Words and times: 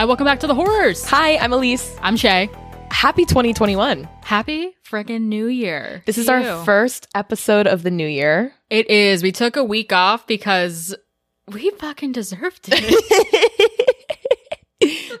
Hi, 0.00 0.06
welcome 0.06 0.24
back 0.24 0.40
to 0.40 0.46
the 0.46 0.54
Whorrors. 0.54 1.04
Hi, 1.10 1.36
I'm 1.36 1.52
Elise. 1.52 1.94
I'm 2.00 2.16
Shay. 2.16 2.48
Happy 2.90 3.26
2021. 3.26 4.08
Happy 4.22 4.74
friggin' 4.82 5.24
New 5.24 5.44
Year. 5.44 6.02
This 6.06 6.16
is 6.16 6.24
to 6.24 6.32
our 6.32 6.64
first 6.64 7.06
episode 7.14 7.66
of 7.66 7.82
the 7.82 7.90
new 7.90 8.06
year. 8.06 8.54
It 8.70 8.88
is. 8.88 9.22
We 9.22 9.30
took 9.30 9.56
a 9.56 9.62
week 9.62 9.92
off 9.92 10.26
because 10.26 10.94
we 11.48 11.68
fucking 11.72 12.12
deserved 12.12 12.70
it. 12.72 13.98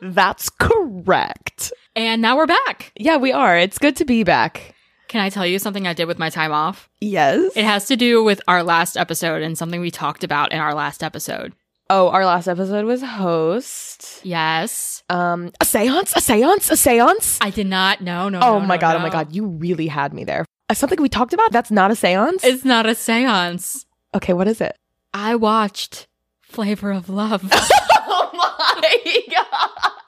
That's 0.00 0.48
correct. 0.48 1.74
and 1.94 2.22
now 2.22 2.38
we're 2.38 2.46
back. 2.46 2.92
Yeah, 2.96 3.18
we 3.18 3.32
are. 3.32 3.58
It's 3.58 3.76
good 3.76 3.96
to 3.96 4.06
be 4.06 4.24
back. 4.24 4.74
Can 5.08 5.20
I 5.20 5.28
tell 5.28 5.44
you 5.44 5.58
something 5.58 5.86
I 5.86 5.92
did 5.92 6.06
with 6.06 6.18
my 6.18 6.30
time 6.30 6.52
off? 6.52 6.88
Yes. 7.02 7.54
It 7.54 7.66
has 7.66 7.84
to 7.88 7.96
do 7.96 8.24
with 8.24 8.40
our 8.48 8.62
last 8.62 8.96
episode 8.96 9.42
and 9.42 9.58
something 9.58 9.82
we 9.82 9.90
talked 9.90 10.24
about 10.24 10.52
in 10.52 10.58
our 10.58 10.72
last 10.72 11.02
episode. 11.02 11.52
Oh, 11.90 12.08
our 12.08 12.24
last 12.24 12.46
episode 12.48 12.86
was 12.86 13.02
host. 13.02 14.20
Yes. 14.24 15.02
Um, 15.10 15.52
a 15.60 15.64
seance? 15.64 16.14
A 16.16 16.20
seance? 16.20 16.70
A 16.70 16.76
seance? 16.76 17.38
I 17.40 17.50
did 17.50 17.66
not. 17.66 18.00
No, 18.00 18.28
no. 18.28 18.40
oh 18.40 18.60
no, 18.60 18.66
my 18.66 18.76
no, 18.76 18.80
god, 18.80 18.92
no. 18.92 18.98
oh 18.98 19.02
my 19.02 19.10
god, 19.10 19.34
you 19.34 19.46
really 19.46 19.88
had 19.88 20.14
me 20.14 20.24
there. 20.24 20.46
Uh, 20.68 20.74
something 20.74 21.02
we 21.02 21.08
talked 21.08 21.34
about? 21.34 21.52
That's 21.52 21.70
not 21.70 21.90
a 21.90 21.96
seance? 21.96 22.44
It's 22.44 22.64
not 22.64 22.86
a 22.86 22.94
seance. 22.94 23.84
okay, 24.14 24.32
what 24.32 24.48
is 24.48 24.60
it? 24.60 24.76
I 25.12 25.34
watched 25.34 26.06
Flavor 26.40 26.92
of 26.92 27.08
Love. 27.08 27.42
oh 27.52 28.30
my 28.32 29.26
god. 29.30 30.00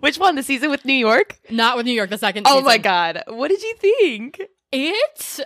Which 0.00 0.18
one? 0.18 0.34
The 0.36 0.42
season 0.42 0.70
with 0.70 0.84
New 0.84 0.94
York? 0.94 1.38
not 1.50 1.76
with 1.76 1.86
New 1.86 1.92
York, 1.92 2.10
the 2.10 2.18
second 2.18 2.46
Oh 2.48 2.62
my 2.62 2.78
god. 2.78 3.22
What 3.26 3.48
did 3.48 3.62
you 3.62 3.74
think? 3.74 4.40
It's 4.72 5.40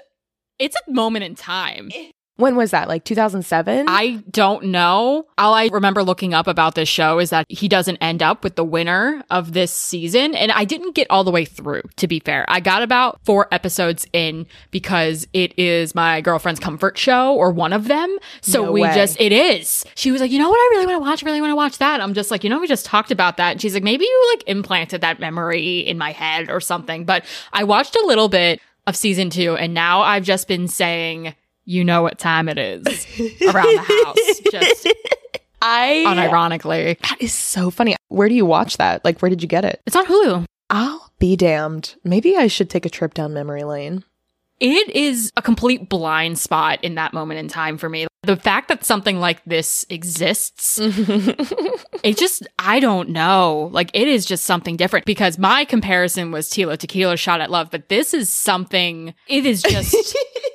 it's 0.59 0.77
a 0.87 0.91
moment 0.93 1.25
in 1.25 1.35
time. 1.35 1.91
When 2.37 2.57
was 2.57 2.73
that? 2.73 2.89
Like 2.89 3.05
2007? 3.05 3.87
I 3.89 4.23
don't 4.31 4.65
know. 4.65 5.27
All 5.39 5.55
I 5.55 5.67
remember 5.69 6.03
looking 6.03 6.35
up 6.35 6.49
about 6.49 6.75
this 6.75 6.89
show 6.89 7.21
is 7.21 7.31
that 7.31 7.47
he 7.49 7.69
doesn't 7.69 7.97
end 7.99 8.25
up 8.25 8.43
with 8.43 8.57
the 8.57 8.65
winner 8.65 9.23
of 9.31 9.53
this 9.53 9.73
season. 9.73 10.35
And 10.35 10.51
I 10.51 10.65
didn't 10.65 10.97
get 10.97 11.07
all 11.11 11.23
the 11.23 11.31
way 11.31 11.45
through, 11.45 11.83
to 11.97 12.09
be 12.09 12.19
fair. 12.19 12.45
I 12.49 12.59
got 12.59 12.83
about 12.83 13.21
four 13.25 13.47
episodes 13.53 14.05
in 14.13 14.47
because 14.73 15.29
it 15.33 15.57
is 15.57 15.95
my 15.95 16.21
girlfriend's 16.23 16.59
comfort 16.59 16.99
show 16.99 17.35
or 17.37 17.53
one 17.53 17.73
of 17.73 17.87
them. 17.87 18.19
So 18.41 18.65
No 18.65 18.73
we 18.73 18.81
way. 18.83 18.95
just, 18.95 19.21
it 19.21 19.31
is. 19.31 19.85
She 19.95 20.11
was 20.11 20.21
like, 20.21 20.33
you 20.33 20.41
know 20.41 20.51
what 20.51 20.57
I 20.59 20.69
really 20.75 20.87
want 20.87 20.97
to 20.97 21.09
watch? 21.09 21.23
I 21.23 21.27
really 21.27 21.41
want 21.41 21.53
to 21.53 21.57
watch 21.57 21.79
that. 21.79 22.01
I'm 22.01 22.15
just 22.15 22.33
like, 22.33 22.43
you 22.43 22.51
know, 22.51 22.59
we 22.59 22.67
just 22.67 22.85
talked 22.85 23.13
about 23.13 23.37
that. 23.37 23.53
And 23.53 23.63
she's 23.63 23.75
like, 23.75 23.85
maybe 23.85 24.05
you 24.07 24.33
like 24.35 24.49
implanted 24.49 25.03
that 25.03 25.21
memory 25.21 25.79
in 25.79 25.99
my 25.99 26.11
head 26.11 26.51
or 26.51 26.61
something. 26.61 27.05
But 27.05 27.25
I 27.53 27.63
watched 27.63 27.95
a 27.95 28.05
little 28.07 28.29
bit 28.29 28.61
of 28.89 28.97
season 28.97 29.31
two 29.31 29.57
and 29.57 29.73
now 29.73 30.01
I've 30.03 30.25
just 30.25 30.49
been 30.49 30.67
saying, 30.67 31.35
you 31.65 31.85
know 31.85 32.03
what 32.03 32.19
time 32.19 32.49
it 32.49 32.59
is 32.59 32.85
around 33.43 33.75
the 33.75 34.05
house. 34.05 34.41
Just 34.51 34.89
I 35.63 36.05
unironically. 36.07 36.99
That 37.01 37.17
is 37.21 37.33
so 37.33 37.71
funny. 37.71 37.97
Where 38.09 38.29
do 38.29 38.35
you 38.35 38.47
watch 38.47 38.77
that? 38.77 39.05
Like 39.05 39.21
where 39.21 39.31
did 39.31 39.43
you 39.43 39.49
get 39.49 39.65
it? 39.65 39.81
It's 39.87 39.97
on 39.97 40.07
Hulu. 40.07 40.45
I'll 40.71 41.13
be 41.19 41.37
damned. 41.37 41.95
Maybe 42.05 42.37
I 42.37 42.47
should 42.47 42.71
take 42.71 42.87
a 42.87 42.91
trip 42.91 43.15
down 43.15 43.33
memory 43.33 43.65
lane. 43.65 44.05
It 44.61 44.91
is 44.95 45.33
a 45.37 45.43
complete 45.43 45.89
blind 45.89 46.39
spot 46.39 46.83
in 46.83 46.95
that 46.95 47.13
moment 47.13 47.41
in 47.41 47.49
time 47.49 47.77
for 47.77 47.89
me. 47.89 48.07
The 48.23 48.37
fact 48.37 48.69
that 48.69 48.85
something 48.85 49.21
like 49.21 49.45
this 49.45 49.85
exists, 49.91 50.79
it 50.83 52.17
just, 52.17 52.47
I 52.59 52.81
don't 52.81 53.11
know. 53.11 53.69
Like, 53.73 53.91
it 53.93 54.09
is 54.09 54.25
just 54.25 54.47
something 54.47 54.77
different 54.77 55.05
because 55.05 55.39
my 55.39 55.67
comparison 55.67 56.31
was 56.31 56.49
Tila 56.49 56.79
Tequila 56.79 57.19
Shot 57.19 57.43
at 57.43 57.51
Love, 57.51 57.71
but 57.71 57.91
this 57.91 58.15
is 58.15 58.33
something, 58.33 59.13
it 59.29 59.45
is 59.45 59.63
just 59.63 60.17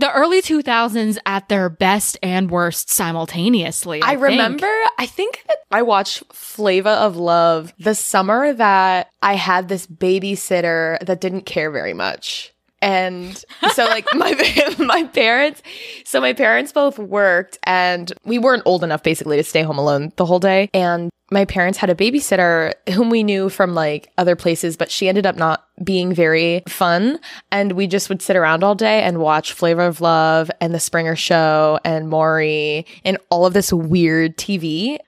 the 0.00 0.12
early 0.12 0.40
2000s 0.40 1.18
at 1.26 1.48
their 1.48 1.68
best 1.68 2.18
and 2.22 2.50
worst 2.50 2.90
simultaneously. 2.90 4.02
I 4.02 4.10
think. 4.10 4.22
remember, 4.22 4.72
I 4.98 5.06
think 5.06 5.44
that 5.46 5.58
I 5.70 5.82
watched 5.82 6.24
Flava 6.32 6.90
of 6.90 7.16
Love 7.16 7.74
the 7.78 7.94
summer 7.94 8.52
that 8.54 9.10
I 9.22 9.34
had 9.34 9.68
this 9.68 9.86
babysitter 9.86 10.98
that 11.00 11.20
didn't 11.20 11.46
care 11.46 11.70
very 11.70 11.94
much. 11.94 12.52
And 12.82 13.42
so 13.72 13.84
like 13.84 14.06
my 14.14 14.32
my 14.78 15.04
parents 15.04 15.62
so 16.04 16.20
my 16.20 16.32
parents 16.32 16.72
both 16.72 16.98
worked 16.98 17.58
and 17.64 18.12
we 18.24 18.38
weren't 18.38 18.62
old 18.66 18.84
enough 18.84 19.02
basically 19.02 19.36
to 19.36 19.44
stay 19.44 19.62
home 19.62 19.78
alone 19.78 20.12
the 20.16 20.26
whole 20.26 20.38
day. 20.40 20.70
And 20.72 21.10
my 21.32 21.44
parents 21.44 21.78
had 21.78 21.90
a 21.90 21.94
babysitter 21.94 22.72
whom 22.92 23.08
we 23.08 23.22
knew 23.22 23.48
from 23.48 23.74
like 23.74 24.10
other 24.18 24.36
places 24.36 24.76
but 24.76 24.90
she 24.90 25.08
ended 25.08 25.26
up 25.26 25.36
not 25.36 25.66
being 25.82 26.14
very 26.14 26.62
fun. 26.68 27.18
And 27.50 27.72
we 27.72 27.86
just 27.86 28.08
would 28.08 28.22
sit 28.22 28.36
around 28.36 28.64
all 28.64 28.74
day 28.74 29.02
and 29.02 29.18
watch 29.18 29.52
Flavor 29.52 29.82
of 29.82 30.00
Love 30.00 30.50
and 30.60 30.74
The 30.74 30.80
Springer 30.80 31.16
Show 31.16 31.78
and 31.84 32.08
Maury 32.08 32.86
and 33.04 33.18
all 33.30 33.46
of 33.46 33.54
this 33.54 33.72
weird 33.72 34.36
TV 34.36 34.98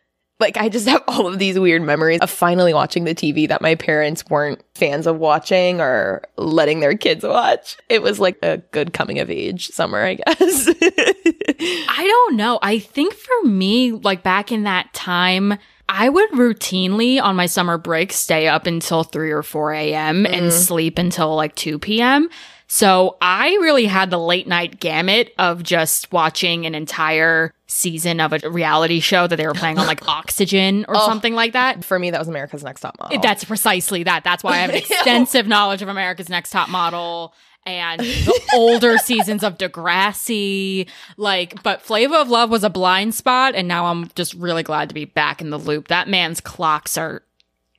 like 0.43 0.59
I 0.59 0.69
just 0.69 0.87
have 0.89 1.03
all 1.09 1.27
of 1.27 1.39
these 1.39 1.59
weird 1.59 1.81
memories 1.81 2.21
of 2.21 2.29
finally 2.29 2.75
watching 2.75 3.05
the 3.05 3.15
TV 3.15 3.49
that 3.49 3.63
my 3.63 3.75
parents 3.75 4.25
weren't 4.29 4.63
fans 4.75 5.07
of 5.07 5.19
watching 5.19 5.81
or 5.81 6.23
letting 6.37 6.81
their 6.81 6.97
kids 6.97 7.25
watch. 7.25 7.79
It 7.89 8.03
was 8.03 8.21
like 8.21 8.37
a 8.43 8.59
good 8.73 8.93
coming 8.93 9.19
of 9.21 9.31
age 9.31 9.69
summer, 9.69 10.03
I 10.03 10.15
guess. 10.27 10.69
I 10.69 12.05
don't 12.07 12.37
know. 12.37 12.59
I 12.61 12.79
think 12.79 13.15
for 13.15 13.49
me, 13.49 13.93
like 13.93 14.23
back 14.23 14.53
in 14.53 14.65
that 14.65 14.93
time, 14.93 15.55
I 15.89 16.09
would 16.09 16.31
routinely 16.31 17.23
on 17.23 17.37
my 17.37 17.47
summer 17.47 17.79
break 17.79 18.13
stay 18.13 18.49
up 18.49 18.67
until 18.67 19.05
3 19.05 19.31
or 19.31 19.43
4 19.43 19.73
a.m. 19.75 20.27
and 20.27 20.35
mm-hmm. 20.35 20.51
sleep 20.51 20.99
until 20.99 21.35
like 21.37 21.55
2 21.55 21.79
p.m. 21.79 22.29
So 22.73 23.19
I 23.21 23.49
really 23.61 23.85
had 23.85 24.09
the 24.09 24.19
late 24.19 24.49
night 24.49 24.81
gamut 24.81 25.35
of 25.39 25.63
just 25.63 26.11
watching 26.11 26.65
an 26.65 26.75
entire 26.75 27.53
season 27.67 28.19
of 28.19 28.33
a 28.33 28.49
reality 28.49 28.99
show 28.99 29.27
that 29.27 29.37
they 29.37 29.47
were 29.47 29.53
playing 29.53 29.79
on 29.79 29.87
like 29.87 30.09
Oxygen 30.09 30.87
or 30.89 30.97
oh. 30.97 31.05
something 31.05 31.35
like 31.35 31.53
that. 31.53 31.85
For 31.85 31.99
me, 31.99 32.11
that 32.11 32.19
was 32.19 32.29
America's 32.29 32.65
Next 32.65 32.81
Top 32.81 32.99
Model. 32.99 33.21
That's 33.21 33.45
precisely 33.45 34.05
that. 34.05 34.25
That's 34.25 34.43
why 34.43 34.53
I 34.53 34.57
have 34.57 34.71
an 34.71 34.77
extensive 34.91 35.47
knowledge 35.47 35.83
of 35.83 35.89
America's 35.89 36.31
Next 36.31 36.49
Top 36.49 36.71
Model 36.71 37.35
and 37.67 38.01
the 38.01 38.41
older 38.55 38.97
seasons 38.97 39.45
of 39.45 39.59
Degrassi. 39.59 40.89
Like, 41.19 41.63
but 41.63 41.83
Flavor 41.83 42.17
of 42.17 42.31
Love 42.31 42.49
was 42.49 42.65
a 42.65 42.71
blind 42.71 43.15
spot, 43.15 43.55
and 43.55 43.69
now 43.69 43.85
I'm 43.85 44.09
just 44.15 44.33
really 44.33 44.63
glad 44.63 44.89
to 44.89 44.95
be 44.95 45.05
back 45.05 45.43
in 45.43 45.51
the 45.51 45.59
loop. 45.59 45.89
That 45.89 46.09
man's 46.09 46.41
clocks 46.41 46.97
are 46.97 47.23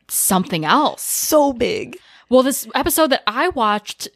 something 0.07 0.65
else. 0.65 1.01
so 1.01 1.51
big. 1.51 1.97
Well, 2.29 2.43
this 2.43 2.67
episode 2.75 3.07
that 3.07 3.23
I 3.25 3.49
watched, 3.49 4.07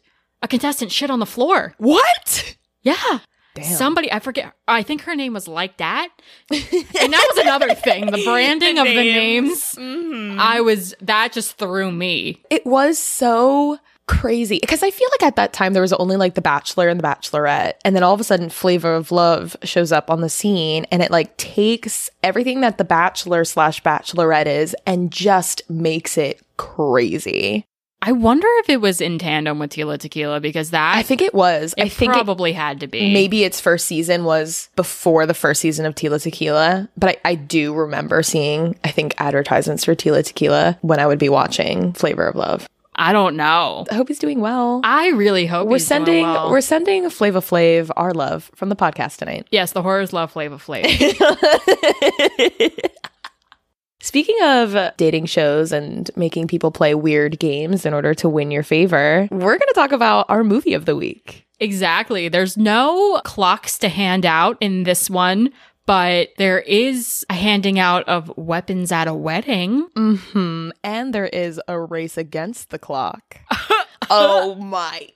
a 0.42 0.48
contestant 0.48 0.92
shit 0.92 1.10
on 1.10 1.18
the 1.18 1.26
floor. 1.26 1.74
What? 1.78 2.56
Yeah. 2.82 3.20
Damn. 3.54 3.76
Somebody, 3.76 4.12
I 4.12 4.20
forget, 4.20 4.52
I 4.68 4.82
think 4.82 5.02
her 5.02 5.16
name 5.16 5.32
was 5.32 5.48
like 5.48 5.78
that. 5.78 6.08
and 6.50 6.62
that 6.62 7.32
was 7.34 7.38
another 7.38 7.74
thing. 7.74 8.06
The 8.06 8.22
branding 8.24 8.78
of 8.78 8.86
the 8.86 8.94
names. 8.94 9.74
Mm-hmm. 9.74 10.38
I 10.38 10.60
was, 10.60 10.94
that 11.00 11.32
just 11.32 11.58
threw 11.58 11.90
me. 11.90 12.42
It 12.50 12.64
was 12.64 12.98
so 12.98 13.78
crazy 14.08 14.58
because 14.60 14.82
I 14.82 14.90
feel 14.90 15.08
like 15.12 15.22
at 15.22 15.36
that 15.36 15.52
time 15.52 15.72
there 15.72 15.82
was 15.82 15.92
only 15.92 16.16
like 16.16 16.34
The 16.34 16.40
Bachelor 16.40 16.88
and 16.88 16.98
The 16.98 17.04
Bachelorette, 17.04 17.74
and 17.84 17.94
then 17.94 18.02
all 18.02 18.14
of 18.14 18.20
a 18.20 18.24
sudden 18.24 18.48
Flavor 18.48 18.94
of 18.94 19.12
Love 19.12 19.56
shows 19.62 19.92
up 19.92 20.10
on 20.10 20.20
the 20.20 20.28
scene, 20.28 20.86
and 20.90 21.02
it 21.02 21.12
like 21.12 21.36
takes 21.36 22.10
everything 22.22 22.62
that 22.62 22.78
The 22.78 22.84
Bachelor 22.84 23.44
slash 23.44 23.82
Bachelorette 23.82 24.46
is 24.46 24.74
and 24.86 25.12
just 25.12 25.62
makes 25.70 26.18
it 26.18 26.40
crazy. 26.56 27.66
I 28.00 28.12
wonder 28.12 28.46
if 28.60 28.68
it 28.70 28.80
was 28.80 29.00
in 29.00 29.18
tandem 29.18 29.58
with 29.58 29.70
Tila 29.72 29.98
Tequila 29.98 30.40
because 30.40 30.70
that 30.70 30.96
I 30.96 31.02
think 31.02 31.20
it 31.20 31.34
was. 31.34 31.74
it 31.76 31.86
I 31.86 31.88
think 31.88 32.12
it, 32.12 32.14
probably 32.14 32.52
had 32.52 32.80
to 32.80 32.86
be. 32.86 33.12
maybe 33.12 33.42
its 33.44 33.60
first 33.60 33.86
season 33.86 34.24
was 34.24 34.68
before 34.76 35.26
the 35.26 35.34
first 35.34 35.60
season 35.60 35.84
of 35.84 35.94
Tila 35.96 36.22
Tequila, 36.22 36.88
but 36.96 37.18
I, 37.24 37.30
I 37.30 37.34
do 37.34 37.74
remember 37.74 38.22
seeing 38.22 38.76
I 38.84 38.90
think 38.92 39.14
advertisements 39.18 39.84
for 39.84 39.94
Tila 39.96 40.24
Tequila 40.24 40.78
when 40.82 41.00
I 41.00 41.06
would 41.06 41.18
be 41.18 41.28
watching 41.28 41.92
Flavor 41.92 42.26
of 42.26 42.36
Love. 42.36 42.68
I 43.00 43.12
don't 43.12 43.36
know. 43.36 43.86
I 43.90 43.94
hope 43.94 44.08
he's 44.08 44.18
doing 44.18 44.40
well. 44.40 44.80
I 44.82 45.10
really 45.10 45.46
hope 45.46 45.68
we're 45.68 45.76
he's 45.76 45.88
doing 45.88 46.04
sending 46.04 46.22
well. 46.24 46.50
we're 46.50 46.60
sending 46.60 47.10
Flava 47.10 47.40
Flav 47.40 47.90
our 47.96 48.12
love 48.12 48.50
from 48.56 48.70
the 48.70 48.76
podcast 48.76 49.18
tonight. 49.18 49.46
yes, 49.50 49.72
the 49.72 49.82
Whorrors 49.82 50.12
love 50.12 50.32
Flava 50.32 50.56
Flav. 50.58 50.84
Speaking 54.08 54.38
of 54.42 54.74
dating 54.96 55.26
shows 55.26 55.70
and 55.70 56.10
making 56.16 56.46
people 56.46 56.70
play 56.70 56.94
weird 56.94 57.38
games 57.38 57.84
in 57.84 57.92
order 57.92 58.14
to 58.14 58.26
win 58.26 58.50
your 58.50 58.62
favor, 58.62 59.28
we're 59.30 59.58
going 59.58 59.60
to 59.60 59.74
talk 59.74 59.92
about 59.92 60.24
our 60.30 60.42
movie 60.42 60.72
of 60.72 60.86
the 60.86 60.96
week. 60.96 61.46
exactly. 61.60 62.28
There's 62.28 62.56
no 62.56 63.20
clocks 63.26 63.76
to 63.80 63.90
hand 63.90 64.24
out 64.24 64.56
in 64.62 64.84
this 64.84 65.10
one, 65.10 65.52
but 65.84 66.30
there 66.38 66.60
is 66.60 67.26
a 67.28 67.34
handing 67.34 67.78
out 67.78 68.08
of 68.08 68.32
weapons 68.38 68.92
at 68.92 69.08
a 69.08 69.12
wedding. 69.12 69.82
Hmm. 69.94 70.70
And 70.82 71.12
there 71.12 71.26
is 71.26 71.60
a 71.68 71.78
race 71.78 72.16
against 72.16 72.70
the 72.70 72.78
clock. 72.78 73.40
oh 74.08 74.54
my 74.54 75.06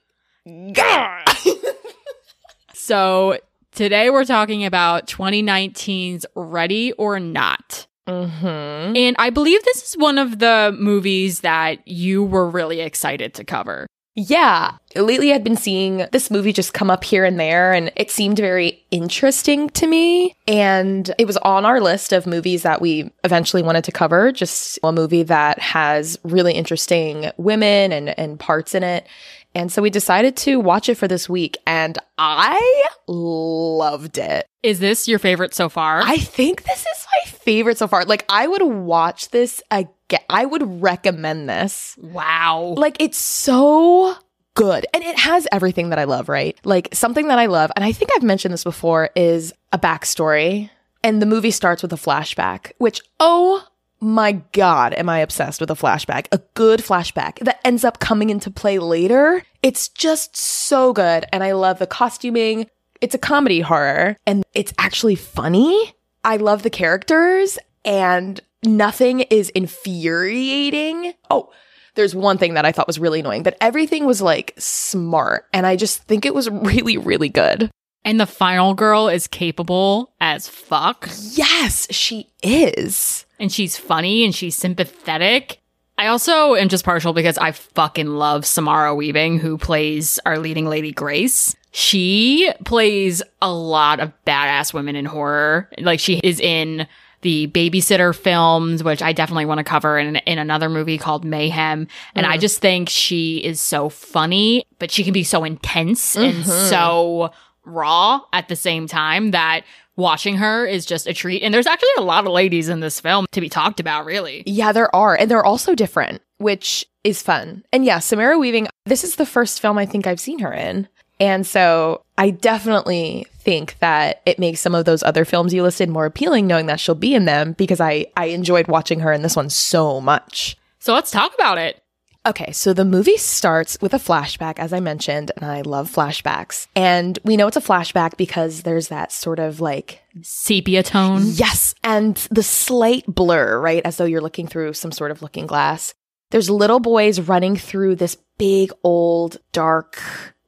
god! 0.74 1.24
So 2.74 3.38
today 3.70 4.10
we're 4.10 4.26
talking 4.26 4.66
about 4.66 5.06
2019's 5.06 6.26
Ready 6.34 6.92
or 6.92 7.18
Not. 7.18 7.86
Hmm 8.06 8.44
And 8.44 9.16
I 9.18 9.30
believe 9.30 9.62
this 9.64 9.88
is 9.88 9.94
one 9.94 10.18
of 10.18 10.38
the 10.38 10.76
movies 10.78 11.40
that 11.40 11.86
you 11.86 12.24
were 12.24 12.48
really 12.48 12.80
excited 12.80 13.34
to 13.34 13.44
cover. 13.44 13.86
Yeah. 14.14 14.76
Lately, 14.94 15.32
I've 15.32 15.44
been 15.44 15.56
seeing 15.56 16.06
this 16.12 16.30
movie 16.30 16.52
just 16.52 16.74
come 16.74 16.90
up 16.90 17.02
here 17.02 17.24
and 17.24 17.40
there, 17.40 17.72
and 17.72 17.90
it 17.96 18.10
seemed 18.10 18.36
very 18.36 18.84
interesting 18.90 19.70
to 19.70 19.86
me. 19.86 20.34
And 20.46 21.10
it 21.16 21.26
was 21.26 21.38
on 21.38 21.64
our 21.64 21.80
list 21.80 22.12
of 22.12 22.26
movies 22.26 22.62
that 22.62 22.82
we 22.82 23.10
eventually 23.24 23.62
wanted 23.62 23.84
to 23.84 23.92
cover, 23.92 24.30
just 24.30 24.78
a 24.82 24.92
movie 24.92 25.22
that 25.22 25.58
has 25.60 26.18
really 26.24 26.52
interesting 26.52 27.30
women 27.38 27.90
and, 27.90 28.18
and 28.18 28.38
parts 28.38 28.74
in 28.74 28.82
it. 28.82 29.06
And 29.54 29.72
so 29.72 29.80
we 29.82 29.90
decided 29.90 30.36
to 30.38 30.60
watch 30.60 30.88
it 30.88 30.96
for 30.96 31.08
this 31.08 31.28
week, 31.28 31.58
and 31.66 31.98
I 32.18 32.84
loved 33.08 34.18
it. 34.18 34.46
Is 34.62 34.78
this 34.80 35.08
your 35.08 35.18
favorite 35.18 35.54
so 35.54 35.68
far? 35.68 36.00
I 36.02 36.18
think 36.18 36.64
this 36.64 36.80
is 36.80 37.01
favorite 37.44 37.78
so 37.78 37.88
far. 37.88 38.04
Like, 38.04 38.24
I 38.28 38.46
would 38.46 38.62
watch 38.62 39.30
this 39.30 39.62
again. 39.70 39.90
I 40.28 40.44
would 40.44 40.82
recommend 40.82 41.48
this. 41.48 41.96
wow. 41.98 42.74
Like 42.76 43.00
it's 43.00 43.18
so 43.18 44.14
good. 44.54 44.86
And 44.92 45.02
it 45.02 45.18
has 45.18 45.48
everything 45.50 45.88
that 45.90 45.98
I 45.98 46.04
love, 46.04 46.28
right? 46.28 46.58
Like 46.64 46.88
something 46.92 47.28
that 47.28 47.38
I 47.38 47.46
love, 47.46 47.70
and 47.76 47.84
I 47.84 47.92
think 47.92 48.10
I've 48.14 48.22
mentioned 48.22 48.52
this 48.52 48.64
before, 48.64 49.10
is 49.16 49.52
a 49.72 49.78
backstory. 49.78 50.70
And 51.02 51.20
the 51.20 51.26
movie 51.26 51.50
starts 51.50 51.82
with 51.82 51.92
a 51.92 51.96
flashback, 51.96 52.72
which, 52.78 53.00
oh 53.18 53.66
my 54.00 54.32
God, 54.52 54.92
am 54.94 55.08
I 55.08 55.20
obsessed 55.20 55.60
with 55.60 55.70
a 55.70 55.74
flashback? 55.74 56.26
A 56.32 56.40
good 56.54 56.80
flashback 56.80 57.38
that 57.40 57.60
ends 57.64 57.84
up 57.84 57.98
coming 57.98 58.30
into 58.30 58.50
play 58.50 58.78
later. 58.78 59.42
It's 59.62 59.88
just 59.88 60.36
so 60.36 60.92
good. 60.92 61.24
And 61.32 61.42
I 61.42 61.52
love 61.52 61.78
the 61.78 61.86
costuming. 61.86 62.66
It's 63.00 63.14
a 63.14 63.18
comedy 63.18 63.60
horror 63.60 64.16
and 64.26 64.44
it's 64.54 64.72
actually 64.78 65.16
funny. 65.16 65.94
I 66.24 66.36
love 66.36 66.62
the 66.62 66.70
characters 66.70 67.58
and 67.84 68.40
nothing 68.64 69.20
is 69.20 69.50
infuriating. 69.50 71.14
Oh, 71.30 71.50
there's 71.94 72.14
one 72.14 72.38
thing 72.38 72.54
that 72.54 72.64
I 72.64 72.72
thought 72.72 72.86
was 72.86 72.98
really 72.98 73.20
annoying, 73.20 73.42
but 73.42 73.56
everything 73.60 74.06
was 74.06 74.22
like 74.22 74.54
smart. 74.58 75.46
And 75.52 75.66
I 75.66 75.76
just 75.76 76.02
think 76.04 76.24
it 76.24 76.34
was 76.34 76.48
really, 76.50 76.96
really 76.96 77.28
good. 77.28 77.70
And 78.04 78.18
the 78.18 78.26
final 78.26 78.74
girl 78.74 79.08
is 79.08 79.28
capable 79.28 80.12
as 80.20 80.48
fuck. 80.48 81.08
Yes, 81.32 81.86
she 81.90 82.28
is. 82.42 83.26
And 83.38 83.52
she's 83.52 83.76
funny 83.76 84.24
and 84.24 84.34
she's 84.34 84.56
sympathetic. 84.56 85.60
I 85.98 86.08
also 86.08 86.56
am 86.56 86.68
just 86.68 86.84
partial 86.84 87.12
because 87.12 87.38
I 87.38 87.52
fucking 87.52 88.08
love 88.08 88.44
Samara 88.44 88.94
Weaving, 88.94 89.38
who 89.38 89.56
plays 89.56 90.18
our 90.26 90.38
leading 90.38 90.66
lady 90.66 90.90
Grace. 90.90 91.54
She 91.72 92.52
plays 92.64 93.22
a 93.40 93.52
lot 93.52 93.98
of 93.98 94.12
badass 94.26 94.72
women 94.72 94.94
in 94.94 95.06
horror. 95.06 95.70
Like 95.78 96.00
she 96.00 96.20
is 96.22 96.38
in 96.38 96.86
the 97.22 97.48
babysitter 97.48 98.14
films, 98.14 98.84
which 98.84 99.00
I 99.00 99.12
definitely 99.12 99.46
want 99.46 99.58
to 99.58 99.64
cover 99.64 99.98
in, 99.98 100.16
in 100.16 100.38
another 100.38 100.68
movie 100.68 100.98
called 100.98 101.24
Mayhem. 101.24 101.88
And 102.14 102.26
I 102.26 102.36
mm. 102.36 102.40
just 102.40 102.60
think 102.60 102.88
she 102.88 103.38
is 103.38 103.60
so 103.60 103.88
funny, 103.88 104.64
but 104.78 104.90
she 104.90 105.02
can 105.02 105.12
be 105.12 105.24
so 105.24 105.44
intense 105.44 106.16
and 106.16 106.44
mm-hmm. 106.44 106.68
so 106.68 107.30
raw 107.64 108.20
at 108.32 108.48
the 108.48 108.56
same 108.56 108.86
time 108.86 109.30
that 109.30 109.62
watching 109.96 110.36
her 110.36 110.66
is 110.66 110.84
just 110.84 111.06
a 111.06 111.14
treat. 111.14 111.42
And 111.42 111.54
there's 111.54 111.66
actually 111.66 111.88
a 111.96 112.02
lot 112.02 112.26
of 112.26 112.32
ladies 112.32 112.68
in 112.68 112.80
this 112.80 113.00
film 113.00 113.26
to 113.32 113.40
be 113.40 113.48
talked 113.48 113.80
about, 113.80 114.04
really. 114.04 114.42
Yeah, 114.46 114.72
there 114.72 114.94
are. 114.94 115.16
And 115.16 115.30
they're 115.30 115.44
also 115.44 115.74
different, 115.74 116.22
which 116.38 116.84
is 117.04 117.22
fun. 117.22 117.64
And 117.72 117.84
yeah, 117.84 117.98
Samara 118.00 118.38
Weaving, 118.38 118.68
this 118.84 119.04
is 119.04 119.16
the 119.16 119.26
first 119.26 119.60
film 119.60 119.78
I 119.78 119.86
think 119.86 120.06
I've 120.06 120.20
seen 120.20 120.40
her 120.40 120.52
in. 120.52 120.88
And 121.22 121.46
so 121.46 122.02
I 122.18 122.30
definitely 122.30 123.26
think 123.38 123.78
that 123.78 124.22
it 124.26 124.40
makes 124.40 124.60
some 124.60 124.74
of 124.74 124.86
those 124.86 125.04
other 125.04 125.24
films 125.24 125.54
you 125.54 125.62
listed 125.62 125.88
more 125.88 126.04
appealing 126.04 126.48
knowing 126.48 126.66
that 126.66 126.80
she'll 126.80 126.96
be 126.96 127.14
in 127.14 127.26
them 127.26 127.52
because 127.52 127.80
I, 127.80 128.06
I 128.16 128.26
enjoyed 128.26 128.66
watching 128.66 128.98
her 129.00 129.12
in 129.12 129.22
this 129.22 129.36
one 129.36 129.48
so 129.48 130.00
much. 130.00 130.56
So 130.80 130.92
let's 130.92 131.12
talk 131.12 131.32
about 131.32 131.58
it. 131.58 131.80
Okay, 132.26 132.50
so 132.50 132.72
the 132.72 132.84
movie 132.84 133.16
starts 133.16 133.78
with 133.80 133.94
a 133.94 133.98
flashback, 133.98 134.58
as 134.58 134.72
I 134.72 134.80
mentioned, 134.80 135.30
and 135.36 135.44
I 135.44 135.60
love 135.60 135.92
flashbacks. 135.92 136.66
And 136.74 137.16
we 137.22 137.36
know 137.36 137.46
it's 137.46 137.56
a 137.56 137.60
flashback 137.60 138.16
because 138.16 138.62
there's 138.62 138.88
that 138.88 139.12
sort 139.12 139.38
of 139.38 139.60
like, 139.60 140.02
Sepia 140.22 140.82
tone. 140.82 141.22
yes, 141.24 141.76
and 141.84 142.16
the 142.32 142.42
slight 142.42 143.04
blur, 143.06 143.60
right? 143.60 143.82
As 143.84 143.96
though 143.96 144.04
you're 144.06 144.20
looking 144.20 144.48
through 144.48 144.72
some 144.72 144.90
sort 144.92 145.12
of 145.12 145.22
looking 145.22 145.46
glass. 145.46 145.94
There's 146.30 146.50
little 146.50 146.80
boys 146.80 147.20
running 147.20 147.56
through 147.56 147.96
this 147.96 148.16
big, 148.38 148.72
old, 148.82 149.38
dark, 149.52 150.00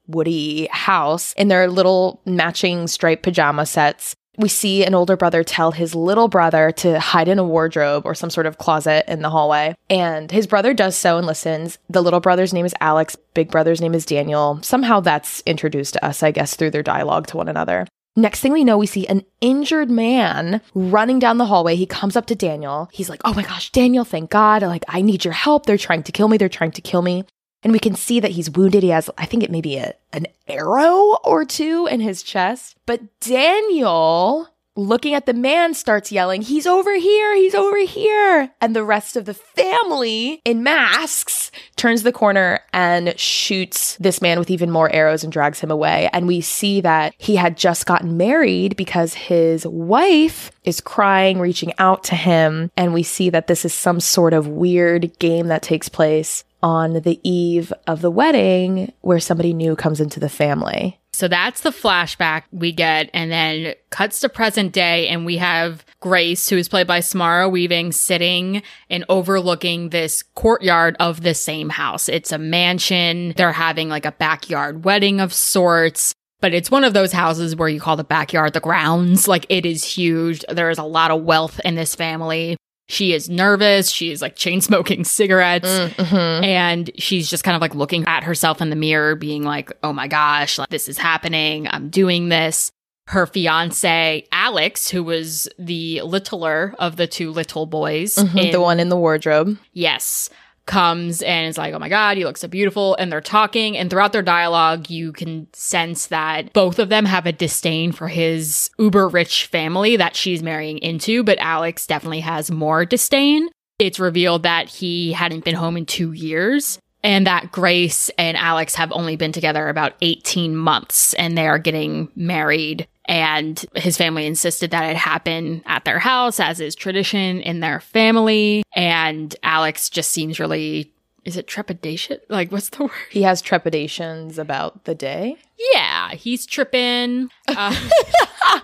woody 0.06 0.66
house 0.70 1.32
in 1.34 1.48
their 1.48 1.68
little 1.68 2.20
matching 2.24 2.86
striped 2.86 3.22
pajama 3.22 3.66
sets. 3.66 4.14
We 4.36 4.48
see 4.48 4.84
an 4.84 4.94
older 4.94 5.16
brother 5.16 5.44
tell 5.44 5.70
his 5.70 5.94
little 5.94 6.26
brother 6.26 6.72
to 6.72 6.98
hide 6.98 7.28
in 7.28 7.38
a 7.38 7.44
wardrobe 7.44 8.04
or 8.04 8.14
some 8.14 8.30
sort 8.30 8.46
of 8.46 8.58
closet 8.58 9.04
in 9.06 9.22
the 9.22 9.30
hallway. 9.30 9.76
And 9.88 10.30
his 10.30 10.48
brother 10.48 10.74
does 10.74 10.96
so 10.96 11.18
and 11.18 11.26
listens. 11.26 11.78
The 11.88 12.02
little 12.02 12.20
brother's 12.20 12.52
name 12.52 12.66
is 12.66 12.74
Alex, 12.80 13.16
big 13.34 13.50
brother's 13.50 13.80
name 13.80 13.94
is 13.94 14.04
Daniel. 14.04 14.58
Somehow 14.62 15.00
that's 15.00 15.40
introduced 15.46 15.94
to 15.94 16.04
us, 16.04 16.22
I 16.22 16.32
guess, 16.32 16.56
through 16.56 16.72
their 16.72 16.82
dialogue 16.82 17.28
to 17.28 17.36
one 17.36 17.48
another. 17.48 17.86
Next 18.16 18.40
thing 18.40 18.52
we 18.52 18.64
know, 18.64 18.78
we 18.78 18.86
see 18.86 19.06
an 19.08 19.24
injured 19.40 19.90
man 19.90 20.60
running 20.74 21.18
down 21.18 21.38
the 21.38 21.46
hallway. 21.46 21.74
He 21.74 21.86
comes 21.86 22.16
up 22.16 22.26
to 22.26 22.36
Daniel. 22.36 22.88
He's 22.92 23.08
like, 23.08 23.20
Oh 23.24 23.34
my 23.34 23.42
gosh, 23.42 23.70
Daniel, 23.70 24.04
thank 24.04 24.30
God. 24.30 24.62
Like, 24.62 24.84
I 24.88 25.02
need 25.02 25.24
your 25.24 25.34
help. 25.34 25.66
They're 25.66 25.78
trying 25.78 26.04
to 26.04 26.12
kill 26.12 26.28
me. 26.28 26.38
They're 26.38 26.48
trying 26.48 26.72
to 26.72 26.80
kill 26.80 27.02
me. 27.02 27.24
And 27.64 27.72
we 27.72 27.78
can 27.78 27.94
see 27.94 28.20
that 28.20 28.32
he's 28.32 28.50
wounded. 28.50 28.82
He 28.82 28.90
has, 28.90 29.10
I 29.16 29.24
think 29.24 29.42
it 29.42 29.50
may 29.50 29.62
be 29.62 29.78
a, 29.78 29.94
an 30.12 30.26
arrow 30.46 31.16
or 31.24 31.44
two 31.46 31.88
in 31.90 32.00
his 32.00 32.22
chest. 32.22 32.76
But 32.84 33.00
Daniel, 33.20 34.48
looking 34.76 35.14
at 35.14 35.24
the 35.24 35.32
man, 35.32 35.72
starts 35.72 36.12
yelling, 36.12 36.42
He's 36.42 36.66
over 36.66 36.94
here. 36.94 37.34
He's 37.34 37.54
over 37.54 37.78
here. 37.78 38.50
And 38.60 38.76
the 38.76 38.84
rest 38.84 39.16
of 39.16 39.24
the 39.24 39.32
family 39.32 40.42
in 40.44 40.62
masks 40.62 41.50
turns 41.76 42.02
the 42.02 42.12
corner 42.12 42.60
and 42.74 43.18
shoots 43.18 43.96
this 43.96 44.20
man 44.20 44.38
with 44.38 44.50
even 44.50 44.70
more 44.70 44.90
arrows 44.92 45.24
and 45.24 45.32
drags 45.32 45.60
him 45.60 45.70
away. 45.70 46.10
And 46.12 46.26
we 46.26 46.42
see 46.42 46.82
that 46.82 47.14
he 47.16 47.36
had 47.36 47.56
just 47.56 47.86
gotten 47.86 48.18
married 48.18 48.76
because 48.76 49.14
his 49.14 49.66
wife 49.66 50.50
is 50.64 50.82
crying, 50.82 51.38
reaching 51.38 51.72
out 51.78 52.04
to 52.04 52.14
him. 52.14 52.70
And 52.76 52.92
we 52.92 53.02
see 53.02 53.30
that 53.30 53.46
this 53.46 53.64
is 53.64 53.72
some 53.72 54.00
sort 54.00 54.34
of 54.34 54.48
weird 54.48 55.18
game 55.18 55.46
that 55.48 55.62
takes 55.62 55.88
place 55.88 56.44
on 56.64 56.94
the 56.94 57.20
eve 57.22 57.74
of 57.86 58.00
the 58.00 58.10
wedding 58.10 58.90
where 59.02 59.20
somebody 59.20 59.52
new 59.52 59.76
comes 59.76 60.00
into 60.00 60.18
the 60.18 60.30
family. 60.30 60.98
So 61.12 61.28
that's 61.28 61.60
the 61.60 61.70
flashback 61.70 62.44
we 62.50 62.72
get, 62.72 63.10
and 63.12 63.30
then 63.30 63.74
cuts 63.90 64.18
to 64.20 64.28
present 64.28 64.72
day, 64.72 65.06
and 65.06 65.24
we 65.24 65.36
have 65.36 65.84
Grace, 66.00 66.48
who 66.48 66.56
is 66.56 66.68
played 66.68 66.88
by 66.88 67.00
Samara 67.00 67.48
Weaving, 67.48 67.92
sitting 67.92 68.62
and 68.90 69.04
overlooking 69.08 69.90
this 69.90 70.22
courtyard 70.22 70.96
of 70.98 71.22
the 71.22 71.34
same 71.34 71.68
house. 71.68 72.08
It's 72.08 72.32
a 72.32 72.38
mansion. 72.38 73.34
They're 73.36 73.52
having 73.52 73.90
like 73.90 74.06
a 74.06 74.12
backyard 74.12 74.84
wedding 74.84 75.20
of 75.20 75.32
sorts. 75.32 76.14
But 76.40 76.52
it's 76.52 76.70
one 76.70 76.84
of 76.84 76.94
those 76.94 77.12
houses 77.12 77.54
where 77.54 77.68
you 77.68 77.80
call 77.80 77.96
the 77.96 78.04
backyard 78.04 78.52
the 78.52 78.60
grounds. 78.60 79.28
Like 79.28 79.46
it 79.48 79.64
is 79.64 79.84
huge. 79.84 80.44
There 80.48 80.70
is 80.70 80.78
a 80.78 80.82
lot 80.82 81.10
of 81.10 81.22
wealth 81.22 81.60
in 81.64 81.74
this 81.74 81.94
family. 81.94 82.56
She 82.86 83.12
is 83.14 83.30
nervous. 83.30 83.90
She 83.90 84.10
is 84.10 84.20
like 84.20 84.36
chain 84.36 84.60
smoking 84.60 85.04
cigarettes. 85.04 85.68
Mm-hmm. 85.68 86.44
And 86.44 86.90
she's 86.98 87.30
just 87.30 87.44
kind 87.44 87.54
of 87.54 87.60
like 87.62 87.74
looking 87.74 88.04
at 88.06 88.24
herself 88.24 88.60
in 88.60 88.70
the 88.70 88.76
mirror, 88.76 89.16
being 89.16 89.42
like, 89.42 89.72
oh 89.82 89.92
my 89.92 90.06
gosh, 90.08 90.58
like, 90.58 90.68
this 90.68 90.88
is 90.88 90.98
happening. 90.98 91.66
I'm 91.68 91.88
doing 91.88 92.28
this. 92.28 92.70
Her 93.06 93.26
fiance, 93.26 94.26
Alex, 94.32 94.88
who 94.88 95.04
was 95.04 95.46
the 95.58 96.00
littler 96.02 96.74
of 96.78 96.96
the 96.96 97.06
two 97.06 97.32
little 97.32 97.66
boys, 97.66 98.14
mm-hmm. 98.14 98.38
in- 98.38 98.50
the 98.50 98.60
one 98.60 98.80
in 98.80 98.88
the 98.88 98.96
wardrobe. 98.96 99.58
yes, 99.72 100.30
comes 100.66 101.22
and 101.22 101.48
is 101.48 101.58
like, 101.58 101.74
oh 101.74 101.78
my 101.78 101.88
God, 101.88 102.18
you 102.18 102.24
look 102.24 102.36
so 102.36 102.48
beautiful. 102.48 102.94
And 102.96 103.10
they're 103.10 103.20
talking. 103.20 103.76
And 103.76 103.90
throughout 103.90 104.12
their 104.12 104.22
dialogue, 104.22 104.90
you 104.90 105.12
can 105.12 105.46
sense 105.52 106.06
that 106.06 106.52
both 106.52 106.78
of 106.78 106.88
them 106.88 107.04
have 107.04 107.26
a 107.26 107.32
disdain 107.32 107.92
for 107.92 108.08
his 108.08 108.70
uber 108.78 109.08
rich 109.08 109.46
family 109.46 109.96
that 109.96 110.16
she's 110.16 110.42
marrying 110.42 110.78
into. 110.78 111.22
But 111.22 111.38
Alex 111.38 111.86
definitely 111.86 112.20
has 112.20 112.50
more 112.50 112.84
disdain. 112.84 113.48
It's 113.78 114.00
revealed 114.00 114.44
that 114.44 114.68
he 114.68 115.12
hadn't 115.12 115.44
been 115.44 115.54
home 115.54 115.76
in 115.76 115.86
two 115.86 116.12
years. 116.12 116.78
And 117.02 117.26
that 117.26 117.52
Grace 117.52 118.10
and 118.16 118.34
Alex 118.36 118.74
have 118.76 118.90
only 118.90 119.16
been 119.16 119.32
together 119.32 119.68
about 119.68 119.92
18 120.00 120.56
months 120.56 121.12
and 121.14 121.36
they 121.36 121.46
are 121.46 121.58
getting 121.58 122.08
married. 122.16 122.88
And 123.06 123.64
his 123.74 123.96
family 123.96 124.26
insisted 124.26 124.70
that 124.70 124.88
it 124.90 124.96
happen 124.96 125.62
at 125.66 125.84
their 125.84 125.98
house, 125.98 126.40
as 126.40 126.60
is 126.60 126.74
tradition 126.74 127.40
in 127.40 127.60
their 127.60 127.80
family. 127.80 128.62
And 128.74 129.34
Alex 129.42 129.90
just 129.90 130.10
seems 130.10 130.40
really, 130.40 130.92
is 131.24 131.36
it 131.36 131.46
trepidation? 131.46 132.18
Like, 132.28 132.50
what's 132.50 132.70
the 132.70 132.84
word? 132.84 132.92
He 133.10 133.22
has 133.22 133.42
trepidations 133.42 134.38
about 134.38 134.84
the 134.84 134.94
day. 134.94 135.36
Yeah, 135.74 136.12
he's 136.12 136.46
tripping. 136.46 137.28
Uh, 137.48 137.74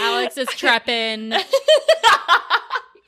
Alex 0.00 0.36
is 0.36 0.48
tripping. 0.48 1.32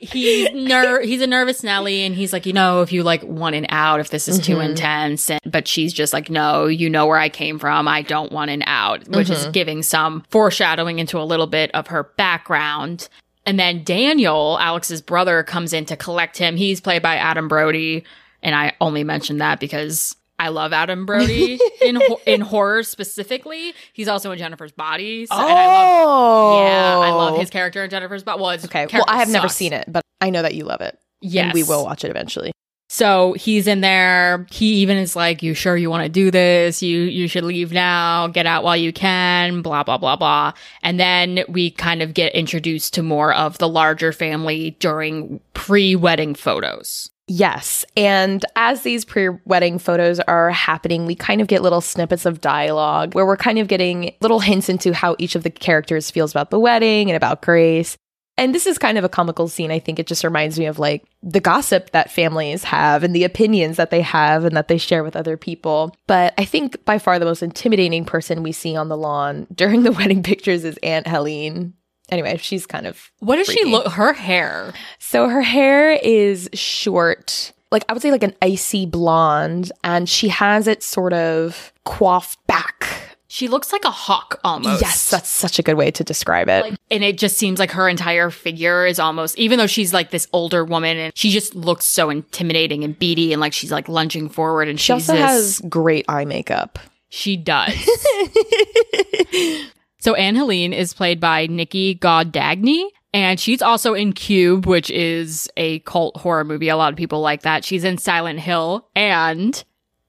He's 0.01 0.51
ner- 0.53 1.01
he's 1.01 1.21
a 1.21 1.27
nervous 1.27 1.63
Nelly, 1.63 2.01
and 2.01 2.15
he's 2.15 2.33
like, 2.33 2.47
you 2.47 2.53
know, 2.53 2.81
if 2.81 2.91
you 2.91 3.03
like 3.03 3.23
want 3.23 3.55
an 3.55 3.67
out, 3.69 3.99
if 3.99 4.09
this 4.09 4.27
is 4.27 4.39
too 4.39 4.53
mm-hmm. 4.53 4.71
intense, 4.71 5.29
and, 5.29 5.39
but 5.45 5.67
she's 5.67 5.93
just 5.93 6.11
like, 6.11 6.29
no, 6.29 6.65
you 6.65 6.89
know 6.89 7.05
where 7.05 7.19
I 7.19 7.29
came 7.29 7.59
from, 7.59 7.87
I 7.87 8.01
don't 8.01 8.31
want 8.31 8.49
an 8.49 8.63
out, 8.65 9.07
which 9.07 9.29
is 9.29 9.43
mm-hmm. 9.43 9.51
giving 9.51 9.83
some 9.83 10.23
foreshadowing 10.29 10.97
into 10.97 11.19
a 11.19 11.23
little 11.23 11.45
bit 11.45 11.69
of 11.75 11.87
her 11.87 12.03
background. 12.17 13.09
And 13.45 13.59
then 13.59 13.83
Daniel, 13.83 14.57
Alex's 14.59 15.01
brother, 15.01 15.43
comes 15.43 15.71
in 15.71 15.85
to 15.85 15.95
collect 15.95 16.37
him. 16.37 16.57
He's 16.57 16.81
played 16.81 17.03
by 17.03 17.17
Adam 17.17 17.47
Brody, 17.47 18.03
and 18.41 18.55
I 18.55 18.73
only 18.81 19.03
mentioned 19.03 19.39
that 19.41 19.59
because 19.59 20.15
I 20.41 20.47
love 20.47 20.73
Adam 20.73 21.05
Brody 21.05 21.59
in 21.81 21.97
ho- 21.97 22.19
in 22.25 22.41
horror 22.41 22.81
specifically. 22.81 23.73
He's 23.93 24.07
also 24.07 24.31
in 24.31 24.39
Jennifer's 24.39 24.71
Body. 24.71 25.27
So, 25.27 25.35
oh, 25.35 25.39
and 25.39 25.59
I 25.59 25.65
love, 25.67 26.65
yeah, 26.65 26.97
I 26.99 27.11
love 27.11 27.39
his 27.39 27.49
oh. 27.49 27.51
character 27.51 27.83
in 27.83 27.91
Jennifer's 27.91 28.23
Body. 28.23 28.41
Well, 28.41 28.51
Okay, 28.51 28.87
well, 28.91 29.05
I 29.07 29.19
have 29.19 29.29
never 29.29 29.47
seen 29.47 29.71
it, 29.71 29.85
but 29.87 30.03
I 30.19 30.31
know 30.31 30.41
that 30.41 30.55
you 30.55 30.65
love 30.65 30.81
it. 30.81 30.97
Yes, 31.21 31.43
and 31.43 31.53
we 31.53 31.61
will 31.61 31.85
watch 31.85 32.03
it 32.03 32.09
eventually. 32.09 32.51
So 32.89 33.33
he's 33.33 33.67
in 33.67 33.81
there. 33.81 34.47
He 34.49 34.73
even 34.81 34.97
is 34.97 35.15
like, 35.15 35.43
"You 35.43 35.53
sure 35.53 35.77
you 35.77 35.91
want 35.91 36.03
to 36.05 36.09
do 36.09 36.31
this? 36.31 36.81
You 36.81 37.01
you 37.01 37.27
should 37.27 37.43
leave 37.43 37.71
now. 37.71 38.25
Get 38.27 38.47
out 38.47 38.63
while 38.63 38.75
you 38.75 38.91
can." 38.91 39.61
Blah 39.61 39.83
blah 39.83 39.99
blah 39.99 40.15
blah. 40.15 40.53
And 40.81 40.99
then 40.99 41.43
we 41.47 41.69
kind 41.69 42.01
of 42.01 42.15
get 42.15 42.33
introduced 42.33 42.95
to 42.95 43.03
more 43.03 43.31
of 43.31 43.59
the 43.59 43.69
larger 43.69 44.11
family 44.11 44.71
during 44.79 45.39
pre-wedding 45.53 46.33
photos. 46.33 47.11
Yes. 47.33 47.85
And 47.95 48.43
as 48.57 48.81
these 48.81 49.05
pre 49.05 49.29
wedding 49.45 49.79
photos 49.79 50.19
are 50.19 50.49
happening, 50.49 51.05
we 51.05 51.15
kind 51.15 51.39
of 51.39 51.47
get 51.47 51.61
little 51.61 51.79
snippets 51.79 52.25
of 52.25 52.41
dialogue 52.41 53.15
where 53.15 53.25
we're 53.25 53.37
kind 53.37 53.57
of 53.57 53.69
getting 53.69 54.13
little 54.19 54.41
hints 54.41 54.67
into 54.67 54.93
how 54.93 55.15
each 55.17 55.35
of 55.35 55.43
the 55.43 55.49
characters 55.49 56.11
feels 56.11 56.31
about 56.31 56.49
the 56.49 56.59
wedding 56.59 57.09
and 57.09 57.15
about 57.15 57.41
Grace. 57.41 57.95
And 58.37 58.53
this 58.53 58.67
is 58.67 58.77
kind 58.77 58.97
of 58.97 59.05
a 59.05 59.09
comical 59.09 59.47
scene. 59.47 59.71
I 59.71 59.79
think 59.79 59.97
it 59.97 60.07
just 60.07 60.25
reminds 60.25 60.59
me 60.59 60.65
of 60.65 60.77
like 60.77 61.05
the 61.23 61.39
gossip 61.39 61.91
that 61.91 62.11
families 62.11 62.65
have 62.65 63.01
and 63.01 63.15
the 63.15 63.23
opinions 63.23 63.77
that 63.77 63.91
they 63.91 64.01
have 64.01 64.43
and 64.43 64.57
that 64.57 64.67
they 64.67 64.77
share 64.77 65.01
with 65.03 65.15
other 65.15 65.37
people. 65.37 65.95
But 66.07 66.33
I 66.37 66.43
think 66.43 66.83
by 66.83 66.97
far 66.97 67.17
the 67.17 67.25
most 67.25 67.43
intimidating 67.43 68.03
person 68.03 68.43
we 68.43 68.51
see 68.51 68.75
on 68.75 68.89
the 68.89 68.97
lawn 68.97 69.47
during 69.55 69.83
the 69.83 69.93
wedding 69.93 70.21
pictures 70.21 70.65
is 70.65 70.77
Aunt 70.83 71.07
Helene. 71.07 71.75
Anyway, 72.11 72.37
she's 72.37 72.65
kind 72.65 72.85
of 72.85 73.09
What 73.19 73.37
does 73.37 73.47
she 73.47 73.63
look? 73.65 73.87
Her 73.93 74.13
hair. 74.13 74.73
so 74.99 75.29
her 75.29 75.41
hair 75.41 75.91
is 75.91 76.49
short, 76.53 77.53
like 77.71 77.85
I 77.87 77.93
would 77.93 78.01
say 78.01 78.11
like 78.11 78.23
an 78.23 78.35
icy 78.41 78.85
blonde, 78.85 79.71
and 79.83 80.09
she 80.09 80.27
has 80.27 80.67
it 80.67 80.83
sort 80.83 81.13
of 81.13 81.71
coiffed 81.85 82.45
back. 82.47 82.87
She 83.27 83.47
looks 83.47 83.71
like 83.71 83.85
a 83.85 83.91
hawk 83.91 84.41
almost. 84.43 84.81
Yes, 84.81 85.09
that's 85.09 85.29
such 85.29 85.57
a 85.57 85.63
good 85.63 85.75
way 85.75 85.89
to 85.91 86.03
describe 86.03 86.49
it. 86.49 86.63
Like, 86.63 86.73
and 86.91 87.01
it 87.01 87.17
just 87.17 87.37
seems 87.37 87.59
like 87.59 87.71
her 87.71 87.87
entire 87.87 88.29
figure 88.29 88.85
is 88.85 88.99
almost, 88.99 89.39
even 89.39 89.57
though 89.57 89.67
she's 89.67 89.93
like 89.93 90.11
this 90.11 90.27
older 90.33 90.65
woman 90.65 90.97
and 90.97 91.17
she 91.17 91.31
just 91.31 91.55
looks 91.55 91.85
so 91.85 92.09
intimidating 92.09 92.83
and 92.83 92.99
beady 92.99 93.31
and 93.31 93.39
like 93.39 93.53
she's 93.53 93.71
like 93.71 93.87
lunging 93.87 94.27
forward 94.27 94.67
and 94.67 94.81
she 94.81 94.91
she's 94.91 95.09
also 95.09 95.13
this, 95.13 95.21
has 95.21 95.61
great 95.69 96.03
eye 96.09 96.25
makeup. 96.25 96.77
she 97.07 97.37
does. 97.37 97.73
so 100.01 100.15
Aunt 100.15 100.35
Helene 100.35 100.73
is 100.73 100.93
played 100.93 101.19
by 101.19 101.47
Nicky 101.47 101.95
Guadagni. 101.95 102.85
And 103.13 103.39
she's 103.39 103.61
also 103.61 103.93
in 103.93 104.13
Cube, 104.13 104.65
which 104.65 104.89
is 104.89 105.49
a 105.57 105.79
cult 105.79 106.17
horror 106.17 106.43
movie. 106.43 106.69
A 106.69 106.77
lot 106.77 106.91
of 106.91 106.97
people 106.97 107.21
like 107.21 107.41
that. 107.41 107.63
She's 107.63 107.83
in 107.83 107.97
Silent 107.97 108.39
Hill. 108.39 108.87
And 108.95 109.63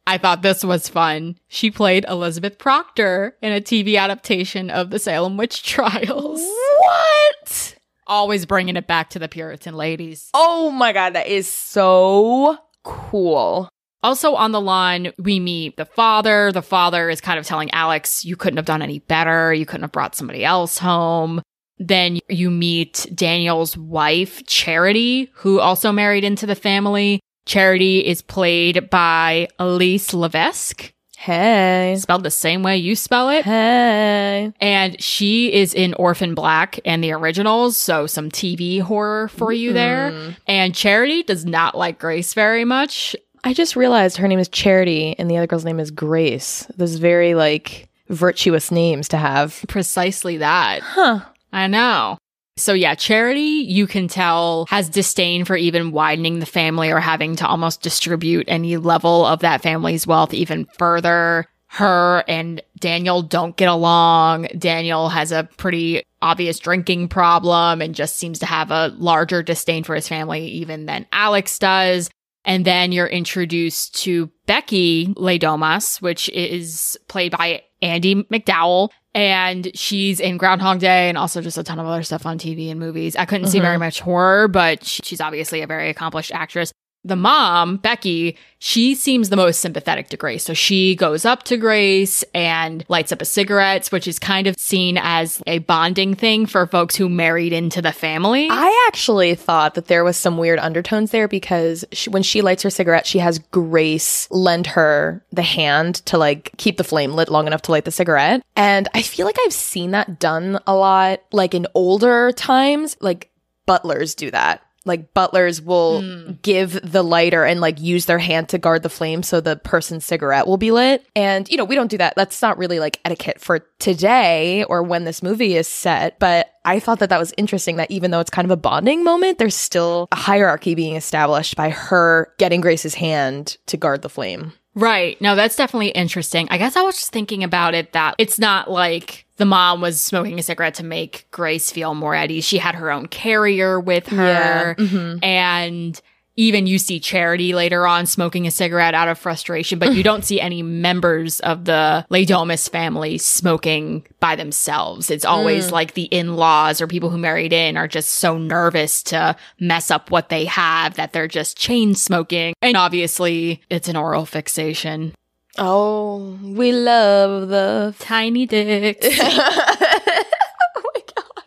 I 0.06 0.18
thought 0.18 0.42
this 0.42 0.64
was 0.64 0.88
fun. 0.88 1.38
She 1.48 1.70
played 1.70 2.06
Elizabeth 2.08 2.58
Proctor 2.58 3.36
in 3.42 3.52
a 3.52 3.60
TV 3.60 3.98
adaptation 3.98 4.70
of 4.70 4.90
the 4.90 4.98
Salem 4.98 5.36
Witch 5.36 5.62
Trials. 5.62 6.40
what? 6.78 7.76
Always 8.06 8.46
bringing 8.46 8.76
it 8.76 8.86
back 8.86 9.10
to 9.10 9.18
the 9.18 9.28
Puritan 9.28 9.74
ladies. 9.74 10.30
Oh 10.32 10.70
my 10.70 10.92
god, 10.92 11.14
that 11.14 11.26
is 11.26 11.48
so 11.48 12.56
cool. 12.82 13.68
Also 14.02 14.34
on 14.34 14.52
the 14.52 14.60
lawn, 14.60 15.12
we 15.18 15.38
meet 15.38 15.76
the 15.76 15.84
father. 15.84 16.50
The 16.52 16.62
father 16.62 17.08
is 17.08 17.20
kind 17.20 17.38
of 17.38 17.46
telling 17.46 17.70
Alex, 17.70 18.24
you 18.24 18.36
couldn't 18.36 18.56
have 18.56 18.66
done 18.66 18.82
any 18.82 18.98
better. 19.00 19.54
You 19.54 19.64
couldn't 19.64 19.82
have 19.82 19.92
brought 19.92 20.14
somebody 20.16 20.44
else 20.44 20.78
home. 20.78 21.40
Then 21.78 22.18
you 22.28 22.50
meet 22.50 23.06
Daniel's 23.14 23.76
wife, 23.76 24.44
Charity, 24.46 25.30
who 25.34 25.60
also 25.60 25.92
married 25.92 26.24
into 26.24 26.46
the 26.46 26.54
family. 26.54 27.20
Charity 27.46 28.06
is 28.06 28.22
played 28.22 28.88
by 28.90 29.48
Elise 29.58 30.14
Levesque, 30.14 30.92
Hey. 31.16 31.96
spelled 31.98 32.24
the 32.24 32.30
same 32.30 32.62
way 32.62 32.76
you 32.76 32.94
spell 32.96 33.30
it. 33.30 33.44
Hey. 33.44 34.52
And 34.60 35.00
she 35.02 35.52
is 35.52 35.74
in 35.74 35.94
Orphan 35.94 36.34
Black 36.34 36.78
and 36.84 37.02
the 37.02 37.12
originals, 37.12 37.76
so 37.76 38.06
some 38.06 38.30
TV 38.30 38.80
horror 38.80 39.28
for 39.28 39.52
you 39.52 39.72
there. 39.72 40.10
Mm. 40.10 40.36
And 40.46 40.74
Charity 40.74 41.22
does 41.22 41.44
not 41.44 41.76
like 41.76 41.98
Grace 41.98 42.34
very 42.34 42.64
much. 42.64 43.16
I 43.44 43.54
just 43.54 43.76
realized 43.76 44.16
her 44.18 44.28
name 44.28 44.38
is 44.38 44.48
Charity 44.48 45.16
and 45.18 45.30
the 45.30 45.36
other 45.36 45.46
girl's 45.46 45.64
name 45.64 45.80
is 45.80 45.90
Grace. 45.90 46.66
Those 46.76 46.96
very 46.96 47.34
like 47.34 47.88
virtuous 48.08 48.70
names 48.70 49.08
to 49.08 49.16
have. 49.16 49.64
Precisely 49.68 50.36
that. 50.38 50.82
Huh. 50.82 51.20
I 51.52 51.66
know. 51.66 52.18
So 52.56 52.74
yeah, 52.74 52.94
Charity, 52.94 53.40
you 53.40 53.86
can 53.86 54.08
tell, 54.08 54.66
has 54.68 54.88
disdain 54.88 55.44
for 55.44 55.56
even 55.56 55.90
widening 55.90 56.38
the 56.38 56.46
family 56.46 56.90
or 56.90 57.00
having 57.00 57.34
to 57.36 57.46
almost 57.46 57.82
distribute 57.82 58.44
any 58.46 58.76
level 58.76 59.24
of 59.24 59.40
that 59.40 59.62
family's 59.62 60.06
wealth 60.06 60.34
even 60.34 60.66
further. 60.78 61.46
Her 61.68 62.22
and 62.28 62.62
Daniel 62.78 63.22
don't 63.22 63.56
get 63.56 63.70
along. 63.70 64.48
Daniel 64.58 65.08
has 65.08 65.32
a 65.32 65.48
pretty 65.56 66.02
obvious 66.20 66.58
drinking 66.58 67.08
problem 67.08 67.80
and 67.80 67.94
just 67.94 68.16
seems 68.16 68.38
to 68.40 68.46
have 68.46 68.70
a 68.70 68.94
larger 68.98 69.42
disdain 69.42 69.82
for 69.82 69.94
his 69.94 70.06
family 70.06 70.46
even 70.48 70.84
than 70.84 71.06
Alex 71.10 71.58
does. 71.58 72.10
And 72.44 72.64
then 72.64 72.90
you're 72.92 73.06
introduced 73.06 73.94
to 74.02 74.30
Becky 74.46 75.12
Le 75.16 75.38
Domas, 75.38 76.02
which 76.02 76.28
is 76.30 76.98
played 77.08 77.32
by 77.32 77.62
Andie 77.82 78.24
MacDowell. 78.24 78.90
And 79.14 79.70
she's 79.74 80.20
in 80.20 80.38
Groundhog 80.38 80.78
Day 80.80 81.08
and 81.10 81.18
also 81.18 81.42
just 81.42 81.58
a 81.58 81.62
ton 81.62 81.78
of 81.78 81.86
other 81.86 82.02
stuff 82.02 82.24
on 82.24 82.38
TV 82.38 82.70
and 82.70 82.80
movies. 82.80 83.14
I 83.14 83.26
couldn't 83.26 83.48
see 83.48 83.58
Mhm. 83.58 83.62
very 83.62 83.78
much 83.78 84.00
horror, 84.00 84.48
but 84.48 84.84
she's 84.84 85.20
obviously 85.20 85.60
a 85.60 85.66
very 85.66 85.90
accomplished 85.90 86.32
actress. 86.32 86.72
The 87.04 87.16
mom, 87.16 87.78
Becky, 87.78 88.36
she 88.58 88.94
seems 88.94 89.28
the 89.28 89.36
most 89.36 89.60
sympathetic 89.60 90.08
to 90.10 90.16
Grace. 90.16 90.44
So 90.44 90.54
she 90.54 90.94
goes 90.94 91.24
up 91.24 91.42
to 91.44 91.56
Grace 91.56 92.22
and 92.32 92.84
lights 92.88 93.10
up 93.10 93.20
a 93.20 93.24
cigarette, 93.24 93.88
which 93.88 94.06
is 94.06 94.20
kind 94.20 94.46
of 94.46 94.56
seen 94.56 94.96
as 95.00 95.42
a 95.48 95.58
bonding 95.58 96.14
thing 96.14 96.46
for 96.46 96.64
folks 96.66 96.94
who 96.94 97.08
married 97.08 97.52
into 97.52 97.82
the 97.82 97.90
family. 97.90 98.46
I 98.48 98.86
actually 98.88 99.34
thought 99.34 99.74
that 99.74 99.88
there 99.88 100.04
was 100.04 100.16
some 100.16 100.38
weird 100.38 100.60
undertones 100.60 101.10
there 101.10 101.26
because 101.26 101.84
she, 101.90 102.08
when 102.10 102.22
she 102.22 102.40
lights 102.40 102.62
her 102.62 102.70
cigarette, 102.70 103.06
she 103.06 103.18
has 103.18 103.40
Grace 103.40 104.28
lend 104.30 104.68
her 104.68 105.24
the 105.32 105.42
hand 105.42 105.96
to 106.06 106.18
like 106.18 106.52
keep 106.56 106.76
the 106.76 106.84
flame 106.84 107.14
lit 107.14 107.28
long 107.28 107.48
enough 107.48 107.62
to 107.62 107.72
light 107.72 107.84
the 107.84 107.90
cigarette. 107.90 108.42
And 108.54 108.86
I 108.94 109.02
feel 109.02 109.26
like 109.26 109.38
I've 109.44 109.52
seen 109.52 109.90
that 109.90 110.20
done 110.20 110.60
a 110.68 110.74
lot, 110.76 111.20
like 111.32 111.52
in 111.52 111.66
older 111.74 112.30
times, 112.30 112.96
like 113.00 113.28
butlers 113.66 114.14
do 114.14 114.30
that. 114.30 114.62
Like 114.84 115.14
butlers 115.14 115.60
will 115.62 116.00
Hmm. 116.00 116.32
give 116.42 116.80
the 116.90 117.02
lighter 117.02 117.44
and 117.44 117.60
like 117.60 117.80
use 117.80 118.06
their 118.06 118.18
hand 118.18 118.48
to 118.50 118.58
guard 118.58 118.82
the 118.82 118.88
flame 118.88 119.22
so 119.22 119.40
the 119.40 119.56
person's 119.56 120.04
cigarette 120.04 120.46
will 120.46 120.56
be 120.56 120.70
lit. 120.72 121.06
And 121.14 121.48
you 121.50 121.56
know, 121.56 121.64
we 121.64 121.74
don't 121.74 121.90
do 121.90 121.98
that. 121.98 122.14
That's 122.16 122.42
not 122.42 122.58
really 122.58 122.80
like 122.80 122.98
etiquette 123.04 123.40
for 123.40 123.60
today 123.78 124.64
or 124.64 124.82
when 124.82 125.04
this 125.04 125.22
movie 125.22 125.54
is 125.56 125.68
set, 125.68 126.18
but 126.18 126.48
I 126.64 126.80
thought 126.80 127.00
that 127.00 127.08
that 127.10 127.18
was 127.18 127.34
interesting 127.36 127.76
that 127.76 127.90
even 127.90 128.10
though 128.10 128.20
it's 128.20 128.30
kind 128.30 128.44
of 128.44 128.50
a 128.50 128.56
bonding 128.56 129.04
moment, 129.04 129.38
there's 129.38 129.54
still 129.56 130.08
a 130.12 130.16
hierarchy 130.16 130.74
being 130.74 130.96
established 130.96 131.56
by 131.56 131.70
her 131.70 132.32
getting 132.38 132.60
Grace's 132.60 132.94
hand 132.94 133.56
to 133.66 133.76
guard 133.76 134.02
the 134.02 134.08
flame. 134.08 134.52
Right. 134.74 135.20
No, 135.20 135.36
that's 135.36 135.56
definitely 135.56 135.88
interesting. 135.88 136.48
I 136.50 136.56
guess 136.58 136.76
I 136.76 136.82
was 136.82 136.96
just 136.96 137.12
thinking 137.12 137.44
about 137.44 137.74
it 137.74 137.92
that 137.92 138.14
it's 138.18 138.38
not 138.38 138.70
like 138.70 139.26
the 139.36 139.44
mom 139.44 139.80
was 139.82 140.00
smoking 140.00 140.38
a 140.38 140.42
cigarette 140.42 140.74
to 140.74 140.84
make 140.84 141.26
Grace 141.30 141.70
feel 141.70 141.94
more 141.94 142.14
at 142.14 142.30
ease. 142.30 142.44
She 142.44 142.58
had 142.58 142.74
her 142.76 142.90
own 142.90 143.06
carrier 143.06 143.78
with 143.78 144.06
her. 144.08 144.74
Mhm. 144.78 145.22
And 145.22 146.00
even 146.36 146.66
you 146.66 146.78
see 146.78 146.98
Charity 146.98 147.54
later 147.54 147.86
on 147.86 148.06
smoking 148.06 148.46
a 148.46 148.50
cigarette 148.50 148.94
out 148.94 149.08
of 149.08 149.18
frustration, 149.18 149.78
but 149.78 149.94
you 149.94 150.02
don't 150.02 150.24
see 150.24 150.40
any 150.40 150.62
members 150.62 151.40
of 151.40 151.64
the 151.64 152.06
Domus 152.26 152.68
family 152.68 153.18
smoking 153.18 154.06
by 154.20 154.36
themselves. 154.36 155.10
It's 155.10 155.24
always 155.24 155.68
mm. 155.68 155.72
like 155.72 155.94
the 155.94 156.04
in-laws 156.04 156.80
or 156.80 156.86
people 156.86 157.10
who 157.10 157.18
married 157.18 157.52
in 157.52 157.76
are 157.76 157.88
just 157.88 158.10
so 158.10 158.38
nervous 158.38 159.02
to 159.04 159.36
mess 159.60 159.90
up 159.90 160.10
what 160.10 160.28
they 160.28 160.44
have 160.46 160.94
that 160.94 161.12
they're 161.12 161.28
just 161.28 161.56
chain 161.56 161.94
smoking. 161.94 162.54
And 162.62 162.76
obviously 162.76 163.62
it's 163.68 163.88
an 163.88 163.96
oral 163.96 164.26
fixation. 164.26 165.14
Oh, 165.58 166.38
we 166.42 166.72
love 166.72 167.48
the. 167.48 167.94
Tiny 167.98 168.46
dicks. 168.46 169.06
oh 169.20 170.82
my 170.94 171.02
god. 171.14 171.44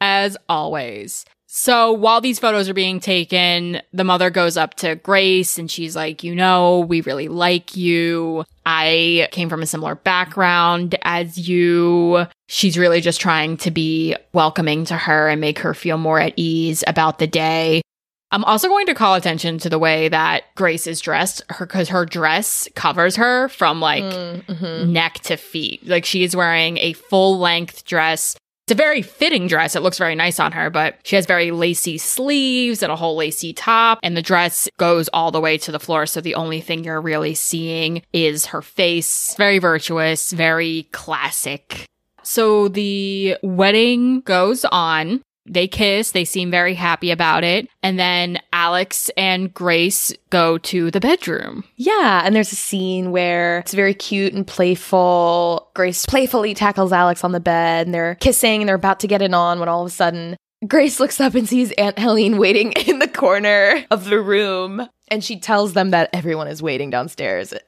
as 0.00 0.36
always. 0.48 1.24
So 1.56 1.92
while 1.92 2.20
these 2.20 2.40
photos 2.40 2.68
are 2.68 2.74
being 2.74 2.98
taken, 2.98 3.80
the 3.92 4.02
mother 4.02 4.28
goes 4.28 4.56
up 4.56 4.74
to 4.78 4.96
Grace 4.96 5.56
and 5.56 5.70
she's 5.70 5.94
like, 5.94 6.24
You 6.24 6.34
know, 6.34 6.80
we 6.80 7.00
really 7.02 7.28
like 7.28 7.76
you. 7.76 8.44
I 8.66 9.28
came 9.30 9.48
from 9.48 9.62
a 9.62 9.66
similar 9.66 9.94
background 9.94 10.96
as 11.02 11.48
you. 11.48 12.26
She's 12.48 12.76
really 12.76 13.00
just 13.00 13.20
trying 13.20 13.56
to 13.58 13.70
be 13.70 14.16
welcoming 14.32 14.84
to 14.86 14.96
her 14.96 15.28
and 15.28 15.40
make 15.40 15.60
her 15.60 15.74
feel 15.74 15.96
more 15.96 16.18
at 16.18 16.32
ease 16.34 16.82
about 16.88 17.20
the 17.20 17.28
day. 17.28 17.82
I'm 18.32 18.42
also 18.44 18.66
going 18.66 18.86
to 18.86 18.94
call 18.94 19.14
attention 19.14 19.58
to 19.58 19.68
the 19.68 19.78
way 19.78 20.08
that 20.08 20.42
Grace 20.56 20.88
is 20.88 21.00
dressed, 21.00 21.40
her 21.50 21.66
because 21.66 21.88
her 21.90 22.04
dress 22.04 22.68
covers 22.74 23.14
her 23.14 23.48
from 23.48 23.80
like 23.80 24.02
Mhm. 24.02 24.88
neck 24.88 25.20
to 25.20 25.36
feet. 25.36 25.86
Like 25.86 26.04
she 26.04 26.24
is 26.24 26.34
wearing 26.34 26.78
a 26.78 26.94
full 26.94 27.38
length 27.38 27.84
dress 27.84 28.34
It's 28.66 28.72
a 28.72 28.82
very 28.82 29.02
fitting 29.02 29.46
dress. 29.46 29.76
It 29.76 29.82
looks 29.82 29.98
very 29.98 30.14
nice 30.14 30.40
on 30.40 30.52
her, 30.52 30.70
but 30.70 30.96
she 31.02 31.16
has 31.16 31.26
very 31.26 31.50
lacy 31.50 31.98
sleeves 31.98 32.82
and 32.82 32.90
a 32.90 32.96
whole 32.96 33.14
lacy 33.14 33.52
top, 33.52 33.98
and 34.02 34.16
the 34.16 34.22
dress 34.22 34.70
goes 34.78 35.08
all 35.08 35.30
the 35.30 35.40
way 35.40 35.58
to 35.58 35.70
the 35.70 35.78
floor. 35.78 36.06
So 36.06 36.22
the 36.22 36.34
only 36.34 36.62
thing 36.62 36.82
you're 36.82 36.98
really 36.98 37.34
seeing 37.34 38.00
is 38.14 38.46
her 38.46 38.62
face. 38.62 39.34
Very 39.36 39.58
virtuous, 39.58 40.32
very 40.32 40.88
classic. 40.92 41.84
So 42.22 42.68
the 42.68 43.36
wedding 43.42 44.22
goes 44.22 44.64
on. 44.64 45.20
They 45.46 45.68
kiss. 45.68 46.12
They 46.12 46.24
seem 46.24 46.50
very 46.50 46.74
happy 46.74 47.10
about 47.10 47.44
it. 47.44 47.68
And 47.82 47.98
then 47.98 48.40
Alex 48.52 49.10
and 49.16 49.52
Grace 49.52 50.12
go 50.30 50.58
to 50.58 50.90
the 50.90 51.00
bedroom. 51.00 51.64
Yeah, 51.76 52.22
and 52.24 52.34
there's 52.34 52.52
a 52.52 52.56
scene 52.56 53.10
where 53.10 53.58
it's 53.58 53.74
very 53.74 53.94
cute 53.94 54.32
and 54.32 54.46
playful. 54.46 55.70
Grace 55.74 56.06
playfully 56.06 56.54
tackles 56.54 56.92
Alex 56.92 57.24
on 57.24 57.32
the 57.32 57.40
bed 57.40 57.86
and 57.86 57.94
they're 57.94 58.16
kissing 58.16 58.62
and 58.62 58.68
they're 58.68 58.76
about 58.76 59.00
to 59.00 59.06
get 59.08 59.22
it 59.22 59.34
on 59.34 59.60
when 59.60 59.68
all 59.68 59.82
of 59.82 59.88
a 59.88 59.94
sudden 59.94 60.36
Grace 60.66 60.98
looks 60.98 61.20
up 61.20 61.34
and 61.34 61.48
sees 61.48 61.72
Aunt 61.72 61.98
Helene 61.98 62.38
waiting 62.38 62.72
in 62.86 62.98
the 62.98 63.08
corner 63.08 63.84
of 63.90 64.06
the 64.06 64.20
room 64.20 64.88
and 65.08 65.22
she 65.22 65.38
tells 65.38 65.74
them 65.74 65.90
that 65.90 66.10
everyone 66.12 66.48
is 66.48 66.62
waiting 66.62 66.90
downstairs. 66.90 67.52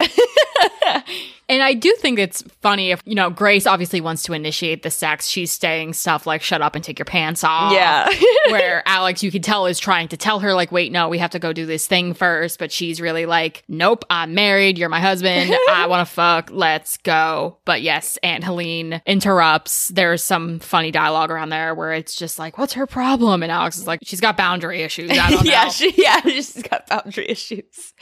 And 1.48 1.62
I 1.62 1.74
do 1.74 1.94
think 2.00 2.18
it's 2.18 2.42
funny 2.60 2.90
if, 2.90 3.00
you 3.04 3.14
know, 3.14 3.30
Grace 3.30 3.66
obviously 3.66 4.00
wants 4.00 4.24
to 4.24 4.32
initiate 4.32 4.82
the 4.82 4.90
sex. 4.90 5.28
She's 5.28 5.52
saying 5.52 5.92
stuff 5.92 6.26
like, 6.26 6.42
shut 6.42 6.60
up 6.60 6.74
and 6.74 6.82
take 6.82 6.98
your 6.98 7.06
pants 7.06 7.44
off. 7.44 7.72
Yeah. 7.72 8.08
where 8.50 8.82
Alex, 8.84 9.22
you 9.22 9.30
can 9.30 9.42
tell, 9.42 9.66
is 9.66 9.78
trying 9.78 10.08
to 10.08 10.16
tell 10.16 10.40
her, 10.40 10.54
like, 10.54 10.72
wait, 10.72 10.90
no, 10.90 11.08
we 11.08 11.18
have 11.18 11.30
to 11.30 11.38
go 11.38 11.52
do 11.52 11.64
this 11.64 11.86
thing 11.86 12.14
first. 12.14 12.58
But 12.58 12.72
she's 12.72 13.00
really 13.00 13.26
like, 13.26 13.62
nope, 13.68 14.04
I'm 14.10 14.34
married. 14.34 14.76
You're 14.76 14.88
my 14.88 15.00
husband. 15.00 15.54
I 15.70 15.86
want 15.88 16.06
to 16.06 16.12
fuck. 16.12 16.50
Let's 16.52 16.96
go. 16.96 17.58
But 17.64 17.80
yes, 17.80 18.18
Aunt 18.24 18.42
Helene 18.42 19.00
interrupts. 19.06 19.88
There's 19.88 20.24
some 20.24 20.58
funny 20.58 20.90
dialogue 20.90 21.30
around 21.30 21.50
there 21.50 21.76
where 21.76 21.92
it's 21.92 22.16
just 22.16 22.40
like, 22.40 22.58
what's 22.58 22.72
her 22.72 22.88
problem? 22.88 23.44
And 23.44 23.52
Alex 23.52 23.78
is 23.78 23.86
like, 23.86 24.00
she's 24.02 24.20
got 24.20 24.36
boundary 24.36 24.82
issues. 24.82 25.12
I 25.12 25.14
don't 25.30 25.44
know. 25.44 25.50
yeah, 25.50 25.68
she, 25.68 25.94
yeah, 25.96 26.20
she's 26.22 26.60
got 26.62 26.88
boundary 26.88 27.28
issues. 27.28 27.94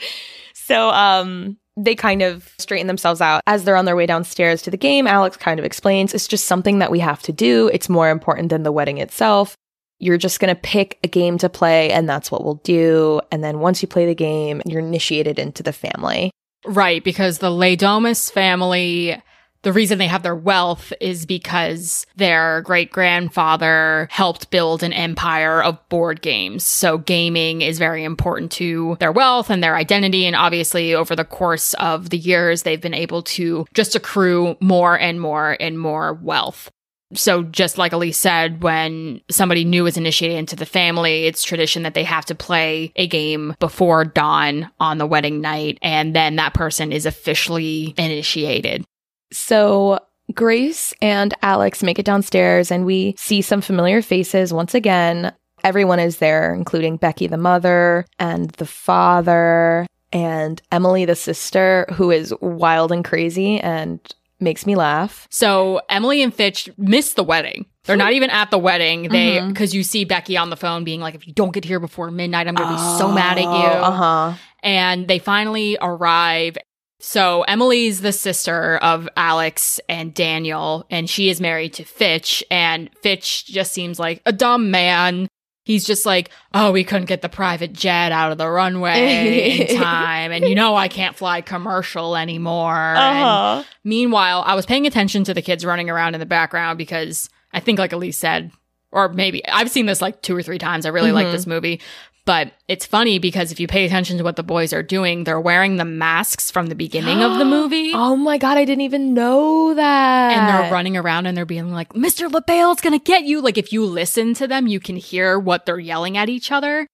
So, 0.53 0.89
um, 0.89 1.57
they 1.77 1.95
kind 1.95 2.21
of 2.21 2.53
straighten 2.57 2.87
themselves 2.87 3.21
out 3.21 3.41
as 3.47 3.63
they're 3.63 3.75
on 3.75 3.85
their 3.85 3.95
way 3.95 4.05
downstairs 4.05 4.61
to 4.61 4.71
the 4.71 4.77
game. 4.77 5.07
Alex 5.07 5.37
kind 5.37 5.59
of 5.59 5.65
explains 5.65 6.13
it's 6.13 6.27
just 6.27 6.45
something 6.45 6.79
that 6.79 6.91
we 6.91 6.99
have 6.99 7.21
to 7.23 7.33
do. 7.33 7.69
It's 7.73 7.89
more 7.89 8.09
important 8.09 8.49
than 8.49 8.63
the 8.63 8.71
wedding 8.71 8.97
itself. 8.97 9.55
You're 9.99 10.17
just 10.17 10.39
going 10.39 10.53
to 10.53 10.61
pick 10.61 10.99
a 11.03 11.07
game 11.07 11.37
to 11.37 11.49
play, 11.49 11.91
and 11.91 12.07
that's 12.07 12.29
what 12.29 12.43
we'll 12.43 12.61
do. 12.63 13.21
And 13.31 13.43
then 13.43 13.59
once 13.59 13.81
you 13.81 13.87
play 13.87 14.05
the 14.05 14.15
game, 14.15 14.61
you're 14.65 14.81
initiated 14.81 15.39
into 15.39 15.63
the 15.63 15.73
family. 15.73 16.31
Right, 16.65 17.03
because 17.03 17.39
the 17.39 17.51
Le 17.51 17.77
Domas 17.77 18.31
family 18.31 19.21
the 19.65 19.73
reason 19.73 19.97
they 19.97 20.05
have 20.05 20.21
their 20.21 20.35
wealth 20.35 20.93
is 21.01 21.25
because 21.25 22.05
their 22.15 22.61
great 22.61 22.91
grandfather 22.91 24.07
helped 24.11 24.51
build 24.51 24.83
an 24.83 24.93
empire 24.93 25.61
of 25.63 25.89
board 25.89 26.21
games. 26.21 26.63
So 26.63 26.99
gaming 26.99 27.63
is 27.63 27.79
very 27.79 28.03
important 28.03 28.51
to 28.53 28.95
their 28.99 29.11
wealth 29.11 29.49
and 29.49 29.63
their 29.63 29.75
identity. 29.75 30.27
And 30.27 30.35
obviously, 30.35 30.93
over 30.93 31.15
the 31.15 31.25
course 31.25 31.73
of 31.73 32.11
the 32.11 32.17
years, 32.17 32.61
they've 32.61 32.79
been 32.79 32.93
able 32.93 33.23
to 33.23 33.65
just 33.73 33.95
accrue 33.95 34.55
more 34.61 34.99
and 34.99 35.19
more 35.19 35.57
and 35.59 35.79
more 35.79 36.13
wealth. 36.13 36.69
So, 37.15 37.41
just 37.41 37.79
like 37.79 37.93
Elise 37.93 38.17
said, 38.17 38.61
when 38.61 39.21
somebody 39.31 39.63
new 39.63 39.87
is 39.87 39.97
initiated 39.97 40.37
into 40.37 40.55
the 40.55 40.65
family, 40.65 41.25
it's 41.25 41.43
tradition 41.43 41.83
that 41.83 41.93
they 41.93 42.03
have 42.03 42.25
to 42.25 42.35
play 42.35 42.91
a 42.95 43.07
game 43.07 43.55
before 43.59 44.05
dawn 44.05 44.69
on 44.79 44.97
the 44.97 45.05
wedding 45.05 45.39
night, 45.39 45.77
and 45.81 46.15
then 46.15 46.35
that 46.35 46.53
person 46.53 46.91
is 46.91 47.05
officially 47.05 47.93
initiated. 47.97 48.85
So 49.35 49.99
Grace 50.33 50.93
and 51.01 51.33
Alex 51.41 51.83
make 51.83 51.99
it 51.99 52.05
downstairs, 52.05 52.71
and 52.71 52.85
we 52.85 53.15
see 53.17 53.41
some 53.41 53.61
familiar 53.61 54.01
faces 54.01 54.53
once 54.53 54.73
again. 54.73 55.33
Everyone 55.63 55.99
is 55.99 56.17
there, 56.17 56.53
including 56.53 56.97
Becky, 56.97 57.27
the 57.27 57.37
mother, 57.37 58.05
and 58.19 58.49
the 58.51 58.65
father, 58.65 59.85
and 60.11 60.61
Emily, 60.71 61.05
the 61.05 61.15
sister, 61.15 61.85
who 61.93 62.11
is 62.11 62.33
wild 62.39 62.91
and 62.91 63.03
crazy 63.03 63.59
and 63.59 63.99
makes 64.39 64.65
me 64.65 64.75
laugh. 64.75 65.27
So 65.31 65.81
Emily 65.89 66.21
and 66.21 66.33
Fitch 66.33 66.69
miss 66.77 67.13
the 67.13 67.23
wedding. 67.23 67.65
They're 67.83 67.95
not 67.95 68.13
even 68.13 68.29
at 68.29 68.51
the 68.51 68.57
wedding. 68.57 69.09
They 69.09 69.39
because 69.47 69.69
mm-hmm. 69.69 69.77
you 69.77 69.83
see 69.83 70.05
Becky 70.05 70.37
on 70.37 70.49
the 70.49 70.55
phone 70.55 70.83
being 70.83 71.01
like, 71.01 71.13
"If 71.13 71.27
you 71.27 71.33
don't 71.33 71.53
get 71.53 71.65
here 71.65 71.79
before 71.79 72.09
midnight, 72.09 72.47
I'm 72.47 72.55
going 72.55 72.69
to 72.69 72.75
be 72.75 72.81
oh, 72.81 72.97
so 72.97 73.11
mad 73.11 73.37
at 73.37 73.43
you." 73.43 73.47
Uh 73.47 73.91
huh. 73.91 74.33
And 74.63 75.07
they 75.07 75.19
finally 75.19 75.77
arrive, 75.79 76.57
so 76.99 77.43
Emily's 77.43 78.01
the 78.01 78.13
sister 78.13 78.77
of 78.77 79.09
Alex 79.17 79.79
and 79.89 80.13
Daniel, 80.13 80.85
and 80.89 81.09
she 81.09 81.29
is 81.29 81.41
married 81.41 81.73
to 81.73 81.83
Fitch, 81.83 82.43
and 82.49 82.89
Fitch 83.01 83.45
just 83.45 83.73
seems 83.73 83.99
like 83.99 84.21
a 84.25 84.31
dumb 84.31 84.71
man. 84.71 85.27
He's 85.63 85.85
just 85.85 86.05
like, 86.05 86.29
oh, 86.53 86.71
we 86.71 86.83
couldn't 86.83 87.07
get 87.07 87.23
the 87.23 87.29
private 87.29 87.73
jet 87.73 88.11
out 88.11 88.31
of 88.31 88.37
the 88.37 88.47
runway 88.47 89.67
in 89.67 89.77
time. 89.81 90.31
And 90.31 90.47
you 90.47 90.53
know, 90.53 90.75
I 90.75 90.87
can't 90.87 91.15
fly 91.15 91.41
commercial 91.41 92.15
anymore. 92.15 92.95
Uh-huh. 92.95 93.63
meanwhile, 93.83 94.43
I 94.45 94.53
was 94.53 94.67
paying 94.67 94.85
attention 94.85 95.23
to 95.23 95.33
the 95.33 95.41
kids 95.41 95.65
running 95.65 95.89
around 95.89 96.13
in 96.13 96.19
the 96.19 96.25
background 96.25 96.77
because 96.77 97.29
I 97.51 97.59
think, 97.59 97.79
like 97.79 97.93
Elise 97.93 98.17
said, 98.17 98.51
or 98.91 99.09
maybe 99.09 99.45
I've 99.47 99.69
seen 99.69 99.87
this 99.87 100.01
like 100.01 100.21
two 100.21 100.35
or 100.35 100.41
three 100.41 100.59
times. 100.59 100.85
I 100.85 100.89
really 100.89 101.09
mm-hmm. 101.09 101.15
like 101.15 101.31
this 101.31 101.45
movie. 101.45 101.81
But 102.25 102.53
it's 102.67 102.87
funny 102.87 103.19
because 103.19 103.51
if 103.51 103.59
you 103.59 103.67
pay 103.67 103.85
attention 103.85 104.17
to 104.17 104.23
what 104.23 104.35
the 104.35 104.43
boys 104.43 104.73
are 104.73 104.81
doing, 104.81 105.23
they're 105.23 105.39
wearing 105.39 105.75
the 105.75 105.85
masks 105.85 106.49
from 106.49 106.67
the 106.67 106.75
beginning 106.75 107.21
of 107.21 107.37
the 107.37 107.45
movie. 107.55 107.91
Oh 107.93 108.15
my 108.15 108.39
God, 108.39 108.57
I 108.57 108.65
didn't 108.65 108.81
even 108.81 109.13
know 109.13 109.75
that. 109.75 110.31
And 110.31 110.49
they're 110.49 110.71
running 110.71 110.97
around 110.97 111.27
and 111.27 111.37
they're 111.37 111.45
being 111.45 111.71
like, 111.71 111.93
Mr. 111.93 112.31
Le 112.31 112.41
Bail's 112.41 112.81
gonna 112.81 112.99
get 112.99 113.25
you. 113.25 113.41
Like, 113.41 113.59
if 113.59 113.71
you 113.71 113.85
listen 113.85 114.33
to 114.35 114.47
them, 114.47 114.65
you 114.65 114.79
can 114.79 114.95
hear 114.95 115.37
what 115.37 115.65
they're 115.67 115.79
yelling 115.79 116.17
at 116.17 116.29
each 116.29 116.51
other. 116.51 116.87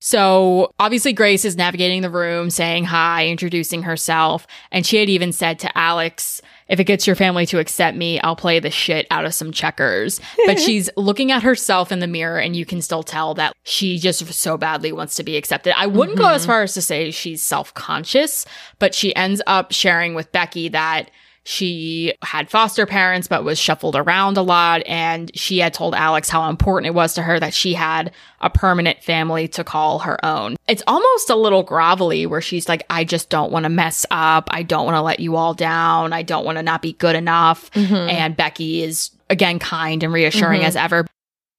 So 0.00 0.72
obviously, 0.80 1.12
Grace 1.12 1.44
is 1.44 1.54
navigating 1.54 2.02
the 2.02 2.10
room, 2.10 2.50
saying 2.50 2.86
hi, 2.86 3.28
introducing 3.28 3.84
herself. 3.84 4.48
And 4.72 4.84
she 4.84 4.96
had 4.96 5.08
even 5.08 5.32
said 5.32 5.60
to 5.60 5.78
Alex, 5.78 6.40
if 6.72 6.80
it 6.80 6.84
gets 6.84 7.06
your 7.06 7.14
family 7.14 7.44
to 7.44 7.58
accept 7.58 7.98
me, 7.98 8.18
I'll 8.20 8.34
play 8.34 8.58
the 8.58 8.70
shit 8.70 9.06
out 9.10 9.26
of 9.26 9.34
some 9.34 9.52
checkers. 9.52 10.22
But 10.46 10.58
she's 10.58 10.88
looking 10.96 11.30
at 11.30 11.42
herself 11.42 11.92
in 11.92 11.98
the 11.98 12.06
mirror, 12.06 12.38
and 12.38 12.56
you 12.56 12.64
can 12.64 12.80
still 12.80 13.02
tell 13.02 13.34
that 13.34 13.52
she 13.62 13.98
just 13.98 14.32
so 14.32 14.56
badly 14.56 14.90
wants 14.90 15.14
to 15.16 15.22
be 15.22 15.36
accepted. 15.36 15.78
I 15.78 15.86
wouldn't 15.86 16.16
mm-hmm. 16.16 16.26
go 16.26 16.32
as 16.32 16.42
mm-hmm. 16.42 16.50
far 16.50 16.62
as 16.62 16.72
to 16.72 16.80
say 16.80 17.10
she's 17.10 17.42
self 17.42 17.74
conscious, 17.74 18.46
but 18.78 18.94
she 18.94 19.14
ends 19.14 19.42
up 19.46 19.70
sharing 19.72 20.14
with 20.14 20.32
Becky 20.32 20.70
that 20.70 21.10
she 21.44 22.14
had 22.22 22.48
foster 22.48 22.86
parents, 22.86 23.26
but 23.26 23.42
was 23.42 23.58
shuffled 23.58 23.96
around 23.96 24.36
a 24.36 24.42
lot. 24.42 24.82
And 24.86 25.30
she 25.36 25.58
had 25.58 25.74
told 25.74 25.94
Alex 25.94 26.28
how 26.28 26.48
important 26.48 26.86
it 26.86 26.94
was 26.94 27.14
to 27.14 27.22
her 27.22 27.40
that 27.40 27.52
she 27.52 27.74
had 27.74 28.12
a 28.40 28.48
permanent 28.48 29.02
family 29.02 29.48
to 29.48 29.64
call 29.64 30.00
her 30.00 30.24
own. 30.24 30.56
It's 30.68 30.82
almost 30.86 31.30
a 31.30 31.36
little 31.36 31.64
grovelly 31.64 32.26
where 32.26 32.40
she's 32.40 32.68
like, 32.68 32.84
I 32.88 33.04
just 33.04 33.28
don't 33.28 33.50
want 33.50 33.64
to 33.64 33.70
mess 33.70 34.06
up. 34.10 34.48
I 34.52 34.62
don't 34.62 34.84
want 34.84 34.96
to 34.96 35.02
let 35.02 35.20
you 35.20 35.36
all 35.36 35.54
down. 35.54 36.12
I 36.12 36.22
don't 36.22 36.44
want 36.44 36.58
to 36.58 36.62
not 36.62 36.82
be 36.82 36.92
good 36.92 37.16
enough. 37.16 37.70
Mm-hmm. 37.72 37.94
And 37.94 38.36
Becky 38.36 38.82
is 38.82 39.10
again 39.28 39.58
kind 39.58 40.02
and 40.02 40.12
reassuring 40.12 40.60
mm-hmm. 40.60 40.68
as 40.68 40.76
ever 40.76 41.06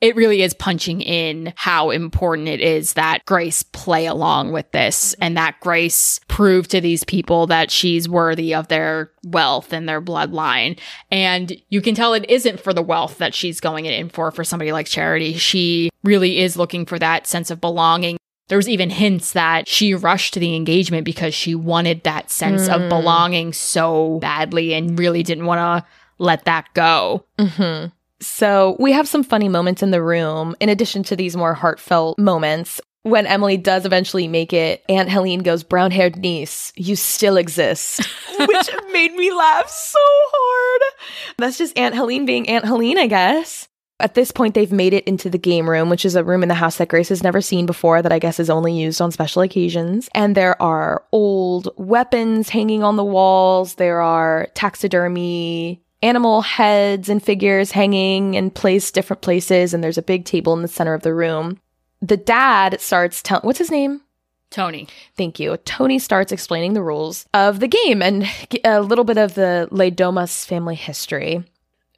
it 0.03 0.17
really 0.17 0.41
is 0.41 0.53
punching 0.53 0.99
in 0.99 1.53
how 1.55 1.89
important 1.89 2.49
it 2.49 2.59
is 2.59 2.93
that 2.93 3.23
Grace 3.25 3.63
play 3.63 4.05
along 4.05 4.51
with 4.51 4.69
this 4.71 5.13
and 5.21 5.37
that 5.37 5.61
Grace 5.61 6.19
prove 6.27 6.67
to 6.67 6.81
these 6.81 7.05
people 7.05 7.47
that 7.47 7.71
she's 7.71 8.09
worthy 8.09 8.53
of 8.53 8.67
their 8.67 9.11
wealth 9.23 9.71
and 9.71 9.87
their 9.87 10.01
bloodline. 10.01 10.77
And 11.09 11.55
you 11.69 11.81
can 11.81 11.95
tell 11.95 12.13
it 12.13 12.29
isn't 12.29 12.59
for 12.59 12.73
the 12.73 12.81
wealth 12.81 13.17
that 13.19 13.33
she's 13.33 13.61
going 13.61 13.85
in 13.85 14.09
for 14.09 14.29
for 14.31 14.43
somebody 14.43 14.73
like 14.73 14.87
Charity. 14.87 15.35
She 15.35 15.89
really 16.03 16.39
is 16.39 16.57
looking 16.57 16.85
for 16.85 16.99
that 16.99 17.25
sense 17.25 17.49
of 17.49 17.61
belonging. 17.61 18.17
There 18.49 18.57
was 18.57 18.67
even 18.67 18.89
hints 18.89 19.31
that 19.31 19.69
she 19.69 19.95
rushed 19.95 20.33
to 20.33 20.39
the 20.41 20.53
engagement 20.53 21.05
because 21.05 21.33
she 21.33 21.55
wanted 21.55 22.03
that 22.03 22.29
sense 22.29 22.67
mm. 22.67 22.75
of 22.75 22.89
belonging 22.89 23.53
so 23.53 24.19
badly 24.19 24.73
and 24.73 24.99
really 24.99 25.23
didn't 25.23 25.45
want 25.45 25.59
to 25.59 25.89
let 26.17 26.43
that 26.43 26.73
go. 26.73 27.23
Mm-hmm. 27.39 27.87
So 28.23 28.75
we 28.79 28.91
have 28.93 29.07
some 29.07 29.23
funny 29.23 29.49
moments 29.49 29.83
in 29.83 29.91
the 29.91 30.01
room, 30.01 30.55
in 30.59 30.69
addition 30.69 31.03
to 31.03 31.15
these 31.15 31.35
more 31.35 31.53
heartfelt 31.53 32.17
moments. 32.17 32.79
When 33.03 33.27
Emily 33.27 33.57
does 33.57 33.85
eventually 33.85 34.29
make 34.29 34.53
it, 34.53 34.81
Aunt 34.87 35.09
Helene 35.09 35.41
goes, 35.43 35.61
Brown 35.61 35.91
haired 35.91 36.15
niece, 36.15 36.71
you 36.77 36.95
still 36.95 37.35
exist. 37.35 37.99
Which 38.39 38.69
made 38.93 39.13
me 39.13 39.31
laugh 39.33 39.69
so 39.69 39.99
hard. 39.99 40.81
That's 41.37 41.57
just 41.57 41.77
Aunt 41.77 41.95
Helene 41.95 42.25
being 42.25 42.47
Aunt 42.47 42.63
Helene, 42.63 42.97
I 42.97 43.07
guess. 43.07 43.67
At 43.99 44.15
this 44.15 44.31
point, 44.31 44.53
they've 44.53 44.71
made 44.71 44.93
it 44.93 45.05
into 45.05 45.29
the 45.29 45.37
game 45.37 45.69
room, 45.69 45.89
which 45.89 46.03
is 46.03 46.15
a 46.15 46.23
room 46.23 46.43
in 46.43 46.49
the 46.49 46.55
house 46.55 46.77
that 46.77 46.87
Grace 46.87 47.09
has 47.09 47.23
never 47.23 47.41
seen 47.41 47.65
before, 47.65 48.01
that 48.01 48.11
I 48.11 48.19
guess 48.19 48.39
is 48.39 48.49
only 48.49 48.73
used 48.73 49.01
on 49.01 49.11
special 49.11 49.41
occasions. 49.41 50.09
And 50.15 50.35
there 50.35 50.61
are 50.61 51.03
old 51.11 51.69
weapons 51.77 52.49
hanging 52.49 52.83
on 52.83 52.95
the 52.95 53.03
walls. 53.03 53.75
There 53.75 54.01
are 54.01 54.47
taxidermy 54.55 55.82
animal 56.03 56.41
heads 56.41 57.09
and 57.09 57.23
figures 57.23 57.71
hanging 57.71 58.35
in 58.35 58.51
place 58.51 58.91
different 58.91 59.21
places 59.21 59.73
and 59.73 59.83
there's 59.83 59.97
a 59.97 60.03
big 60.03 60.25
table 60.25 60.53
in 60.53 60.61
the 60.61 60.67
center 60.67 60.93
of 60.93 61.01
the 61.01 61.13
room 61.13 61.59
the 62.01 62.17
dad 62.17 62.79
starts 62.79 63.21
telling 63.21 63.43
what's 63.43 63.59
his 63.59 63.71
name 63.71 64.01
Tony. 64.53 64.87
Thank 65.17 65.39
you. 65.39 65.57
Tony 65.57 65.97
starts 65.97 66.31
explaining 66.31 66.73
the 66.73 66.83
rules 66.83 67.25
of 67.33 67.59
the 67.59 67.67
game 67.67 68.03
and 68.03 68.29
a 68.63 68.81
little 68.81 69.03
bit 69.03 69.17
of 69.17 69.33
the 69.33 69.67
Le 69.71 69.89
Domas 69.89 70.45
family 70.45 70.75
history. 70.75 71.43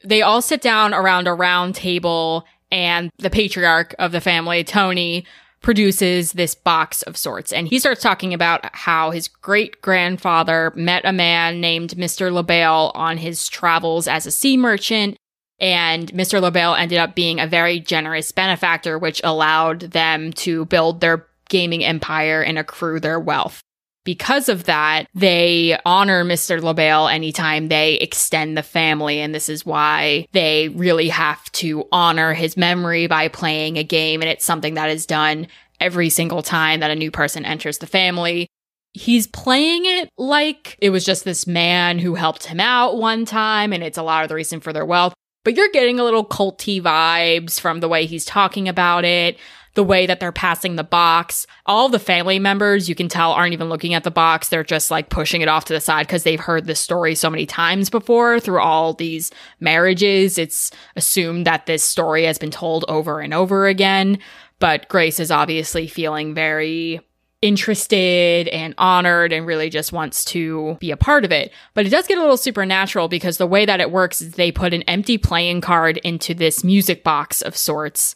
they 0.06 0.22
all 0.22 0.42
sit 0.42 0.62
down 0.62 0.94
around 0.94 1.28
a 1.28 1.34
round 1.34 1.76
table 1.76 2.46
and 2.72 3.12
the 3.18 3.30
patriarch 3.30 3.94
of 4.00 4.12
the 4.12 4.22
family, 4.22 4.64
Tony, 4.64 5.26
produces 5.66 6.34
this 6.34 6.54
box 6.54 7.02
of 7.02 7.18
sorts. 7.18 7.52
And 7.52 7.68
he 7.68 7.80
starts 7.80 8.02
talking 8.02 8.36
about 8.36 8.70
how 8.74 9.10
his 9.10 9.28
great 9.28 9.82
grandfather 9.82 10.72
met 10.76 11.02
a 11.04 11.12
man 11.12 11.60
named 11.60 11.96
Mr. 11.96 12.32
Le 12.32 12.44
Bail 12.44 12.92
on 12.94 13.18
his 13.18 13.50
travels 13.50 14.08
as 14.08 14.28
a 14.28 14.32
sea 14.32 14.56
merchant. 14.56 15.18
And 15.60 16.12
Mr. 16.14 16.40
Le 16.40 16.52
Bail 16.52 16.76
ended 16.76 17.00
up 17.00 17.16
being 17.16 17.40
a 17.40 17.48
very 17.48 17.80
generous 17.80 18.32
benefactor, 18.32 19.00
which 19.00 19.20
allowed 19.24 19.80
them 19.80 20.32
to 20.34 20.66
build 20.66 21.02
their 21.02 21.26
gaming 21.50 21.84
empire 21.84 22.44
and 22.44 22.60
accrue 22.60 23.00
their 23.00 23.20
wealth 23.20 23.62
because 24.06 24.48
of 24.48 24.66
that, 24.66 25.08
they 25.14 25.78
honor 25.84 26.24
Mr. 26.24 26.62
Le 26.62 26.74
Bail 26.74 27.08
anytime 27.08 27.68
they 27.68 27.96
extend 27.96 28.58
the 28.58 28.64
family. 28.64 29.20
And 29.20 29.36
this 29.36 29.50
is 29.50 29.66
why 29.66 30.28
they 30.32 30.70
really 30.70 31.10
have 31.10 31.52
to 31.54 31.86
honor 31.92 32.34
his 32.34 32.56
memory 32.56 33.08
by 33.08 33.28
playing 33.28 33.78
a 33.78 33.84
game. 33.84 34.22
And 34.22 34.30
it's 34.30 34.46
something 34.46 34.76
that 34.76 34.92
is 34.92 35.06
done 35.06 35.48
every 35.82 36.10
single 36.10 36.44
time 36.44 36.80
that 36.80 36.92
a 36.92 36.96
new 36.96 37.12
person 37.12 37.44
enters 37.46 37.80
the 37.80 37.88
family. 37.88 38.48
He's 38.94 39.28
playing 39.28 39.86
it 39.86 40.10
like 40.18 40.78
it 40.80 40.92
was 40.92 41.04
just 41.04 41.26
this 41.26 41.46
man 41.46 42.00
who 42.00 42.16
helped 42.16 42.46
him 42.46 42.62
out 42.62 42.98
one 42.98 43.26
time, 43.26 43.74
and 43.74 43.84
it's 43.84 43.98
a 43.98 44.04
lot 44.04 44.24
of 44.24 44.30
the 44.30 44.36
reason 44.36 44.62
for 44.62 44.72
their 44.72 44.86
wealth. 44.86 45.14
But 45.44 45.56
you're 45.56 45.70
getting 45.70 46.00
a 46.00 46.04
little 46.04 46.26
culty 46.26 46.82
vibes 46.82 47.60
from 47.60 47.82
the 47.82 47.90
way 47.90 48.06
he's 48.06 48.24
talking 48.24 48.70
about 48.70 49.04
it 49.04 49.38
the 49.76 49.84
way 49.84 50.06
that 50.06 50.20
they're 50.20 50.32
passing 50.32 50.76
the 50.76 50.84
box. 50.84 51.46
All 51.66 51.90
the 51.90 52.00
family 52.00 52.40
members, 52.40 52.90
you 52.90 52.96
can 52.96 53.08
tell, 53.08 53.32
aren't 53.32 53.54
even 53.54 53.70
looking 53.70 53.94
at 53.94 54.04
the 54.04 54.12
box. 54.12 54.50
They're 54.50 54.64
just 54.64 54.90
like 54.90 55.10
pushing 55.10 55.42
it 55.42 55.48
off 55.48 55.66
to 55.66 55.74
the 55.74 55.82
side 55.82 56.08
because 56.08 56.24
they've 56.24 56.40
heard 56.40 56.66
this 56.66 56.80
story 56.80 57.14
so 57.14 57.30
many 57.30 57.46
times 57.46 57.90
before 57.90 58.40
through 58.40 58.62
all 58.62 58.94
these 58.94 59.32
marriages. 59.60 60.38
It's 60.38 60.72
assumed 60.96 61.46
that 61.46 61.66
this 61.66 61.84
story 61.84 62.24
has 62.24 62.38
been 62.38 62.52
told 62.52 62.86
over 62.88 63.20
and 63.20 63.34
over 63.34 63.68
again. 63.68 64.18
But 64.60 64.88
Grace 64.88 65.20
is 65.20 65.32
obviously 65.32 65.88
feeling 65.88 66.34
very 66.34 67.02
interested 67.42 68.48
and 68.48 68.74
honored 68.78 69.32
and 69.32 69.46
really 69.46 69.70
just 69.70 69.92
wants 69.92 70.26
to 70.26 70.78
be 70.80 70.90
a 70.90 70.98
part 70.98 71.26
of 71.26 71.32
it. 71.32 71.52
But 71.74 71.86
it 71.86 71.90
does 71.90 72.08
get 72.08 72.18
a 72.18 72.22
little 72.22 72.38
supernatural 72.38 73.08
because 73.08 73.38
the 73.38 73.46
way 73.46 73.66
that 73.66 73.82
it 73.82 73.92
works 73.92 74.22
is 74.22 74.32
they 74.32 74.52
put 74.52 74.74
an 74.74 74.82
empty 74.84 75.18
playing 75.18 75.62
card 75.62 75.98
into 75.98 76.34
this 76.34 76.64
music 76.64 77.04
box 77.04 77.42
of 77.42 77.56
sorts 77.58 78.16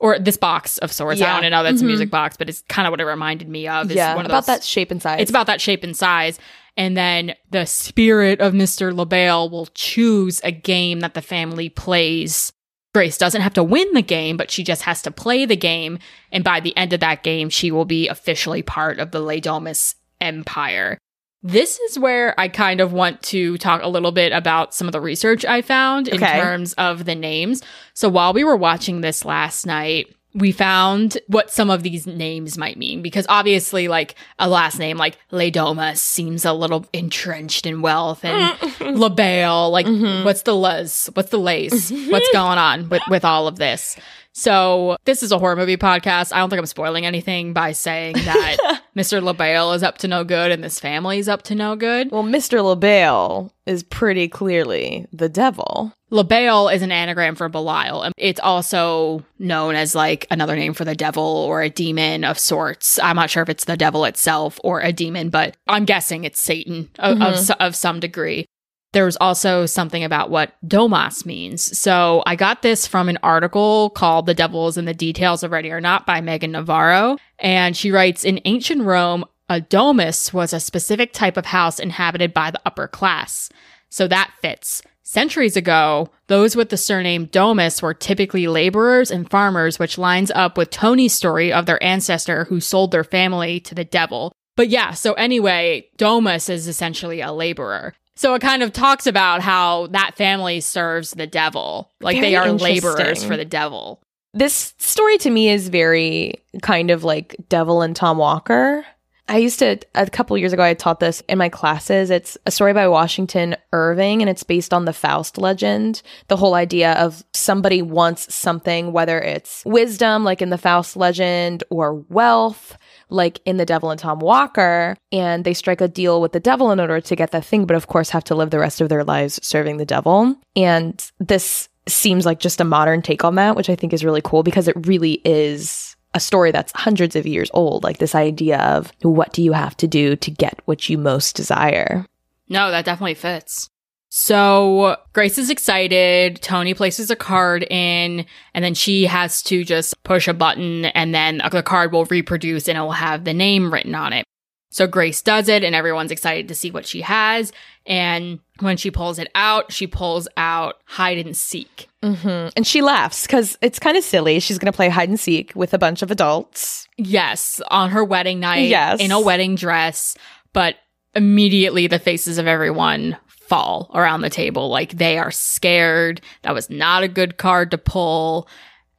or 0.00 0.18
this 0.18 0.36
box 0.36 0.78
of 0.78 0.90
sorts. 0.90 1.20
Yeah. 1.20 1.36
I 1.36 1.40
don't 1.40 1.50
know 1.50 1.62
that's 1.62 1.80
Mhm. 1.80 1.84
a 1.84 1.86
music 1.86 2.10
box, 2.10 2.36
but 2.36 2.48
it's 2.48 2.62
kind 2.68 2.86
of 2.88 2.90
what 2.90 3.00
it 3.00 3.04
reminded 3.04 3.48
me 3.48 3.68
of. 3.68 3.90
Is 3.90 3.96
yeah, 3.96 4.14
one 4.16 4.24
of 4.24 4.30
about 4.30 4.46
those, 4.46 4.56
that 4.56 4.64
shape 4.64 4.90
and 4.90 5.00
size. 5.00 5.20
It's 5.20 5.30
about 5.30 5.46
that 5.46 5.60
shape 5.60 5.84
and 5.84 5.96
size. 5.96 6.38
And 6.76 6.96
then 6.96 7.34
the 7.50 7.66
spirit 7.66 8.40
of 8.40 8.54
Mr. 8.54 8.94
Le 8.94 9.04
Bail 9.04 9.50
will 9.50 9.66
choose 9.74 10.40
a 10.42 10.50
game 10.50 11.00
that 11.00 11.14
the 11.14 11.20
family 11.22 11.68
plays. 11.68 12.52
Grace 12.94 13.18
doesn't 13.18 13.42
have 13.42 13.54
to 13.54 13.62
win 13.62 13.92
the 13.92 14.02
game, 14.02 14.36
but 14.36 14.50
she 14.50 14.64
just 14.64 14.82
has 14.82 15.02
to 15.02 15.10
play 15.10 15.44
the 15.44 15.56
game. 15.56 15.98
And 16.32 16.42
by 16.42 16.58
the 16.60 16.76
end 16.76 16.92
of 16.92 17.00
that 17.00 17.22
game, 17.22 17.50
she 17.50 17.70
will 17.70 17.84
be 17.84 18.08
officially 18.08 18.62
part 18.62 18.98
of 18.98 19.10
the 19.10 19.20
Les 19.20 19.40
Domus 19.40 19.94
empire. 20.20 20.98
This 21.42 21.78
is 21.80 21.98
where 21.98 22.38
I 22.38 22.48
kind 22.48 22.80
of 22.80 22.92
want 22.92 23.22
to 23.24 23.56
talk 23.58 23.82
a 23.82 23.88
little 23.88 24.12
bit 24.12 24.32
about 24.32 24.74
some 24.74 24.86
of 24.88 24.92
the 24.92 25.00
research 25.00 25.44
I 25.44 25.62
found 25.62 26.08
in 26.08 26.22
Okay. 26.22 26.38
terms 26.40 26.74
of 26.74 27.06
the 27.06 27.14
names. 27.14 27.62
So 27.94 28.08
while 28.10 28.32
we 28.34 28.44
were 28.44 28.56
watching 28.56 29.00
this 29.00 29.24
last 29.24 29.64
night, 29.66 30.14
we 30.32 30.52
found 30.52 31.18
what 31.26 31.50
some 31.50 31.70
of 31.70 31.82
these 31.82 32.06
names 32.06 32.56
might 32.56 32.76
mean 32.76 33.02
because 33.02 33.26
obviously 33.28 33.88
like 33.88 34.14
a 34.38 34.48
last 34.48 34.78
name 34.78 34.96
like 34.96 35.18
Les 35.32 35.50
Domus 35.50 36.00
seems 36.00 36.44
a 36.44 36.52
little 36.52 36.86
entrenched 36.92 37.66
in 37.66 37.82
wealth 37.82 38.24
and 38.24 38.56
Le 38.96 39.10
Bail 39.10 39.70
like 39.72 39.86
Mhm. 39.86 40.24
what's 40.24 40.42
the 40.42 40.54
les 40.54 41.10
what's 41.14 41.30
the 41.30 41.38
lace 41.38 41.90
what's 42.10 42.30
going 42.32 42.58
on 42.58 42.88
with 42.88 43.02
with 43.08 43.24
all 43.24 43.48
of 43.48 43.56
this 43.56 43.96
so 44.40 44.96
this 45.04 45.22
is 45.22 45.32
a 45.32 45.38
horror 45.38 45.56
movie 45.56 45.76
podcast 45.76 46.32
i 46.32 46.38
don't 46.38 46.48
think 46.50 46.58
i'm 46.58 46.66
spoiling 46.66 47.04
anything 47.04 47.52
by 47.52 47.72
saying 47.72 48.14
that 48.24 48.80
mr 48.96 49.22
le 49.22 49.34
bail 49.34 49.72
is 49.72 49.82
up 49.82 49.98
to 49.98 50.08
no 50.08 50.24
good 50.24 50.50
and 50.50 50.64
this 50.64 50.80
family 50.80 51.18
is 51.18 51.28
up 51.28 51.42
to 51.42 51.54
no 51.54 51.76
good 51.76 52.10
well, 52.10 52.22
Mr. 52.22 52.62
Le 52.64 52.74
Bail 52.76 53.52
is 53.66 53.82
pretty 53.82 54.26
clearly 54.28 55.06
the 55.12 55.28
devil. 55.28 55.92
le 56.10 56.24
bail 56.24 56.68
is 56.68 56.80
an 56.82 56.90
anagram 56.90 57.34
for 57.34 57.48
belial 57.48 58.02
and 58.02 58.14
it's 58.16 58.40
also 58.40 59.24
known 59.38 59.74
as 59.74 59.94
like 59.94 60.26
another 60.30 60.56
name 60.56 60.72
for 60.74 60.84
the 60.84 60.94
devil 60.94 61.22
or 61.22 61.60
a 61.62 61.68
demon 61.70 62.24
of 62.24 62.38
sorts 62.38 62.98
i'm 63.00 63.16
not 63.16 63.28
sure 63.30 63.42
if 63.42 63.48
it's 63.48 63.66
the 63.66 63.76
devil 63.76 64.04
itself 64.04 64.58
or 64.64 64.80
a 64.80 64.92
demon 64.92 65.28
but 65.28 65.56
i'm 65.68 65.84
guessing 65.84 66.24
it's 66.24 66.42
satan 66.42 66.88
of, 66.98 67.20
of, 67.20 67.34
Mhm. 67.34 67.38
so- 67.38 67.54
of 67.60 67.76
some 67.76 68.00
degree 68.00 68.46
there's 68.92 69.16
also 69.16 69.66
something 69.66 70.02
about 70.02 70.30
what 70.30 70.54
domas 70.66 71.24
means. 71.24 71.78
So 71.78 72.22
I 72.26 72.36
got 72.36 72.62
this 72.62 72.86
from 72.86 73.08
an 73.08 73.18
article 73.22 73.90
called 73.90 74.26
The 74.26 74.34
Devils 74.34 74.76
and 74.76 74.88
the 74.88 74.94
Details 74.94 75.42
of 75.42 75.52
Ready 75.52 75.70
or 75.70 75.80
Not 75.80 76.06
by 76.06 76.20
Meagan 76.20 76.52
Navarro. 76.52 77.16
And 77.38 77.76
she 77.76 77.90
writes 77.90 78.24
In 78.24 78.40
ancient 78.44 78.82
Rome, 78.82 79.24
a 79.48 79.60
domus 79.60 80.32
was 80.32 80.52
a 80.52 80.60
specific 80.60 81.12
type 81.12 81.36
of 81.36 81.46
house 81.46 81.78
inhabited 81.78 82.34
by 82.34 82.50
the 82.50 82.60
upper 82.64 82.88
class. 82.88 83.48
So 83.88 84.06
that 84.08 84.32
fits. 84.40 84.82
Centuries 85.02 85.56
ago, 85.56 86.08
those 86.28 86.54
with 86.54 86.68
the 86.68 86.76
surname 86.76 87.24
Domus 87.24 87.82
were 87.82 87.94
typically 87.94 88.46
laborers 88.46 89.10
and 89.10 89.28
farmers, 89.28 89.76
which 89.76 89.98
lines 89.98 90.30
up 90.30 90.56
with 90.56 90.70
Tony's 90.70 91.12
story 91.12 91.52
of 91.52 91.66
their 91.66 91.82
ancestor 91.82 92.44
who 92.44 92.60
sold 92.60 92.92
their 92.92 93.02
family 93.02 93.58
to 93.58 93.74
the 93.74 93.84
devil. 93.84 94.32
But 94.56 94.68
yeah, 94.68 94.92
so 94.92 95.14
anyway, 95.14 95.88
Domus 95.96 96.48
is 96.48 96.68
essentially 96.68 97.20
a 97.20 97.32
laborer. 97.32 97.94
So 98.20 98.34
it 98.34 98.42
kind 98.42 98.62
of 98.62 98.74
talks 98.74 99.06
about 99.06 99.40
how 99.40 99.86
that 99.92 100.14
family 100.14 100.60
serves 100.60 101.12
the 101.12 101.26
devil. 101.26 101.90
Like 102.02 102.20
they 102.20 102.36
are 102.36 102.52
laborers 102.52 103.24
for 103.24 103.34
the 103.34 103.46
devil. 103.46 104.02
This 104.34 104.74
story 104.76 105.16
to 105.16 105.30
me 105.30 105.48
is 105.48 105.70
very 105.70 106.34
kind 106.60 106.90
of 106.90 107.02
like 107.02 107.34
Devil 107.48 107.80
and 107.80 107.96
Tom 107.96 108.18
Walker. 108.18 108.84
I 109.26 109.38
used 109.38 109.60
to, 109.60 109.78
a 109.94 110.06
couple 110.10 110.36
years 110.36 110.52
ago, 110.52 110.62
I 110.62 110.74
taught 110.74 111.00
this 111.00 111.22
in 111.30 111.38
my 111.38 111.48
classes. 111.48 112.10
It's 112.10 112.36
a 112.44 112.50
story 112.50 112.74
by 112.74 112.88
Washington 112.88 113.56
Irving, 113.72 114.20
and 114.20 114.28
it's 114.28 114.42
based 114.42 114.74
on 114.74 114.84
the 114.84 114.92
Faust 114.92 115.38
legend. 115.38 116.02
The 116.28 116.36
whole 116.36 116.52
idea 116.52 116.92
of 116.94 117.24
somebody 117.32 117.80
wants 117.80 118.34
something, 118.34 118.92
whether 118.92 119.18
it's 119.18 119.62
wisdom, 119.64 120.24
like 120.24 120.42
in 120.42 120.50
the 120.50 120.58
Faust 120.58 120.94
legend, 120.94 121.64
or 121.70 121.94
wealth, 121.94 122.76
like 123.10 123.40
in 123.44 123.56
The 123.56 123.66
Devil 123.66 123.90
and 123.90 123.98
Tom 123.98 124.20
Walker, 124.20 124.96
and 125.12 125.44
they 125.44 125.54
strike 125.54 125.80
a 125.80 125.88
deal 125.88 126.20
with 126.20 126.32
the 126.32 126.40
devil 126.40 126.70
in 126.70 126.80
order 126.80 127.00
to 127.00 127.16
get 127.16 127.30
that 127.32 127.44
thing, 127.44 127.66
but 127.66 127.76
of 127.76 127.86
course 127.86 128.10
have 128.10 128.24
to 128.24 128.34
live 128.34 128.50
the 128.50 128.58
rest 128.58 128.80
of 128.80 128.88
their 128.88 129.04
lives 129.04 129.38
serving 129.42 129.76
the 129.76 129.84
devil. 129.84 130.36
And 130.56 131.10
this 131.18 131.68
seems 131.88 132.26
like 132.26 132.40
just 132.40 132.60
a 132.60 132.64
modern 132.64 133.02
take 133.02 133.24
on 133.24 133.34
that, 133.36 133.56
which 133.56 133.70
I 133.70 133.76
think 133.76 133.92
is 133.92 134.04
really 134.04 134.22
cool 134.22 134.42
because 134.42 134.68
it 134.68 134.86
really 134.86 135.20
is 135.24 135.96
a 136.14 136.20
story 136.20 136.50
that's 136.50 136.72
hundreds 136.72 137.16
of 137.16 137.26
years 137.26 137.50
old. 137.54 137.84
Like 137.84 137.98
this 137.98 138.14
idea 138.14 138.58
of 138.58 138.92
what 139.02 139.32
do 139.32 139.42
you 139.42 139.52
have 139.52 139.76
to 139.78 139.86
do 139.86 140.16
to 140.16 140.30
get 140.30 140.60
what 140.64 140.88
you 140.88 140.98
most 140.98 141.36
desire? 141.36 142.04
No, 142.48 142.70
that 142.70 142.84
definitely 142.84 143.14
fits. 143.14 143.70
So 144.10 144.96
Grace 145.12 145.38
is 145.38 145.50
excited. 145.50 146.42
Tony 146.42 146.74
places 146.74 147.10
a 147.10 147.16
card 147.16 147.62
in, 147.70 148.26
and 148.54 148.64
then 148.64 148.74
she 148.74 149.06
has 149.06 149.40
to 149.44 149.64
just 149.64 150.02
push 150.02 150.26
a 150.28 150.34
button, 150.34 150.86
and 150.86 151.14
then 151.14 151.40
the 151.50 151.62
card 151.62 151.92
will 151.92 152.04
reproduce 152.06 152.68
and 152.68 152.76
it 152.76 152.80
will 152.80 152.90
have 152.90 153.24
the 153.24 153.32
name 153.32 153.72
written 153.72 153.94
on 153.94 154.12
it. 154.12 154.24
So 154.72 154.86
Grace 154.86 155.22
does 155.22 155.48
it, 155.48 155.64
and 155.64 155.74
everyone's 155.74 156.10
excited 156.10 156.48
to 156.48 156.54
see 156.54 156.70
what 156.70 156.86
she 156.86 157.00
has. 157.02 157.52
And 157.86 158.40
when 158.60 158.76
she 158.76 158.90
pulls 158.90 159.18
it 159.18 159.28
out, 159.34 159.72
she 159.72 159.86
pulls 159.86 160.28
out 160.36 160.76
hide 160.84 161.18
and 161.18 161.36
seek. 161.36 161.88
Mm-hmm. 162.02 162.50
And 162.56 162.66
she 162.66 162.82
laughs 162.82 163.26
because 163.26 163.58
it's 163.62 163.78
kind 163.80 163.96
of 163.96 164.04
silly. 164.04 164.38
She's 164.38 164.58
going 164.58 164.72
to 164.72 164.76
play 164.76 164.88
hide 164.88 165.08
and 165.08 165.18
seek 165.18 165.52
with 165.56 165.72
a 165.74 165.78
bunch 165.78 166.02
of 166.02 166.10
adults. 166.10 166.86
Yes, 166.96 167.60
on 167.68 167.90
her 167.90 168.04
wedding 168.04 168.38
night, 168.40 168.68
Yes. 168.68 169.00
in 169.00 169.10
a 169.12 169.20
wedding 169.20 169.54
dress, 169.56 170.16
but 170.52 170.76
immediately 171.14 171.86
the 171.88 171.98
faces 171.98 172.38
of 172.38 172.46
everyone 172.46 173.16
fall 173.50 173.90
around 173.94 174.20
the 174.22 174.30
table. 174.30 174.68
Like 174.70 174.92
they 174.96 175.18
are 175.18 175.32
scared. 175.32 176.20
That 176.42 176.54
was 176.54 176.70
not 176.70 177.02
a 177.02 177.08
good 177.08 177.36
card 177.36 177.72
to 177.72 177.78
pull. 177.78 178.48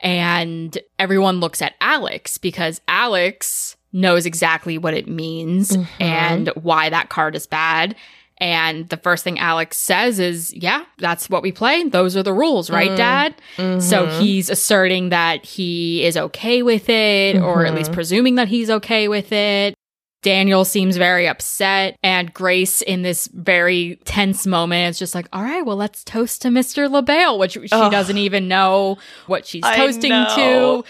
And 0.01 0.77
everyone 0.99 1.39
looks 1.39 1.61
at 1.61 1.73
Alex 1.79 2.37
because 2.37 2.81
Alex 2.87 3.77
knows 3.93 4.25
exactly 4.25 4.77
what 4.77 4.93
it 4.93 5.07
means 5.07 5.75
Mhm. 5.77 5.87
and 5.99 6.47
why 6.55 6.89
that 6.89 7.09
card 7.09 7.35
is 7.35 7.47
bad. 7.47 7.95
And 8.39 8.89
the 8.89 8.97
first 8.97 9.23
thing 9.23 9.37
Alex 9.39 9.77
says 9.77 10.17
is, 10.19 10.51
Yeah, 10.53 10.83
that's 10.97 11.29
what 11.29 11.43
we 11.43 11.51
play. 11.51 11.83
Those 11.83 12.17
are 12.17 12.23
the 12.23 12.33
rules, 12.33 12.69
right, 12.71 12.89
Mm. 12.91 12.97
dad? 12.97 13.35
So 13.57 14.07
Mhm. 14.07 14.19
he's 14.19 14.49
asserting 14.49 15.09
that 15.09 15.45
he 15.45 16.03
is 16.03 16.17
okay 16.17 16.61
with 16.63 16.89
it, 16.89 17.37
or 17.37 17.65
at 17.65 17.75
least 17.75 17.91
presuming 17.93 18.35
that 18.35 18.47
he's 18.49 18.69
okay 18.69 19.07
with 19.07 19.31
it. 19.31 19.75
Daniel 20.21 20.63
seems 20.65 20.97
very 20.97 21.27
upset, 21.27 21.97
and 22.03 22.33
Grace, 22.33 22.81
in 22.81 23.01
this 23.01 23.27
very 23.33 23.99
tense 24.05 24.45
moment, 24.45 24.91
is 24.91 24.99
just 24.99 25.15
like, 25.15 25.27
All 25.33 25.41
right, 25.43 25.65
well, 25.65 25.75
let's 25.77 26.03
toast 26.03 26.41
to 26.43 26.49
Mr. 26.49 26.89
Le 26.89 27.01
Bail, 27.01 27.39
which 27.39 27.53
she 27.53 27.67
Ugh. 27.71 27.91
doesn't 27.91 28.17
even 28.17 28.47
know 28.47 28.97
what 29.27 29.45
she's 29.47 29.63
I 29.63 29.75
toasting 29.77 30.11
know. 30.11 30.81
to. 30.83 30.87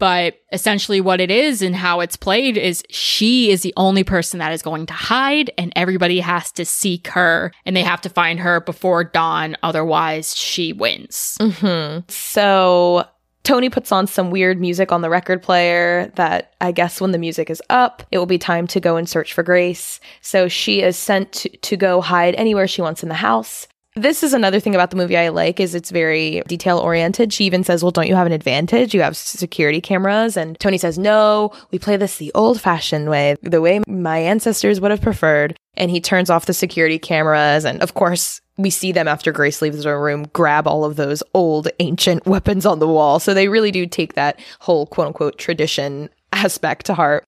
But 0.00 0.40
essentially, 0.52 1.00
what 1.00 1.20
it 1.20 1.30
is 1.30 1.62
and 1.62 1.74
how 1.74 2.00
it's 2.00 2.16
played 2.16 2.56
is 2.58 2.82
she 2.90 3.50
is 3.50 3.62
the 3.62 3.72
only 3.76 4.02
person 4.02 4.40
that 4.40 4.52
is 4.52 4.60
going 4.60 4.86
to 4.86 4.92
hide, 4.92 5.50
and 5.56 5.72
everybody 5.76 6.18
has 6.20 6.50
to 6.52 6.64
seek 6.64 7.06
her 7.08 7.52
and 7.64 7.76
they 7.76 7.82
have 7.84 8.00
to 8.02 8.08
find 8.10 8.40
her 8.40 8.60
before 8.60 9.04
dawn. 9.04 9.56
Otherwise, 9.62 10.36
she 10.36 10.72
wins. 10.72 11.38
hmm 11.40 12.00
So 12.08 13.06
Tony 13.44 13.68
puts 13.68 13.92
on 13.92 14.06
some 14.06 14.30
weird 14.30 14.58
music 14.58 14.90
on 14.90 15.02
the 15.02 15.10
record 15.10 15.42
player 15.42 16.10
that 16.16 16.54
I 16.62 16.72
guess 16.72 17.00
when 17.00 17.12
the 17.12 17.18
music 17.18 17.50
is 17.50 17.62
up, 17.68 18.02
it 18.10 18.16
will 18.16 18.26
be 18.26 18.38
time 18.38 18.66
to 18.68 18.80
go 18.80 18.96
and 18.96 19.06
search 19.06 19.34
for 19.34 19.42
Grace. 19.42 20.00
So 20.22 20.48
she 20.48 20.80
is 20.80 20.96
sent 20.96 21.32
to, 21.32 21.48
to 21.50 21.76
go 21.76 22.00
hide 22.00 22.34
anywhere 22.36 22.66
she 22.66 22.80
wants 22.80 23.02
in 23.02 23.10
the 23.10 23.14
house. 23.14 23.68
This 23.96 24.24
is 24.24 24.32
another 24.32 24.58
thing 24.58 24.74
about 24.74 24.90
the 24.90 24.96
movie 24.96 25.16
I 25.16 25.28
like 25.28 25.60
is 25.60 25.72
it's 25.72 25.92
very 25.92 26.42
detail 26.48 26.78
oriented. 26.78 27.32
She 27.32 27.44
even 27.44 27.62
says, 27.62 27.84
"Well, 27.84 27.92
don't 27.92 28.08
you 28.08 28.16
have 28.16 28.26
an 28.26 28.32
advantage? 28.32 28.92
You 28.92 29.02
have 29.02 29.16
security 29.16 29.80
cameras." 29.80 30.36
And 30.36 30.58
Tony 30.58 30.78
says, 30.78 30.98
"No, 30.98 31.52
we 31.70 31.78
play 31.78 31.96
this 31.96 32.16
the 32.16 32.32
old-fashioned 32.34 33.08
way, 33.08 33.36
the 33.42 33.60
way 33.60 33.80
my 33.86 34.18
ancestors 34.18 34.80
would 34.80 34.90
have 34.90 35.00
preferred." 35.00 35.56
And 35.76 35.92
he 35.92 36.00
turns 36.00 36.28
off 36.28 36.46
the 36.46 36.52
security 36.52 36.98
cameras 36.98 37.64
and 37.64 37.80
of 37.82 37.94
course, 37.94 38.40
we 38.56 38.68
see 38.70 38.90
them 38.90 39.06
after 39.06 39.30
Grace 39.30 39.62
leaves 39.62 39.84
her 39.84 40.00
room 40.00 40.26
grab 40.32 40.66
all 40.66 40.84
of 40.84 40.96
those 40.96 41.22
old 41.32 41.68
ancient 41.78 42.26
weapons 42.26 42.66
on 42.66 42.80
the 42.80 42.88
wall. 42.88 43.20
So 43.20 43.32
they 43.32 43.48
really 43.48 43.70
do 43.70 43.86
take 43.86 44.14
that 44.14 44.40
whole 44.58 44.86
quote 44.86 45.08
unquote 45.08 45.38
tradition 45.38 46.10
aspect 46.32 46.86
to 46.86 46.94
heart. 46.94 47.24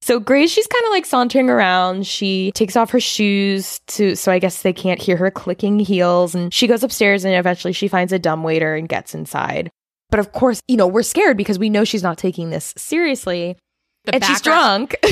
So 0.00 0.20
Grace, 0.20 0.50
she's 0.50 0.66
kind 0.66 0.84
of 0.86 0.90
like 0.90 1.04
sauntering 1.06 1.50
around. 1.50 2.06
She 2.06 2.52
takes 2.52 2.76
off 2.76 2.90
her 2.90 3.00
shoes 3.00 3.80
to, 3.88 4.14
so 4.14 4.30
I 4.30 4.38
guess 4.38 4.62
they 4.62 4.72
can't 4.72 5.02
hear 5.02 5.16
her 5.16 5.30
clicking 5.30 5.78
heels. 5.80 6.34
And 6.34 6.54
she 6.54 6.66
goes 6.66 6.82
upstairs 6.84 7.24
and 7.24 7.34
eventually 7.34 7.72
she 7.72 7.88
finds 7.88 8.12
a 8.12 8.18
dumbwaiter 8.18 8.74
and 8.76 8.88
gets 8.88 9.14
inside. 9.14 9.70
But 10.10 10.20
of 10.20 10.32
course, 10.32 10.60
you 10.68 10.76
know, 10.76 10.86
we're 10.86 11.02
scared 11.02 11.36
because 11.36 11.58
we 11.58 11.68
know 11.68 11.84
she's 11.84 12.02
not 12.02 12.16
taking 12.16 12.50
this 12.50 12.72
seriously. 12.76 13.56
The 14.04 14.14
and 14.14 14.24
she's 14.24 14.40
drunk. 14.40 14.96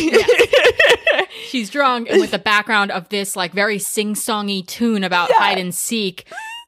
She's 1.48 1.70
drunk, 1.70 2.08
and 2.10 2.20
with 2.20 2.30
the 2.30 2.38
background 2.38 2.90
of 2.90 3.08
this 3.10 3.36
like 3.36 3.52
very 3.52 3.78
sing-songy 3.78 4.66
tune 4.66 5.04
about 5.04 5.28
Yeah. 5.30 5.38
hide 5.38 5.58
and 5.58 5.74
seek, 5.74 6.24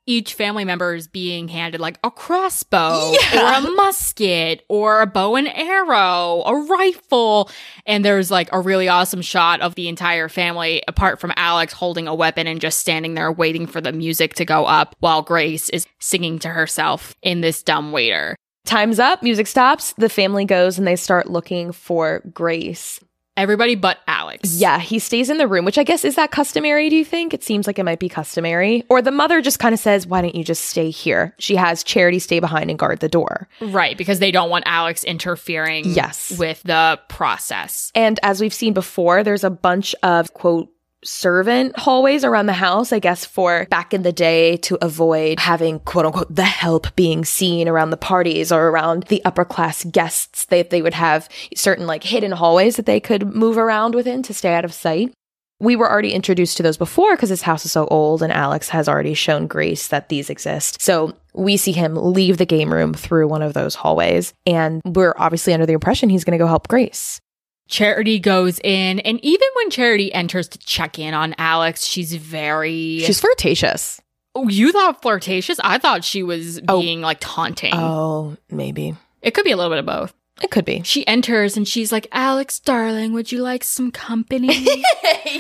each 0.09 0.33
family 0.33 0.65
member 0.65 0.95
is 0.95 1.07
being 1.07 1.49
handed 1.49 1.81
like 1.83 1.99
a 2.03 2.11
crossbow 2.11 3.13
Yeah. 3.33 3.61
or 3.63 3.69
a 3.69 3.71
musket 3.73 4.65
or 4.69 5.03
a 5.03 5.07
bow 5.07 5.37
and 5.37 5.47
arrow, 5.47 6.43
a 6.47 6.55
rifle, 6.67 7.51
and 7.85 8.03
there's 8.05 8.31
like 8.31 8.49
a 8.53 8.59
really 8.61 8.89
awesome 8.89 9.21
shot 9.21 9.61
of 9.61 9.75
the 9.75 9.87
entire 9.87 10.31
family, 10.31 10.83
apart 10.89 11.21
from 11.21 11.33
Alex 11.37 11.75
holding 11.75 12.09
a 12.09 12.15
weapon 12.15 12.47
and 12.47 12.59
just 12.61 12.79
standing 12.79 13.15
there 13.15 13.31
waiting 13.31 13.67
for 13.67 13.83
the 13.83 13.93
music 13.93 14.35
to 14.37 14.47
go 14.47 14.65
up 14.65 14.97
while 15.01 15.21
Grace 15.21 15.69
is 15.69 15.87
singing 16.01 16.39
to 16.39 16.49
herself 16.49 17.15
in 17.23 17.43
this 17.43 17.63
dumb 17.63 17.93
waiter. 17.93 18.35
Time's 18.65 18.99
up, 18.99 19.23
music 19.23 19.47
stops, 19.47 19.93
the 19.99 20.09
family 20.09 20.45
goes 20.47 20.79
and 20.79 20.87
they 20.87 20.97
start 20.97 21.31
looking 21.31 21.71
for 21.73 22.21
Grace. 22.33 23.01
Everybody 23.39 23.77
but 23.77 23.99
Alex. 24.09 24.57
Yeah, 24.57 24.81
he 24.81 24.99
stays 24.99 25.31
in 25.31 25.39
the 25.39 25.47
room, 25.47 25.65
which 25.65 25.79
I 25.79 25.85
guess 25.85 26.05
is 26.05 26.17
that 26.17 26.33
customary, 26.33 26.91
do 26.91 26.97
you 26.97 27.05
think? 27.05 27.33
It 27.33 27.45
seems 27.45 27.69
like 27.69 27.79
it 27.79 27.85
might 27.85 28.01
be 28.01 28.09
customary. 28.09 28.83
Or 28.89 29.01
the 29.01 29.13
mother 29.13 29.41
just 29.41 29.61
kind 29.61 29.73
of 29.73 29.79
says, 29.79 30.09
Why 30.09 30.21
don't 30.23 30.35
you 30.35 30.43
just 30.43 30.65
stay 30.65 30.91
here? 30.91 31.35
She 31.39 31.55
has 31.55 31.85
Charity 31.85 32.19
stay 32.19 32.41
behind 32.41 32.69
and 32.69 32.77
guard 32.79 32.99
the 32.99 33.09
door. 33.09 33.49
Right, 33.61 33.97
because 33.97 34.19
they 34.19 34.33
don't 34.33 34.51
want 34.51 34.65
Alex 34.67 35.05
interfering 35.05 35.85
Yes. 35.87 36.37
with 36.37 36.63
the 36.65 36.99
process. 37.09 37.93
And 37.95 38.19
as 38.25 38.41
we've 38.41 38.53
seen 38.53 38.73
before, 38.75 39.23
there's 39.23 39.45
a 39.45 39.51
bunch 39.51 39.95
of 40.03 40.35
quote 40.35 40.69
servant 41.05 41.79
hallways 41.79 42.25
around 42.25 42.47
the 42.47 42.53
house, 42.53 42.93
I 42.93 42.99
guess, 42.99 43.25
for 43.25 43.67
back 43.71 43.95
in 43.95 44.03
the 44.03 44.13
day 44.13 44.57
to 44.59 44.79
avoid 44.83 45.39
having 45.41 45.81
quote 45.81 46.07
unquote 46.07 46.35
the 46.35 46.45
help 46.45 46.95
being 46.97 47.25
seen 47.25 47.69
around 47.69 47.91
the 47.91 47.97
parties 47.97 48.51
or 48.51 48.69
around 48.69 49.05
the 49.05 49.25
upper 49.25 49.45
class 49.45 49.85
guests. 49.85 50.47
They, 50.47 50.63
they 50.63 50.83
would 50.83 50.95
have 50.95 51.29
certain 51.55 51.87
like 51.87 52.05
hidden 52.05 52.33
hallways 52.33 52.77
that 52.77 52.87
they 52.87 53.01
could 53.01 53.35
move 53.35 53.59
around 53.59 53.95
within 53.95 54.23
to 54.25 54.35
stay 54.35 54.55
out 54.55 54.65
of 54.65 54.75
sight. 54.75 55.13
We 55.61 55.75
were 55.75 55.91
already 55.91 56.13
introduced 56.13 56.57
to 56.59 56.63
those 56.63 56.77
before 56.77 57.17
because 57.17 57.31
this 57.31 57.43
house 57.43 57.65
is 57.65 57.73
so 57.73 57.89
old, 57.89 58.23
and 58.23 58.33
Alex 58.33 58.69
has 58.69 58.89
already 58.89 59.15
shown 59.15 59.49
Grace 59.49 59.89
that 59.89 60.09
these 60.09 60.31
exist. 60.31 60.81
So 60.81 61.17
we 61.35 61.57
see 61.57 61.73
him 61.73 61.97
leave 61.97 62.39
the 62.39 62.47
game 62.47 62.73
room 62.73 62.95
through 62.95 63.27
one 63.27 63.43
of 63.43 63.55
those 63.55 63.75
hallways, 63.75 64.35
and 64.47 64.81
we're 64.85 65.15
obviously 65.17 65.53
under 65.53 65.67
the 65.67 65.73
impression 65.73 66.11
he's 66.11 66.23
going 66.23 66.39
to 66.39 66.43
go 66.43 66.47
help 66.47 66.69
Grace. 66.69 67.21
Charity 67.69 68.19
goes 68.19 68.59
in, 68.65 68.99
and 69.01 69.23
even 69.25 69.47
when 69.57 69.71
Charity 69.71 70.13
enters 70.13 70.49
to 70.49 70.59
check 70.59 70.99
in 70.99 71.15
on 71.15 71.35
Alex, 71.39 71.85
she's 71.85 72.15
very. 72.15 73.01
She's 73.01 73.21
flirtatious. 73.21 74.01
oh, 74.35 74.49
you 74.49 74.73
thought 74.73 75.03
flirtatious? 75.03 75.59
I 75.63 75.79
thought 75.79 76.05
she 76.05 76.23
was 76.23 76.61
Oh. 76.67 76.81
being 76.81 77.01
like 77.01 77.19
taunting. 77.21 77.73
Oh, 77.75 78.37
maybe. 78.51 78.95
It 79.23 79.33
could 79.35 79.45
be 79.45 79.51
a 79.53 79.57
little 79.57 79.71
bit 79.71 79.79
of 79.81 79.87
both. 79.87 80.15
It 80.41 80.53
could 80.53 80.65
be. 80.65 80.83
She 80.85 81.05
enters 81.09 81.57
and 81.57 81.67
she's 81.67 81.91
like, 81.91 82.07
Alex, 82.13 82.61
darling, 82.61 83.13
would 83.13 83.33
you 83.33 83.43
like 83.43 83.65
some 83.65 83.91
company? 83.91 84.47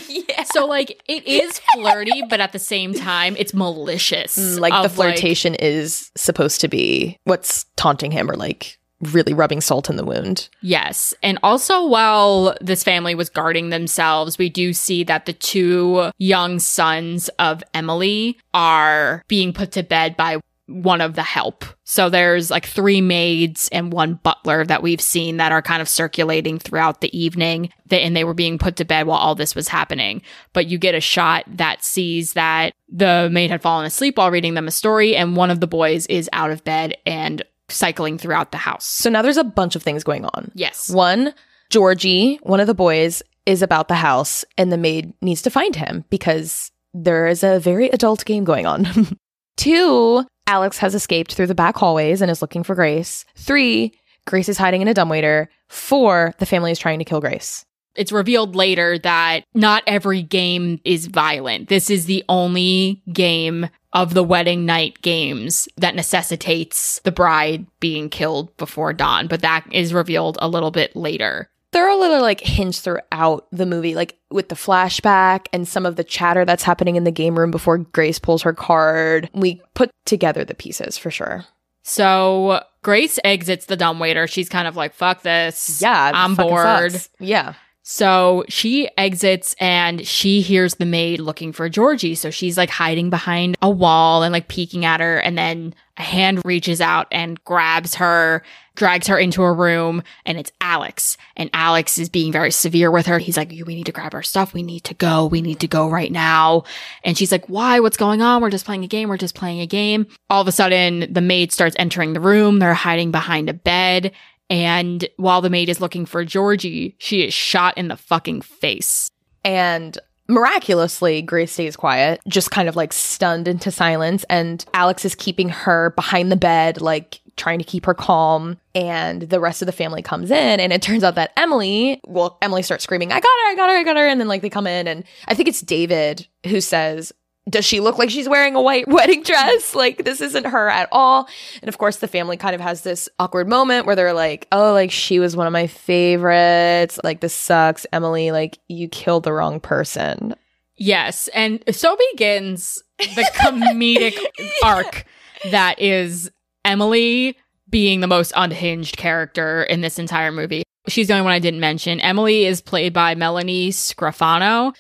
yeah. 0.09 0.43
so, 0.43 0.67
like, 0.67 1.01
it 1.07 1.25
is 1.25 1.61
flirty, 1.73 2.23
but 2.29 2.41
at 2.41 2.53
the 2.53 2.59
same 2.59 2.93
time, 2.95 3.37
it's 3.38 3.55
malicious. 3.55 4.37
Mm, 4.37 4.59
Like 4.59 4.83
the 4.83 4.88
flirtation 4.88 5.55
is 5.55 6.11
supposed 6.17 6.61
to 6.62 6.69
be 6.69 7.17
what's 7.25 7.64
taunting 7.77 8.11
him 8.11 8.29
or 8.29 8.35
like 8.35 8.78
really 9.01 9.35
rubbing 9.35 9.61
salt 9.61 9.89
in 9.89 9.97
the 9.97 10.05
wound. 10.05 10.49
Yes. 10.61 11.15
And 11.23 11.39
also, 11.43 11.87
while 11.87 12.57
this 12.61 12.83
family 12.83 13.15
was 13.15 13.31
guarding 13.31 13.71
themselves, 13.71 14.39
we 14.39 14.49
do 14.49 14.73
see 14.73 15.05
that 15.05 15.27
the 15.27 15.33
two 15.33 16.11
young 16.19 16.59
sons 16.59 17.29
of 17.39 17.63
Emily 17.75 18.39
are 18.55 19.25
being 19.29 19.53
put 19.53 19.73
to 19.73 19.83
bed 19.83 20.17
by 20.17 20.39
one 20.67 21.01
of 21.01 21.15
the 21.15 21.23
help. 21.23 21.65
So 21.85 22.11
there's 22.11 22.51
like 22.51 22.67
three 22.67 23.01
maids 23.01 23.71
and 23.73 23.91
one 23.91 24.15
butler 24.15 24.67
that 24.67 24.83
we've 24.83 25.01
seen 25.01 25.39
that 25.39 25.51
are 25.51 25.63
kind 25.63 25.81
of 25.81 25.89
circulating 25.89 26.59
throughout 26.59 27.01
the 27.01 27.19
evening. 27.19 27.73
And 27.91 28.15
they 28.15 28.25
were 28.25 28.35
being 28.35 28.59
put 28.59 28.77
to 28.77 28.85
bed 28.85 29.07
while 29.07 29.17
all 29.19 29.35
this 29.35 29.55
was 29.55 29.69
happening. 29.69 30.21
But 30.53 30.67
you 30.67 30.77
get 30.77 30.95
a 30.95 31.01
shot 31.01 31.45
that 31.49 31.83
sees 31.83 32.35
that 32.35 32.75
the 32.87 33.31
maid 33.33 33.51
had 33.51 33.63
fallen 33.63 33.87
asleep 33.87 34.19
while 34.19 34.31
reading 34.31 34.55
them 34.55 34.69
a 34.69 34.71
story, 34.71 35.17
and 35.17 35.37
one 35.37 35.51
of 35.51 35.61
the 35.61 35.67
boys 35.67 36.07
is 36.07 36.29
out 36.33 36.51
of 36.51 36.65
bed 36.65 36.97
and 37.07 37.43
cycling 37.69 38.19
throughout 38.19 38.53
the 38.53 38.59
house. 38.59 38.87
So 38.87 39.11
now 39.11 39.23
there's 39.23 39.37
a 39.37 39.45
bunch 39.45 39.77
of 39.77 39.83
things 39.83 40.05
going 40.05 40.25
on. 40.25 40.51
Yes. 40.55 40.91
One, 40.91 41.35
Georgie, 41.71 42.39
one 42.43 42.61
of 42.61 42.67
the 42.67 42.75
boys, 42.75 43.23
is 43.47 43.63
about 43.63 43.89
the 43.89 43.95
house 43.95 44.45
and 44.57 44.71
the 44.73 44.79
maid 44.79 45.13
needs 45.23 45.43
to 45.43 45.51
find 45.51 45.75
him 45.77 46.05
because 46.11 46.71
there 46.95 47.27
is 47.27 47.43
a 47.43 47.59
very 47.61 47.89
adult 47.91 48.25
game 48.25 48.45
going 48.45 48.67
on. 48.67 48.87
Two, 49.57 50.25
Alex 50.47 50.79
has 50.79 50.95
escaped 50.95 51.35
through 51.35 51.47
the 51.47 51.55
back 51.55 51.77
hallways 51.77 52.23
and 52.23 52.31
is 52.31 52.41
looking 52.43 52.63
for 52.63 52.75
Grace. 52.75 53.25
Three, 53.37 53.93
Grace 54.27 54.49
is 54.49 54.59
hiding 54.59 54.83
in 54.83 54.89
a 54.89 54.95
dumbwaiter. 54.95 55.49
Four, 55.69 56.35
the 56.39 56.47
family 56.47 56.71
is 56.71 56.79
trying 56.79 56.99
to 57.01 57.05
kill 57.05 57.21
Grace. 57.21 57.65
it's 57.97 58.13
revealed 58.13 58.55
later 58.55 58.99
that 59.01 59.43
not 59.55 59.83
every 59.87 60.23
game 60.23 60.81
is 60.85 61.07
violent. 61.07 61.69
This 61.69 61.91
is 61.91 62.07
the 62.07 62.25
only 62.29 63.03
game 63.13 63.69
of 63.92 64.14
the 64.14 64.24
wedding 64.24 64.66
night 64.66 65.01
games 65.03 65.68
that 65.77 65.94
necessitates 65.94 67.01
the 67.01 67.12
bride 67.12 67.66
being 67.81 68.11
killed 68.11 68.55
before 68.57 68.92
dawn, 68.92 69.27
but 69.27 69.40
that 69.40 69.64
is 69.72 69.94
revealed 69.94 70.37
a 70.40 70.48
little 70.48 70.70
bit 70.70 70.94
later. 70.94 71.48
There 71.72 71.87
are 71.87 71.90
a 71.90 72.01
little 72.01 72.20
like 72.22 72.40
hints 72.40 72.81
throughout 72.81 73.46
the 73.53 73.66
movie, 73.66 73.94
like 73.94 74.18
with 74.31 74.48
the 74.48 74.55
flashback 74.55 75.46
and 75.53 75.68
some 75.68 75.85
of 75.85 75.96
the 75.96 76.05
chatter 76.05 76.44
that's 76.44 76.62
happening 76.62 76.96
in 76.96 77.05
the 77.05 77.11
game 77.11 77.38
room 77.38 77.51
before 77.51 77.79
Grace 77.79 78.18
pulls 78.18 78.42
her 78.42 78.55
card. 78.55 79.29
We 79.35 79.61
put 79.74 79.90
together 80.07 80.44
the 80.44 80.55
pieces 80.55 80.96
for 80.96 81.11
sure. 81.11 81.44
So 81.83 82.62
Grace 82.83 83.18
exits 83.24 83.66
the 83.66 83.77
dumbwaiter. 83.77 84.27
She's 84.27 84.48
kind 84.48 84.68
of 84.68 84.77
like, 84.77 84.94
fuck 84.94 85.22
this. 85.22 85.81
Yeah, 85.83 86.11
I'm 86.14 86.35
bored. 86.35 86.92
sucks. 86.92 87.11
Yeah. 87.18 87.55
So 87.90 88.44
she 88.51 88.90
exits 88.98 89.57
and 89.59 90.07
she 90.07 90.42
hears 90.42 90.74
the 90.74 90.85
maid 90.85 91.20
looking 91.20 91.55
for 91.55 91.70
Georgie. 91.70 92.14
So 92.16 92.29
she's 92.29 92.59
like 92.59 92.68
hiding 92.68 93.09
behind 93.09 93.57
a 93.62 93.70
wall 93.70 94.22
and 94.22 94.31
like 94.31 94.48
peeking 94.48 94.85
at 94.85 95.01
her. 95.01 95.16
And 95.16 95.38
then 95.38 95.74
a 95.96 96.03
hand 96.03 96.42
reaches 96.44 96.83
out 96.83 97.07
and 97.11 97.42
grabs 97.44 97.94
her, 97.94 98.42
drags 98.74 99.07
her 99.07 99.18
into 99.18 99.42
a 99.42 99.51
room, 99.51 100.03
and 100.27 100.37
it's 100.37 100.53
Alex. 100.61 101.16
And 101.35 101.48
Alex 101.55 101.96
is 101.96 102.11
being 102.11 102.31
very 102.31 102.51
severe 102.51 102.90
with 102.90 103.07
her. 103.07 103.18
He's 103.18 103.38
like, 103.38 103.48
We 103.48 103.74
need 103.74 103.87
to 103.87 103.92
grab 103.92 104.12
our 104.12 104.22
stuff. 104.22 104.53
We 104.53 104.62
need 104.62 104.85
to 104.85 104.92
go. 104.92 105.24
We 105.24 105.40
need 105.40 105.61
to 105.61 105.66
go 105.66 105.88
right 105.88 106.12
now. 106.12 106.64
And 107.05 107.16
she's 107.16 107.33
like, 107.33 107.46
Why? 107.46 107.81
What's 107.81 107.96
going 107.96 108.20
on? 108.20 108.42
We're 108.42 108.51
just 108.51 108.66
playing 108.66 108.85
a 108.85 108.88
game. 108.88 109.09
We're 109.09 109.16
just 109.16 109.35
playing 109.35 109.61
a 109.61 109.66
game. 109.66 110.07
All 110.29 110.42
of 110.42 110.46
a 110.46 110.53
sudden, 110.53 111.11
the 111.11 111.22
maid 111.22 111.53
starts 111.53 111.74
entering 111.79 112.12
the 112.12 112.20
room. 112.20 112.59
They're 112.59 112.74
hiding 112.74 113.12
behind 113.12 113.48
a 113.48 113.55
bed. 113.55 114.12
And 114.51 115.09
while 115.17 115.41
the 115.41 115.51
maid 115.51 115.69
is 115.69 115.81
looking 115.81 116.07
for 116.07 116.25
Georgie, 116.25 116.97
she 116.99 117.27
is 117.27 117.35
shot 117.35 117.77
in 117.77 117.89
the 117.89 117.97
fucking 117.97 118.41
face. 118.43 119.11
And 119.45 119.99
miraculously, 120.29 121.23
Grace 121.23 121.53
stays 121.53 121.77
quiet, 121.77 122.21
just 122.29 122.51
kind 122.51 122.69
of 122.69 122.77
like 122.77 122.93
stunned 122.93 123.49
into 123.49 123.71
silence. 123.71 124.25
And 124.31 124.65
Alex 124.75 125.05
is 125.05 125.15
keeping 125.15 125.49
her 125.49 125.91
behind 125.91 126.33
the 126.33 126.37
bed, 126.37 126.81
like 126.81 127.21
trying 127.37 127.59
to 127.59 127.65
keep 127.65 127.87
her 127.87 127.95
calm. 127.95 128.59
And 128.75 129.23
the 129.23 129.41
rest 129.41 129.63
of 129.63 129.67
the 129.67 129.73
family 129.73 130.03
comes 130.03 130.31
in. 130.31 130.61
And 130.61 130.73
it 130.73 130.83
turns 130.83 131.05
out 131.05 131.15
that 131.17 131.33
Emily, 131.37 132.01
well, 132.07 132.39
Emily 132.43 132.63
starts 132.63 132.85
screaming, 132.85 133.13
I 133.13 133.21
got 133.21 133.25
her, 133.25 133.51
I 133.51 133.55
got 133.55 133.71
her, 133.71 133.77
I 133.77 133.85
got 133.85 133.97
her. 133.97 134.07
And 134.07 134.21
then 134.21 134.29
like 134.29 134.43
they 134.43 134.51
come 134.51 134.67
in. 134.67 134.89
And 134.89 135.05
I 135.27 135.35
think 135.35 135.49
it's 135.49 135.61
David 135.61 136.27
who 136.47 136.61
says, 136.61 137.13
does 137.49 137.65
she 137.65 137.81
look 137.81 137.99
like 137.99 138.11
she's 138.11 138.29
wearing 138.29 138.55
a 138.55 138.63
white 138.63 138.89
wedding 138.89 139.23
dress? 139.23 139.75
Like, 139.75 140.05
this 140.05 140.21
isn't 140.21 140.47
her 140.47 140.69
at 140.69 140.89
all. 140.93 141.29
And 141.63 141.69
of 141.69 141.79
course, 141.79 141.97
the 141.97 142.09
family 142.09 142.37
kind 142.37 142.55
of 142.55 142.61
has 142.61 142.83
this 142.83 143.09
awkward 143.19 143.49
moment 143.49 143.87
where 143.87 143.97
they're 143.97 144.13
like, 144.13 144.47
oh, 144.53 144.73
like 144.73 144.91
she 144.91 145.19
was 145.19 145.37
one 145.37 145.47
of 145.47 145.53
my 145.53 145.67
favorites. 145.67 146.99
Like, 147.05 147.21
this 147.21 147.35
sucks. 147.35 147.87
Emily, 147.93 148.31
like, 148.31 148.59
you 148.69 148.89
killed 148.89 149.25
the 149.25 149.33
wrong 149.33 149.61
person. 149.61 150.35
Yes. 150.77 151.29
And 151.29 151.63
so 151.75 151.97
begins 152.13 152.83
the 152.99 153.29
comedic 153.35 154.17
arc 154.63 155.05
that 155.51 155.81
is 155.81 156.31
Emily 156.65 157.37
being 157.71 158.01
the 158.01 158.07
most 158.07 158.33
unhinged 158.37 158.97
character 158.97 159.63
in 159.65 159.81
this 159.81 159.99
entire 159.99 160.33
movie. 160.33 160.63
She's 160.89 161.09
the 161.09 161.15
only 161.15 161.25
one 161.25 161.33
I 161.33 161.39
didn't 161.39 161.61
mention. 161.61 162.01
Emily 162.01 162.47
is 162.47 162.61
played 162.63 162.93
by 162.93 163.15
Melanie 163.15 163.71
Scrofano. 163.71 164.75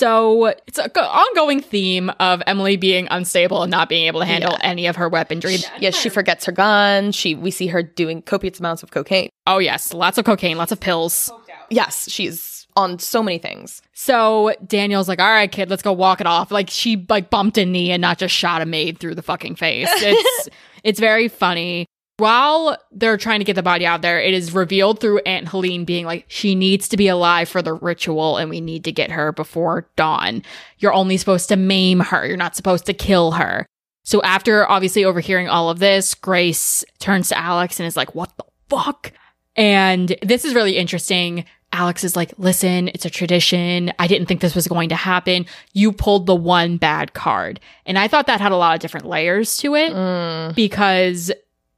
So 0.00 0.46
it's 0.66 0.78
an 0.78 0.90
ongoing 0.96 1.60
theme 1.60 2.10
of 2.20 2.42
Emily 2.46 2.76
being 2.78 3.06
unstable 3.10 3.62
and 3.62 3.70
not 3.70 3.90
being 3.90 4.06
able 4.06 4.20
to 4.20 4.26
handle 4.26 4.52
Yeah. 4.52 4.66
any 4.66 4.86
of 4.86 4.96
her 4.96 5.10
weaponry. 5.10 5.58
Yes, 5.78 5.94
she 5.94 6.08
forgets 6.08 6.46
her 6.46 6.52
gun. 6.52 7.12
She 7.12 7.34
we 7.34 7.50
see 7.50 7.66
her 7.66 7.82
doing 7.82 8.22
copious 8.22 8.58
amounts 8.60 8.82
of 8.82 8.90
cocaine. 8.92 9.28
Oh, 9.46 9.58
yes. 9.58 9.92
Lots 9.92 10.16
of 10.16 10.24
cocaine, 10.24 10.56
lots 10.56 10.72
of 10.72 10.80
pills. 10.80 11.30
Yes, 11.68 12.08
she's 12.10 12.66
on 12.76 12.98
so 12.98 13.22
many 13.22 13.36
things. 13.36 13.82
So 13.92 14.54
Daniel's 14.66 15.06
like, 15.06 15.20
all 15.20 15.28
right, 15.28 15.52
kid, 15.52 15.68
let's 15.68 15.82
go 15.82 15.92
walk 15.92 16.22
it 16.22 16.26
off. 16.26 16.50
Like 16.50 16.70
she 16.70 17.04
like 17.10 17.28
bumped 17.28 17.58
a 17.58 17.66
knee 17.66 17.90
and 17.92 18.00
not 18.00 18.16
just 18.16 18.34
shot 18.34 18.62
a 18.62 18.66
maid 18.66 18.98
through 19.00 19.16
the 19.16 19.22
fucking 19.22 19.56
face. 19.56 19.88
It's 20.02 20.48
it's 20.82 20.98
very 21.00 21.28
funny. 21.28 21.84
While 22.20 22.76
they're 22.92 23.16
trying 23.16 23.40
to 23.40 23.44
get 23.44 23.54
the 23.54 23.62
body 23.62 23.84
out 23.86 24.02
there, 24.02 24.20
it 24.20 24.32
is 24.34 24.52
revealed 24.54 25.00
through 25.00 25.18
Aunt 25.26 25.48
Helene 25.48 25.84
being 25.84 26.06
like, 26.06 26.26
she 26.28 26.54
needs 26.54 26.88
to 26.90 26.96
be 26.96 27.08
alive 27.08 27.48
for 27.48 27.62
the 27.62 27.72
ritual 27.74 28.36
and 28.36 28.48
we 28.50 28.60
need 28.60 28.84
to 28.84 28.92
get 28.92 29.10
her 29.10 29.32
before 29.32 29.88
dawn. 29.96 30.42
You're 30.78 30.92
only 30.92 31.16
supposed 31.16 31.48
to 31.48 31.56
maim 31.56 32.00
her. 32.00 32.26
You're 32.26 32.36
not 32.36 32.54
supposed 32.54 32.86
to 32.86 32.92
kill 32.94 33.32
her. 33.32 33.66
So 34.04 34.22
after 34.22 34.68
obviously 34.68 35.04
overhearing 35.04 35.48
all 35.48 35.70
of 35.70 35.78
this, 35.78 36.14
Grace 36.14 36.84
turns 37.00 37.28
to 37.30 37.38
Alex 37.38 37.80
and 37.80 37.86
is 37.86 37.96
like, 37.96 38.14
what 38.14 38.36
the 38.36 38.44
fuck? 38.68 39.12
And 39.56 40.14
this 40.22 40.44
is 40.44 40.54
really 40.54 40.76
interesting. 40.76 41.44
Alex 41.72 42.02
is 42.02 42.16
like, 42.16 42.32
listen, 42.36 42.88
it's 42.88 43.04
a 43.04 43.10
tradition. 43.10 43.92
I 43.98 44.08
didn't 44.08 44.26
think 44.26 44.40
this 44.40 44.54
was 44.56 44.66
going 44.66 44.88
to 44.88 44.96
happen. 44.96 45.46
You 45.72 45.92
pulled 45.92 46.26
the 46.26 46.34
one 46.34 46.76
bad 46.78 47.12
card. 47.12 47.60
And 47.86 47.98
I 47.98 48.08
thought 48.08 48.26
that 48.26 48.40
had 48.40 48.52
a 48.52 48.56
lot 48.56 48.74
of 48.74 48.80
different 48.80 49.06
layers 49.06 49.56
to 49.58 49.74
it 49.76 49.92
Mm. 49.92 50.54
because 50.54 51.30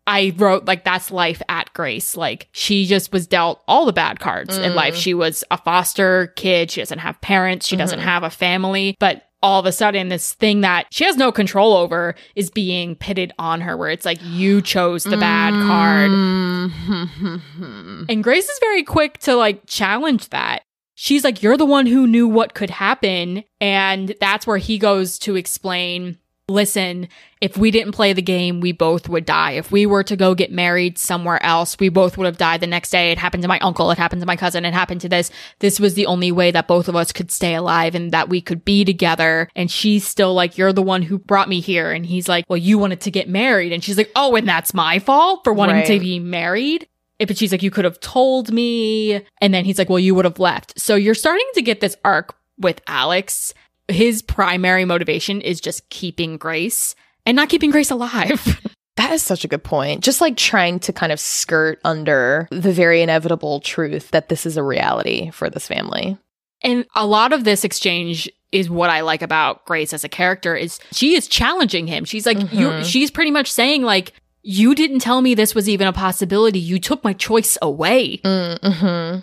I 0.06 0.32
wrote 0.36 0.64
like 0.64 0.84
that's 0.84 1.10
life 1.10 1.40
at 1.48 1.72
Grace. 1.74 2.16
Like 2.16 2.48
she 2.52 2.86
just 2.86 3.12
was 3.12 3.26
dealt 3.26 3.62
all 3.68 3.86
the 3.86 3.92
bad 3.92 4.18
cards 4.20 4.56
in 4.58 4.72
Mm. 4.72 4.74
life. 4.74 4.96
She 4.96 5.14
was 5.14 5.44
a 5.50 5.56
foster 5.58 6.28
kid. 6.36 6.70
She 6.70 6.80
doesn't 6.80 6.98
have 6.98 7.20
parents. 7.20 7.66
She 7.66 7.76
doesn't 7.76 8.00
Mhm. 8.00 8.04
have 8.04 8.22
a 8.24 8.30
family. 8.30 8.96
But 8.98 9.22
all 9.44 9.58
of 9.58 9.66
a 9.66 9.72
sudden, 9.72 10.08
this 10.08 10.34
thing 10.34 10.60
that 10.60 10.86
she 10.90 11.04
has 11.04 11.16
no 11.16 11.32
control 11.32 11.74
over 11.74 12.14
is 12.36 12.48
being 12.50 12.94
pitted 12.94 13.32
on 13.40 13.60
her, 13.60 13.76
where 13.76 13.90
it's 13.90 14.04
like 14.04 14.18
you 14.22 14.60
chose 14.62 15.02
the 15.04 15.16
bad 15.16 15.52
card. 15.66 16.10
Mm. 16.10 18.06
And 18.08 18.22
Grace 18.24 18.48
is 18.48 18.58
very 18.60 18.82
quick 18.82 19.18
to 19.18 19.34
like 19.36 19.66
challenge 19.66 20.28
that. 20.30 20.62
She's 20.94 21.24
like, 21.24 21.42
You're 21.42 21.56
the 21.56 21.66
one 21.66 21.86
who 21.86 22.06
knew 22.06 22.28
what 22.28 22.54
could 22.54 22.70
happen. 22.70 23.44
And 23.60 24.14
that's 24.20 24.46
where 24.46 24.58
he 24.58 24.78
goes 24.78 25.18
to 25.20 25.36
explain 25.36 26.18
listen, 26.52 27.08
if 27.40 27.56
we 27.56 27.70
didn't 27.70 27.92
play 27.92 28.12
the 28.12 28.22
game, 28.22 28.60
we 28.60 28.72
both 28.72 29.08
would 29.08 29.24
die. 29.24 29.52
If 29.52 29.72
we 29.72 29.86
were 29.86 30.04
to 30.04 30.16
go 30.16 30.34
get 30.34 30.52
married 30.52 30.98
somewhere 30.98 31.42
else, 31.42 31.76
we 31.80 31.88
both 31.88 32.16
would 32.16 32.26
have 32.26 32.36
died 32.36 32.60
the 32.60 32.66
next 32.66 32.90
day. 32.90 33.10
It 33.10 33.18
happened 33.18 33.42
to 33.42 33.48
my 33.48 33.58
uncle. 33.58 33.90
It 33.90 33.98
happened 33.98 34.22
to 34.22 34.26
my 34.26 34.36
cousin. 34.36 34.64
It 34.64 34.74
happened 34.74 35.00
to 35.00 35.08
this. 35.08 35.30
This 35.58 35.80
was 35.80 35.94
the 35.94 36.06
only 36.06 36.30
way 36.30 36.50
that 36.50 36.68
both 36.68 36.88
of 36.88 36.94
us 36.94 37.10
could 37.10 37.30
stay 37.30 37.54
alive 37.54 37.94
and 37.94 38.12
that 38.12 38.28
we 38.28 38.40
could 38.40 38.64
be 38.64 38.84
together. 38.84 39.48
And 39.56 39.70
she's 39.70 40.06
still 40.06 40.34
like, 40.34 40.56
You're 40.56 40.72
the 40.72 40.82
one 40.82 41.02
who 41.02 41.18
brought 41.18 41.48
me 41.48 41.60
here. 41.60 41.90
And 41.90 42.06
he's 42.06 42.28
like, 42.28 42.44
Well, 42.48 42.58
you 42.58 42.78
wanted 42.78 43.00
to 43.02 43.10
get 43.10 43.28
married. 43.28 43.72
And 43.72 43.82
she's 43.82 43.96
like, 43.96 44.12
Oh, 44.14 44.36
and 44.36 44.48
that's 44.48 44.74
my 44.74 44.98
fault 44.98 45.42
for 45.44 45.52
wanting 45.52 45.84
to 45.86 45.98
be 45.98 46.20
married. 46.20 46.86
But 47.18 47.38
she's 47.38 47.52
like, 47.52 47.62
you 47.62 47.70
could 47.70 47.84
have 47.84 48.00
told 48.00 48.52
me. 48.52 49.24
And 49.40 49.54
then 49.54 49.64
he's 49.64 49.78
like, 49.78 49.88
well, 49.88 49.98
you 49.98 50.14
would 50.14 50.24
have 50.24 50.40
left. 50.40 50.78
So 50.80 50.96
you're 50.96 51.14
starting 51.14 51.46
to 51.54 51.62
get 51.62 51.80
this 51.80 51.96
arc 52.04 52.34
with 52.58 52.80
Alex. 52.86 53.54
His 53.92 54.22
primary 54.22 54.84
motivation 54.84 55.40
is 55.40 55.60
just 55.60 55.88
keeping 55.90 56.36
Grace 56.38 56.94
and 57.26 57.36
not 57.36 57.48
keeping 57.48 57.70
Grace 57.70 57.90
alive. 57.90 58.60
That 58.96 59.10
is 59.12 59.22
such 59.22 59.42
a 59.42 59.48
good 59.48 59.64
point. 59.64 60.04
Just 60.04 60.20
like 60.20 60.36
trying 60.36 60.78
to 60.80 60.92
kind 60.92 61.12
of 61.12 61.18
skirt 61.18 61.80
under 61.82 62.46
the 62.50 62.72
very 62.72 63.00
inevitable 63.00 63.58
truth 63.60 64.10
that 64.10 64.28
this 64.28 64.44
is 64.44 64.58
a 64.58 64.62
reality 64.62 65.30
for 65.30 65.48
this 65.48 65.66
family. 65.66 66.18
and 66.62 66.84
a 66.94 67.06
lot 67.06 67.32
of 67.32 67.42
this 67.44 67.64
exchange 67.64 68.30
is 68.52 68.68
what 68.68 68.90
I 68.90 69.00
like 69.00 69.22
about 69.22 69.64
Grace 69.64 69.94
as 69.94 70.04
a 70.04 70.10
character 70.10 70.54
is 70.54 70.78
she 70.92 71.14
is 71.16 71.26
challenging 71.26 71.86
him. 71.86 72.04
She's 72.04 72.26
like, 72.26 72.38
you 72.52 72.68
Mhm. 72.68 72.84
she's 72.84 73.10
pretty 73.10 73.30
much 73.30 73.50
saying 73.50 73.82
like, 73.82 74.12
you 74.42 74.74
didn't 74.74 74.98
tell 75.00 75.22
me 75.22 75.34
this 75.34 75.54
was 75.54 75.70
even 75.70 75.86
a 75.86 75.92
possibility. 75.94 76.58
You 76.60 76.78
took 76.78 77.02
my 77.02 77.14
choice 77.14 77.56
away. 77.62 78.18
Mm-hmm. 78.18 79.20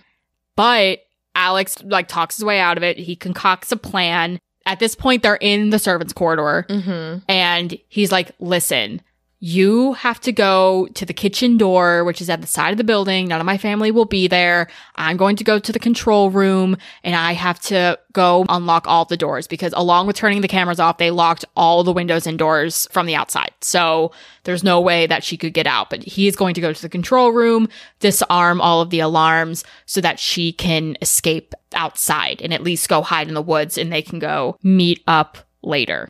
But 0.55 0.99
Alex 1.35 1.77
like 1.83 2.07
talks 2.07 2.37
his 2.37 2.43
way 2.43 2.59
out 2.59 2.77
of 2.77 2.83
it. 2.83 2.97
He 2.97 3.15
concocts 3.15 3.71
a 3.71 3.77
plan. 3.77 4.39
At 4.69 4.77
this 4.79 4.93
point, 4.93 5.23
they're 5.23 5.35
in 5.35 5.71
the 5.71 5.79
servants' 5.79 6.13
corridor, 6.13 6.65
Mm-hmm. 6.69 7.19
and 7.27 7.77
he's 7.89 8.11
like, 8.11 8.31
"Listen, 8.39 9.01
you 9.41 9.93
have 9.93 10.19
to 10.21 10.33
go 10.33 10.87
to 10.95 11.05
the 11.05 11.13
kitchen 11.13 11.57
door, 11.57 12.03
which 12.03 12.19
is 12.19 12.29
at 12.29 12.41
the 12.41 12.47
side 12.47 12.71
of 12.71 12.77
the 12.77 12.83
building. 12.83 13.27
None 13.27 13.39
of 13.39 13.45
my 13.45 13.57
family 13.57 13.89
will 13.89 14.05
be 14.05 14.27
there. 14.27 14.67
I'm 14.95 15.15
going 15.15 15.37
to 15.37 15.45
go 15.45 15.59
to 15.59 15.71
the 15.71 15.79
control 15.79 16.29
room, 16.29 16.75
and 17.03 17.15
I 17.15 17.33
have 17.33 17.59
to 17.61 17.97
go 18.11 18.45
unlock 18.49 18.85
all 18.85 19.05
the 19.05 19.15
doors 19.15 19.47
because, 19.47 19.73
along 19.77 20.07
with 20.07 20.17
turning 20.17 20.41
the 20.41 20.49
cameras 20.49 20.79
off, 20.79 20.97
they 20.97 21.09
locked 21.09 21.45
all 21.55 21.83
the 21.83 21.93
windows 21.93 22.27
and 22.27 22.37
doors 22.37 22.85
from 22.91 23.05
the 23.05 23.15
outside. 23.15 23.51
So 23.61 24.11
there's 24.43 24.63
no 24.63 24.81
way 24.81 25.07
that 25.07 25.23
she 25.23 25.37
could 25.37 25.53
get 25.53 25.67
out. 25.67 25.89
But 25.89 26.03
he 26.03 26.27
is 26.27 26.35
going 26.35 26.53
to 26.55 26.61
go 26.61 26.73
to 26.73 26.81
the 26.81 26.89
control 26.89 27.31
room, 27.31 27.69
disarm 27.99 28.59
all 28.59 28.81
of 28.81 28.89
the 28.89 28.99
alarms 28.99 29.63
so 29.85 30.01
that 30.01 30.19
she 30.19 30.51
can 30.51 30.97
escape 31.01 31.53
outside 31.73 32.41
and 32.41 32.53
at 32.53 32.63
least 32.63 32.89
go 32.89 33.01
hide 33.01 33.29
in 33.29 33.35
the 33.35 33.41
woods 33.41 33.77
and 33.77 33.91
they 33.91 34.01
can 34.01 34.19
go 34.19 34.57
meet 34.63 35.01
up 35.07 35.37
later. 35.61 36.09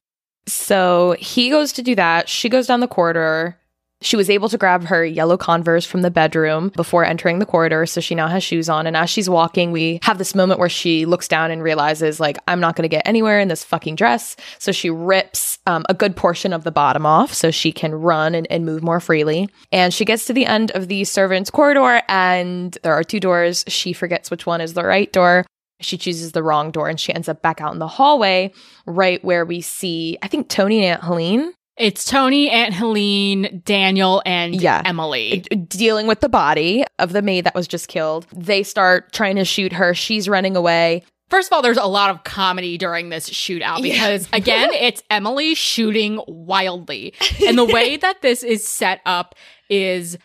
So 0.51 1.15
he 1.19 1.49
goes 1.49 1.71
to 1.73 1.81
do 1.81 1.95
that. 1.95 2.27
She 2.27 2.49
goes 2.49 2.67
down 2.67 2.79
the 2.79 2.88
corridor. 2.88 3.55
She 4.01 4.15
was 4.15 4.29
able 4.29 4.47
to 4.47 4.57
grab 4.57 4.85
her 4.85 5.03
yellow 5.03 5.35
Converse 5.35 5.85
from 5.85 6.03
the 6.03 6.09
bedroom 6.09 6.69
before 6.69 7.03
entering 7.03 7.39
the 7.39 7.45
corridor. 7.45 7.85
So 7.85 7.99
she 7.99 8.15
now 8.15 8.27
has 8.27 8.41
shoes 8.43 8.69
on. 8.69 8.88
And 8.88 8.95
as 8.95 9.09
she's 9.09 9.29
walking, 9.29 9.73
we 9.73 9.99
have 10.03 10.17
this 10.17 10.33
moment 10.33 10.57
where 10.57 10.69
she 10.69 11.05
looks 11.05 11.27
down 11.27 11.51
and 11.51 11.62
realizes, 11.62 12.17
like, 12.17 12.38
I'm 12.47 12.62
not 12.62 12.77
going 12.77 12.83
to 12.83 12.95
get 12.95 13.05
anywhere 13.05 13.41
in 13.41 13.49
this 13.49 13.65
fucking 13.65 13.95
dress. 13.95 14.38
So 14.57 14.71
she 14.71 14.89
rips 14.89 15.59
um, 15.67 15.85
a 15.89 15.93
good 15.93 16.15
portion 16.15 16.53
of 16.53 16.63
the 16.63 16.71
bottom 16.71 17.05
off 17.05 17.33
so 17.33 17.51
she 17.51 17.73
can 17.73 17.93
run 17.93 18.35
and, 18.35 18.47
and 18.49 18.65
move 18.65 18.81
more 18.81 19.01
freely. 19.01 19.49
And 19.73 19.93
she 19.93 20.05
gets 20.05 20.25
to 20.27 20.33
the 20.33 20.45
end 20.45 20.71
of 20.71 20.88
the 20.88 21.03
servants' 21.03 21.51
corridor, 21.51 22.01
and 22.07 22.77
there 22.83 22.93
are 22.93 23.03
two 23.03 23.19
doors. 23.19 23.65
She 23.67 23.91
forgets 23.91 24.31
which 24.31 24.45
one 24.45 24.62
is 24.62 24.75
the 24.75 24.85
right 24.85 25.12
door. 25.12 25.45
She 25.82 25.98
chooses 25.98 26.32
the 26.34 26.44
wrong 26.44 26.72
door 26.72 26.89
and 26.89 27.00
she 27.00 27.13
ends 27.13 27.30
up 27.30 27.42
back 27.42 27.62
out 27.62 27.74
in 27.74 27.80
the 27.80 27.88
hallway, 27.88 28.52
right 28.86 29.24
where 29.24 29.46
we 29.46 29.62
see, 29.62 30.18
I 30.22 30.28
think, 30.28 30.50
Tony 30.50 30.84
and 30.86 30.96
Aunt 30.96 31.04
Helene 31.04 31.54
It's 31.78 32.04
Tony, 32.04 32.50
Aunt 32.50 32.74
Helene, 32.74 33.62
Daniel, 33.63 34.22
and 34.26 34.54
Yeah. 34.62 34.82
Emily. 34.84 35.46
dealing 35.70 36.08
with 36.08 36.20
the 36.20 36.28
body 36.28 36.84
of 37.00 37.13
the 37.13 37.22
maid 37.22 37.46
that 37.46 37.56
was 37.56 37.68
just 37.70 37.88
killed. 37.88 38.28
They 38.36 38.63
start 38.63 39.13
trying 39.13 39.38
to 39.38 39.46
shoot 39.46 39.72
her. 39.72 39.94
She's 39.94 40.28
running 40.28 40.58
away. 40.58 41.04
First 41.30 41.48
of 41.50 41.54
all, 41.56 41.62
there's 41.62 41.78
a 41.78 41.86
lot 41.86 42.10
of 42.10 42.24
comedy 42.26 42.78
during 42.78 43.10
this 43.10 43.30
shootout 43.30 43.78
Yeah. 43.80 43.94
because, 43.94 44.28
again, 44.34 44.70
it's 44.74 45.02
Emily 45.10 45.56
shooting 45.56 46.20
wildly. 46.28 47.13
And 47.48 47.58
the 47.58 47.63
way 47.65 47.96
that 47.98 48.22
this 48.22 48.44
is 48.44 48.68
set 48.68 49.00
up 49.06 49.36
is 49.70 50.18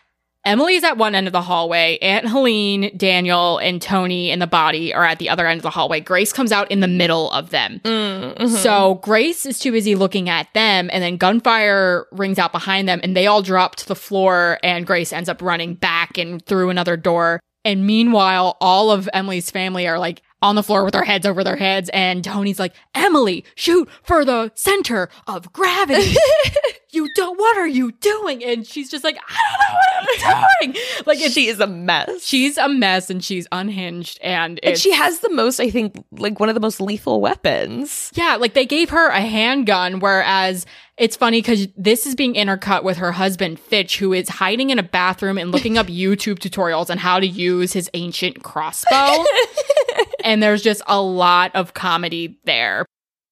Emily's 0.44 0.84
at 0.84 0.98
one 0.98 1.14
end 1.14 1.26
of 1.26 1.32
the 1.32 1.40
hallway. 1.40 1.98
Aunt 2.02 2.28
Helene, 2.28 2.94
Daniel, 2.96 3.58
and 3.58 3.80
Tony 3.80 4.30
and 4.30 4.42
the 4.42 4.46
body 4.46 4.92
are 4.92 5.04
at 5.04 5.18
the 5.18 5.30
other 5.30 5.46
end 5.46 5.58
of 5.58 5.62
the 5.62 5.70
hallway. 5.70 6.00
Grace 6.00 6.32
comes 6.32 6.52
out 6.52 6.70
in 6.70 6.80
the 6.80 6.88
middle 6.88 7.30
of 7.30 7.50
them. 7.50 7.80
Mm-hmm. 7.84 8.46
So 8.48 8.96
Grace 9.02 9.46
is 9.46 9.58
too 9.58 9.72
busy 9.72 9.94
looking 9.94 10.28
at 10.28 10.52
them, 10.52 10.90
and 10.92 11.02
then 11.02 11.16
gunfire 11.16 12.06
rings 12.12 12.38
out 12.38 12.52
behind 12.52 12.88
them, 12.88 13.00
and 13.02 13.16
they 13.16 13.26
all 13.26 13.42
drop 13.42 13.76
to 13.76 13.88
the 13.88 13.96
floor, 13.96 14.58
and 14.62 14.86
Grace 14.86 15.12
ends 15.12 15.28
up 15.28 15.40
running 15.40 15.74
back 15.74 16.18
and 16.18 16.44
through 16.44 16.68
another 16.68 16.96
door. 16.96 17.40
And 17.64 17.86
meanwhile, 17.86 18.58
all 18.60 18.90
of 18.90 19.08
Emily's 19.14 19.50
family 19.50 19.88
are 19.88 19.98
like 19.98 20.20
on 20.42 20.56
the 20.56 20.62
floor 20.62 20.84
with 20.84 20.92
their 20.92 21.04
heads 21.04 21.24
over 21.24 21.42
their 21.42 21.56
heads, 21.56 21.88
and 21.94 22.22
Tony's 22.22 22.58
like, 22.58 22.74
Emily, 22.94 23.46
shoot 23.54 23.88
for 24.02 24.26
the 24.26 24.52
center 24.54 25.08
of 25.26 25.50
gravity. 25.54 26.16
you 27.04 27.12
don't, 27.14 27.38
what 27.38 27.56
are 27.56 27.66
you 27.66 27.92
doing? 27.92 28.42
And 28.44 28.66
she's 28.66 28.90
just 28.90 29.04
like, 29.04 29.16
I 29.16 29.36
don't 29.50 30.24
know 30.24 30.34
what 30.34 30.36
I'm 30.36 30.72
doing. 30.72 30.82
Like, 31.06 31.18
she 31.18 31.48
is 31.48 31.60
a 31.60 31.66
mess. 31.66 32.24
she's 32.24 32.56
a 32.58 32.68
mess 32.68 33.10
and 33.10 33.22
she's 33.22 33.46
unhinged, 33.52 34.18
and, 34.22 34.60
and 34.62 34.78
she 34.78 34.92
has 34.92 35.20
the 35.20 35.30
most, 35.30 35.60
I 35.60 35.70
think, 35.70 36.02
like 36.12 36.40
one 36.40 36.48
of 36.48 36.54
the 36.54 36.60
most 36.60 36.80
lethal 36.80 37.20
weapons. 37.20 38.10
Yeah, 38.14 38.36
like 38.36 38.54
they 38.54 38.66
gave 38.66 38.90
her 38.90 39.08
a 39.08 39.20
handgun, 39.20 40.00
whereas 40.00 40.66
it's 40.96 41.16
funny 41.16 41.40
because 41.42 41.66
this 41.76 42.06
is 42.06 42.14
being 42.14 42.34
intercut 42.34 42.84
with 42.84 42.98
her 42.98 43.12
husband, 43.12 43.58
Fitch, 43.58 43.98
who 43.98 44.12
is 44.12 44.28
hiding 44.28 44.70
in 44.70 44.78
a 44.78 44.82
bathroom 44.82 45.38
and 45.38 45.50
looking 45.50 45.76
up 45.76 45.86
YouTube 45.88 46.38
tutorials 46.38 46.90
on 46.90 46.98
how 46.98 47.18
to 47.18 47.26
use 47.26 47.72
his 47.72 47.90
ancient 47.94 48.42
crossbow. 48.42 49.24
and 50.24 50.42
there's 50.42 50.62
just 50.62 50.82
a 50.86 51.00
lot 51.00 51.50
of 51.54 51.74
comedy 51.74 52.38
there. 52.44 52.86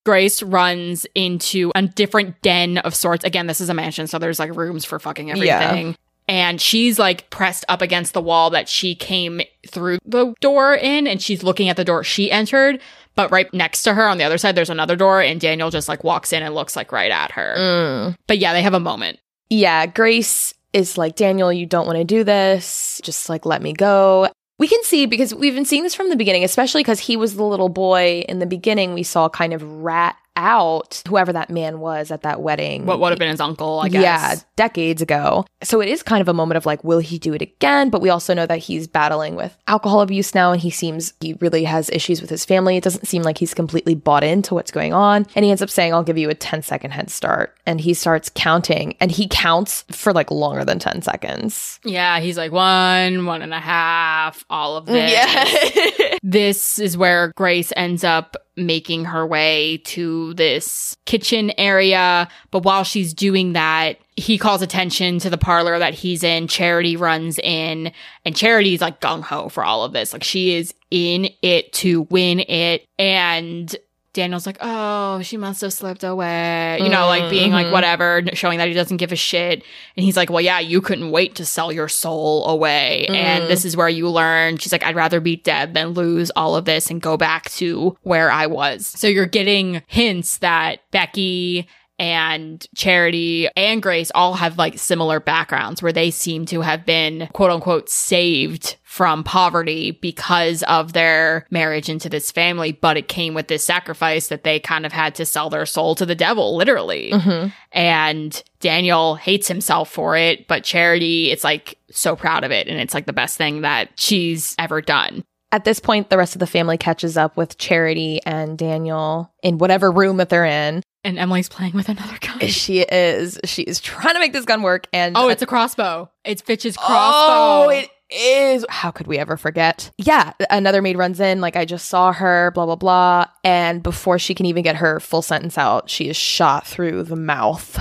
Grace 0.05 0.43
runs 0.43 1.07
into 1.15 1.71
a 1.75 1.83
different 1.83 2.41
den 2.43 2.79
of 2.79 2.95
sorts. 2.95 3.25
Again, 3.25 3.47
this 3.47 3.61
is 3.61 3.69
a 3.69 3.75
mansion, 3.75 4.07
so 4.07 4.19
there's 4.19 4.39
like 4.39 4.55
rooms 4.55 4.85
for 4.85 4.99
fucking 4.99 5.31
everything. 5.31 5.97
And 6.29 6.61
she's 6.61 6.99
like 6.99 7.29
pressed 7.31 7.65
up 7.69 7.83
against 7.83 8.15
the 8.15 8.21
wall 8.21 8.51
that 8.51 8.69
she 8.69 8.95
came 8.95 9.41
through 9.69 9.99
the 10.05 10.35
door 10.41 10.75
in, 10.75 11.07
and 11.07 11.21
she's 11.21 11.43
looking 11.43 11.69
at 11.69 11.77
the 11.77 11.85
door 11.85 12.05
she 12.05 12.31
entered. 12.31 12.81
But 13.15 13.31
right 13.31 13.53
next 13.53 13.83
to 13.83 13.95
her 13.95 14.09
on 14.09 14.19
the 14.19 14.25
other 14.25 14.39
side, 14.39 14.55
there's 14.55 14.71
another 14.71 14.97
door, 14.97 15.21
and 15.21 15.41
Daniel 15.41 15.71
just 15.71 15.89
like 15.89 16.05
walks 16.05 16.33
in 16.33 16.43
and 16.43 16.55
looks 16.55 16.77
like 16.77 16.93
right 16.93 17.11
at 17.11 17.33
her. 17.33 17.55
Mm. 17.59 18.17
But 18.27 18.39
yeah, 18.39 18.53
they 18.53 18.63
have 18.63 18.75
a 18.75 18.81
moment. 18.81 19.19
Yeah, 19.51 19.85
Grace 19.87 20.55
is 20.73 20.97
like, 20.97 21.17
Daniel, 21.17 21.53
you 21.53 21.67
don't 21.67 21.87
want 21.87 21.99
to 21.99 22.05
do 22.05 22.25
this. 22.25 23.01
Just 23.05 23.29
like, 23.29 23.45
let 23.45 23.61
me 23.61 23.75
go. 23.75 24.29
We 24.59 24.69
can 24.69 24.83
see 24.85 25.07
because 25.07 25.35
we've 25.35 25.55
been 25.55 25.65
seeing 25.65 25.83
this 25.83 25.95
from 25.95 26.11
the 26.11 26.17
beginning, 26.17 26.45
especially 26.45 26.83
because 26.83 27.01
he 27.01 27.17
was 27.17 27.37
the 27.37 27.45
little 27.45 27.69
boy 27.69 28.25
in 28.29 28.39
the 28.39 28.47
beginning. 28.47 28.95
We 28.95 29.03
saw 29.03 29.29
kind 29.29 29.53
of 29.53 29.63
rat 29.63 30.17
out 30.37 31.03
whoever 31.09 31.33
that 31.33 31.51
man 31.51 31.81
was 31.81 32.11
at 32.11 32.23
that 32.23 32.41
wedding. 32.41 32.87
What 32.87 33.01
would 33.01 33.11
have 33.11 33.19
been 33.19 33.31
his 33.31 33.41
uncle, 33.41 33.81
I 33.81 33.89
guess. 33.89 34.03
Yeah, 34.03 34.35
decades 34.57 35.03
ago. 35.03 35.45
So 35.63 35.81
it 35.81 35.89
is 35.89 36.03
kind 36.03 36.21
of 36.21 36.29
a 36.29 36.33
moment 36.35 36.57
of 36.57 36.67
like, 36.67 36.83
will 36.85 36.99
he 37.01 37.19
do 37.19 37.35
it 37.35 37.43
again? 37.43 37.91
But 37.91 38.01
we 38.01 38.11
also 38.11 38.35
know 38.35 38.47
that 38.47 38.59
he's 38.59 38.87
battling 38.87 39.35
with 39.37 39.57
alcohol 39.67 40.01
abuse 40.01 40.35
now 40.35 40.53
and 40.53 40.61
he 40.61 40.71
seems 40.71 41.13
he 41.21 41.35
really 41.35 41.65
has 41.65 41.91
issues 41.91 42.21
with 42.21 42.31
his 42.31 42.45
family. 42.45 42.77
It 42.77 42.85
doesn't 42.85 43.07
seem 43.07 43.23
like 43.23 43.39
he's 43.39 43.55
completely 43.55 43.95
bought 43.95 44.25
into 44.25 44.55
what's 44.55 44.71
going 44.71 44.93
on. 44.93 45.27
And 45.35 45.45
he 45.45 45.51
ends 45.51 45.63
up 45.63 45.71
saying, 45.71 45.93
I'll 45.93 46.03
give 46.03 46.19
you 46.19 46.31
a 46.31 46.35
10 46.35 46.63
second 46.63 46.93
head 46.93 47.11
start. 47.11 47.57
And 47.67 47.81
he 47.81 47.95
starts 47.95 48.31
counting 48.35 48.97
and 49.01 49.11
he 49.11 49.29
counts 49.29 49.85
for 49.91 50.13
like 50.13 50.31
longer 50.31 50.65
than 50.65 50.79
10 50.79 51.03
seconds. 51.03 51.79
Yeah, 51.85 52.21
he's 52.21 52.37
like 52.39 52.53
one, 52.53 53.27
one 53.27 53.43
and 53.43 53.53
a 53.53 53.61
half, 53.61 54.45
all 54.49 54.77
of 54.77 54.87
this. 54.87 55.11
Yeah. 55.13 56.19
This 56.23 56.79
is 56.79 56.97
where 56.97 57.33
Grace 57.37 57.73
ends 57.77 58.05
up 58.05 58.37
making 58.57 59.07
her 59.07 59.27
way 59.27 59.79
to 59.85 60.35
this 60.35 60.97
kitchen 61.07 61.53
area. 61.59 62.29
But 62.51 62.65
while 62.65 62.85
she's 62.85 63.15
doing 63.15 63.55
that, 63.55 63.99
he 64.17 64.39
calls 64.39 64.63
attention 64.63 65.19
to 65.21 65.31
the 65.31 65.39
parlor 65.39 65.79
that 65.79 65.95
he's 65.95 66.23
in. 66.23 66.49
Charity 66.49 66.97
runs 66.97 67.39
in, 67.39 67.93
and 68.25 68.37
Charity's 68.37 68.81
like 68.81 69.01
gung 69.01 69.23
ho 69.23 69.49
for 69.49 69.65
all 69.65 69.85
of 69.85 69.93
this. 69.93 70.13
Like 70.13 70.25
she 70.25 70.55
is 70.55 70.75
in 70.91 71.31
it 71.41 71.73
to 71.75 72.03
win 72.03 72.41
it. 72.41 72.87
And 72.99 73.75
Daniel's 74.15 74.45
like, 74.47 74.59
oh, 74.61 75.23
she 75.23 75.37
must 75.39 75.61
have 75.63 75.73
slipped 75.73 76.05
away. 76.05 76.79
You 76.83 76.91
know, 76.91 77.07
like 77.07 77.31
being 77.31 77.51
like, 77.51 77.67
Mhm. 77.69 77.73
whatever, 77.73 78.23
showing 78.35 78.59
that 78.59 78.69
he 78.69 78.75
doesn't 78.75 78.99
give 78.99 79.11
a 79.11 79.17
shit. 79.17 79.63
And 79.97 80.05
he's 80.05 80.17
like, 80.19 80.29
well, 80.29 80.41
yeah, 80.43 80.59
you 80.59 80.81
couldn't 80.83 81.11
wait 81.11 81.35
to 81.37 81.47
sell 81.47 81.73
your 81.73 81.89
soul 81.89 82.47
away. 82.47 83.07
And 83.09 83.45
Mm. 83.45 83.49
this 83.49 83.65
is 83.65 83.75
where 83.77 83.89
you 83.89 84.09
learn. 84.11 84.59
She's 84.59 84.71
like, 84.73 84.85
I'd 84.85 84.97
rather 84.97 85.19
be 85.21 85.37
dead 85.37 85.73
than 85.73 85.89
lose 85.89 86.31
all 86.37 86.57
of 86.57 86.67
this 86.67 86.91
and 86.91 87.01
go 87.01 87.17
back 87.17 87.51
to 87.53 87.97
where 88.03 88.31
I 88.31 88.47
was. 88.47 88.87
So 88.87 89.07
you're 89.07 89.25
getting 89.27 89.83
hints 89.87 90.39
that 90.39 90.81
Becky 90.91 91.67
and 92.03 92.67
Charity 92.75 93.49
and 93.57 93.81
Grace 93.81 94.11
all 94.13 94.35
have 94.35 94.59
like 94.59 94.77
similar 94.77 95.21
backgrounds 95.21 95.81
where 95.81 95.93
they 95.93 96.11
seem 96.11 96.47
to 96.47 96.61
have 96.61 96.85
been 96.85 97.29
quote 97.33 97.53
unquote 97.53 97.89
saved 97.89 98.77
from 98.83 99.23
poverty 99.23 99.93
because 99.93 100.65
of 100.65 100.95
their 100.95 101.47
marriage 101.53 101.89
into 101.89 102.09
this 102.09 102.33
family, 102.33 102.73
but 102.73 102.97
it 102.97 103.07
came 103.07 103.35
with 103.35 103.47
this 103.47 103.65
sacrifice 103.65 104.27
that 104.27 104.43
they 104.43 104.59
kind 104.59 104.85
of 104.85 104.91
had 104.91 105.15
to 105.15 105.25
sell 105.25 105.49
their 105.49 105.65
soul 105.65 105.95
to 105.95 106.05
the 106.05 106.17
devil, 106.17 106.57
literally. 106.57 107.13
Mhm. 107.13 107.53
And 107.71 108.43
Daniel 108.59 109.15
hates 109.15 109.47
himself 109.47 109.89
for 109.89 110.17
it, 110.17 110.49
but 110.49 110.65
Charity, 110.65 111.31
it's 111.31 111.45
like 111.45 111.79
so 111.93 112.17
proud 112.17 112.43
of 112.43 112.51
it. 112.51 112.67
And 112.67 112.81
it's 112.81 112.95
like 112.95 113.07
the 113.07 113.13
best 113.13 113.39
thing 113.39 113.61
that 113.61 113.91
she's 113.95 114.57
ever 114.59 114.81
done. 114.83 115.23
At 115.53 115.65
this 115.65 115.79
point, 115.79 116.11
the 116.11 116.19
rest 116.19 116.35
of 116.35 116.41
the 116.41 116.47
family 116.47 116.79
catches 116.79 117.17
up 117.17 117.37
with 117.37 117.59
Charity 117.59 118.21
and 118.27 118.59
Daniel 118.59 119.33
in 119.43 119.59
whatever 119.59 119.93
room 119.93 120.17
that 120.17 120.31
they're 120.31 120.45
in. 120.45 120.83
And 121.05 121.19
Emily's 121.19 121.49
playing 121.49 121.73
with 121.73 121.89
another 121.89 122.17
gun. 122.21 122.39
She 122.49 122.81
is. 122.81 123.39
She 123.45 123.63
is 123.63 123.81
trying 123.81 124.15
to 124.15 124.21
make 124.21 124.33
this 124.33 124.45
gun 124.45 124.63
work. 124.63 124.87
And 124.93 125.17
Oh, 125.17 125.29
it's 125.29 125.43
a 125.43 125.47
crossbow. 125.47 126.11
It's 126.25 126.43
Fitch's 126.43 126.77
oh, 126.77 126.87
crossbow. 126.87 127.67
Oh, 127.67 127.69
it 127.71 127.91
is. 128.11 128.65
How 128.69 128.91
could 128.91 129.07
we 129.07 129.19
ever 129.19 129.37
forget? 129.37 129.91
Yeah, 129.99 130.33
another 130.51 130.83
maid 130.83 130.97
runs 130.99 131.19
in, 131.19 131.41
like 131.41 131.57
I 131.57 131.65
just 131.65 131.89
saw 131.89 132.13
her, 132.13 132.51
blah, 132.53 132.67
blah, 132.67 132.77
blah. 132.77 133.25
And 133.43 133.83
before 133.83 134.19
she 134.19 134.35
can 134.35 134.47
even 134.47 134.63
get 134.63 134.77
her 134.77 135.01
full 135.01 135.23
sentence 135.23 135.59
out, 135.59 135.91
she 135.91 136.09
is 136.09 136.17
shot 136.17 136.67
through 136.67 137.05
the 137.05 137.17
mouth 137.17 137.79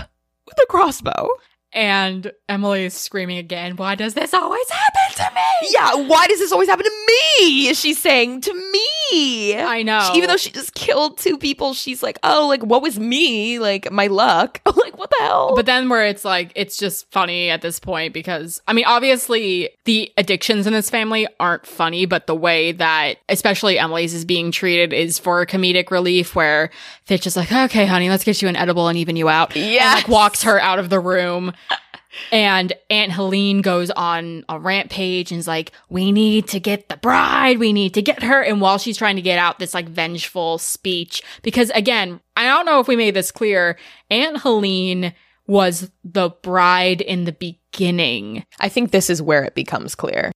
with 0.48 0.58
a 0.62 0.66
crossbow. 0.68 1.28
And 1.74 2.32
Emily 2.50 2.86
is 2.86 2.94
screaming 2.94 3.38
again, 3.38 3.76
Why 3.76 3.96
does 3.96 4.14
this 4.14 4.34
always 4.34 4.70
happen 4.70 5.16
to 5.26 5.36
me? 5.36 5.70
Yeah, 5.72 5.96
why 6.08 6.28
does 6.28 6.40
this 6.40 6.52
always 6.52 6.68
happen 6.70 6.86
to 6.86 7.06
me? 7.40 7.74
She's 7.74 8.00
saying 8.02 8.42
to 8.42 8.54
me. 8.54 9.58
I 9.58 9.84
know. 9.84 10.10
She- 10.12 10.18
even 10.18 10.30
though 10.30 10.38
she 10.38 10.52
just 10.52 10.74
killed 10.74 11.18
two 11.18 11.38
people, 11.38 11.74
she's 11.74 12.02
like, 12.04 12.18
oh, 12.24 12.48
like, 12.48 12.64
what 12.64 12.82
was 12.82 13.00
me? 13.00 13.60
Like, 13.60 13.92
my 13.92 14.08
luck. 14.08 14.62
like, 14.66 14.98
what 14.98 15.10
the 15.10 15.18
hell? 15.26 15.56
But 15.56 15.66
then 15.66 15.90
where 15.90 16.06
it's 16.06 16.24
like 16.26 16.52
it's 16.56 16.78
just 16.78 17.10
funny 17.12 17.50
at 17.50 17.62
this 17.62 17.80
point 17.80 18.14
because 18.14 18.62
I 18.68 18.74
mean 18.74 18.86
obviously 18.86 19.70
the 19.86 20.12
addictions 20.18 20.68
in 20.68 20.74
this 20.74 20.90
family 20.90 21.28
aren't 21.40 21.66
funny, 21.66 22.06
but 22.06 22.28
the 22.28 22.36
way 22.36 22.72
that 22.74 23.16
especially 23.30 23.78
Emily's 23.80 24.14
is 24.14 24.26
being 24.26 24.52
treated 24.52 24.94
is 24.94 25.18
for 25.20 25.46
comedic 25.46 25.90
relief 25.92 26.36
where 26.36 26.70
Fitch 27.06 27.26
is 27.28 27.36
like, 27.36 27.52
Okay, 27.52 27.86
honey, 27.86 28.10
let's 28.10 28.24
get 28.24 28.42
you 28.42 28.48
an 28.48 28.56
edible 28.56 28.88
and 28.88 28.98
even 28.98 29.16
you 29.16 29.28
out. 29.30 29.56
Yeah. 29.56 29.94
Like 29.96 30.08
walks 30.08 30.44
her 30.44 30.60
out 30.60 30.80
of 30.80 30.90
the 30.90 31.00
room. 31.00 31.54
And 32.32 32.74
Aunt 32.90 33.12
Helene 33.12 33.62
goes 33.62 33.90
on 33.92 34.44
a 34.50 34.60
rampage 34.60 35.32
and 35.32 35.40
is 35.40 35.48
like, 35.48 35.72
We 35.90 36.12
need 36.12 36.48
to 36.50 36.60
get 36.60 36.90
the 36.90 36.98
bride. 36.98 37.60
We 37.60 37.74
need 37.74 37.94
to 37.96 38.02
get 38.02 38.24
her. 38.24 38.42
And 38.42 38.62
while 38.62 38.78
she's 38.78 38.98
trying 38.98 39.16
to 39.16 39.22
get 39.22 39.40
out 39.40 39.60
this 39.60 39.74
like 39.74 39.90
vengeful 39.90 40.58
speech, 40.58 41.22
because 41.42 41.70
again, 41.72 42.20
I 42.36 42.46
don't 42.46 42.66
know 42.66 42.80
if 42.80 42.88
we 42.88 42.96
made 42.96 43.16
this 43.16 43.32
clear, 43.32 43.78
Aunt 44.10 44.42
Helene 44.42 45.14
was 45.48 45.92
the 46.04 46.30
bride 46.30 47.02
in 47.02 47.26
the 47.26 47.32
beginning. 47.32 48.46
I 48.60 48.70
think 48.70 48.92
this 48.92 49.10
is 49.10 49.22
where 49.22 49.44
it 49.44 49.56
becomes 49.56 49.96
clear. 49.96 50.32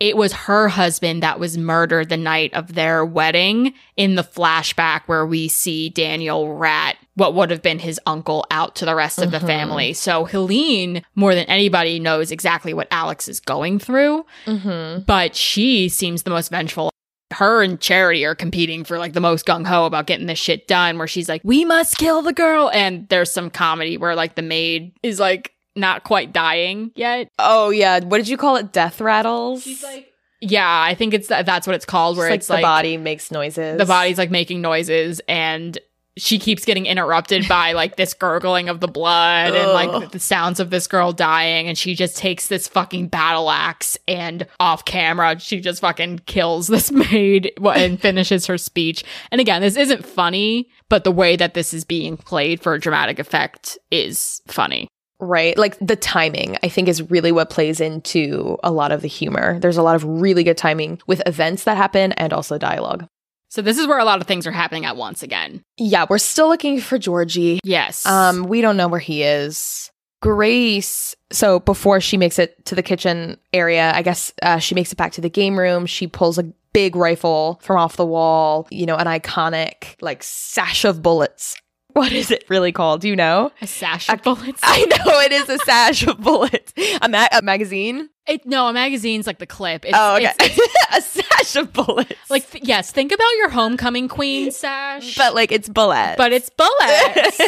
It 0.00 0.16
was 0.16 0.32
her 0.32 0.68
husband 0.68 1.22
that 1.22 1.38
was 1.38 1.58
murdered 1.58 2.08
the 2.08 2.16
night 2.16 2.54
of 2.54 2.74
their 2.74 3.04
wedding 3.04 3.74
in 3.96 4.14
the 4.14 4.22
flashback 4.22 5.02
where 5.06 5.26
we 5.26 5.48
see 5.48 5.90
Daniel 5.90 6.54
rat 6.54 6.96
what 7.14 7.34
would 7.34 7.50
have 7.50 7.62
been 7.62 7.78
his 7.80 8.00
uncle 8.06 8.46
out 8.50 8.76
to 8.76 8.84
the 8.84 8.94
rest 8.94 9.18
of 9.20 9.30
the 9.30 9.38
Mhm. 9.38 9.46
family. 9.46 9.92
So 9.92 10.24
Helene, 10.24 11.02
more 11.14 11.34
than 11.34 11.44
anybody, 11.46 11.98
knows 11.98 12.30
exactly 12.30 12.72
what 12.72 12.88
Alex 12.90 13.28
is 13.28 13.40
going 13.40 13.78
through, 13.78 14.24
Mm-hmm. 14.46 15.02
but 15.06 15.34
she 15.36 15.88
seems 15.88 16.22
the 16.22 16.30
most 16.30 16.50
vengeful. 16.50 16.90
Her 17.34 17.62
and 17.62 17.80
Charity 17.80 18.24
are 18.24 18.34
competing 18.34 18.82
for 18.84 18.98
like 18.98 19.12
the 19.12 19.20
most 19.20 19.46
gung 19.46 19.66
ho 19.66 19.84
about 19.86 20.06
getting 20.06 20.26
this 20.26 20.38
shit 20.38 20.66
done, 20.66 20.98
where 20.98 21.06
she's 21.06 21.28
like, 21.28 21.42
we 21.44 21.64
must 21.64 21.96
kill 21.98 22.22
the 22.22 22.32
girl. 22.32 22.70
And 22.72 23.08
there's 23.08 23.30
some 23.32 23.50
comedy 23.50 23.96
where 23.96 24.14
like 24.16 24.34
the 24.34 24.42
maid 24.42 24.92
is 25.02 25.20
like 25.20 25.52
not 25.76 26.02
quite 26.04 26.32
dying 26.32 26.90
yet. 26.96 27.28
Oh, 27.38 27.70
yeah. 27.70 28.00
What 28.00 28.18
did 28.18 28.28
you 28.28 28.36
call 28.36 28.56
it? 28.56 28.72
Death 28.72 29.00
rattles? 29.00 29.62
She's 29.62 29.82
like, 29.82 30.08
yeah, 30.40 30.82
I 30.82 30.94
think 30.94 31.14
it's 31.14 31.28
that 31.28 31.46
that's 31.46 31.66
what 31.68 31.76
it's 31.76 31.84
called, 31.84 32.16
Just 32.16 32.18
where 32.18 32.30
like 32.30 32.38
it's 32.38 32.46
the 32.48 32.54
like 32.54 32.62
body 32.62 32.96
makes 32.96 33.30
noises. 33.30 33.78
the 33.78 33.86
body's 33.86 34.18
like 34.18 34.30
making 34.32 34.60
noises 34.60 35.20
and 35.28 35.78
she 36.16 36.38
keeps 36.38 36.64
getting 36.64 36.86
interrupted 36.86 37.46
by 37.48 37.72
like 37.72 37.96
this 37.96 38.14
gurgling 38.14 38.68
of 38.68 38.80
the 38.80 38.88
blood 38.88 39.54
and 39.54 39.72
like 39.72 40.10
the 40.10 40.18
sounds 40.18 40.60
of 40.60 40.70
this 40.70 40.86
girl 40.86 41.12
dying 41.12 41.68
and 41.68 41.78
she 41.78 41.94
just 41.94 42.16
takes 42.16 42.48
this 42.48 42.66
fucking 42.68 43.08
battle 43.08 43.50
axe 43.50 43.96
and 44.08 44.46
off 44.58 44.84
camera 44.84 45.38
she 45.38 45.60
just 45.60 45.80
fucking 45.80 46.18
kills 46.26 46.66
this 46.66 46.90
maid 47.12 47.52
and 47.74 48.00
finishes 48.00 48.46
her 48.46 48.58
speech 48.58 49.04
and 49.30 49.40
again 49.40 49.62
this 49.62 49.76
isn't 49.76 50.04
funny 50.04 50.68
but 50.88 51.04
the 51.04 51.12
way 51.12 51.36
that 51.36 51.54
this 51.54 51.72
is 51.72 51.84
being 51.84 52.16
played 52.16 52.60
for 52.60 52.76
dramatic 52.78 53.18
effect 53.18 53.78
is 53.90 54.42
funny 54.46 54.88
Right. 55.22 55.56
Like 55.58 55.76
the 55.80 55.96
timing, 55.96 56.56
I 56.62 56.70
think, 56.70 56.88
is 56.88 57.10
really 57.10 57.30
what 57.30 57.50
plays 57.50 57.78
into 57.78 58.56
a 58.64 58.72
lot 58.72 58.90
of 58.90 59.02
the 59.02 59.08
humor. 59.08 59.58
There's 59.58 59.76
a 59.76 59.82
lot 59.82 59.94
of 59.94 60.02
really 60.02 60.42
good 60.42 60.56
timing 60.56 60.98
with 61.06 61.20
events 61.26 61.64
that 61.64 61.76
happen 61.76 62.12
and 62.12 62.32
also 62.32 62.56
dialogue. 62.56 63.06
So 63.50 63.60
this 63.60 63.76
is 63.76 63.86
where 63.86 63.98
a 63.98 64.04
lot 64.04 64.20
of 64.20 64.26
things 64.26 64.46
are 64.46 64.52
happening 64.52 64.86
at 64.86 64.96
once 64.96 65.22
again 65.22 65.62
Yeah, 65.76 66.06
we're 66.08 66.18
still 66.18 66.48
looking 66.48 66.80
for 66.80 66.98
Georgie. 66.98 67.60
yes 67.64 68.06
Um, 68.06 68.44
we 68.44 68.62
don't 68.62 68.76
know 68.78 68.88
where 68.88 68.98
he 69.00 69.22
is. 69.22 69.90
Grace. 70.22 71.16
So 71.32 71.60
before 71.60 72.00
she 72.00 72.16
makes 72.16 72.38
it 72.38 72.64
to 72.66 72.74
the 72.74 72.82
kitchen 72.82 73.36
area, 73.52 73.90
I 73.94 74.02
guess 74.02 74.32
uh, 74.42 74.58
she 74.58 74.74
makes 74.74 74.92
it 74.92 74.96
back 74.96 75.12
to 75.12 75.20
the 75.20 75.30
game 75.30 75.58
room. 75.58 75.86
She 75.86 76.06
pulls 76.06 76.38
a 76.38 76.44
big 76.72 76.94
rifle 76.94 77.58
from 77.62 77.78
off 77.78 77.96
the 77.96 78.04
wall. 78.06 78.68
You 78.70 78.86
know, 78.86 78.96
an 78.96 79.06
iconic 79.06 79.96
like 80.00 80.22
sash 80.22 80.84
of 80.84 81.02
bullets. 81.02 81.56
What 81.92 82.12
is 82.12 82.30
it 82.30 82.44
really 82.48 82.70
called? 82.70 83.00
Do 83.00 83.08
you 83.08 83.16
know? 83.16 83.50
a 83.60 83.66
sash 83.66 84.08
of 84.08 84.22
bullets 84.22 84.60
I 84.62 84.84
know 84.84 85.18
it 85.22 85.32
is 85.32 85.48
a 85.48 85.58
sash 85.58 86.06
of 86.06 86.20
bullets. 86.20 86.72
A, 87.02 87.08
ma- 87.08 87.26
a 87.32 87.42
magazine. 87.42 88.08
It, 88.30 88.46
no 88.46 88.68
a 88.68 88.72
magazine's 88.72 89.26
like 89.26 89.38
the 89.38 89.46
clip 89.46 89.84
it's, 89.84 89.96
oh, 89.96 90.16
okay. 90.16 90.24
it's- 90.40 90.58
a 90.96 91.00
sash 91.00 91.54
of 91.56 91.72
bullets. 91.72 92.12
Like, 92.28 92.50
th- 92.50 92.64
yes, 92.64 92.90
think 92.90 93.12
about 93.12 93.30
your 93.38 93.48
homecoming 93.48 94.08
queen 94.08 94.50
sash. 94.50 95.16
but 95.16 95.34
like 95.36 95.52
it's 95.52 95.68
bullets. 95.68 96.16
but 96.16 96.32
it's 96.32 96.50
bullets. 96.50 97.38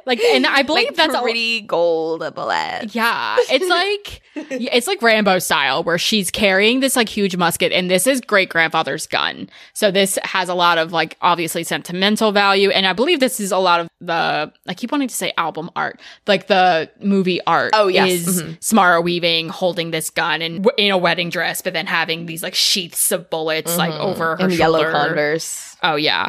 like, 0.06 0.18
and 0.20 0.46
I 0.46 0.62
believe 0.62 0.86
like 0.88 0.96
that's 0.96 1.14
a- 1.14 1.20
pretty 1.20 1.60
gold 1.60 2.20
bullet. 2.34 2.94
Yeah, 2.94 3.36
it's 3.38 3.68
like 3.68 4.22
it's 4.50 4.86
like 4.86 5.02
Rambo 5.02 5.38
style 5.40 5.82
where 5.84 5.98
she's 5.98 6.30
carrying 6.30 6.80
this 6.80 6.96
like 6.96 7.08
huge 7.08 7.36
musket 7.36 7.70
and 7.72 7.90
this 7.90 8.06
is 8.06 8.20
great 8.22 8.48
grandfather's 8.48 9.06
gun. 9.06 9.48
So 9.74 9.90
this 9.90 10.18
has 10.24 10.48
a 10.48 10.54
lot 10.54 10.78
of 10.78 10.92
like 10.92 11.16
obviously 11.20 11.64
sentimental 11.64 12.32
value 12.32 12.70
and 12.70 12.86
I 12.86 12.92
believe 12.94 13.20
this 13.20 13.40
is 13.40 13.52
a 13.52 13.58
lot 13.58 13.80
of 13.80 13.88
the 14.00 14.52
I 14.68 14.74
keep 14.74 14.90
wanting 14.92 15.08
to 15.08 15.14
say 15.14 15.32
album 15.36 15.70
art. 15.76 16.00
Like 16.26 16.46
the 16.46 16.90
movie 17.00 17.40
art 17.46 17.72
Oh, 17.74 17.88
yes. 17.88 18.10
is 18.10 18.42
Mhm. 18.42 18.62
Samara 18.62 19.00
Weaving 19.02 19.48
holding 19.50 19.90
this 19.90 20.08
gun 20.10 20.25
and 20.42 20.64
w- 20.64 20.74
in 20.86 20.92
a 20.92 20.98
wedding 20.98 21.30
dress 21.30 21.62
but 21.62 21.72
then 21.72 21.86
having 21.86 22.26
these 22.26 22.42
like 22.42 22.54
sheaths 22.54 23.12
of 23.12 23.28
bullets 23.30 23.76
like 23.76 23.92
Mhm. 23.92 24.00
over 24.00 24.36
her 24.36 24.44
and 24.44 24.52
yellow 24.52 24.90
Converse. 24.90 25.76
Oh, 25.82 25.96
yeah. 25.96 26.28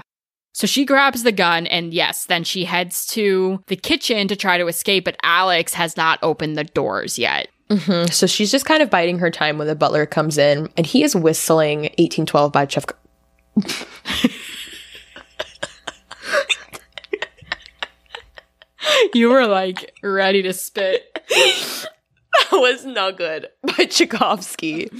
So 0.53 0.65
she 0.65 0.85
grabs 0.85 1.21
the 1.23 1.31
gun 1.31 1.67
and 1.67 1.93
yes, 1.93 2.25
then 2.25 2.43
she 2.43 2.65
heads 2.65 3.05
to 3.07 3.63
the 3.67 3.75
kitchen 3.75 4.27
to 4.27 4.35
try 4.35 4.57
to 4.57 4.67
escape, 4.67 5.05
but 5.05 5.15
Alex 5.23 5.73
has 5.75 5.95
not 5.95 6.17
opened 6.23 6.57
the 6.57 6.63
doors 6.63 7.19
yet. 7.19 7.47
hmm 7.69 8.05
So 8.05 8.25
she's 8.27 8.49
just 8.51 8.65
kind 8.65 8.81
of 8.81 8.89
biding 8.89 9.19
her 9.19 9.29
time 9.29 9.57
when 9.59 9.67
the 9.67 9.75
butler 9.75 10.05
comes 10.05 10.37
in, 10.37 10.67
and 10.77 10.85
he 10.87 11.03
is 11.03 11.15
whistling 11.15 11.81
1812 11.99 12.51
by 12.51 12.65
Chef. 12.65 12.85
You 19.13 19.29
were 19.29 19.47
like 19.47 19.93
ready 20.01 20.41
to 20.43 20.53
spit. 20.53 21.05
That 22.51 22.57
was 22.59 22.85
not 22.85 23.17
good 23.17 23.47
by 23.63 23.85
Tchaikovsky. 23.85 24.89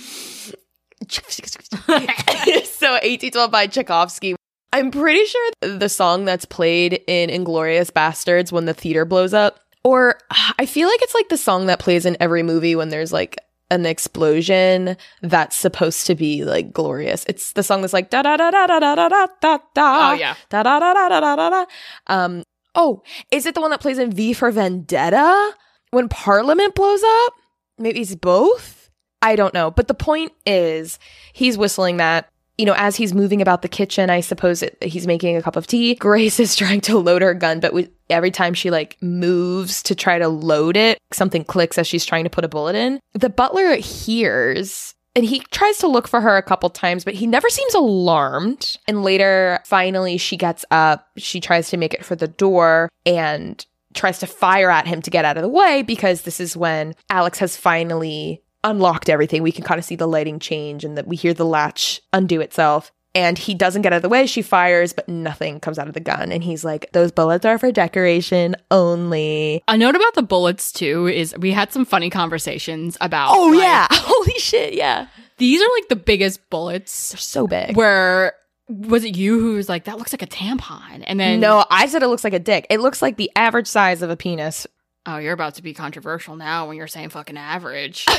so 1.08 2.92
1812 2.92 3.52
by 3.52 3.68
Tchaikovsky. 3.68 4.36
I'm 4.74 4.92
pretty 4.92 5.26
sure 5.26 5.52
the 5.62 5.90
song 5.90 6.26
that's 6.26 6.46
played 6.46 7.02
in 7.08 7.30
Inglourious 7.30 7.92
Basterds 7.92 8.52
when 8.52 8.66
the 8.66 8.74
theater 8.74 9.06
blows 9.06 9.34
up, 9.34 9.60
or 9.84 10.20
I 10.60 10.66
feel 10.66 10.90
like 10.90 11.02
it's 11.02 11.16
like 11.16 11.30
the 11.30 11.38
song 11.38 11.68
that 11.68 11.80
plays 11.80 12.06
in 12.06 12.18
every 12.20 12.44
movie 12.44 12.76
when 12.76 12.90
there's 12.90 13.14
like 13.14 13.38
an 13.70 13.86
explosion 13.86 14.98
that's 15.22 15.56
supposed 15.56 16.08
to 16.08 16.16
be 16.16 16.44
like 16.44 16.74
glorious. 16.74 17.26
It's 17.28 17.54
the 17.54 17.64
song 17.64 17.82
that's 17.82 17.94
like 17.94 18.10
da 18.10 18.22
da 18.22 18.38
da 18.38 18.52
da 18.52 18.68
da 18.68 18.80
da 18.80 18.96
da 18.96 19.08
da 19.10 19.28
da 19.42 19.58
da. 19.74 20.12
Oh, 20.12 20.14
yeah. 20.14 20.36
Da 20.50 20.64
da 20.64 20.80
da 20.80 20.94
da 20.94 21.10
da 21.10 21.20
da 21.20 21.36
da 21.36 21.50
da. 21.50 21.66
Um. 22.08 22.44
Oh, 22.76 23.02
is 23.32 23.46
it 23.48 23.56
the 23.56 23.62
one 23.62 23.72
that 23.72 23.82
plays 23.82 23.98
in 23.98 24.12
V 24.12 24.34
for 24.34 24.52
Vendetta 24.52 25.56
when 25.92 26.10
Parliament 26.10 26.76
blows 26.76 27.04
up? 27.04 27.34
Maybe 27.78 28.02
it's 28.02 28.16
both. 28.16 28.90
I 29.22 29.36
don't 29.36 29.54
know. 29.54 29.72
But 29.72 29.88
the 29.88 29.94
point 29.94 30.32
is, 30.46 31.00
he's 31.34 31.58
whistling 31.58 31.98
that. 31.98 32.30
You 32.58 32.66
know, 32.66 32.74
as 32.76 32.96
he's 32.96 33.14
moving 33.14 33.40
about 33.40 33.62
the 33.62 33.68
kitchen, 33.68 34.10
I 34.10 34.20
suppose 34.22 34.64
it, 34.64 34.82
he's 34.82 35.06
making 35.06 35.38
a 35.38 35.44
cup 35.44 35.56
of 35.56 35.68
tea. 35.68 35.94
Grace 36.00 36.40
is 36.40 36.56
trying 36.56 36.82
to 36.82 36.98
load 36.98 37.22
her 37.22 37.36
gun, 37.36 37.60
but 37.60 37.72
with, 37.72 37.92
every 38.10 38.32
time 38.32 38.56
she 38.56 38.72
like 38.72 38.98
moves 39.00 39.84
to 39.84 39.94
try 39.94 40.18
to 40.18 40.28
load 40.28 40.76
it, 40.76 40.98
something 41.12 41.44
clicks 41.44 41.78
as 41.78 41.86
she's 41.86 42.04
trying 42.04 42.24
to 42.24 42.32
put 42.32 42.44
a 42.44 42.48
bullet 42.48 42.76
in. 42.76 43.00
The 43.14 43.30
butler 43.30 43.76
hears 43.76 44.96
and 45.18 45.26
he 45.26 45.40
tries 45.50 45.80
to 45.80 45.88
look 45.88 46.08
for 46.08 46.22
her 46.22 46.38
a 46.38 46.44
couple 46.44 46.70
times, 46.70 47.04
but 47.04 47.16
he 47.16 47.26
never 47.26 47.50
seems 47.50 47.74
alarmed. 47.74 48.78
And 48.88 49.04
later, 49.04 49.60
finally, 49.66 50.18
she 50.18 50.38
gets 50.38 50.64
up. 50.70 51.08
She 51.18 51.40
tries 51.40 51.72
to 51.72 51.78
make 51.78 51.96
it 51.96 52.06
for 52.06 52.16
the 52.16 52.28
door 52.28 52.88
and 53.04 53.66
tries 53.94 54.20
to 54.20 54.28
fire 54.28 54.70
at 54.70 54.88
him 54.88 55.02
to 55.02 55.10
get 55.10 55.26
out 55.26 55.38
of 55.38 55.44
the 55.44 55.50
way 55.50 55.82
because 55.82 56.22
this 56.24 56.40
is 56.40 56.56
when 56.58 56.94
Alex 57.10 57.40
has 57.40 57.58
finally 57.58 58.42
unlocked 58.64 59.10
everything. 59.10 59.44
We 59.44 59.52
can 59.52 59.64
kind 59.64 59.80
of 59.80 59.86
see 59.86 59.96
the 59.96 60.08
lighting 60.08 60.40
change 60.40 60.84
and 60.84 60.98
that 60.98 61.08
we 61.08 61.16
hear 61.16 61.34
the 61.34 61.46
latch 61.46 62.02
undo 62.14 62.42
itself. 62.42 62.92
And 63.16 63.36
he 63.38 63.56
doesn't 63.56 63.82
get 63.82 63.94
out 63.94 63.98
of 63.98 64.02
the 64.04 64.10
way. 64.10 64.28
She 64.28 64.44
fires, 64.44 64.94
but 64.94 65.08
nothing 65.10 65.60
comes 65.60 65.80
out 65.80 65.88
of 65.88 65.96
the 65.96 66.00
gun. 66.00 66.32
And 66.32 66.44
he's 66.44 66.64
like, 66.64 66.92
Those 66.92 67.12
bullets 67.12 67.46
are 67.46 67.58
for 67.58 67.72
decoration 67.72 68.56
only. 68.70 69.64
A 69.68 69.76
note 69.78 69.96
about 69.96 70.14
the 70.14 70.22
bullets 70.22 70.72
too 70.72 71.08
is 71.08 71.36
we 71.38 71.52
had 71.52 71.72
some 71.72 71.84
funny 71.86 72.10
conversations 72.12 72.96
about 73.02 73.36
Oh, 73.36 73.48
like, 73.48 73.62
yeah. 73.62 73.88
Holy 73.92 74.38
shit. 74.40 74.74
Yeah. 74.74 75.08
These 75.38 75.62
are 75.62 75.70
like 75.78 75.88
the 75.88 75.96
biggest 75.96 76.48
bullets 76.52 77.12
They're 77.12 77.20
so 77.20 77.48
big. 77.48 77.76
where 77.76 78.34
was 78.68 79.04
it 79.04 79.16
you 79.16 79.40
who 79.40 79.54
was 79.56 79.70
like 79.70 79.86
that 79.86 79.98
looks 79.98 80.12
like 80.14 80.22
a 80.22 80.28
tampon 80.28 81.04
and 81.06 81.20
then 81.20 81.40
no, 81.40 81.66
I 81.70 81.88
said 81.88 82.04
it 82.04 82.08
looks 82.08 82.24
like 82.24 82.34
a 82.34 82.40
dick. 82.40 82.68
It 82.70 82.80
looks 82.80 83.02
like 83.02 83.18
the 83.18 83.32
average 83.36 83.68
size 83.68 84.02
of 84.02 84.10
a 84.10 84.18
penis. 84.18 84.68
oh 85.06 85.18
you're 85.18 85.34
about 85.34 85.56
to 85.56 85.64
be 85.64 85.74
controversial 85.74 86.36
now 86.36 86.68
when 86.68 86.78
you're 86.78 86.88
saying 86.88 87.10
fucking 87.10 87.38
average. 87.38 88.06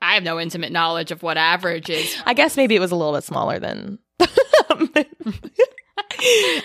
I 0.00 0.14
have 0.14 0.22
no 0.22 0.40
intimate 0.40 0.72
knowledge 0.72 1.10
of 1.10 1.22
what 1.22 1.36
average 1.36 1.90
is. 1.90 2.16
I 2.24 2.32
guess 2.32 2.56
maybe 2.56 2.74
it 2.76 2.80
was 2.80 2.92
a 2.92 2.96
little 2.96 3.12
bit 3.12 3.24
smaller 3.24 3.58
than. 3.58 3.98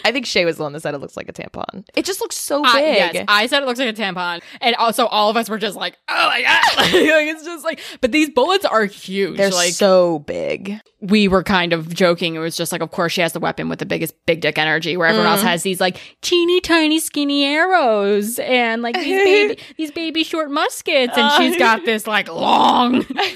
I 0.05 0.11
think 0.11 0.25
Shay 0.25 0.45
was 0.45 0.57
the 0.57 0.63
one 0.63 0.73
that 0.73 0.81
said 0.81 0.93
it 0.93 0.99
looks 0.99 1.15
like 1.17 1.29
a 1.29 1.33
tampon. 1.33 1.85
It 1.95 2.05
just 2.05 2.21
looks 2.21 2.35
so 2.35 2.61
big. 2.63 3.13
yes, 3.13 3.25
I 3.27 3.47
said 3.47 3.63
it 3.63 3.65
looks 3.65 3.79
like 3.79 3.89
a 3.89 3.93
tampon, 4.01 4.41
and 4.61 4.75
also 4.77 5.05
all 5.07 5.29
of 5.29 5.37
us 5.37 5.49
were 5.49 5.57
just 5.57 5.75
like, 5.77 5.97
"Oh 6.09 6.27
my 6.29 6.41
god!" 6.41 6.77
like, 6.93 6.93
it's 7.27 7.43
just 7.43 7.63
like, 7.63 7.79
but 8.01 8.11
these 8.11 8.29
bullets 8.29 8.65
are 8.65 8.85
huge. 8.85 9.37
They're 9.37 9.49
like 9.51 9.73
so 9.73 10.19
big. 10.19 10.79
we 11.01 11.27
were 11.27 11.43
kind 11.43 11.73
of 11.73 11.93
joking. 11.93 12.35
It 12.35 12.39
was 12.39 12.55
just 12.55 12.71
like, 12.71 12.81
of 12.81 12.91
course, 12.91 13.11
she 13.13 13.21
has 13.21 13.33
the 13.33 13.39
weapon 13.39 13.67
with 13.69 13.79
the 13.79 13.85
biggest 13.85 14.13
big 14.25 14.41
dick 14.41 14.57
energy, 14.57 14.95
where 14.97 15.07
everyone 15.07 15.27
else 15.31 15.41
Mhm. 15.41 15.47
has 15.47 15.63
these 15.63 15.81
like 15.81 15.99
teeny 16.21 16.61
tiny 16.61 16.99
skinny 16.99 17.43
arrows 17.45 18.39
and 18.39 18.81
like 18.81 18.95
these 18.95 19.05
baby 19.23 19.61
these 19.77 19.91
baby 19.91 20.23
short 20.23 20.49
muskets, 20.51 21.17
and 21.17 21.31
she's 21.43 21.57
got 21.57 21.85
this 21.85 22.07
like 22.07 22.27
long, 22.31 23.05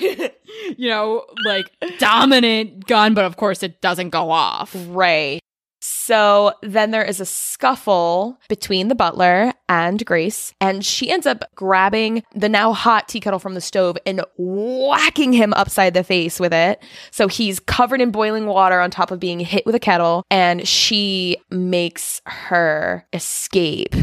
you 0.77 0.89
know, 0.89 1.25
like 1.45 1.65
dominant 1.99 2.85
gun, 2.87 3.13
but 3.13 3.25
of 3.25 3.37
course, 3.37 3.63
it 3.63 3.81
doesn't 3.81 4.09
go 4.09 4.31
off. 4.31 4.75
Right. 4.87 5.41
So 6.07 6.53
then 6.61 6.91
there 6.91 7.03
is 7.03 7.19
a 7.19 7.25
scuffle 7.25 8.39
between 8.47 8.87
the 8.87 8.95
butler 8.95 9.51
and 9.67 10.05
Grace, 10.05 10.53
and 10.61 10.85
she 10.85 11.11
ends 11.11 11.27
up 11.27 11.43
grabbing 11.53 12.23
the 12.33 12.47
now 12.47 12.71
hot 12.71 13.09
tea 13.09 13.19
kettle 13.19 13.39
from 13.39 13.55
the 13.55 13.59
stove 13.59 13.97
and 14.05 14.21
whacking 14.37 15.33
him 15.33 15.51
upside 15.51 15.93
the 15.93 16.05
face 16.05 16.39
with 16.39 16.53
it. 16.53 16.81
So 17.11 17.27
he's 17.27 17.59
covered 17.59 17.99
in 17.99 18.11
boiling 18.11 18.45
water 18.45 18.79
on 18.79 18.89
top 18.89 19.11
of 19.11 19.19
being 19.19 19.41
hit 19.41 19.65
with 19.65 19.75
a 19.75 19.81
kettle, 19.81 20.23
and 20.31 20.65
she 20.65 21.39
makes 21.51 22.21
her 22.25 23.05
escape. 23.11 23.93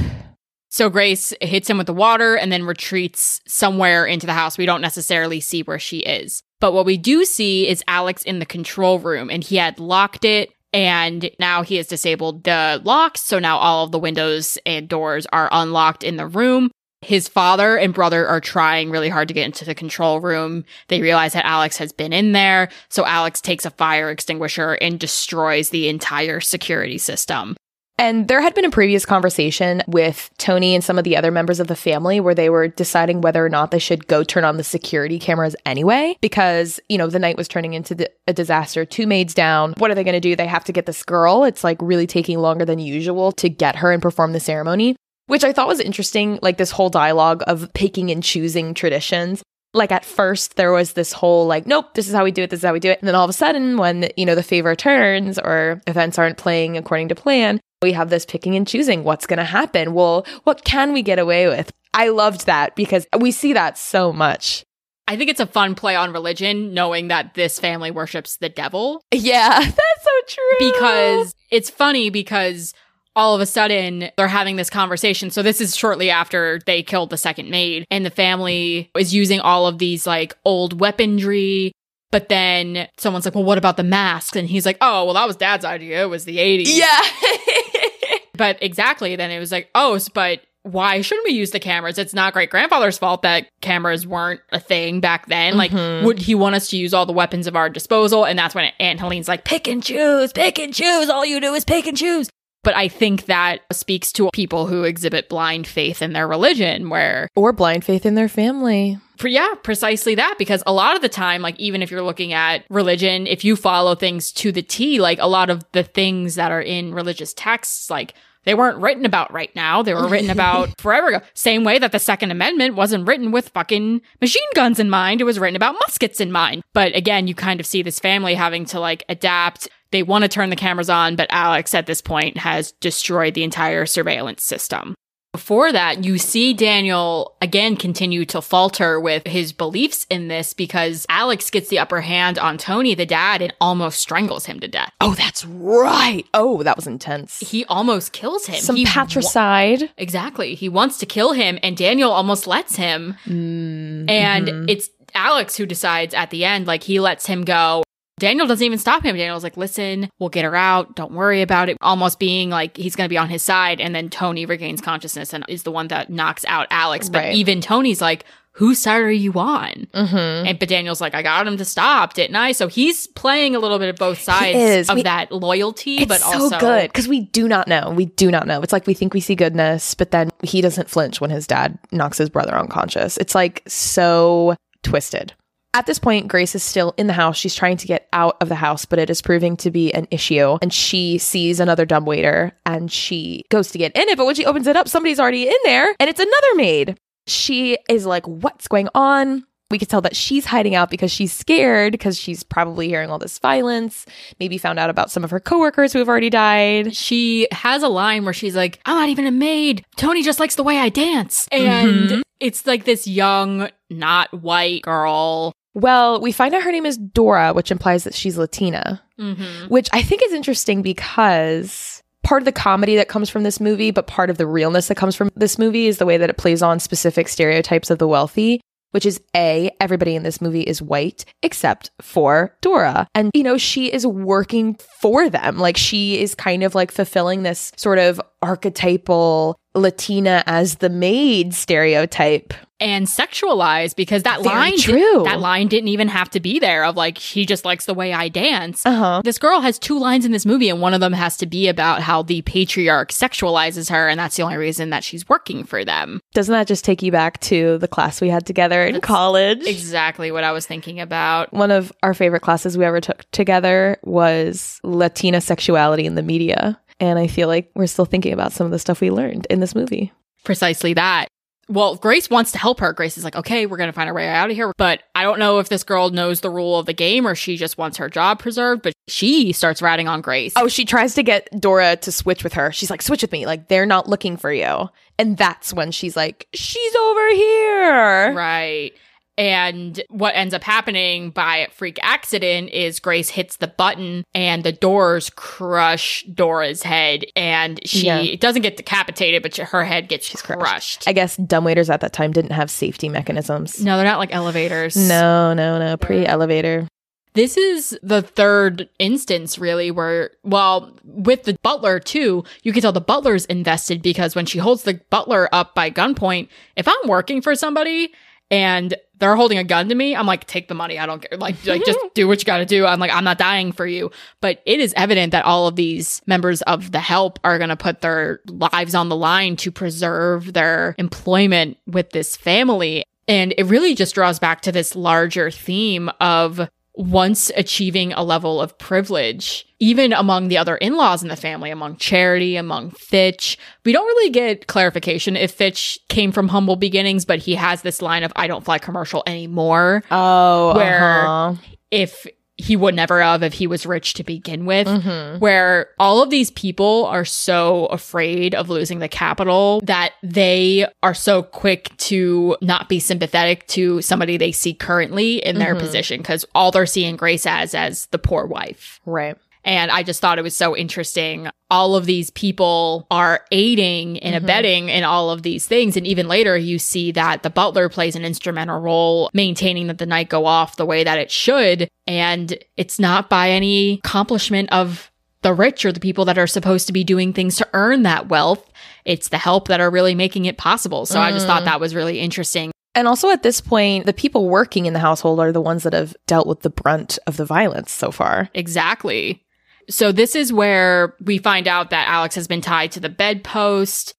So 0.68 0.90
Grace 0.90 1.32
hits 1.40 1.70
him 1.70 1.78
with 1.78 1.86
the 1.86 1.94
water 1.94 2.34
and 2.34 2.52
then 2.52 2.64
retreats 2.64 3.40
somewhere 3.48 4.04
into 4.04 4.26
the 4.26 4.34
house. 4.34 4.58
We 4.58 4.66
don't 4.66 4.82
necessarily 4.82 5.40
see 5.40 5.62
where 5.62 5.78
she 5.78 6.00
is. 6.00 6.42
But 6.60 6.72
what 6.72 6.86
we 6.86 6.96
do 6.96 7.24
see 7.24 7.68
is 7.68 7.84
Alex 7.86 8.22
in 8.22 8.40
the 8.40 8.46
control 8.46 8.98
room 8.98 9.30
and 9.30 9.44
he 9.44 9.56
had 9.56 9.78
locked 9.78 10.24
it 10.24 10.50
and 10.74 11.30
now 11.38 11.62
he 11.62 11.76
has 11.76 11.86
disabled 11.86 12.42
the 12.42 12.82
locks. 12.84 13.22
So 13.22 13.38
now 13.38 13.58
all 13.58 13.84
of 13.84 13.92
the 13.92 13.98
windows 13.98 14.58
and 14.66 14.88
doors 14.88 15.24
are 15.32 15.48
unlocked 15.52 16.02
in 16.02 16.16
the 16.16 16.26
room. 16.26 16.72
His 17.00 17.28
father 17.28 17.76
and 17.76 17.94
brother 17.94 18.26
are 18.26 18.40
trying 18.40 18.90
really 18.90 19.08
hard 19.08 19.28
to 19.28 19.34
get 19.34 19.44
into 19.44 19.64
the 19.64 19.74
control 19.74 20.20
room. 20.20 20.64
They 20.88 21.00
realize 21.00 21.34
that 21.34 21.44
Alex 21.44 21.76
has 21.76 21.92
been 21.92 22.12
in 22.12 22.32
there. 22.32 22.70
So 22.88 23.06
Alex 23.06 23.40
takes 23.40 23.64
a 23.64 23.70
fire 23.70 24.10
extinguisher 24.10 24.72
and 24.74 24.98
destroys 24.98 25.68
the 25.68 25.88
entire 25.88 26.40
security 26.40 26.98
system. 26.98 27.56
And 27.96 28.26
there 28.26 28.40
had 28.40 28.54
been 28.54 28.64
a 28.64 28.70
previous 28.70 29.06
conversation 29.06 29.82
with 29.86 30.30
Tony 30.38 30.74
and 30.74 30.82
some 30.82 30.98
of 30.98 31.04
the 31.04 31.16
other 31.16 31.30
members 31.30 31.60
of 31.60 31.68
the 31.68 31.76
family 31.76 32.18
where 32.18 32.34
they 32.34 32.50
were 32.50 32.66
deciding 32.66 33.20
whether 33.20 33.44
or 33.44 33.48
not 33.48 33.70
they 33.70 33.78
should 33.78 34.08
go 34.08 34.24
turn 34.24 34.44
on 34.44 34.56
the 34.56 34.64
security 34.64 35.18
cameras 35.18 35.54
anyway, 35.64 36.16
because, 36.20 36.80
you 36.88 36.98
know, 36.98 37.06
the 37.06 37.20
night 37.20 37.36
was 37.36 37.46
turning 37.46 37.74
into 37.74 37.94
di- 37.94 38.08
a 38.26 38.32
disaster. 38.32 38.84
Two 38.84 39.06
maids 39.06 39.32
down. 39.32 39.74
What 39.78 39.92
are 39.92 39.94
they 39.94 40.02
going 40.02 40.14
to 40.14 40.20
do? 40.20 40.34
They 40.34 40.46
have 40.46 40.64
to 40.64 40.72
get 40.72 40.86
this 40.86 41.04
girl. 41.04 41.44
It's 41.44 41.62
like 41.62 41.78
really 41.80 42.06
taking 42.06 42.38
longer 42.40 42.64
than 42.64 42.80
usual 42.80 43.30
to 43.32 43.48
get 43.48 43.76
her 43.76 43.92
and 43.92 44.02
perform 44.02 44.32
the 44.32 44.40
ceremony, 44.40 44.96
which 45.26 45.44
I 45.44 45.52
thought 45.52 45.68
was 45.68 45.80
interesting. 45.80 46.40
Like 46.42 46.58
this 46.58 46.72
whole 46.72 46.90
dialogue 46.90 47.44
of 47.46 47.72
picking 47.74 48.10
and 48.10 48.22
choosing 48.22 48.74
traditions 48.74 49.42
like 49.74 49.90
at 49.90 50.04
first 50.04 50.54
there 50.54 50.72
was 50.72 50.92
this 50.92 51.12
whole 51.12 51.46
like 51.46 51.66
nope 51.66 51.94
this 51.94 52.06
is 52.06 52.14
how 52.14 52.22
we 52.22 52.30
do 52.30 52.42
it 52.42 52.50
this 52.50 52.60
is 52.60 52.64
how 52.64 52.72
we 52.72 52.80
do 52.80 52.90
it 52.90 52.98
and 53.00 53.08
then 53.08 53.14
all 53.14 53.24
of 53.24 53.30
a 53.30 53.32
sudden 53.32 53.76
when 53.76 54.08
you 54.16 54.24
know 54.24 54.36
the 54.36 54.42
favor 54.42 54.76
turns 54.76 55.36
or 55.38 55.82
events 55.88 56.16
aren't 56.16 56.38
playing 56.38 56.76
according 56.76 57.08
to 57.08 57.14
plan 57.14 57.60
we 57.84 57.92
have 57.92 58.10
this 58.10 58.26
picking 58.26 58.56
and 58.56 58.66
choosing 58.66 59.04
what's 59.04 59.26
going 59.26 59.38
to 59.38 59.44
happen 59.44 59.94
well 59.94 60.26
what 60.42 60.64
can 60.64 60.92
we 60.92 61.02
get 61.02 61.18
away 61.20 61.46
with 61.46 61.70
i 61.92 62.08
loved 62.08 62.46
that 62.46 62.74
because 62.74 63.06
we 63.20 63.30
see 63.30 63.52
that 63.52 63.78
so 63.78 64.12
much 64.12 64.64
I 65.06 65.16
think 65.16 65.28
it's 65.28 65.40
a 65.40 65.44
fun 65.46 65.74
play 65.74 65.96
on 65.96 66.14
religion, 66.14 66.72
knowing 66.72 67.08
that 67.08 67.34
this 67.34 67.60
family 67.60 67.90
worships 67.90 68.38
the 68.38 68.48
devil. 68.48 69.02
yeah 69.12 69.60
that's 69.60 69.76
so 69.76 70.10
true 70.26 70.70
Because 70.72 71.34
it's 71.50 71.68
funny 71.68 72.08
because 72.08 72.72
all 73.16 73.34
of 73.34 73.40
a 73.40 73.46
sudden 73.46 74.10
they're 74.16 74.28
having 74.28 74.56
this 74.56 74.70
conversation. 74.70 75.30
So 75.30 75.42
this 75.42 75.60
is 75.60 75.76
shortly 75.76 76.10
after 76.10 76.58
they 76.66 76.82
killed 76.82 77.10
the 77.10 77.18
second 77.18 77.50
maid, 77.50 77.84
and 77.90 78.04
the 78.04 78.10
family 78.10 78.90
is 78.96 79.14
using 79.14 79.40
all 79.40 79.66
of 79.66 79.78
these 79.78 80.06
like 80.06 80.34
old 80.44 80.80
weaponry. 80.80 81.72
But 82.14 82.28
then 82.28 82.86
someone's 82.96 83.24
like, 83.24 83.34
"Well, 83.34 83.42
what 83.42 83.58
about 83.58 83.76
the 83.76 83.82
masks?" 83.82 84.36
And 84.36 84.48
he's 84.48 84.64
like, 84.64 84.78
"Oh, 84.80 85.04
well, 85.04 85.14
that 85.14 85.26
was 85.26 85.34
Dad's 85.34 85.64
idea. 85.64 86.02
It 86.04 86.06
was 86.06 86.24
the 86.24 86.38
'80s." 86.38 86.68
yeah 86.68 87.00
But 88.36 88.58
exactly, 88.62 89.16
then 89.16 89.30
it 89.32 89.38
was 89.40 89.50
like, 89.52 89.68
"Oh, 89.74 89.98
but." 90.14 90.40
Why 90.66 91.02
shouldn't 91.02 91.26
we 91.28 91.34
use 91.34 91.50
the 91.50 91.60
cameras? 91.60 91.98
It's 91.98 92.14
not 92.14 92.32
great 92.32 92.48
grandfather's 92.48 92.96
fault 92.96 93.20
that 93.20 93.48
cameras 93.60 94.06
weren't 94.06 94.40
a 94.50 94.58
thing 94.58 95.00
back 95.00 95.26
then. 95.26 95.58
Like, 95.58 95.70
Mhm. 95.72 96.04
would 96.04 96.18
he 96.18 96.34
want 96.34 96.54
us 96.54 96.68
to 96.70 96.78
use 96.78 96.94
all 96.94 97.04
the 97.04 97.12
weapons 97.12 97.46
of 97.46 97.54
our 97.54 97.68
disposal? 97.68 98.24
And 98.24 98.38
that's 98.38 98.54
when 98.54 98.72
Aunt 98.80 98.98
Helene's 98.98 99.28
like, 99.28 99.44
pick 99.44 99.68
and 99.68 99.82
choose, 99.84 100.32
pick 100.32 100.58
and 100.58 100.72
choose. 100.72 101.10
All 101.10 101.22
you 101.26 101.38
do 101.38 101.52
is 101.52 101.66
pick 101.66 101.86
and 101.86 101.94
choose. 101.94 102.30
But 102.62 102.74
I 102.74 102.88
think 102.88 103.26
that 103.26 103.60
speaks 103.72 104.10
to 104.12 104.30
people 104.32 104.66
who 104.66 104.84
exhibit 104.84 105.28
blind 105.28 105.66
faith 105.66 106.00
in 106.00 106.14
their 106.14 106.26
religion, 106.26 106.88
where, 106.88 107.28
Or 107.36 107.52
blind 107.52 107.84
faith 107.84 108.06
in 108.06 108.14
their 108.14 108.30
family. 108.30 108.96
For, 109.16 109.28
yeah, 109.28 109.54
precisely 109.62 110.14
that. 110.14 110.36
Because 110.38 110.62
a 110.66 110.72
lot 110.72 110.96
of 110.96 111.02
the 111.02 111.08
time, 111.08 111.42
like, 111.42 111.58
even 111.58 111.82
if 111.82 111.90
you're 111.90 112.02
looking 112.02 112.32
at 112.32 112.64
religion, 112.70 113.26
if 113.26 113.44
you 113.44 113.56
follow 113.56 113.94
things 113.94 114.32
to 114.32 114.52
the 114.52 114.62
T, 114.62 115.00
like, 115.00 115.18
a 115.20 115.26
lot 115.26 115.50
of 115.50 115.64
the 115.72 115.82
things 115.82 116.34
that 116.34 116.50
are 116.50 116.62
in 116.62 116.94
religious 116.94 117.32
texts, 117.34 117.90
like, 117.90 118.14
they 118.44 118.54
weren't 118.54 118.78
written 118.78 119.04
about 119.04 119.32
right 119.32 119.54
now. 119.56 119.82
They 119.82 119.94
were 119.94 120.08
written 120.08 120.30
about 120.30 120.78
forever 120.80 121.08
ago. 121.08 121.20
Same 121.34 121.64
way 121.64 121.78
that 121.78 121.92
the 121.92 121.98
Second 121.98 122.30
Amendment 122.30 122.74
wasn't 122.74 123.06
written 123.06 123.32
with 123.32 123.48
fucking 123.50 124.02
machine 124.20 124.42
guns 124.54 124.78
in 124.78 124.90
mind. 124.90 125.20
It 125.20 125.24
was 125.24 125.38
written 125.38 125.56
about 125.56 125.76
muskets 125.86 126.20
in 126.20 126.30
mind. 126.30 126.62
But 126.72 126.94
again, 126.94 127.26
you 127.26 127.34
kind 127.34 127.60
of 127.60 127.66
see 127.66 127.82
this 127.82 127.98
family 127.98 128.34
having 128.34 128.64
to 128.66 128.80
like 128.80 129.04
adapt. 129.08 129.68
They 129.90 130.02
want 130.02 130.22
to 130.22 130.28
turn 130.28 130.50
the 130.50 130.56
cameras 130.56 130.90
on, 130.90 131.16
but 131.16 131.28
Alex 131.30 131.74
at 131.74 131.86
this 131.86 132.00
point 132.00 132.36
has 132.36 132.72
destroyed 132.72 133.34
the 133.34 133.44
entire 133.44 133.86
surveillance 133.86 134.42
system. 134.42 134.94
Before 135.34 135.72
that, 135.72 136.04
you 136.04 136.16
see 136.16 136.54
Daniel 136.54 137.34
again 137.42 137.74
continue 137.74 138.24
to 138.26 138.40
falter 138.40 139.00
with 139.00 139.26
his 139.26 139.52
beliefs 139.52 140.06
in 140.08 140.28
this 140.28 140.54
because 140.54 141.04
Alex 141.08 141.50
gets 141.50 141.68
the 141.70 141.80
upper 141.80 142.02
hand 142.02 142.38
on 142.38 142.56
Tony, 142.56 142.94
the 142.94 143.04
dad, 143.04 143.42
and 143.42 143.52
almost 143.60 143.98
strangles 143.98 144.46
him 144.46 144.60
to 144.60 144.68
death. 144.68 144.92
Oh, 145.00 145.14
that's 145.14 145.44
right. 145.44 146.24
Oh, 146.34 146.62
that 146.62 146.76
was 146.76 146.86
intense. 146.86 147.40
He 147.40 147.64
almost 147.64 148.12
kills 148.12 148.46
him. 148.46 148.60
Some 148.60 148.76
He 148.76 148.84
wa- 148.84 148.90
patricide. 148.92 149.90
Exactly. 149.98 150.54
He 150.54 150.68
wants 150.68 150.98
to 150.98 151.06
kill 151.06 151.32
him, 151.32 151.58
and 151.64 151.76
Daniel 151.76 152.12
almost 152.12 152.46
lets 152.46 152.76
him. 152.76 153.16
Mm, 153.26 154.08
And 154.08 154.70
it's 154.70 154.88
Alex 155.16 155.56
who 155.56 155.66
decides 155.66 156.14
at 156.14 156.30
the 156.30 156.44
end, 156.44 156.66
like, 156.66 156.82
he 156.84 156.98
lets 157.00 157.26
him 157.26 157.44
go. 157.44 157.83
Daniel 158.18 158.46
doesn't 158.46 158.64
even 158.64 158.78
stop 158.78 159.02
him. 159.02 159.16
Daniel's 159.16 159.42
like, 159.42 159.56
listen, 159.56 160.08
we'll 160.18 160.28
get 160.28 160.44
her 160.44 160.54
out. 160.54 160.94
Don't 160.94 161.12
worry 161.12 161.42
about 161.42 161.68
it. 161.68 161.76
Almost 161.80 162.18
being 162.18 162.48
like 162.50 162.76
he's 162.76 162.94
going 162.94 163.06
to 163.06 163.12
be 163.12 163.18
on 163.18 163.28
his 163.28 163.42
side. 163.42 163.80
And 163.80 163.94
then 163.94 164.08
Tony 164.08 164.46
regains 164.46 164.80
consciousness 164.80 165.32
and 165.32 165.44
is 165.48 165.64
the 165.64 165.72
one 165.72 165.88
that 165.88 166.10
knocks 166.10 166.44
out 166.46 166.68
Alex. 166.70 167.08
But 167.08 167.18
Right. 167.24 167.34
even 167.34 167.60
Tony's 167.60 168.00
like, 168.00 168.24
whose 168.52 168.78
side 168.78 169.00
are 169.02 169.10
you 169.10 169.32
on? 169.32 169.88
Mhm. 169.92 170.46
And 170.48 170.58
but 170.60 170.68
Daniel's 170.68 171.00
like, 171.00 171.12
I 171.12 171.22
got 171.22 171.44
him 171.44 171.56
to 171.56 171.64
stop, 171.64 172.14
didn't 172.14 172.36
I? 172.36 172.52
So 172.52 172.68
he's 172.68 173.08
playing 173.08 173.56
a 173.56 173.58
little 173.58 173.80
bit 173.80 173.88
of 173.88 173.96
both 173.96 174.20
sides 174.22 174.88
of 174.88 174.94
We- 174.94 175.02
that 175.02 175.32
loyalty, 175.32 175.96
It's 175.96 176.06
but 176.06 176.20
so 176.20 176.26
also 176.44 176.58
good 176.60 176.82
because 176.88 177.08
we 177.08 177.22
do 177.22 177.48
not 177.48 177.66
know. 177.66 177.90
We 177.90 178.04
do 178.06 178.30
not 178.30 178.46
know. 178.46 178.60
It's 178.62 178.72
like 178.72 178.86
we 178.86 178.94
think 178.94 179.12
we 179.12 179.18
see 179.20 179.34
goodness, 179.34 179.94
but 179.96 180.12
then 180.12 180.30
he 180.44 180.60
doesn't 180.60 180.88
flinch 180.88 181.20
when 181.20 181.30
his 181.30 181.48
dad 181.48 181.76
knocks 181.90 182.18
his 182.18 182.30
brother 182.30 182.54
unconscious. 182.56 183.16
It's 183.16 183.34
like 183.34 183.64
so 183.66 184.54
twisted. 184.84 185.32
At 185.74 185.86
this 185.86 185.98
point, 185.98 186.28
Grace 186.28 186.54
is 186.54 186.62
still 186.62 186.94
in 186.96 187.08
the 187.08 187.12
house. 187.12 187.36
She's 187.36 187.54
trying 187.54 187.76
to 187.78 187.86
get 187.88 188.08
out 188.12 188.36
of 188.40 188.48
the 188.48 188.54
house, 188.54 188.84
but 188.84 189.00
it 189.00 189.10
is 189.10 189.20
proving 189.20 189.56
to 189.58 189.72
be 189.72 189.92
an 189.92 190.06
issue. 190.12 190.56
And 190.62 190.72
she 190.72 191.18
sees 191.18 191.58
another 191.58 191.84
dumbwaiter 191.84 192.52
and 192.64 192.90
she 192.92 193.42
goes 193.50 193.72
to 193.72 193.78
get 193.78 193.90
in 193.96 194.08
it. 194.08 194.16
But 194.16 194.26
when 194.26 194.36
she 194.36 194.46
opens 194.46 194.68
it 194.68 194.76
up, 194.76 194.86
somebody's 194.88 195.18
already 195.18 195.48
in 195.48 195.54
there 195.64 195.92
and 195.98 196.08
it's 196.08 196.20
another 196.20 196.54
maid. 196.54 196.96
She 197.26 197.76
is 197.88 198.06
like, 198.06 198.24
What's 198.26 198.68
going 198.68 198.88
on? 198.94 199.44
We 199.70 199.78
could 199.80 199.88
tell 199.88 200.02
that 200.02 200.14
she's 200.14 200.44
hiding 200.44 200.76
out 200.76 200.90
because 200.90 201.10
she's 201.10 201.32
scared 201.32 201.90
because 201.90 202.16
she's 202.20 202.44
probably 202.44 202.86
hearing 202.86 203.10
all 203.10 203.18
this 203.18 203.38
violence. 203.40 204.06
Maybe 204.38 204.58
found 204.58 204.78
out 204.78 204.90
about 204.90 205.10
some 205.10 205.24
of 205.24 205.30
her 205.32 205.40
coworkers 205.40 205.92
who 205.92 205.98
have 205.98 206.08
already 206.08 206.30
died. 206.30 206.94
she 206.94 207.48
has 207.50 207.82
a 207.82 207.88
line 207.88 208.24
where 208.24 208.34
she's 208.34 208.54
like, 208.54 208.78
I'm 208.84 208.94
not 208.94 209.08
even 209.08 209.26
a 209.26 209.32
maid. 209.32 209.84
Tony 209.96 210.22
just 210.22 210.38
likes 210.38 210.54
the 210.54 210.62
way 210.62 210.78
I 210.78 210.90
dance. 210.90 211.48
And 211.50 212.10
Mhm. 212.10 212.22
it's 212.38 212.64
like 212.66 212.84
this 212.84 213.08
young, 213.08 213.68
not 213.90 214.32
white 214.40 214.82
girl. 214.82 215.52
Well, 215.74 216.20
we 216.20 216.32
find 216.32 216.54
out 216.54 216.62
her 216.62 216.72
name 216.72 216.86
is 216.86 216.96
Dora, 216.96 217.52
which 217.52 217.70
implies 217.70 218.04
that 218.04 218.14
she's 218.14 218.38
Latina, 218.38 219.02
Mm-hmm. 219.18 219.68
which 219.68 219.88
I 219.92 220.02
think 220.02 220.22
is 220.24 220.32
interesting 220.32 220.82
because 220.82 222.02
part 222.24 222.42
of 222.42 222.46
the 222.46 222.52
comedy 222.52 222.96
that 222.96 223.08
comes 223.08 223.28
from 223.30 223.42
this 223.44 223.60
movie, 223.60 223.90
but 223.90 224.06
part 224.06 224.30
of 224.30 224.38
the 224.38 224.46
realness 224.46 224.88
that 224.88 224.96
comes 224.96 225.14
from 225.14 225.30
this 225.36 225.58
movie 225.58 225.86
is 225.86 225.98
the 225.98 226.06
way 226.06 226.16
that 226.16 226.30
it 226.30 226.36
plays 226.36 226.62
on 226.62 226.80
specific 226.80 227.28
stereotypes 227.28 227.90
of 227.90 227.98
the 227.98 228.08
wealthy. 228.08 228.60
Which 228.92 229.06
is 229.06 229.20
A, 229.36 229.72
everybody 229.80 230.14
in 230.14 230.22
this 230.22 230.40
movie 230.40 230.60
is 230.60 230.80
white 230.80 231.24
except 231.42 231.90
for 232.00 232.56
Dora. 232.60 233.08
And, 233.12 233.32
you 233.34 233.42
know, 233.42 233.58
she 233.58 233.92
is 233.92 234.06
working 234.06 234.78
for 235.00 235.28
them. 235.28 235.58
Like, 235.58 235.76
she 235.76 236.20
is 236.22 236.36
kind 236.36 236.62
of 236.62 236.76
like 236.76 236.92
fulfilling 236.92 237.42
this 237.42 237.72
sort 237.76 237.98
of 237.98 238.20
archetypal 238.40 239.56
Latina 239.74 240.42
as 240.46 240.76
the 240.76 240.88
maid 240.90 241.54
stereotype. 241.54 242.54
And 242.80 243.06
sexualized 243.06 243.94
because 243.96 244.24
that 244.24 244.42
Very 244.42 244.54
line, 244.54 244.78
true. 244.78 245.22
that 245.24 245.40
line 245.40 245.68
didn't 245.68 245.88
even 245.88 246.08
have 246.08 246.28
to 246.30 246.40
be 246.40 246.58
there 246.58 246.84
of 246.84 246.96
like, 246.96 247.16
he 247.16 247.46
just 247.46 247.64
likes 247.64 247.86
the 247.86 247.94
way 247.94 248.12
I 248.12 248.28
dance. 248.28 248.84
Uh 248.84 248.92
huh. 248.94 249.22
This 249.24 249.38
girl 249.38 249.60
has 249.60 249.78
two 249.78 249.98
lines 249.98 250.26
in 250.26 250.32
this 250.32 250.44
movie, 250.44 250.68
and 250.68 250.80
one 250.80 250.92
of 250.92 251.00
them 251.00 251.12
has 251.12 251.36
to 251.38 251.46
be 251.46 251.68
about 251.68 252.02
how 252.02 252.22
the 252.22 252.42
patriarch 252.42 253.10
sexualizes 253.10 253.90
her, 253.90 254.08
and 254.08 254.18
that's 254.18 254.36
the 254.36 254.42
only 254.42 254.56
reason 254.56 254.90
that 254.90 255.04
she's 255.04 255.26
working 255.28 255.64
for 255.64 255.84
them. 255.84 256.20
Doesn't 256.34 256.52
that 256.52 256.66
just 256.66 256.84
take 256.84 257.00
you 257.00 257.12
back 257.12 257.40
to 257.42 257.78
the 257.78 257.88
class 257.88 258.20
we 258.20 258.28
had 258.28 258.44
together 258.44 258.84
in 258.84 258.94
That's 258.94 259.06
college? 259.06 259.64
Exactly 259.66 260.30
what 260.32 260.44
I 260.44 260.50
was 260.52 260.66
thinking 260.66 261.00
about. 261.00 261.52
One 261.52 261.70
of 261.70 261.92
our 262.02 262.12
favorite 262.12 262.42
classes 262.42 262.76
we 262.76 262.84
ever 262.84 263.00
took 263.00 263.24
together 263.30 263.98
was 264.02 264.80
Latina 264.82 265.40
sexuality 265.40 266.04
in 266.06 266.16
the 266.16 266.22
media. 266.22 266.78
And 267.04 267.18
I 267.18 267.26
feel 267.26 267.48
like 267.48 267.70
we're 267.74 267.86
still 267.86 268.06
thinking 268.06 268.32
about 268.32 268.52
some 268.52 268.64
of 268.64 268.70
the 268.70 268.78
stuff 268.78 269.02
we 269.02 269.10
learned 269.10 269.46
in 269.50 269.60
this 269.60 269.74
movie. 269.74 270.10
Precisely 270.42 270.94
that. 270.94 271.28
Well, 271.68 271.96
Grace 271.96 272.30
wants 272.30 272.52
to 272.52 272.58
help 272.58 272.80
her. 272.80 272.94
Grace 272.94 273.18
is 273.18 273.24
like, 273.24 273.36
okay, 273.36 273.66
we're 273.66 273.76
going 273.76 273.88
to 273.88 273.92
find 273.92 274.08
our 274.08 274.14
way 274.14 274.26
out 274.26 274.48
of 274.48 274.56
here. 274.56 274.72
But 274.78 275.02
I 275.14 275.22
don't 275.22 275.38
know 275.38 275.58
if 275.58 275.68
this 275.68 275.84
girl 275.84 276.08
knows 276.08 276.40
the 276.40 276.48
rule 276.48 276.78
of 276.78 276.86
the 276.86 276.94
game 276.94 277.26
or 277.26 277.34
she 277.34 277.58
just 277.58 277.76
wants 277.76 277.98
her 277.98 278.08
job 278.08 278.38
preserved. 278.38 278.80
But 278.80 278.94
she 279.06 279.52
starts 279.52 279.82
ratting 279.82 280.08
on 280.08 280.22
Grace. 280.22 280.54
Oh, 280.56 280.66
she 280.68 280.86
tries 280.86 281.14
to 281.16 281.22
get 281.22 281.48
Dora 281.60 281.96
to 281.96 282.10
switch 282.10 282.42
with 282.42 282.54
her. 282.54 282.72
She's 282.72 282.88
like, 282.88 283.02
switch 283.02 283.20
with 283.20 283.32
me. 283.32 283.44
Like, 283.44 283.68
they're 283.68 283.84
not 283.84 284.08
looking 284.08 284.38
for 284.38 284.50
you. 284.50 284.88
And 285.18 285.36
that's 285.36 285.74
when 285.74 285.90
she's 285.90 286.16
like, 286.16 286.48
she's 286.54 286.94
over 286.94 287.30
here. 287.34 288.34
Right. 288.34 288.92
And 289.36 290.00
what 290.10 290.34
ends 290.36 290.54
up 290.54 290.62
happening 290.62 291.30
by 291.30 291.68
freak 291.72 291.98
accident 292.02 292.70
is 292.70 293.00
Grace 293.00 293.30
hits 293.30 293.56
the 293.56 293.66
button 293.66 294.24
and 294.34 294.62
the 294.62 294.70
doors 294.72 295.30
crush 295.30 296.22
Dora's 296.32 296.82
head. 296.84 297.24
And 297.34 297.80
she 297.84 298.06
Yeah. 298.06 298.36
doesn't 298.36 298.62
get 298.62 298.76
decapitated, 298.76 299.42
but 299.42 299.56
her 299.56 299.84
head 299.84 300.08
gets 300.08 300.28
crushed. 300.40 300.60
crushed. 300.60 301.08
I 301.08 301.12
guess 301.12 301.36
dumbwaiters 301.36 301.92
at 301.92 302.00
that 302.00 302.12
time 302.12 302.30
didn't 302.32 302.52
have 302.52 302.70
safety 302.70 303.08
mechanisms. 303.08 303.80
no, 303.80 303.96
they're 303.96 304.06
not 304.06 304.18
like 304.20 304.32
elevators. 304.34 304.96
No, 304.96 305.52
no, 305.52 305.78
no. 305.78 305.96
Pre 305.96 306.24
elevator. 306.26 306.86
This 307.34 307.56
is 307.56 307.98
the 308.00 308.22
third 308.22 308.88
instance, 309.00 309.58
really, 309.58 309.90
where, 309.90 310.30
well, 310.44 310.96
with 311.02 311.42
the 311.42 311.58
butler 311.64 311.98
too, 311.98 312.44
you 312.62 312.72
can 312.72 312.80
tell 312.80 312.92
the 312.92 313.00
butler's 313.00 313.44
invested 313.46 314.02
because 314.02 314.36
when 314.36 314.46
she 314.46 314.58
holds 314.58 314.84
the 314.84 315.00
butler 315.10 315.48
up 315.52 315.74
by 315.74 315.90
gunpoint, 315.90 316.46
if 316.76 316.86
I'm 316.86 317.08
working 317.08 317.42
for 317.42 317.56
somebody 317.56 318.12
and 318.52 318.94
they're 319.24 319.36
holding 319.36 319.56
a 319.56 319.64
gun 319.64 319.88
to 319.88 319.94
me, 319.94 320.14
I'm 320.14 320.26
like, 320.26 320.46
take 320.46 320.68
the 320.68 320.74
money. 320.74 320.98
I 320.98 321.06
don't 321.06 321.22
care. 321.22 321.38
Like, 321.38 321.64
like 321.64 321.82
just 321.86 321.98
do 322.12 322.28
what 322.28 322.40
you 322.40 322.44
got 322.44 322.58
to 322.58 322.66
do. 322.66 322.84
I'm 322.84 323.00
like, 323.00 323.10
I'm 323.10 323.24
not 323.24 323.38
dying 323.38 323.72
for 323.72 323.86
you. 323.86 324.10
But 324.42 324.60
it 324.66 324.80
is 324.80 324.92
evident 324.98 325.32
that 325.32 325.46
all 325.46 325.66
of 325.66 325.76
these 325.76 326.20
members 326.26 326.60
of 326.62 326.92
the 326.92 327.00
help 327.00 327.38
are 327.42 327.56
going 327.56 327.70
to 327.70 327.76
put 327.76 328.02
their 328.02 328.40
lives 328.46 328.94
on 328.94 329.08
the 329.08 329.16
line 329.16 329.56
to 329.56 329.70
preserve 329.70 330.52
their 330.52 330.94
employment 330.98 331.78
with 331.86 332.10
this 332.10 332.36
family. 332.36 333.06
And 333.26 333.54
it 333.56 333.64
really 333.64 333.94
just 333.94 334.14
draws 334.14 334.38
back 334.38 334.60
to 334.60 334.72
this 334.72 334.94
larger 334.94 335.50
theme 335.50 336.10
of 336.20 336.68
once 336.96 337.50
achieving 337.56 338.12
a 338.12 338.22
level 338.22 338.60
of 338.60 338.78
privilege, 338.78 339.66
even 339.80 340.12
among 340.12 340.48
the 340.48 340.56
other 340.56 340.76
in 340.76 340.96
laws 340.96 341.22
in 341.22 341.28
the 341.28 341.36
family, 341.36 341.70
among 341.70 341.96
Charity, 341.96 342.56
among 342.56 342.90
Fitch. 342.92 343.58
We 343.84 343.92
don't 343.92 344.06
really 344.06 344.30
get 344.30 344.68
clarification 344.68 345.36
if 345.36 345.50
Fitch 345.50 345.98
came 346.08 346.30
from 346.30 346.48
humble 346.48 346.76
beginnings, 346.76 347.24
but 347.24 347.40
he 347.40 347.56
has 347.56 347.82
this 347.82 348.00
line 348.00 348.22
of, 348.22 348.32
I 348.36 348.46
don't 348.46 348.64
fly 348.64 348.78
commercial 348.78 349.22
anymore. 349.26 350.04
Oh, 350.10 350.74
Where- 350.76 351.26
uh-huh. 351.26 351.54
If 351.90 352.26
he 352.64 352.76
would 352.76 352.94
never 352.94 353.20
have 353.22 353.42
if 353.42 353.52
he 353.54 353.66
was 353.66 353.84
rich 353.86 354.14
to 354.14 354.24
begin 354.24 354.64
with 354.66 354.86
Mhm. 354.86 355.38
where 355.38 355.88
all 355.98 356.22
of 356.22 356.30
these 356.30 356.50
people 356.50 357.04
are 357.06 357.24
so 357.24 357.86
afraid 357.86 358.54
of 358.54 358.68
losing 358.70 358.98
the 359.00 359.08
capital 359.08 359.80
that 359.84 360.12
they 360.22 360.86
are 361.02 361.14
so 361.14 361.42
quick 361.42 361.90
to 361.98 362.56
not 362.62 362.88
be 362.88 362.98
sympathetic 362.98 363.66
to 363.68 364.00
somebody 364.00 364.36
they 364.36 364.52
see 364.52 364.72
currently 364.72 365.44
in 365.44 365.58
their 365.58 365.74
Mhm. 365.74 365.78
position 365.80 366.18
because 366.20 366.46
all 366.54 366.70
they're 366.70 366.86
seeing 366.86 367.16
Grace 367.16 367.46
as 367.46 367.74
as 367.74 368.06
the 368.06 368.18
poor 368.18 368.46
wife. 368.46 369.00
right. 369.06 369.36
And 369.64 369.90
I 369.90 370.02
just 370.02 370.20
thought 370.20 370.38
it 370.38 370.42
was 370.42 370.56
so 370.56 370.76
interesting. 370.76 371.48
All 371.70 371.96
of 371.96 372.04
these 372.06 372.30
people 372.30 373.06
are 373.10 373.44
aiding 373.50 374.18
and 374.20 374.34
Mhm. 374.34 374.38
abetting 374.44 374.88
in 374.90 375.04
all 375.04 375.30
of 375.30 375.42
these 375.42 375.66
things. 375.66 375.96
And 375.96 376.06
even 376.06 376.28
later, 376.28 376.56
you 376.56 376.78
see 376.78 377.12
that 377.12 377.42
the 377.42 377.50
butler 377.50 377.88
plays 377.88 378.14
an 378.14 378.24
instrumental 378.24 378.78
role 378.78 379.30
maintaining 379.32 379.86
that 379.86 379.98
the 379.98 380.06
night 380.06 380.28
go 380.28 380.44
off 380.46 380.76
the 380.76 380.86
way 380.86 381.02
that 381.04 381.18
it 381.18 381.30
should. 381.30 381.88
And 382.06 382.58
it's 382.76 382.98
not 382.98 383.30
by 383.30 383.50
any 383.50 384.00
accomplishment 384.04 384.70
of 384.72 385.10
the 385.42 385.54
rich 385.54 385.84
or 385.84 385.92
the 385.92 386.00
people 386.00 386.24
that 386.26 386.38
are 386.38 386.46
supposed 386.46 386.86
to 386.86 386.92
be 386.92 387.04
doing 387.04 387.32
things 387.32 387.56
to 387.56 387.68
earn 387.74 388.02
that 388.02 388.28
wealth. 388.28 388.70
It's 389.04 389.28
the 389.28 389.38
help 389.38 389.68
that 389.68 389.80
are 389.80 389.90
really 389.90 390.14
making 390.14 390.44
it 390.46 390.56
possible. 390.56 391.04
So 391.06 391.20
I 391.20 391.32
just 391.32 391.46
thought 391.46 391.62
Mm. 391.62 391.66
that 391.66 391.80
was 391.80 391.94
really 391.94 392.20
interesting. 392.20 392.70
And 392.94 393.08
also 393.08 393.28
at 393.30 393.42
this 393.42 393.60
point, 393.60 394.06
the 394.06 394.12
people 394.12 394.48
working 394.48 394.86
in 394.86 394.92
the 394.92 395.00
household 395.00 395.40
are 395.40 395.50
the 395.52 395.60
ones 395.60 395.82
that 395.82 395.92
have 395.92 396.14
dealt 396.26 396.46
with 396.46 396.60
the 396.62 396.70
brunt 396.70 397.18
of 397.26 397.36
the 397.36 397.44
violence 397.44 397.90
so 397.92 398.10
far. 398.10 398.48
Exactly. 398.54 399.42
So 399.88 400.12
this 400.12 400.34
is 400.34 400.52
where 400.52 401.14
we 401.20 401.38
find 401.38 401.68
out 401.68 401.90
that 401.90 402.08
Alex 402.08 402.34
has 402.34 402.46
been 402.46 402.60
tied 402.60 402.92
to 402.92 403.00
the 403.00 403.08
bedpost. 403.08 404.14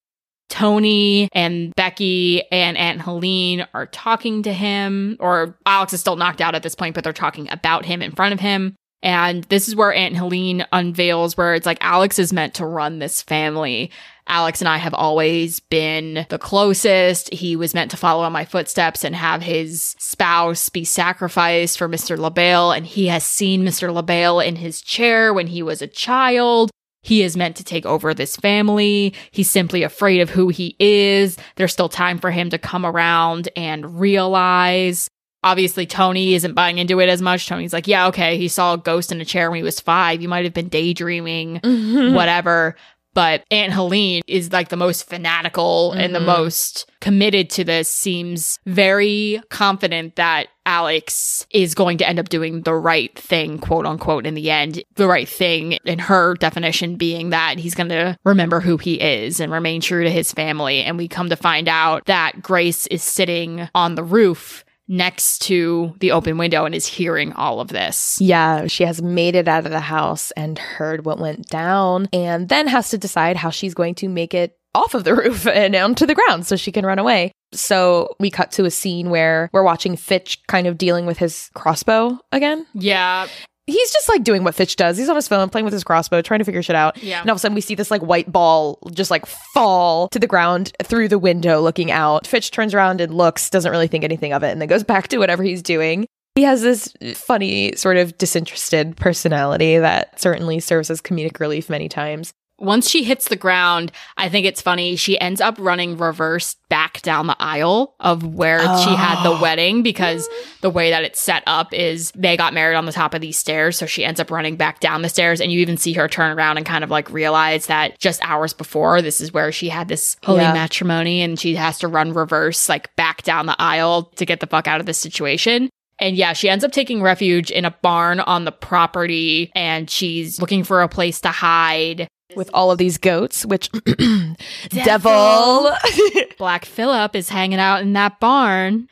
Tony 0.48 1.28
and 1.32 1.74
Becky 1.74 2.42
and 2.52 2.76
Aunt 2.76 3.02
Helene 3.02 3.66
are 3.74 3.86
talking 3.86 4.44
to 4.44 4.52
him, 4.52 5.16
or 5.18 5.58
Alex 5.66 5.92
is 5.92 6.00
still 6.00 6.16
knocked 6.16 6.40
out 6.40 6.54
at 6.54 6.62
this 6.62 6.76
point, 6.76 6.94
but 6.94 7.02
they're 7.02 7.12
talking 7.12 7.50
about 7.50 7.84
him 7.84 8.00
in 8.00 8.12
front 8.12 8.32
of 8.32 8.38
him. 8.38 8.76
And 9.02 9.44
this 9.44 9.68
is 9.68 9.76
where 9.76 9.92
Aunt 9.92 10.16
Helene 10.16 10.64
unveils 10.72 11.36
where 11.36 11.54
it's 11.54 11.66
like 11.66 11.78
Alex 11.80 12.18
is 12.18 12.32
meant 12.32 12.54
to 12.54 12.66
run 12.66 12.98
this 12.98 13.22
family. 13.22 13.90
Alex 14.28 14.60
and 14.60 14.68
I 14.68 14.78
have 14.78 14.94
always 14.94 15.60
been 15.60 16.26
the 16.30 16.38
closest. 16.38 17.32
He 17.32 17.54
was 17.54 17.74
meant 17.74 17.92
to 17.92 17.96
follow 17.96 18.26
in 18.26 18.32
my 18.32 18.44
footsteps 18.44 19.04
and 19.04 19.14
have 19.14 19.42
his 19.42 19.94
spouse 19.98 20.68
be 20.68 20.84
sacrificed 20.84 21.78
for 21.78 21.88
Mr. 21.88 22.18
Le 22.18 22.30
Bail. 22.30 22.72
And 22.72 22.84
he 22.84 23.06
has 23.06 23.24
seen 23.24 23.64
Mr. 23.64 23.92
Le 23.92 24.02
Bail 24.02 24.40
in 24.40 24.56
his 24.56 24.80
chair 24.80 25.32
when 25.32 25.46
he 25.46 25.62
was 25.62 25.80
a 25.80 25.86
child. 25.86 26.70
He 27.02 27.22
is 27.22 27.36
meant 27.36 27.54
to 27.56 27.64
take 27.64 27.86
over 27.86 28.12
this 28.12 28.36
family. 28.36 29.14
He's 29.30 29.48
simply 29.48 29.84
afraid 29.84 30.20
of 30.20 30.30
who 30.30 30.48
he 30.48 30.74
is. 30.80 31.36
There's 31.54 31.72
still 31.72 31.88
time 31.88 32.18
for 32.18 32.32
him 32.32 32.50
to 32.50 32.58
come 32.58 32.84
around 32.84 33.48
and 33.54 34.00
realize. 34.00 35.08
Obviously, 35.46 35.86
Tony 35.86 36.34
isn't 36.34 36.54
buying 36.54 36.78
into 36.78 36.98
it 36.98 37.08
as 37.08 37.22
much. 37.22 37.46
Tony's 37.46 37.72
like, 37.72 37.86
yeah, 37.86 38.08
okay, 38.08 38.36
he 38.36 38.48
saw 38.48 38.74
a 38.74 38.78
ghost 38.78 39.12
in 39.12 39.20
a 39.20 39.24
chair 39.24 39.48
when 39.48 39.58
he 39.58 39.62
was 39.62 39.78
five. 39.78 40.20
You 40.20 40.28
might 40.28 40.44
have 40.44 40.52
been 40.52 40.68
daydreaming, 40.68 41.60
mm-hmm. 41.60 42.14
whatever. 42.16 42.74
But 43.14 43.44
Aunt 43.50 43.72
Helene 43.72 44.22
is 44.26 44.52
like 44.52 44.68
the 44.68 44.76
most 44.76 45.08
fanatical 45.08 45.92
and 45.92 46.14
the 46.14 46.18
mm-hmm. 46.18 46.26
most 46.26 46.90
committed 47.00 47.48
to 47.50 47.64
this, 47.64 47.88
seems 47.88 48.58
very 48.66 49.40
confident 49.48 50.16
that 50.16 50.48
Alex 50.66 51.46
is 51.50 51.74
going 51.74 51.96
to 51.98 52.06
end 52.06 52.18
up 52.18 52.28
doing 52.28 52.62
the 52.62 52.74
right 52.74 53.16
thing, 53.18 53.58
quote 53.58 53.86
unquote, 53.86 54.26
in 54.26 54.34
the 54.34 54.50
end. 54.50 54.82
The 54.96 55.06
right 55.06 55.28
thing, 55.28 55.78
in 55.86 55.98
her 56.00 56.34
definition, 56.34 56.96
being 56.96 57.30
that 57.30 57.58
he's 57.58 57.74
going 57.74 57.88
to 57.88 58.18
remember 58.24 58.60
who 58.60 58.76
he 58.76 59.00
is 59.00 59.40
and 59.40 59.50
remain 59.50 59.80
true 59.80 60.02
to 60.02 60.10
his 60.10 60.32
family. 60.32 60.82
And 60.82 60.98
we 60.98 61.08
come 61.08 61.30
to 61.30 61.36
find 61.36 61.68
out 61.68 62.04
that 62.06 62.42
Grace 62.42 62.86
is 62.88 63.02
sitting 63.02 63.68
on 63.74 63.94
the 63.94 64.04
roof 64.04 64.64
next 64.88 65.40
to 65.42 65.94
the 66.00 66.12
open 66.12 66.38
window 66.38 66.64
and 66.64 66.74
is 66.74 66.86
hearing 66.86 67.32
all 67.32 67.60
of 67.60 67.68
this. 67.68 68.18
Yeah, 68.20 68.66
she 68.66 68.84
has 68.84 69.02
made 69.02 69.34
it 69.34 69.48
out 69.48 69.66
of 69.66 69.72
the 69.72 69.80
house 69.80 70.30
and 70.32 70.58
heard 70.58 71.04
what 71.04 71.18
went 71.18 71.48
down, 71.48 72.08
and 72.12 72.48
then 72.48 72.68
has 72.68 72.90
to 72.90 72.98
decide 72.98 73.36
how 73.36 73.50
she's 73.50 73.74
going 73.74 73.94
to 73.96 74.08
make 74.08 74.34
it 74.34 74.58
off 74.74 74.94
of 74.94 75.04
the 75.04 75.14
roof 75.16 75.46
and 75.46 75.74
onto 75.74 76.06
the 76.06 76.14
ground 76.14 76.46
so 76.46 76.56
she 76.56 76.72
can 76.72 76.86
run 76.86 76.98
away. 76.98 77.32
So 77.52 78.14
we 78.20 78.30
cut 78.30 78.52
to 78.52 78.64
a 78.64 78.70
scene 78.70 79.10
where 79.10 79.48
we're 79.52 79.62
watching 79.62 79.96
Fitch 79.96 80.38
kind 80.46 80.66
of 80.66 80.78
dealing 80.78 81.06
with 81.06 81.18
his 81.18 81.50
crossbow 81.54 82.18
again. 82.32 82.66
Yeah. 82.74 83.28
He's 83.66 83.92
just 83.92 84.08
like 84.08 84.22
doing 84.22 84.44
what 84.44 84.54
Fitch 84.54 84.76
does. 84.76 84.96
He's 84.96 85.08
on 85.08 85.16
his 85.16 85.26
phone 85.26 85.48
playing 85.48 85.64
with 85.64 85.72
his 85.72 85.82
crossbow, 85.82 86.22
trying 86.22 86.38
to 86.38 86.44
figure 86.44 86.62
shit 86.62 86.76
out. 86.76 87.02
Yeah. 87.02 87.20
And 87.20 87.28
all 87.28 87.34
of 87.34 87.38
a 87.38 87.40
sudden 87.40 87.54
we 87.56 87.60
see 87.60 87.74
this 87.74 87.90
like 87.90 88.00
white 88.00 88.30
ball 88.30 88.78
just 88.92 89.10
like 89.10 89.26
fall 89.26 90.08
to 90.10 90.18
the 90.18 90.26
ground 90.28 90.72
through 90.84 91.08
the 91.08 91.18
window 91.18 91.60
looking 91.60 91.90
out. 91.90 92.26
Fitch 92.26 92.52
turns 92.52 92.74
around 92.74 93.00
and 93.00 93.12
looks, 93.12 93.50
doesn't 93.50 93.70
really 93.70 93.88
think 93.88 94.04
anything 94.04 94.32
of 94.32 94.44
it, 94.44 94.50
and 94.50 94.60
then 94.60 94.68
goes 94.68 94.84
back 94.84 95.08
to 95.08 95.18
whatever 95.18 95.42
he's 95.42 95.62
doing. 95.62 96.06
He 96.36 96.42
has 96.42 96.60
this 96.62 96.92
funny, 97.14 97.74
sort 97.76 97.96
of 97.96 98.16
disinterested 98.18 98.96
personality 98.96 99.78
that 99.78 100.20
certainly 100.20 100.60
serves 100.60 100.90
as 100.90 101.00
comedic 101.00 101.40
relief 101.40 101.70
many 101.70 101.88
times. 101.88 102.34
Once 102.58 102.88
she 102.88 103.04
hits 103.04 103.28
the 103.28 103.36
ground, 103.36 103.92
I 104.16 104.30
think 104.30 104.46
it's 104.46 104.62
funny. 104.62 104.96
She 104.96 105.20
ends 105.20 105.42
up 105.42 105.56
running 105.58 105.98
reverse 105.98 106.56
back 106.70 107.02
down 107.02 107.26
the 107.26 107.36
aisle 107.38 107.94
of 108.00 108.34
where 108.34 108.60
she 108.78 108.94
had 108.94 109.22
the 109.22 109.36
oh. 109.36 109.42
wedding 109.42 109.82
because 109.82 110.26
the 110.62 110.70
way 110.70 110.90
that 110.90 111.04
it's 111.04 111.20
set 111.20 111.42
up 111.46 111.74
is 111.74 112.10
they 112.12 112.36
got 112.36 112.54
married 112.54 112.76
on 112.76 112.86
the 112.86 112.92
top 112.92 113.12
of 113.12 113.20
these 113.20 113.36
stairs. 113.36 113.76
So 113.76 113.84
she 113.84 114.04
ends 114.06 114.20
up 114.20 114.30
running 114.30 114.56
back 114.56 114.80
down 114.80 115.02
the 115.02 115.10
stairs. 115.10 115.40
And 115.40 115.52
you 115.52 115.60
even 115.60 115.76
see 115.76 115.92
her 115.94 116.08
turn 116.08 116.36
around 116.36 116.56
and 116.56 116.64
kind 116.64 116.82
of 116.82 116.90
like 116.90 117.10
realize 117.10 117.66
that 117.66 117.98
just 117.98 118.26
hours 118.26 118.54
before, 118.54 119.02
this 119.02 119.20
is 119.20 119.34
where 119.34 119.52
she 119.52 119.68
had 119.68 119.88
this 119.88 120.16
holy 120.24 120.40
Yeah. 120.40 120.54
matrimony 120.54 121.20
and 121.20 121.38
she 121.38 121.56
has 121.56 121.78
to 121.80 121.88
run 121.88 122.14
reverse, 122.14 122.70
like 122.70 122.94
back 122.96 123.22
down 123.22 123.46
the 123.46 123.60
aisle 123.60 124.04
to 124.16 124.24
get 124.24 124.40
the 124.40 124.46
fuck 124.46 124.66
out 124.66 124.80
of 124.80 124.86
this 124.86 124.98
situation. 124.98 125.68
And 125.98 126.16
yeah, 126.16 126.32
she 126.32 126.48
ends 126.48 126.64
up 126.64 126.72
taking 126.72 127.02
refuge 127.02 127.50
in 127.50 127.64
a 127.64 127.70
barn 127.70 128.20
on 128.20 128.44
the 128.44 128.52
property 128.52 129.50
and 129.54 129.88
she's 129.88 130.40
looking 130.40 130.64
for 130.64 130.82
a 130.82 130.88
place 130.88 131.20
to 131.22 131.28
hide. 131.30 132.08
With 132.34 132.50
all 132.52 132.70
of 132.70 132.78
these 132.78 132.98
goats, 132.98 133.46
which 133.46 133.70
devil. 134.70 135.70
Black 136.38 136.64
Phillip 136.64 137.16
is 137.16 137.28
hanging 137.28 137.58
out 137.58 137.82
in 137.82 137.92
that 137.94 138.20
barn, 138.20 138.88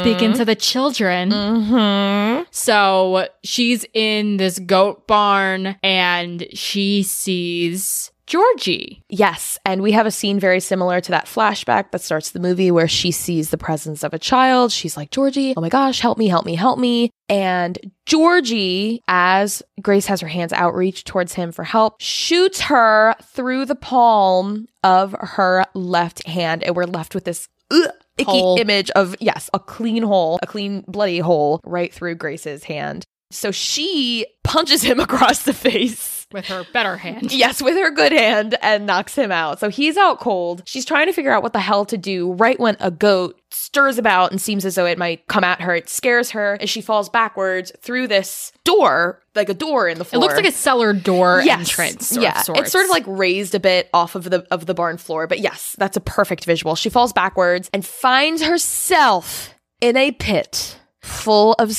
speaking 0.00 0.34
to 0.34 0.44
the 0.44 0.56
children. 0.56 1.30
mm-hmm. 1.30 2.42
So 2.50 3.28
she's 3.44 3.86
in 3.94 4.36
this 4.36 4.58
goat 4.58 5.06
barn 5.06 5.76
and 5.82 6.46
she 6.52 7.02
sees 7.02 8.11
Georgie. 8.32 9.02
Yes, 9.10 9.58
and 9.66 9.82
we 9.82 9.92
have 9.92 10.06
a 10.06 10.10
scene 10.10 10.40
very 10.40 10.58
similar 10.58 11.02
to 11.02 11.10
that 11.10 11.26
flashback 11.26 11.90
that 11.90 12.00
starts 12.00 12.30
the 12.30 12.40
movie 12.40 12.70
where 12.70 12.88
she 12.88 13.10
sees 13.10 13.50
the 13.50 13.58
presence 13.58 14.02
of 14.02 14.14
a 14.14 14.18
child. 14.18 14.72
She's 14.72 14.96
like, 14.96 15.10
Georgie, 15.10 15.52
oh 15.54 15.60
my 15.60 15.68
gosh, 15.68 16.00
help 16.00 16.16
me, 16.16 16.28
help 16.28 16.46
me, 16.46 16.54
help 16.54 16.78
me. 16.78 17.10
And 17.28 17.78
Georgie, 18.06 19.02
as 19.06 19.62
Grace 19.82 20.06
has 20.06 20.22
her 20.22 20.28
hands 20.28 20.54
outreached 20.54 21.06
towards 21.06 21.34
him 21.34 21.52
for 21.52 21.62
help, 21.62 22.00
shoots 22.00 22.62
her 22.62 23.14
through 23.22 23.66
the 23.66 23.74
palm 23.74 24.66
of 24.82 25.14
her 25.20 25.66
left 25.74 26.26
hand. 26.26 26.62
And 26.62 26.74
we're 26.74 26.84
left 26.86 27.14
with 27.14 27.24
this 27.24 27.48
ugh, 27.70 27.90
icky 28.16 28.30
Hole. 28.30 28.58
image 28.58 28.88
of, 28.92 29.14
yes, 29.20 29.50
a 29.52 29.58
clean 29.58 30.04
hole, 30.04 30.38
a 30.42 30.46
clean, 30.46 30.86
bloody 30.88 31.18
hole 31.18 31.60
right 31.66 31.92
through 31.92 32.14
Grace's 32.14 32.64
hand. 32.64 33.04
So 33.30 33.50
she 33.50 34.24
punches 34.42 34.80
him 34.80 35.00
across 35.00 35.42
the 35.42 35.52
face. 35.52 36.21
With 36.32 36.46
her 36.46 36.64
better 36.72 36.96
hand. 36.96 37.32
Yes, 37.42 37.60
with 37.62 37.76
her 37.76 37.90
good 37.90 38.12
hand 38.12 38.56
and 38.62 38.86
knocks 38.86 39.14
him 39.16 39.32
out. 39.32 39.58
So 39.60 39.68
he's 39.68 39.96
out 39.96 40.20
cold. 40.20 40.62
She's 40.66 40.84
trying 40.84 41.06
to 41.06 41.12
figure 41.12 41.32
out 41.32 41.42
what 41.42 41.52
the 41.52 41.60
hell 41.60 41.84
to 41.86 41.96
do 41.98 42.32
right 42.34 42.58
when 42.60 42.76
a 42.80 42.90
goat 42.90 43.38
stirs 43.50 43.98
about 43.98 44.30
and 44.30 44.40
seems 44.40 44.64
as 44.64 44.74
though 44.76 44.86
it 44.86 44.96
might 44.98 45.26
come 45.26 45.44
at 45.44 45.60
her. 45.60 45.74
It 45.74 45.88
scares 45.88 46.30
her 46.30 46.56
as 46.60 46.70
she 46.70 46.80
falls 46.80 47.08
backwards 47.08 47.72
through 47.80 48.08
this 48.08 48.52
door, 48.64 49.20
like 49.34 49.48
a 49.48 49.54
door 49.54 49.88
in 49.88 49.98
the 49.98 50.04
floor. 50.04 50.18
It 50.22 50.24
looks 50.24 50.36
like 50.36 50.46
a 50.46 50.52
cellar 50.52 50.92
door 50.92 51.42
Yes. 51.44 51.58
entrance. 51.60 52.16
Yeah, 52.16 52.42
it's 52.48 52.72
sort 52.72 52.84
of 52.84 52.90
like 52.90 53.04
raised 53.06 53.54
a 53.54 53.60
bit 53.60 53.88
off 53.92 54.14
of 54.14 54.24
the 54.24 54.46
of 54.50 54.66
the 54.66 54.74
barn 54.74 54.96
floor, 54.98 55.26
but 55.26 55.40
yes, 55.40 55.74
that's 55.78 55.96
a 55.96 56.00
perfect 56.00 56.44
visual. 56.44 56.74
She 56.76 56.88
falls 56.90 57.12
backwards 57.12 57.68
and 57.72 57.84
finds 57.84 58.42
herself 58.42 59.54
in 59.80 59.96
a 59.96 60.12
pit 60.12 60.78
full 61.02 61.54
of 61.54 61.72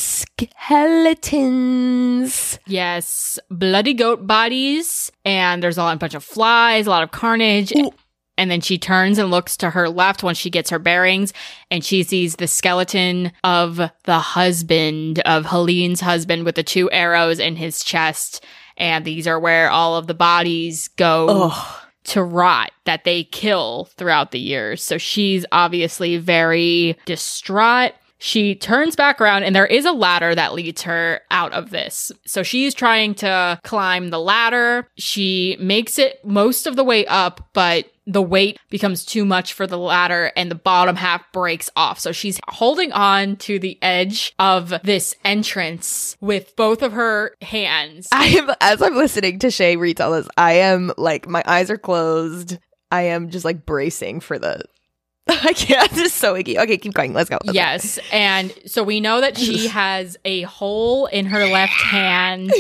skeletons. 1.24 2.60
Yes, 2.68 3.40
bloody 3.50 3.94
goat 3.94 4.28
bodies, 4.28 5.12
and 5.26 5.64
there's 5.64 5.78
a 5.78 5.84
lot, 5.84 5.96
a 5.96 6.00
bunch 6.00 6.14
of 6.14 6.24
flies, 6.24 6.88
a 6.88 6.90
lot 6.90 7.04
of 7.04 7.12
carnage. 7.12 7.74
And 8.36 8.50
then 8.50 8.62
she 8.62 8.80
turns 8.80 9.20
and 9.20 9.30
looks 9.30 9.56
to 9.58 9.70
her 9.70 9.88
left 9.90 10.24
once 10.24 10.40
she 10.40 10.50
gets 10.50 10.72
her 10.72 10.80
bearings, 10.80 11.34
and 11.70 11.86
she 11.86 12.02
sees 12.04 12.36
the 12.36 12.48
skeleton 12.48 13.32
of 13.44 13.80
the 14.06 14.20
husband 14.20 15.20
of 15.20 15.46
Helene's 15.46 16.02
husband 16.02 16.44
with 16.44 16.56
the 16.56 16.64
two 16.64 16.90
arrows 16.92 17.38
in 17.40 17.56
his 17.56 17.84
chest. 17.84 18.44
And 18.76 19.06
these 19.06 19.28
are 19.28 19.40
where 19.40 19.70
all 19.70 19.96
of 19.98 20.08
the 20.08 20.16
bodies 20.16 20.88
go 20.88 21.50
Ugh. 21.52 21.82
to 22.06 22.24
rot 22.24 22.72
that 22.86 23.04
they 23.04 23.24
kill 23.24 23.86
throughout 23.98 24.32
the 24.32 24.40
years. 24.40 24.82
So 24.82 24.98
she's 24.98 25.46
obviously 25.52 26.18
very 26.18 26.98
distraught. 27.06 27.94
She 28.18 28.56
turns 28.56 28.96
back 28.96 29.20
around 29.20 29.44
and 29.44 29.56
there 29.56 29.66
is 29.66 29.86
a 29.86 29.92
ladder 29.92 30.34
that 30.34 30.54
leads 30.54 30.84
her 30.84 31.22
out 31.30 31.52
of 31.54 31.72
this. 31.72 32.12
So 32.26 32.42
she's 32.44 32.74
trying 32.74 33.16
to 33.16 33.60
climb 33.64 34.10
the 34.10 34.20
ladder. 34.20 34.88
She 34.98 35.58
makes 35.60 36.00
it 36.00 36.24
most 36.24 36.66
of 36.66 36.76
the 36.76 36.84
way 36.84 37.06
up, 37.06 37.50
but 37.54 37.86
the 38.06 38.22
weight 38.22 38.60
becomes 38.70 39.06
too 39.06 39.26
much 39.26 39.54
for 39.54 39.66
the 39.68 39.78
ladder 39.78 40.32
and 40.36 40.52
the 40.52 40.56
bottom 40.56 40.96
half 40.96 41.30
breaks 41.32 41.70
off. 41.76 42.00
So 42.00 42.12
she's 42.12 42.40
holding 42.48 42.92
on 42.92 43.38
to 43.38 43.60
the 43.60 43.78
edge 43.82 44.34
of 44.40 44.74
this 44.84 45.16
entrance 45.24 46.18
with 46.20 46.56
both 46.56 46.82
of 46.82 46.94
her 46.94 47.36
hands. 47.42 48.08
I 48.12 48.26
am 48.28 48.52
as 48.62 48.82
I'm 48.82 48.96
listening 48.96 49.40
to 49.40 49.52
Shay 49.52 49.76
retell 49.76 50.12
this, 50.12 50.28
I 50.38 50.54
am 50.54 50.92
like 50.98 51.28
my 51.28 51.44
eyes 51.46 51.70
are 51.70 51.78
closed. 51.78 52.58
I 52.92 53.04
am 53.04 53.30
just 53.30 53.44
like 53.44 53.66
bracing 53.66 54.20
for 54.20 54.38
the 54.38 54.66
I 55.28 55.54
can't. 55.54 55.90
This 55.92 56.08
is 56.08 56.14
so 56.14 56.36
icky. 56.36 56.60
Okay, 56.60 56.78
keep 56.78 56.94
going. 56.94 57.14
Let's 57.14 57.30
go. 57.30 57.38
Let's 57.44 57.48
go. 57.48 57.54
Yes. 57.54 58.00
And 58.12 58.54
so 58.66 58.84
we 58.84 59.00
know 59.00 59.22
that 59.22 59.38
she 59.38 59.68
has 59.80 60.18
a 60.26 60.42
hole 60.44 61.06
in 61.08 61.26
her 61.28 61.46
left 61.48 61.74
hand. 61.74 62.52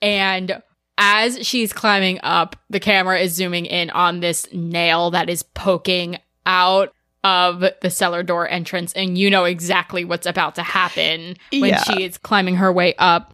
And 0.00 0.62
as 0.96 1.44
she's 1.46 1.72
climbing 1.72 2.20
up, 2.22 2.54
the 2.70 2.78
camera 2.80 3.18
is 3.18 3.32
zooming 3.32 3.66
in 3.66 3.90
on 3.90 4.20
this 4.20 4.46
nail 4.52 5.10
that 5.10 5.28
is 5.28 5.42
poking 5.42 6.18
out 6.46 6.92
of 7.24 7.64
the 7.80 7.90
cellar 7.90 8.22
door 8.22 8.48
entrance. 8.48 8.92
And 8.92 9.18
you 9.18 9.28
know 9.30 9.44
exactly 9.44 10.04
what's 10.04 10.26
about 10.26 10.54
to 10.56 10.62
happen 10.62 11.36
when 11.52 11.70
Yeah. 11.70 11.82
she 11.82 12.04
is 12.04 12.16
climbing 12.18 12.56
her 12.56 12.72
way 12.72 12.94
up. 12.98 13.32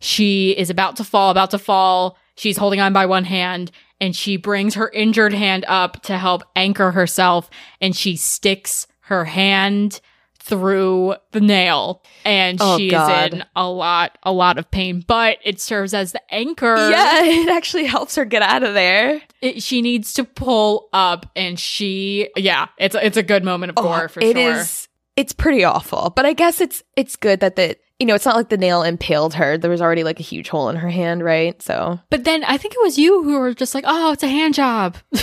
She 0.00 0.52
is 0.52 0.70
about 0.70 0.96
to 0.96 1.04
fall, 1.04 1.30
about 1.30 1.50
to 1.50 1.58
fall. 1.58 2.16
She's 2.36 2.56
holding 2.56 2.80
on 2.80 2.92
by 2.94 3.04
one 3.04 3.24
hand 3.24 3.70
and 4.02 4.14
she 4.16 4.36
brings 4.36 4.74
her 4.74 4.88
injured 4.90 5.32
hand 5.32 5.64
up 5.68 6.02
to 6.02 6.18
help 6.18 6.42
anchor 6.56 6.90
herself 6.90 7.48
and 7.80 7.94
she 7.96 8.16
sticks 8.16 8.86
her 9.06 9.24
hand 9.24 10.00
through 10.40 11.14
the 11.30 11.40
nail 11.40 12.02
and 12.24 12.58
Oh, 12.60 12.76
she 12.76 12.90
God. 12.90 13.28
is 13.28 13.34
in 13.34 13.44
a 13.54 13.68
lot 13.68 14.18
a 14.24 14.32
lot 14.32 14.58
of 14.58 14.68
pain 14.72 15.04
but 15.06 15.38
it 15.44 15.60
serves 15.60 15.94
as 15.94 16.10
the 16.12 16.34
anchor 16.34 16.74
Yeah, 16.90 17.20
it 17.22 17.48
actually 17.48 17.84
helps 17.84 18.16
her 18.16 18.24
get 18.24 18.42
out 18.42 18.64
of 18.64 18.74
there. 18.74 19.22
It- 19.40 19.62
she 19.62 19.82
needs 19.82 20.12
to 20.14 20.24
pull 20.24 20.88
up 20.92 21.30
and 21.36 21.58
she 21.60 22.28
yeah 22.36 22.66
it's 22.76 22.96
it's 23.00 23.16
a 23.16 23.22
good 23.22 23.44
moment 23.44 23.70
of 23.70 23.78
oh, 23.78 23.82
gore 23.88 24.08
for 24.08 24.20
Oh, 24.22 24.26
It 24.26 24.34
sure 24.36 24.52
is- 24.56 24.88
It's 25.14 25.32
pretty 25.32 25.62
awful, 25.62 26.10
but 26.16 26.26
I 26.26 26.32
guess 26.32 26.60
it's 26.60 26.82
it's 26.96 27.14
good 27.16 27.38
that 27.40 27.54
the 27.56 27.76
you 28.02 28.06
know 28.06 28.16
it's 28.16 28.26
not 28.26 28.34
like 28.34 28.48
the 28.48 28.56
nail 28.56 28.82
impaled 28.82 29.34
her. 29.34 29.56
There 29.56 29.70
was 29.70 29.80
already 29.80 30.02
like 30.02 30.18
a 30.18 30.24
huge 30.24 30.48
hole 30.48 30.68
in 30.68 30.74
her 30.74 30.88
hand, 30.90 31.22
right? 31.22 31.60
So. 31.62 32.00
but 32.10 32.24
then 32.24 32.42
i 32.44 32.56
think 32.56 32.74
it 32.74 32.80
was 32.82 32.98
you 32.98 33.22
who 33.22 33.38
were 33.38 33.54
just 33.54 33.74
like 33.76 33.84
oh 33.86 34.10
it's 34.12 34.24
a 34.24 34.28
hand 34.28 34.54
job 34.54 34.96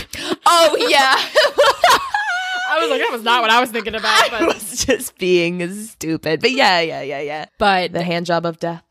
Oh 0.46 0.78
yeah, 0.90 1.16
i 2.72 2.80
was 2.80 2.90
like 2.90 3.02
that 3.02 3.10
was 3.12 3.24
not 3.24 3.42
what 3.42 3.52
i 3.52 3.60
was 3.60 3.70
thinking 3.72 3.96
about 3.96 4.32
I 4.32 4.40
but 4.40 4.48
was 4.56 4.86
just 4.86 5.18
being 5.18 5.70
stupid, 5.74 6.40
but 6.42 6.52
yeah, 6.52 6.80
yeah, 6.80 7.02
yeah, 7.02 7.20
yeah. 7.20 7.46
but 7.58 7.92
The 7.92 8.04
hand 8.04 8.26
job 8.26 8.46
of 8.46 8.60
death. 8.60 8.84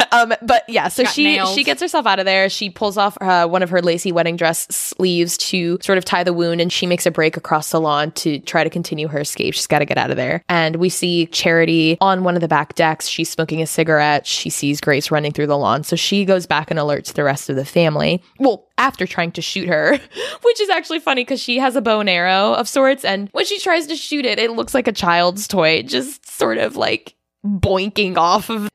um, 0.12 0.34
but 0.42 0.64
yeah, 0.68 0.88
so 0.88 1.04
Got 1.04 1.12
she 1.12 1.24
nailed. 1.24 1.54
she 1.54 1.64
gets 1.64 1.80
herself 1.80 2.06
out 2.06 2.18
of 2.18 2.24
there. 2.24 2.48
She 2.48 2.70
pulls 2.70 2.96
off 2.96 3.16
uh, 3.20 3.46
one 3.46 3.62
of 3.62 3.70
her 3.70 3.82
lacy 3.82 4.12
wedding 4.12 4.36
dress 4.36 4.66
sleeves 4.70 5.36
to 5.38 5.78
sort 5.82 5.98
of 5.98 6.04
tie 6.04 6.24
the 6.24 6.32
wound, 6.32 6.60
and 6.60 6.72
she 6.72 6.86
makes 6.86 7.06
a 7.06 7.10
break 7.10 7.36
across 7.36 7.70
the 7.70 7.80
lawn 7.80 8.12
to 8.12 8.38
try 8.40 8.64
to 8.64 8.70
continue 8.70 9.08
her 9.08 9.20
escape. 9.20 9.54
She's 9.54 9.66
got 9.66 9.80
to 9.80 9.84
get 9.84 9.98
out 9.98 10.10
of 10.10 10.16
there. 10.16 10.42
And 10.48 10.76
we 10.76 10.88
see 10.88 11.26
Charity 11.26 11.98
on 12.00 12.24
one 12.24 12.34
of 12.34 12.40
the 12.40 12.48
back 12.48 12.74
decks. 12.74 13.06
She's 13.06 13.30
smoking 13.30 13.62
a 13.62 13.66
cigarette. 13.66 14.26
She 14.26 14.50
sees 14.50 14.80
Grace 14.80 15.10
running 15.10 15.32
through 15.32 15.46
the 15.48 15.58
lawn, 15.58 15.84
so 15.84 15.96
she 15.96 16.24
goes 16.24 16.46
back 16.46 16.70
and 16.70 16.78
alerts 16.78 17.12
the 17.12 17.24
rest 17.24 17.50
of 17.50 17.56
the 17.56 17.64
family. 17.64 18.22
Well, 18.38 18.68
after 18.78 19.06
trying 19.06 19.32
to 19.32 19.42
shoot 19.42 19.68
her, 19.68 19.98
which 20.42 20.60
is 20.60 20.68
actually 20.68 21.00
funny 21.00 21.22
because 21.22 21.40
she 21.40 21.58
has 21.58 21.76
a 21.76 21.82
bow 21.82 22.00
and 22.00 22.08
arrow 22.08 22.54
of 22.54 22.68
sorts, 22.68 23.04
and 23.04 23.28
when 23.32 23.44
she 23.44 23.58
tries 23.58 23.86
to 23.88 23.96
shoot 23.96 24.24
it, 24.24 24.38
it 24.38 24.52
looks 24.52 24.74
like 24.74 24.88
a 24.88 24.92
child's 24.92 25.46
toy, 25.46 25.82
just 25.82 26.28
sort 26.28 26.58
of 26.58 26.76
like 26.76 27.14
boinking 27.44 28.16
off 28.16 28.50
of 28.50 28.68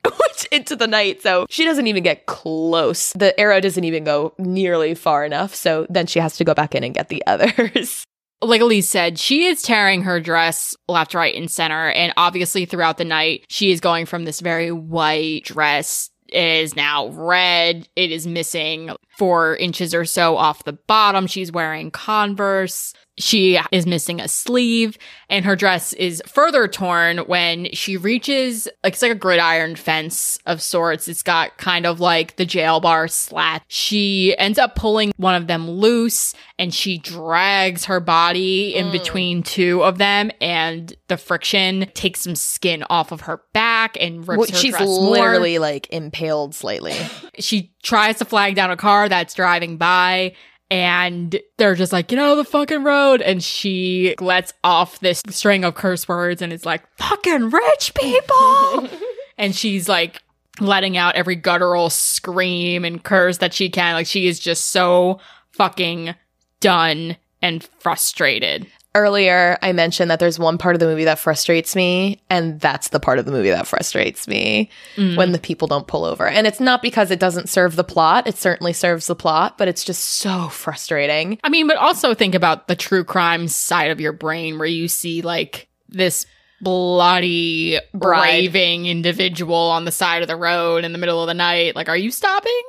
into 0.46 0.76
the 0.76 0.88
night. 0.88 1.22
So 1.22 1.46
she 1.50 1.66
doesn't 1.66 1.88
even 1.88 2.04
get 2.04 2.26
close. 2.26 3.14
The 3.14 3.38
arrow 3.40 3.60
doesn't 3.60 3.84
even 3.84 4.04
go 4.04 4.34
nearly 4.38 4.94
far 4.96 5.26
enough. 5.26 5.56
So 5.56 5.86
then 5.90 6.08
she 6.08 6.20
has 6.20 6.38
to 6.38 6.44
go 6.44 6.54
back 6.54 6.76
in 6.76 6.84
and 6.84 6.94
get 6.94 7.10
the 7.10 7.24
others. 7.28 8.06
like 8.42 8.62
Elise 8.62 8.90
said, 8.90 9.18
she 9.20 9.46
is 9.46 9.62
tearing 9.62 10.04
her 10.04 10.20
dress 10.20 10.76
left, 10.88 11.14
right, 11.14 11.36
and 11.36 11.50
center. 11.50 11.90
And 11.90 12.14
obviously, 12.18 12.66
throughout 12.66 12.98
the 12.98 13.06
night, 13.06 13.46
she 13.50 13.72
is 13.72 13.80
going 13.80 14.06
from 14.06 14.26
this 14.26 14.42
very 14.42 14.72
white 14.72 15.44
dress. 15.46 16.10
Is 16.34 16.76
now 16.76 17.08
red. 17.08 17.88
It 17.96 18.12
is 18.12 18.28
missing 18.28 18.92
four 19.18 19.55
inches 19.57 19.93
or 19.93 20.05
so 20.05 20.38
off 20.38 20.63
the 20.63 20.74
bottom. 20.74 21.28
She's 21.28 21.51
wearing 21.51 21.91
Converse. 21.91 22.93
She 23.20 23.59
is 23.72 23.88
missing 23.88 24.22
a 24.22 24.28
sleeve 24.28 24.95
and 25.28 25.43
her 25.43 25.55
dress 25.55 25.91
is 25.93 26.22
further 26.28 26.68
torn 26.68 27.18
when 27.20 27.68
she 27.74 27.97
reaches 27.97 28.68
like 28.84 28.93
it's 28.93 29.01
like 29.01 29.11
a 29.11 29.15
gridiron 29.15 29.76
fence 29.76 30.38
of 30.45 30.61
sorts. 30.61 31.07
It's 31.07 31.24
got 31.24 31.57
kind 31.57 31.88
of 31.88 31.99
like 31.99 32.36
the 32.36 32.45
jail 32.45 32.80
bar 32.80 33.07
slat. 33.07 33.63
She 33.70 34.36
ends 34.38 34.59
up 34.59 34.76
pulling 34.76 35.13
one 35.18 35.34
of 35.34 35.47
them 35.47 35.68
loose 35.68 36.36
and 36.59 36.72
she 36.72 36.99
drags 36.99 37.86
her 37.86 37.99
body 37.99 38.76
in 38.76 38.88
Mm. 38.88 38.91
between 38.91 39.41
two 39.41 39.84
of 39.84 39.97
them 39.97 40.30
and 40.39 40.95
the 41.07 41.18
friction 41.18 41.89
takes 41.95 42.22
some 42.22 42.36
skin 42.36 42.84
off 42.88 43.11
of 43.11 43.22
her 43.22 43.41
back 43.51 43.97
and 43.99 44.28
rips 44.28 44.38
Well, 44.38 44.47
her 44.51 44.55
she's 44.55 44.74
dress 44.78 44.88
more 44.88 45.09
literally 45.09 45.57
like 45.57 45.88
impaled 45.91 46.53
slightly. 46.53 46.93
she 47.39 47.74
tries 47.84 48.18
to 48.18 48.26
flag 48.26 48.56
down 48.56 48.72
a 48.72 48.78
car 48.78 49.10
that's 49.10 49.34
driving 49.34 49.78
by 49.78 50.34
and 50.70 51.40
they're 51.58 51.76
just 51.76 51.94
like, 51.94 52.08
get 52.08 52.20
out 52.20 52.32
of 52.32 52.38
the 52.38 52.44
fucking 52.44 52.84
road. 52.84 53.22
And 53.22 53.42
she 53.42 54.16
lets 54.20 54.54
off 54.64 55.00
this 55.00 55.22
string 55.30 55.64
of 55.64 55.76
curse 55.76 56.08
words 56.08 56.42
and 56.42 56.52
is 56.52 56.66
like, 56.66 56.84
fucking 56.98 57.50
rich 57.50 57.94
people. 57.94 58.90
and 59.38 59.56
she's 59.56 59.88
like 59.88 60.22
letting 60.60 60.98
out 60.98 61.16
every 61.16 61.36
guttural 61.36 61.90
scream 61.90 62.84
and 62.84 63.04
curse 63.04 63.38
that 63.38 63.54
she 63.54 63.70
can. 63.70 63.94
Like 63.94 64.08
she 64.08 64.28
is 64.28 64.40
just 64.40 64.66
so 64.66 65.20
fucking 65.52 66.16
done 66.60 67.16
and 67.42 67.64
frustrated. 67.80 68.68
Earlier, 68.98 69.58
I 69.62 69.74
mentioned 69.74 70.10
that 70.10 70.20
there's 70.20 70.39
one 70.39 70.58
part 70.58 70.76
of 70.76 70.80
the 70.80 70.88
movie 70.88 71.04
that 71.06 71.20
frustrates 71.20 71.76
me, 71.76 72.20
and 72.30 72.60
that's 72.60 72.89
the 72.89 73.00
part 73.00 73.20
of 73.20 73.26
the 73.26 73.32
movie 73.32 73.52
that 73.52 73.68
frustrates 73.68 74.28
me 74.28 74.70
Mm. 74.95 75.16
when 75.18 75.32
the 75.34 75.39
people 75.39 75.68
don't 75.68 75.86
pull 75.88 76.04
over. 76.04 76.28
And 76.28 76.48
it's 76.48 76.60
not 76.60 76.82
because 76.82 77.12
it 77.12 77.20
doesn't 77.20 77.48
serve 77.50 77.76
the 77.76 77.84
plot, 77.84 78.28
it 78.28 78.38
certainly 78.38 78.74
serves 78.74 79.06
the 79.08 79.16
plot, 79.16 79.58
but 79.58 79.68
it's 79.68 79.84
just 79.84 80.04
so 80.04 80.50
frustrating. 80.50 81.38
I 81.43 81.50
mean, 81.50 81.68
but 81.68 81.78
also 81.78 82.14
think 82.14 82.34
about 82.36 82.68
the 82.68 82.76
true 82.76 83.04
crime 83.04 83.48
side 83.48 83.91
of 83.91 84.02
your 84.02 84.14
brain 84.14 84.58
where 84.58 84.68
you 84.68 84.88
see 84.88 85.22
like 85.22 85.68
this 85.88 86.26
bloody, 86.60 87.80
Bride. 87.93 88.24
raving 88.24 88.88
individual 88.88 89.56
on 89.56 89.86
the 89.86 89.91
side 89.91 90.22
of 90.22 90.28
the 90.28 90.36
road 90.36 90.84
in 90.84 90.91
the 90.91 90.98
middle 90.98 91.22
of 91.22 91.28
the 91.28 91.34
night. 91.34 91.76
Like, 91.76 91.89
are 91.89 91.98
you 91.98 92.10
stopping? 92.12 92.62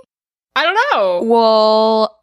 I 0.54 0.64
don't 0.64 0.78
know. 0.92 1.22
Well, 1.22 2.17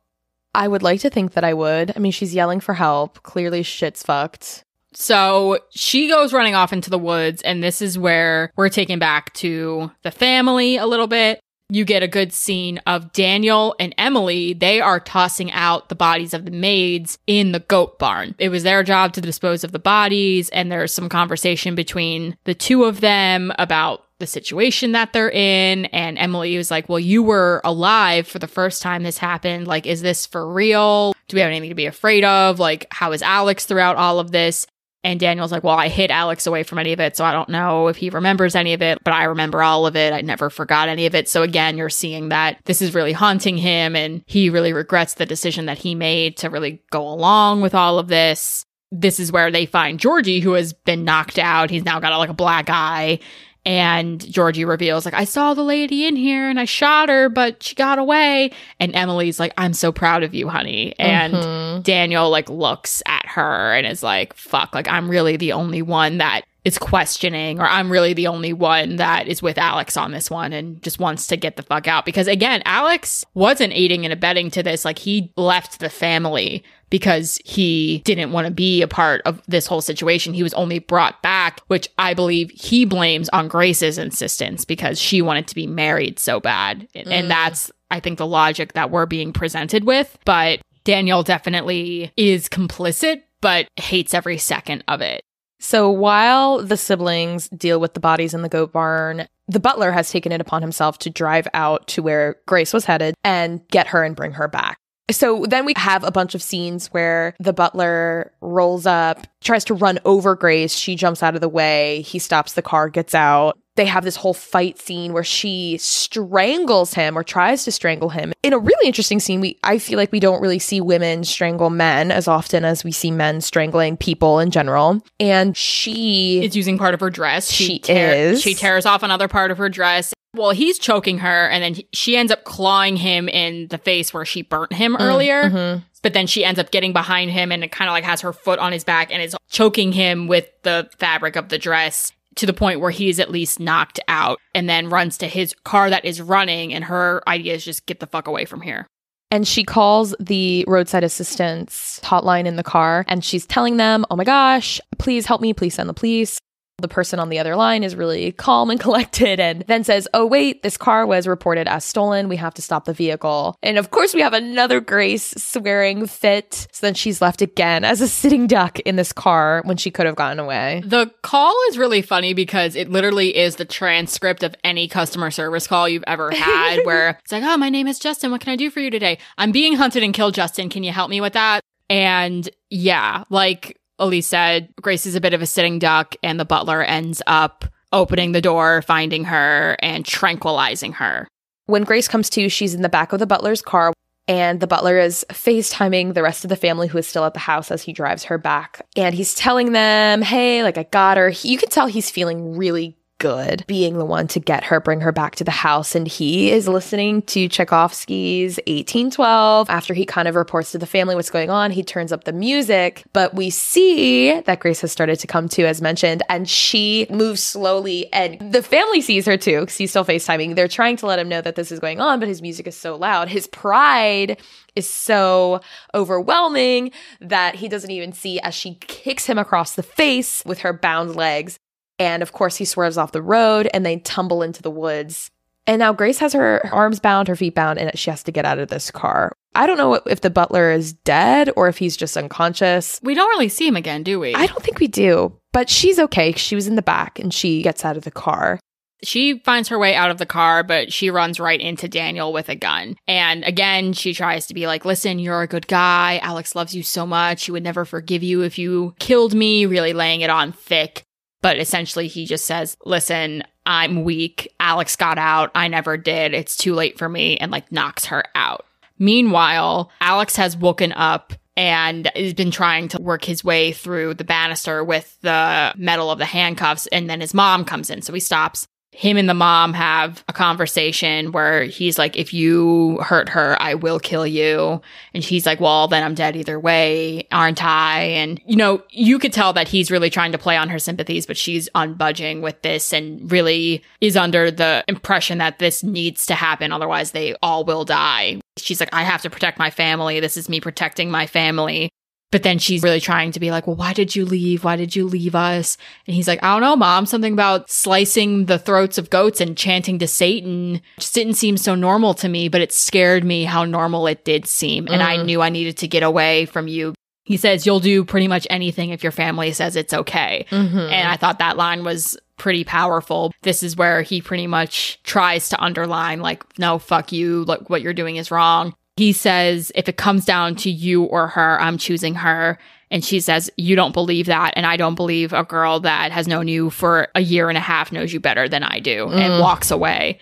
I 0.55 0.67
would 0.67 0.83
like 0.83 1.01
to 1.01 1.09
think 1.09 1.33
that 1.33 1.43
I 1.43 1.53
would. 1.53 1.93
I 1.95 1.99
mean, 1.99 2.11
she's 2.11 2.33
yelling 2.33 2.59
for 2.59 2.73
help. 2.73 3.21
Clearly, 3.23 3.61
shit's 3.61 4.03
fucked. 4.03 4.63
So 4.93 5.59
she 5.71 6.07
goes 6.07 6.31
running 6.31 6.55
off 6.55 6.71
into 6.71 6.89
the 6.89 6.97
woods, 6.97 7.41
and 7.41 7.61
this 7.61 7.81
is 7.81 7.99
where 7.99 8.51
we're 8.55 8.69
taken 8.69 8.97
back 8.97 9.33
to 9.35 9.91
the 10.03 10.11
family 10.11 10.77
a 10.77 10.85
little 10.85 11.07
bit. 11.07 11.41
You 11.69 11.83
get 11.83 12.03
a 12.03 12.07
good 12.07 12.31
scene 12.31 12.79
of 12.85 13.11
Daniel 13.11 13.75
and 13.79 13.93
Emily. 13.97 14.53
They 14.53 14.79
are 14.79 14.99
tossing 14.99 15.51
out 15.51 15.89
the 15.89 15.95
bodies 15.95 16.33
of 16.33 16.45
the 16.45 16.51
maids 16.51 17.17
in 17.25 17.51
the 17.51 17.59
goat 17.59 17.97
barn. 17.97 18.35
It 18.37 18.49
was 18.49 18.63
their 18.63 18.83
job 18.83 19.13
to 19.13 19.21
dispose 19.21 19.63
of 19.63 19.71
the 19.71 19.79
bodies, 19.79 20.49
and 20.49 20.71
there's 20.71 20.93
some 20.93 21.09
conversation 21.09 21.75
between 21.75 22.37
the 22.43 22.53
two 22.53 22.83
of 22.83 23.01
them 23.01 23.51
about 23.57 24.04
the 24.19 24.27
situation 24.27 24.93
that 24.93 25.13
they're 25.13 25.31
in. 25.31 25.85
And 25.85 26.17
Emily 26.17 26.57
was 26.57 26.71
like, 26.71 26.87
Well, 26.89 26.99
you 26.99 27.23
were 27.23 27.61
alive 27.63 28.27
for 28.27 28.39
the 28.39 28.47
first 28.47 28.81
time 28.81 29.03
this 29.03 29.17
happened. 29.17 29.67
Like, 29.67 29.85
is 29.85 30.01
this 30.01 30.25
for 30.25 30.51
real? 30.51 31.13
Do 31.27 31.35
we 31.35 31.41
have 31.41 31.49
anything 31.49 31.69
to 31.69 31.75
be 31.75 31.85
afraid 31.85 32.23
of? 32.23 32.59
Like, 32.59 32.87
how 32.91 33.11
is 33.11 33.21
Alex 33.21 33.65
throughout 33.65 33.97
all 33.97 34.19
of 34.19 34.31
this? 34.31 34.67
And 35.05 35.19
Daniel's 35.19 35.51
like, 35.51 35.63
Well, 35.63 35.77
I 35.77 35.87
hid 35.87 36.09
Alex 36.09 36.47
away 36.47 36.63
from 36.63 36.79
any 36.79 36.91
of 36.91 36.99
it. 36.99 37.15
So 37.15 37.23
I 37.23 37.31
don't 37.31 37.49
know 37.49 37.89
if 37.89 37.97
he 37.97 38.09
remembers 38.09 38.55
any 38.55 38.73
of 38.73 38.81
it, 38.81 39.03
but 39.03 39.13
I 39.13 39.25
remember 39.25 39.61
all 39.61 39.85
of 39.85 39.95
it. 39.95 40.13
I 40.13 40.21
never 40.21 40.49
forgot 40.49 40.89
any 40.89 41.05
of 41.05 41.13
it. 41.13 41.29
So 41.29 41.43
again, 41.43 41.77
you're 41.77 41.89
seeing 41.89 42.29
that 42.29 42.57
this 42.65 42.81
is 42.81 42.95
really 42.95 43.13
haunting 43.13 43.55
him 43.55 43.95
and 43.95 44.23
he 44.25 44.49
really 44.49 44.73
regrets 44.73 45.13
the 45.13 45.27
decision 45.27 45.67
that 45.67 45.77
he 45.77 45.93
made 45.93 46.37
to 46.37 46.49
really 46.49 46.81
go 46.91 47.07
along 47.07 47.61
with 47.61 47.75
all 47.75 47.99
of 47.99 48.07
this. 48.07 48.65
This 48.91 49.19
is 49.19 49.31
where 49.31 49.51
they 49.51 49.67
find 49.67 49.99
Georgie, 49.99 50.39
who 50.39 50.53
has 50.53 50.73
been 50.73 51.03
knocked 51.03 51.37
out. 51.37 51.69
He's 51.69 51.85
now 51.85 51.99
got 51.99 52.17
like 52.17 52.29
a 52.29 52.33
black 52.33 52.69
eye. 52.71 53.19
And 53.65 54.19
Georgie 54.31 54.63
reveals, 54.65 55.05
like, 55.05 55.15
I 55.15 55.23
saw 55.23 55.53
the 55.55 55.63
lady 55.63 56.05
in 56.05 56.15
here 56.15 56.49
and 56.49 56.59
I 56.59 56.65
shot 56.65 57.09
her, 57.09 57.29
but 57.29 57.63
she 57.63 57.73
got 57.75 57.97
away. 57.97 58.51
And 58.79 58.95
Emily's 58.95 59.39
like, 59.39 59.53
I'm 59.57 59.73
so 59.73 59.91
proud 59.91 60.21
of 60.23 60.35
you, 60.35 60.47
honey. 60.49 60.93
And 60.99 61.33
Mhm. 61.33 61.83
Daniel 61.83 62.29
like 62.29 62.49
looks 62.49 63.01
at 63.07 63.25
her 63.25 63.73
and 63.73 63.87
is 63.87 64.03
like, 64.03 64.35
fuck, 64.35 64.75
like 64.75 64.87
I'm 64.87 65.09
really 65.09 65.35
the 65.37 65.53
only 65.53 65.81
one 65.81 66.19
that 66.19 66.41
is 66.65 66.77
questioning, 66.77 67.59
or 67.61 67.65
I'm 67.67 67.91
really 67.91 68.13
the 68.13 68.27
only 68.27 68.51
one 68.51 68.95
that 68.97 69.27
is 69.27 69.41
with 69.41 69.57
Alex 69.57 69.95
on 69.95 70.11
this 70.11 70.29
one 70.31 70.51
and 70.51 70.81
just 70.81 70.99
wants 70.99 71.27
to 71.27 71.37
get 71.37 71.55
the 71.55 71.63
fuck 71.63 71.87
out. 71.87 72.05
Because 72.05 72.27
again, 72.27 72.61
Alex 72.65 73.23
wasn't 73.35 73.71
aiding 73.73 74.03
and 74.03 74.11
abetting 74.11 74.49
to 74.51 74.63
this. 74.63 74.83
Like 74.83 74.97
he 74.99 75.31
left 75.37 75.79
the 75.79 75.89
family 75.89 76.63
because 76.89 77.39
he 77.45 77.99
didn't 78.05 78.31
want 78.31 78.47
to 78.47 78.53
be 78.53 78.81
a 78.81 78.87
part 78.87 79.21
of 79.25 79.41
this 79.47 79.67
whole 79.67 79.81
situation. 79.81 80.33
He 80.33 80.43
was 80.43 80.53
only 80.55 80.79
brought 80.79 81.21
back, 81.21 81.61
which 81.67 81.87
I 81.97 82.13
believe 82.13 82.49
he 82.51 82.83
blames 82.85 83.29
on 83.29 83.47
Grace's 83.47 83.97
insistence 83.97 84.65
because 84.65 84.99
she 84.99 85.21
wanted 85.21 85.47
to 85.47 85.55
be 85.55 85.67
married 85.67 86.19
so 86.19 86.39
bad. 86.39 86.87
And- 86.95 87.07
Mm. 87.07 87.11
And 87.11 87.31
that's, 87.31 87.71
I 87.91 87.99
think, 87.99 88.17
the 88.17 88.25
logic 88.27 88.73
that 88.73 88.89
we're 88.91 89.05
being 89.05 89.33
presented 89.33 89.83
with. 89.83 90.17
But 90.25 90.61
Daniel 90.83 91.21
definitely 91.23 92.11
is 92.17 92.49
complicit, 92.49 93.21
but 93.41 93.67
hates 93.75 94.13
every 94.15 94.37
second 94.39 94.83
of 94.87 95.01
it. 95.01 95.23
So 95.59 95.89
while 95.89 96.63
the 96.63 96.77
siblings 96.77 97.49
deal 97.49 97.79
with 97.79 97.93
the 97.93 97.99
bodies 97.99 98.33
in 98.33 98.41
the 98.41 98.49
goat 98.49 98.71
barn, 98.71 99.27
the 99.47 99.59
butler 99.59 99.91
has 99.91 100.11
taken 100.11 100.31
it 100.31 100.41
upon 100.41 100.61
himself 100.61 100.97
to 100.99 101.09
drive 101.09 101.47
out 101.53 101.87
to 101.89 102.03
where 102.03 102.37
Grace 102.47 102.73
was 102.73 102.85
headed 102.85 103.15
and 103.23 103.65
get 103.69 103.87
her 103.87 104.03
and 104.03 104.15
bring 104.15 104.33
her 104.33 104.47
back. 104.47 104.77
So 105.11 105.45
then 105.47 105.65
we 105.65 105.73
have 105.77 106.03
a 106.03 106.11
bunch 106.11 106.33
of 106.33 106.41
scenes 106.41 106.87
where 106.87 107.35
the 107.39 107.53
butler 107.53 108.31
rolls 108.41 108.87
up, 108.87 109.27
tries 109.41 109.63
to 109.65 109.75
run 109.75 109.99
over 110.03 110.35
Grace. 110.35 110.73
She 110.73 110.95
jumps 110.95 111.21
out 111.21 111.35
of 111.35 111.41
the 111.41 111.49
way. 111.49 112.01
He 112.01 112.17
stops 112.17 112.53
the 112.53 112.63
car, 112.63 112.89
gets 112.89 113.13
out. 113.13 113.59
They 113.75 113.85
have 113.85 114.03
this 114.05 114.15
whole 114.15 114.33
fight 114.33 114.79
scene 114.79 115.11
where 115.11 115.23
she 115.23 115.77
strangles 115.79 116.93
him 116.93 117.17
or 117.17 117.23
tries 117.23 117.65
to 117.65 117.71
strangle 117.71 118.09
him. 118.09 118.31
In 118.41 118.53
a 118.53 118.57
really 118.57 118.87
interesting 118.87 119.19
scene, 119.19 119.41
we 119.41 119.57
I 119.63 119.79
feel 119.79 119.97
like 119.97 120.11
we 120.13 120.19
don't 120.21 120.41
really 120.41 120.59
see 120.59 120.79
women 120.79 121.23
strangle 121.25 121.69
men 121.69 122.09
as 122.11 122.27
often 122.27 122.63
as 122.63 122.83
we 122.85 122.91
see 122.93 123.11
men 123.11 123.41
strangling 123.41 123.97
people 123.97 124.39
in 124.39 124.49
general. 124.51 125.01
And 125.19 125.57
she 125.57 126.43
Is 126.45 126.55
using 126.55 126.77
part 126.77 126.93
of 126.93 127.01
her 127.01 127.09
dress. 127.09 127.51
She 127.51 127.79
tear- 127.79 128.13
is. 128.15 128.41
She 128.41 128.53
tears 128.53 128.85
off 128.85 129.03
another 129.03 129.27
part 129.27 129.51
of 129.51 129.57
her 129.57 129.67
dress. 129.69 130.13
Well, 130.33 130.51
he's 130.51 130.77
choking 130.79 131.19
her, 131.19 131.47
and 131.49 131.63
then 131.63 131.73
he- 131.75 131.87
she 131.93 132.17
ends 132.17 132.31
up 132.31 132.43
clawing 132.43 132.97
him 132.97 133.29
in 133.29 133.67
the 133.69 133.77
face 133.77 134.13
where 134.13 134.25
she 134.25 134.41
burnt 134.41 134.73
him 134.73 134.95
earlier. 134.99 135.43
Mhm. 135.49 135.83
But 136.01 136.13
then 136.13 136.27
she 136.27 136.45
ends 136.45 136.59
up 136.59 136.71
getting 136.71 136.93
behind 136.93 137.31
him 137.31 137.51
and 137.51 137.63
it 137.63 137.71
kind 137.71 137.89
of 137.89 137.93
like 137.93 138.03
has 138.03 138.21
her 138.21 138.31
foot 138.31 138.59
on 138.59 138.71
his 138.71 138.83
back 138.83 139.11
and 139.11 139.21
is 139.21 139.35
choking 139.49 139.91
him 139.91 140.27
with 140.27 140.47
the 140.63 140.87
fabric 140.99 141.35
of 141.35 141.49
the 141.49 141.57
dress 141.57 142.11
to 142.35 142.45
the 142.45 142.53
point 142.53 142.79
where 142.79 142.91
he 142.91 143.09
is 143.09 143.19
at 143.19 143.31
least 143.31 143.59
knocked 143.59 143.99
out 144.07 144.39
and 144.53 144.69
then 144.69 144.89
runs 144.89 145.17
to 145.19 145.27
his 145.27 145.53
car 145.63 145.89
that 145.89 146.05
is 146.05 146.21
running. 146.21 146.73
And 146.73 146.83
her 146.85 147.21
idea 147.27 147.53
is 147.53 147.65
just 147.65 147.85
get 147.85 147.99
the 147.99 148.07
fuck 148.07 148.27
away 148.27 148.45
from 148.45 148.61
here. 148.61 148.87
And 149.31 149.47
she 149.47 149.63
calls 149.63 150.15
the 150.19 150.63
roadside 150.67 151.03
assistance 151.03 151.99
hotline 152.03 152.45
in 152.45 152.55
the 152.55 152.63
car 152.63 153.05
and 153.07 153.23
she's 153.23 153.45
telling 153.45 153.77
them, 153.77 154.05
Oh 154.09 154.15
my 154.15 154.23
gosh, 154.23 154.79
please 154.97 155.25
help 155.25 155.41
me. 155.41 155.53
Please 155.53 155.73
send 155.75 155.89
the 155.89 155.93
police. 155.93 156.39
The 156.77 156.87
person 156.87 157.19
on 157.19 157.29
the 157.29 157.39
other 157.39 157.55
line 157.55 157.83
is 157.83 157.95
really 157.95 158.31
calm 158.31 158.69
and 158.69 158.79
collected 158.85 159.39
and 159.39 159.63
then 159.67 159.83
says, 159.83 160.07
Oh, 160.13 160.25
wait, 160.25 160.61
this 160.63 160.77
car 160.77 161.05
was 161.05 161.27
reported 161.27 161.67
as 161.67 161.85
stolen. 161.85 162.29
We 162.29 162.35
have 162.37 162.53
to 162.55 162.61
stop 162.61 162.85
the 162.85 162.93
vehicle. 162.93 163.55
And 163.63 163.77
of 163.77 163.91
course, 163.91 164.13
we 164.13 164.21
have 164.21 164.33
another 164.33 164.79
Grace 164.79 165.33
swearing 165.37 166.05
fit. 166.05 166.67
So 166.71 166.85
then 166.85 166.93
she's 166.93 167.21
left 167.21 167.41
again 167.41 167.83
as 167.83 168.01
a 168.01 168.07
sitting 168.07 168.47
duck 168.47 168.79
in 168.79 168.95
this 168.95 169.13
car 169.13 169.61
when 169.65 169.77
she 169.77 169.91
could 169.91 170.05
have 170.05 170.15
gotten 170.15 170.39
away. 170.39 170.81
The 170.85 171.11
call 171.21 171.55
is 171.69 171.77
really 171.77 172.01
funny 172.01 172.33
because 172.33 172.75
it 172.75 172.89
literally 172.89 173.35
is 173.35 173.55
the 173.55 173.65
transcript 173.65 174.43
of 174.43 174.55
any 174.63 174.87
customer 174.87 175.31
service 175.31 175.67
call 175.67 175.87
you've 175.87 176.03
ever 176.07 176.31
had 176.31 176.79
where 176.85 177.19
it's 177.23 177.31
like, 177.31 177.43
oh, 177.43 177.57
my 177.57 177.69
name 177.69 177.87
is 177.87 177.99
Justin. 177.99 178.31
What 178.31 178.41
can 178.41 178.51
I 178.51 178.55
do 178.55 178.69
for 178.69 178.79
you 178.79 178.89
today? 178.89 179.17
I'm 179.37 179.51
being 179.51 179.75
hunted 179.75 180.03
and 180.03 180.13
killed, 180.13 180.33
Justin. 180.33 180.69
Can 180.69 180.83
you 180.83 180.91
help 180.91 181.09
me 181.09 181.21
with 181.21 181.33
that? 181.33 181.61
And 181.89 182.49
yeah, 182.69 183.23
like 183.29 183.79
Elise 183.99 184.27
said, 184.27 184.73
Grace 184.81 185.05
is 185.05 185.15
a 185.15 185.21
bit 185.21 185.33
of 185.33 185.41
a 185.41 185.45
sitting 185.45 185.79
duck, 185.79 186.15
and 186.21 186.39
the 186.39 186.45
butler 186.45 186.81
ends 186.83 187.21
up 187.27 187.65
opening 187.93 188.33
the 188.33 188.41
door, 188.41 188.81
finding 188.81 189.23
her, 189.25 189.77
and 189.79 190.05
tranquilizing 190.05 190.93
her. 190.93 191.27
When 191.67 191.83
Grace 191.83 192.07
comes 192.07 192.29
to, 192.31 192.49
she's 192.49 192.73
in 192.73 192.81
the 192.81 192.89
back 192.89 193.13
of 193.13 193.19
the 193.19 193.25
butler's 193.27 193.61
car, 193.61 193.93
and 194.27 194.59
the 194.59 194.67
butler 194.67 194.97
is 194.97 195.25
FaceTiming 195.29 196.13
the 196.13 196.23
rest 196.23 196.43
of 196.43 196.49
the 196.49 196.55
family 196.55 196.87
who 196.87 196.97
is 196.97 197.07
still 197.07 197.25
at 197.25 197.33
the 197.33 197.39
house 197.39 197.71
as 197.71 197.83
he 197.83 197.93
drives 197.93 198.25
her 198.25 198.37
back. 198.37 198.85
And 198.97 199.15
he's 199.15 199.33
telling 199.35 199.71
them, 199.71 200.21
hey, 200.21 200.61
like 200.63 200.77
I 200.77 200.83
got 200.83 201.17
her. 201.17 201.29
He- 201.29 201.49
You 201.53 201.57
can 201.57 201.69
tell 201.69 201.87
he's 201.87 202.09
feeling 202.09 202.57
really 202.57 202.97
good 203.19 203.63
being 203.67 203.97
the 203.97 204.05
one 204.05 204.27
to 204.27 204.39
get 204.39 204.65
her, 204.65 204.79
bring 204.79 205.01
her 205.01 205.11
back 205.11 205.35
to 205.35 205.43
the 205.43 205.51
house. 205.51 205.95
And 205.95 206.07
he 206.07 206.51
is 206.51 206.67
listening 206.67 207.21
to 207.23 207.47
Tchaikovsky's 207.47 208.57
1812. 208.67 209.69
After 209.69 209.93
he 209.93 210.05
kind 210.05 210.27
of 210.27 210.35
reports 210.35 210.71
to 210.71 210.77
the 210.77 210.85
family 210.85 211.15
what's 211.15 211.29
going 211.29 211.49
on, 211.49 211.71
he 211.71 211.83
turns 211.83 212.11
up 212.11 212.25
the 212.25 212.33
music. 212.33 213.03
But 213.13 213.33
we 213.33 213.49
see 213.49 214.39
that 214.41 214.59
Grace 214.59 214.81
has 214.81 214.91
started 214.91 215.19
to 215.19 215.27
come 215.27 215.47
to, 215.49 215.65
as 215.65 215.81
mentioned, 215.81 216.23
and 216.29 216.49
she 216.49 217.07
moves 217.09 217.43
slowly. 217.43 218.11
And 218.13 218.53
the 218.53 218.63
family 218.63 219.01
sees 219.01 219.25
her 219.25 219.37
too, 219.37 219.61
because 219.61 219.77
he's 219.77 219.89
still 219.89 220.05
FaceTiming. 220.05 220.55
They're 220.55 220.67
trying 220.67 220.97
to 220.97 221.05
let 221.05 221.19
him 221.19 221.29
know 221.29 221.41
that 221.41 221.55
this 221.55 221.71
is 221.71 221.79
going 221.79 221.99
on, 221.99 222.19
but 222.19 222.27
his 222.27 222.41
music 222.41 222.67
is 222.67 222.75
so 222.75 222.95
loud. 222.95 223.29
His 223.29 223.47
pride 223.47 224.41
is 224.75 224.89
so 224.89 225.61
overwhelming 225.93 226.91
that 227.21 227.55
he 227.55 227.69
doesn't 227.69 227.91
even 227.91 228.11
see 228.11 228.39
as 228.41 228.53
she 228.53 228.75
kicks 228.75 229.25
him 229.25 229.37
across 229.37 229.75
the 229.75 229.83
face 229.83 230.43
with 230.45 230.59
her 230.59 230.73
bound 230.73 231.15
legs. 231.15 231.57
And 231.99 232.21
of 232.21 232.31
course, 232.31 232.57
he 232.57 232.65
swerves 232.65 232.97
off 232.97 233.11
the 233.11 233.21
road 233.21 233.69
and 233.73 233.85
they 233.85 233.97
tumble 233.99 234.41
into 234.41 234.61
the 234.61 234.71
woods. 234.71 235.31
And 235.67 235.79
now 235.79 235.93
Grace 235.93 236.19
has 236.19 236.33
her 236.33 236.61
arms 236.71 236.99
bound, 236.99 237.27
her 237.27 237.35
feet 237.35 237.55
bound, 237.55 237.79
and 237.79 237.97
she 237.97 238.09
has 238.11 238.23
to 238.23 238.31
get 238.31 238.45
out 238.45 238.59
of 238.59 238.69
this 238.69 238.91
car. 238.91 239.31
I 239.55 239.65
don't 239.65 239.77
know 239.77 239.95
if 240.05 240.21
the 240.21 240.29
butler 240.29 240.71
is 240.71 240.93
dead 240.93 241.49
or 241.55 241.67
if 241.67 241.77
he's 241.77 241.97
just 241.97 242.17
unconscious. 242.17 242.99
We 243.01 243.15
don't 243.15 243.29
really 243.29 243.49
see 243.49 243.67
him 243.67 243.77
again, 243.77 244.03
do 244.03 244.19
we? 244.19 244.35
I 244.35 244.45
don't 244.45 244.61
think 244.61 244.79
we 244.79 244.87
do, 244.87 245.33
but 245.53 245.69
she's 245.69 245.97
okay. 245.97 246.33
She 246.33 246.55
was 246.55 246.67
in 246.67 246.75
the 246.75 246.81
back 246.81 247.19
and 247.19 247.33
she 247.33 247.63
gets 247.63 247.85
out 247.85 247.97
of 247.97 248.03
the 248.03 248.11
car. 248.11 248.59
She 249.03 249.39
finds 249.39 249.69
her 249.69 249.79
way 249.79 249.95
out 249.95 250.11
of 250.11 250.17
the 250.17 250.25
car, 250.25 250.63
but 250.63 250.91
she 250.91 251.09
runs 251.09 251.39
right 251.39 251.59
into 251.59 251.87
Daniel 251.87 252.33
with 252.33 252.49
a 252.49 252.55
gun. 252.55 252.95
And 253.07 253.43
again, 253.43 253.93
she 253.93 254.13
tries 254.13 254.47
to 254.47 254.53
be 254.53 254.67
like, 254.67 254.85
listen, 254.85 255.19
you're 255.19 255.41
a 255.41 255.47
good 255.47 255.67
guy. 255.67 256.19
Alex 256.21 256.55
loves 256.55 256.75
you 256.75 256.83
so 256.83 257.05
much. 257.05 257.45
He 257.45 257.51
would 257.51 257.63
never 257.63 257.85
forgive 257.85 258.23
you 258.23 258.41
if 258.41 258.57
you 258.57 258.95
killed 258.99 259.33
me, 259.33 259.65
really 259.65 259.93
laying 259.93 260.21
it 260.21 260.29
on 260.29 260.51
thick. 260.51 261.03
But 261.45 261.59
essentially, 261.59 262.07
he 262.07 262.25
just 262.25 262.47
says, 262.47 262.75
listen, 262.85 263.43
I'm 263.67 264.03
weak. 264.03 264.51
Alex 264.59 264.95
got 264.95 265.19
out. 265.19 265.51
I 265.53 265.67
never 265.67 265.95
did. 265.95 266.33
It's 266.33 266.57
too 266.57 266.73
late 266.73 266.97
for 266.97 267.07
me, 267.07 267.37
and 267.37 267.51
like 267.51 267.71
knocks 267.71 268.05
her 268.05 268.23
out. 268.33 268.65
Meanwhile, 268.97 269.91
Alex 270.01 270.37
has 270.37 270.57
woken 270.57 270.91
up 270.91 271.33
and 271.55 272.09
has 272.15 272.33
been 272.33 272.49
trying 272.49 272.87
to 272.87 272.99
work 272.99 273.23
his 273.23 273.43
way 273.43 273.73
through 273.73 274.15
the 274.15 274.23
banister 274.23 274.83
with 274.83 275.19
the 275.21 275.71
metal 275.77 276.09
of 276.09 276.17
the 276.17 276.25
handcuffs. 276.25 276.87
And 276.87 277.07
then 277.07 277.21
his 277.21 277.35
mom 277.35 277.63
comes 277.63 277.91
in. 277.91 278.01
So 278.01 278.11
he 278.11 278.19
stops. 278.19 278.67
Him 278.95 279.17
and 279.17 279.27
the 279.27 279.33
mom 279.33 279.73
have 279.73 280.23
a 280.29 280.33
conversation 280.33 281.33
where 281.33 281.65
he's 281.65 281.97
like, 281.97 282.15
If 282.15 282.33
you 282.33 282.97
hurt 282.99 283.27
her, 283.29 283.61
I 283.61 283.73
will 283.73 283.99
kill 283.99 284.25
you. 284.25 284.81
And 285.13 285.23
she's 285.23 285.45
like, 285.45 285.59
Well, 285.59 285.87
then 285.89 286.01
I'm 286.01 286.15
dead 286.15 286.35
either 286.35 286.59
way, 286.59 287.27
aren't 287.31 287.63
I? 287.63 288.03
And, 288.03 288.39
you 288.45 288.55
know, 288.55 288.81
you 288.91 289.19
could 289.19 289.33
tell 289.33 289.51
that 289.53 289.67
he's 289.67 289.91
really 289.91 290.09
trying 290.09 290.31
to 290.31 290.37
play 290.37 290.55
on 290.55 290.69
her 290.69 290.79
sympathies, 290.79 291.25
but 291.25 291.35
she's 291.35 291.67
unbudging 291.75 292.41
with 292.41 292.61
this 292.61 292.93
and 292.93 293.29
really 293.29 293.83
is 293.99 294.15
under 294.15 294.49
the 294.49 294.83
impression 294.87 295.39
that 295.39 295.59
this 295.59 295.83
needs 295.83 296.25
to 296.27 296.35
happen. 296.35 296.71
Otherwise, 296.71 297.11
they 297.11 297.35
all 297.41 297.65
will 297.65 297.83
die. 297.83 298.39
She's 298.57 298.79
like, 298.79 298.93
I 298.93 299.03
have 299.03 299.21
to 299.23 299.29
protect 299.29 299.59
my 299.59 299.69
family. 299.69 300.21
This 300.21 300.37
is 300.37 300.47
me 300.47 300.61
protecting 300.61 301.11
my 301.11 301.27
family. 301.27 301.89
But 302.35 302.43
then 302.43 302.59
she's 302.59 302.83
really 302.83 302.99
trying 302.99 303.31
to 303.31 303.39
be 303.39 303.49
like, 303.49 303.65
well, 303.65 303.77
why 303.77 303.93
did 303.93 304.13
you 304.13 304.25
leave? 304.25 304.65
Why 304.65 304.75
did 304.75 304.93
you 304.93 305.07
leave 305.07 305.35
us? 305.35 305.77
And 306.05 306.15
he's 306.17 306.27
like, 306.27 306.43
I 306.43 306.51
don't 306.51 306.59
know, 306.59 306.75
mom. 306.75 307.05
Something 307.05 307.31
about 307.31 307.69
slicing 307.69 308.47
the 308.47 308.59
throats 308.59 308.97
of 308.97 309.09
goats 309.09 309.39
and 309.39 309.55
chanting 309.55 309.99
to 309.99 310.05
Satan 310.07 310.81
just 310.99 311.13
didn't 311.13 311.35
seem 311.35 311.55
so 311.55 311.75
normal 311.75 312.13
to 312.15 312.27
me, 312.27 312.49
but 312.49 312.59
it 312.59 312.73
scared 312.73 313.23
me 313.23 313.45
how 313.45 313.63
normal 313.63 314.05
it 314.05 314.25
did 314.25 314.47
seem. 314.47 314.85
And 314.87 315.01
I 315.01 315.15
mm. 315.15 315.23
knew 315.27 315.41
I 315.41 315.47
needed 315.47 315.77
to 315.77 315.87
get 315.87 316.03
away 316.03 316.45
from 316.45 316.67
you. 316.67 316.93
He 317.23 317.37
says, 317.37 317.65
you'll 317.65 317.79
do 317.79 318.03
pretty 318.03 318.27
much 318.27 318.45
anything 318.49 318.89
if 318.89 319.01
your 319.01 319.13
family 319.13 319.53
says 319.53 319.77
it's 319.77 319.93
okay. 319.93 320.45
Mm-hmm. 320.49 320.77
And 320.77 321.07
I 321.07 321.15
thought 321.15 321.39
that 321.39 321.55
line 321.55 321.85
was 321.85 322.17
pretty 322.35 322.65
powerful. 322.65 323.31
This 323.43 323.63
is 323.63 323.77
where 323.77 324.01
he 324.01 324.21
pretty 324.21 324.47
much 324.47 325.01
tries 325.03 325.47
to 325.49 325.63
underline, 325.63 326.19
like, 326.19 326.43
no, 326.59 326.79
fuck 326.79 327.13
you. 327.13 327.45
Like, 327.45 327.69
what 327.69 327.81
you're 327.81 327.93
doing 327.93 328.17
is 328.17 328.29
wrong. 328.29 328.75
He 328.97 329.11
says, 329.11 329.71
if 329.75 329.89
it 329.89 329.97
comes 329.97 330.25
down 330.25 330.55
to 330.57 330.69
you 330.69 331.03
or 331.03 331.27
her, 331.27 331.59
I'm 331.59 331.77
choosing 331.77 332.15
her. 332.15 332.57
And 332.91 333.03
she 333.03 333.19
says, 333.19 333.51
You 333.57 333.75
don't 333.75 333.93
believe 333.93 334.27
that. 334.27 334.53
And 334.55 334.65
I 334.65 334.77
don't 334.77 334.95
believe 334.95 335.33
a 335.33 335.43
girl 335.43 335.79
that 335.81 336.11
has 336.11 336.27
known 336.27 336.47
you 336.47 336.69
for 336.69 337.07
a 337.15 337.19
year 337.19 337.49
and 337.49 337.57
a 337.57 337.61
half 337.61 337.91
knows 337.91 338.13
you 338.13 338.19
better 338.19 338.47
than 338.47 338.63
I 338.63 338.79
do 338.79 339.09
and 339.09 339.33
mm. 339.33 339.41
walks 339.41 339.71
away. 339.71 340.19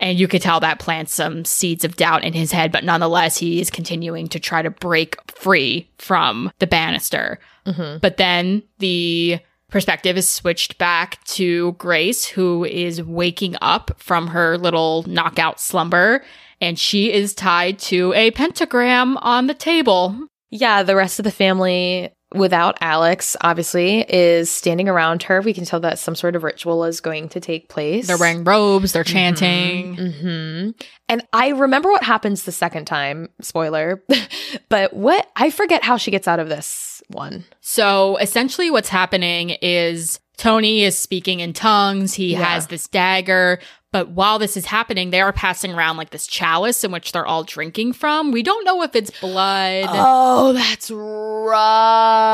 and 0.00 0.18
you 0.18 0.28
could 0.28 0.42
tell 0.42 0.60
that 0.60 0.78
plants 0.78 1.14
some 1.14 1.44
seeds 1.44 1.84
of 1.84 1.96
doubt 1.96 2.24
in 2.24 2.32
his 2.32 2.52
head. 2.52 2.72
But 2.72 2.84
nonetheless, 2.84 3.38
he 3.38 3.60
is 3.60 3.70
continuing 3.70 4.28
to 4.28 4.40
try 4.40 4.62
to 4.62 4.70
break 4.70 5.16
free 5.30 5.88
from 5.98 6.50
the 6.58 6.66
banister. 6.66 7.38
Mm-hmm. 7.66 7.98
But 7.98 8.16
then 8.16 8.62
the 8.78 9.38
perspective 9.70 10.16
is 10.18 10.28
switched 10.28 10.76
back 10.78 11.22
to 11.24 11.72
Grace, 11.72 12.26
who 12.26 12.64
is 12.64 13.02
waking 13.02 13.56
up 13.62 13.92
from 13.96 14.26
her 14.28 14.58
little 14.58 15.04
knockout 15.08 15.60
slumber. 15.60 16.22
And 16.62 16.78
she 16.78 17.12
is 17.12 17.34
tied 17.34 17.80
to 17.80 18.12
a 18.14 18.30
pentagram 18.30 19.16
on 19.18 19.48
the 19.48 19.54
table. 19.54 20.16
Yeah, 20.50 20.84
the 20.84 20.94
rest 20.94 21.18
of 21.18 21.24
the 21.24 21.32
family, 21.32 22.10
without 22.34 22.78
Alex, 22.80 23.36
obviously, 23.40 24.04
is 24.08 24.48
standing 24.48 24.88
around 24.88 25.24
her. 25.24 25.40
We 25.40 25.54
can 25.54 25.64
tell 25.64 25.80
that 25.80 25.98
some 25.98 26.14
sort 26.14 26.36
of 26.36 26.44
ritual 26.44 26.84
is 26.84 27.00
going 27.00 27.30
to 27.30 27.40
take 27.40 27.68
place. 27.68 28.06
They're 28.06 28.16
wearing 28.16 28.44
robes, 28.44 28.92
they're 28.92 29.02
chanting. 29.02 29.96
hmm 29.96 30.70
And 31.08 31.26
I 31.32 31.48
remember 31.48 31.90
what 31.90 32.04
happens 32.04 32.44
the 32.44 32.52
second 32.52 32.84
time, 32.84 33.28
spoiler, 33.40 34.04
but 34.68 34.94
what 34.94 35.28
I 35.34 35.50
forget 35.50 35.82
how 35.82 35.96
she 35.96 36.12
gets 36.12 36.28
out 36.28 36.38
of 36.38 36.48
this 36.48 37.02
one. 37.08 37.44
So 37.60 38.18
essentially, 38.18 38.70
what's 38.70 38.88
happening 38.88 39.50
is 39.60 40.20
Tony 40.42 40.82
is 40.82 40.98
speaking 40.98 41.38
in 41.38 41.52
tongues. 41.52 42.14
He 42.14 42.32
Yeah. 42.32 42.42
has 42.42 42.66
this 42.66 42.88
dagger. 42.88 43.60
But 43.92 44.08
while 44.08 44.40
this 44.40 44.56
is 44.56 44.66
happening, 44.66 45.10
they 45.10 45.20
are 45.20 45.32
passing 45.32 45.72
around 45.72 45.98
like 45.98 46.10
this 46.10 46.26
chalice 46.26 46.82
in 46.82 46.90
which 46.90 47.12
they're 47.12 47.24
all 47.24 47.44
drinking 47.44 47.92
from. 47.92 48.32
We 48.32 48.42
don't 48.42 48.64
know 48.64 48.82
if 48.82 48.96
it's 48.96 49.12
blood. 49.20 49.84
Oh, 49.88 50.52
that's 50.52 50.90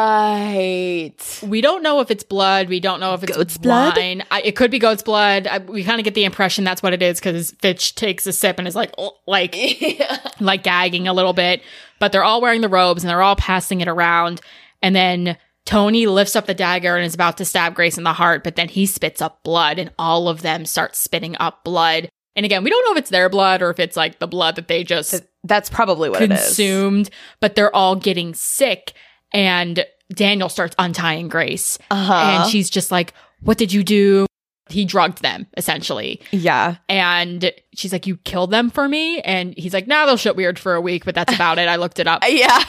right. 0.08 1.12
we 1.46 1.60
don't 1.60 1.82
know 1.82 2.00
if 2.00 2.10
it's 2.10 2.24
blood. 2.24 2.70
We 2.70 2.80
don't 2.80 2.98
know 2.98 3.12
if 3.12 3.22
it's 3.24 3.36
Goat's 3.36 3.58
blood? 3.58 3.98
I, 3.98 4.40
it 4.40 4.56
could 4.56 4.70
be 4.70 4.78
goat's 4.78 5.02
blood. 5.02 5.46
I, 5.46 5.58
we 5.58 5.84
kind 5.84 6.00
of 6.00 6.04
get 6.04 6.14
the 6.14 6.24
impression 6.24 6.64
that's 6.64 6.82
what 6.82 6.94
it 6.94 7.02
is 7.02 7.20
because 7.20 7.50
Fitch 7.60 7.94
takes 7.94 8.26
a 8.26 8.32
sip 8.32 8.58
and 8.58 8.66
is 8.66 8.74
like, 8.74 8.94
oh, 8.96 9.18
like, 9.26 9.54
like 10.40 10.62
gagging 10.62 11.06
a 11.08 11.12
little 11.12 11.34
bit. 11.34 11.60
But 11.98 12.12
they're 12.12 12.24
all 12.24 12.40
wearing 12.40 12.62
the 12.62 12.70
robes 12.70 13.02
and 13.04 13.10
they're 13.10 13.20
all 13.20 13.36
passing 13.36 13.82
it 13.82 13.88
around. 13.88 14.40
And 14.80 14.96
then 14.96 15.36
Tony 15.68 16.06
lifts 16.06 16.34
up 16.34 16.46
the 16.46 16.54
dagger 16.54 16.96
and 16.96 17.04
is 17.04 17.12
about 17.12 17.36
to 17.36 17.44
stab 17.44 17.74
Grace 17.74 17.98
in 17.98 18.04
the 18.04 18.14
heart, 18.14 18.42
but 18.42 18.56
then 18.56 18.70
he 18.70 18.86
spits 18.86 19.20
up 19.20 19.42
blood 19.42 19.78
and 19.78 19.92
all 19.98 20.26
of 20.26 20.40
them 20.40 20.64
start 20.64 20.96
spitting 20.96 21.36
up 21.38 21.62
blood. 21.62 22.08
And 22.34 22.46
again, 22.46 22.64
we 22.64 22.70
don't 22.70 22.82
know 22.86 22.92
if 22.92 22.98
it's 23.00 23.10
their 23.10 23.28
blood 23.28 23.60
or 23.60 23.68
if 23.68 23.78
it's 23.78 23.94
like 23.94 24.18
the 24.18 24.26
blood 24.26 24.56
that 24.56 24.66
they 24.66 24.82
just 24.82 25.26
That's 25.44 25.68
probably 25.68 26.08
what 26.08 26.22
it 26.22 26.32
is. 26.32 26.40
consumed, 26.42 27.10
but 27.40 27.54
they're 27.54 27.74
all 27.76 27.96
getting 27.96 28.32
sick. 28.32 28.94
And 29.34 29.84
Daniel 30.10 30.48
starts 30.48 30.74
untying 30.78 31.28
Grace. 31.28 31.76
Uh-huh. 31.90 32.14
And 32.14 32.50
she's 32.50 32.70
just 32.70 32.90
like, 32.90 33.12
What 33.42 33.58
did 33.58 33.70
you 33.70 33.84
do? 33.84 34.26
He 34.70 34.84
drugged 34.84 35.22
them, 35.22 35.46
essentially. 35.56 36.20
Yeah. 36.30 36.76
And 36.88 37.52
she's 37.74 37.92
like, 37.92 38.06
You 38.06 38.16
killed 38.18 38.50
them 38.50 38.70
for 38.70 38.88
me? 38.88 39.20
And 39.20 39.54
he's 39.56 39.72
like, 39.74 39.86
No, 39.86 40.06
they'll 40.06 40.16
shit 40.16 40.36
weird 40.36 40.58
for 40.58 40.74
a 40.74 40.80
week, 40.80 41.04
but 41.04 41.14
that's 41.14 41.34
about 41.34 41.58
it. 41.58 41.68
I 41.68 41.76
looked 41.76 41.98
it 41.98 42.06
up. 42.06 42.22
Yeah. 42.28 42.62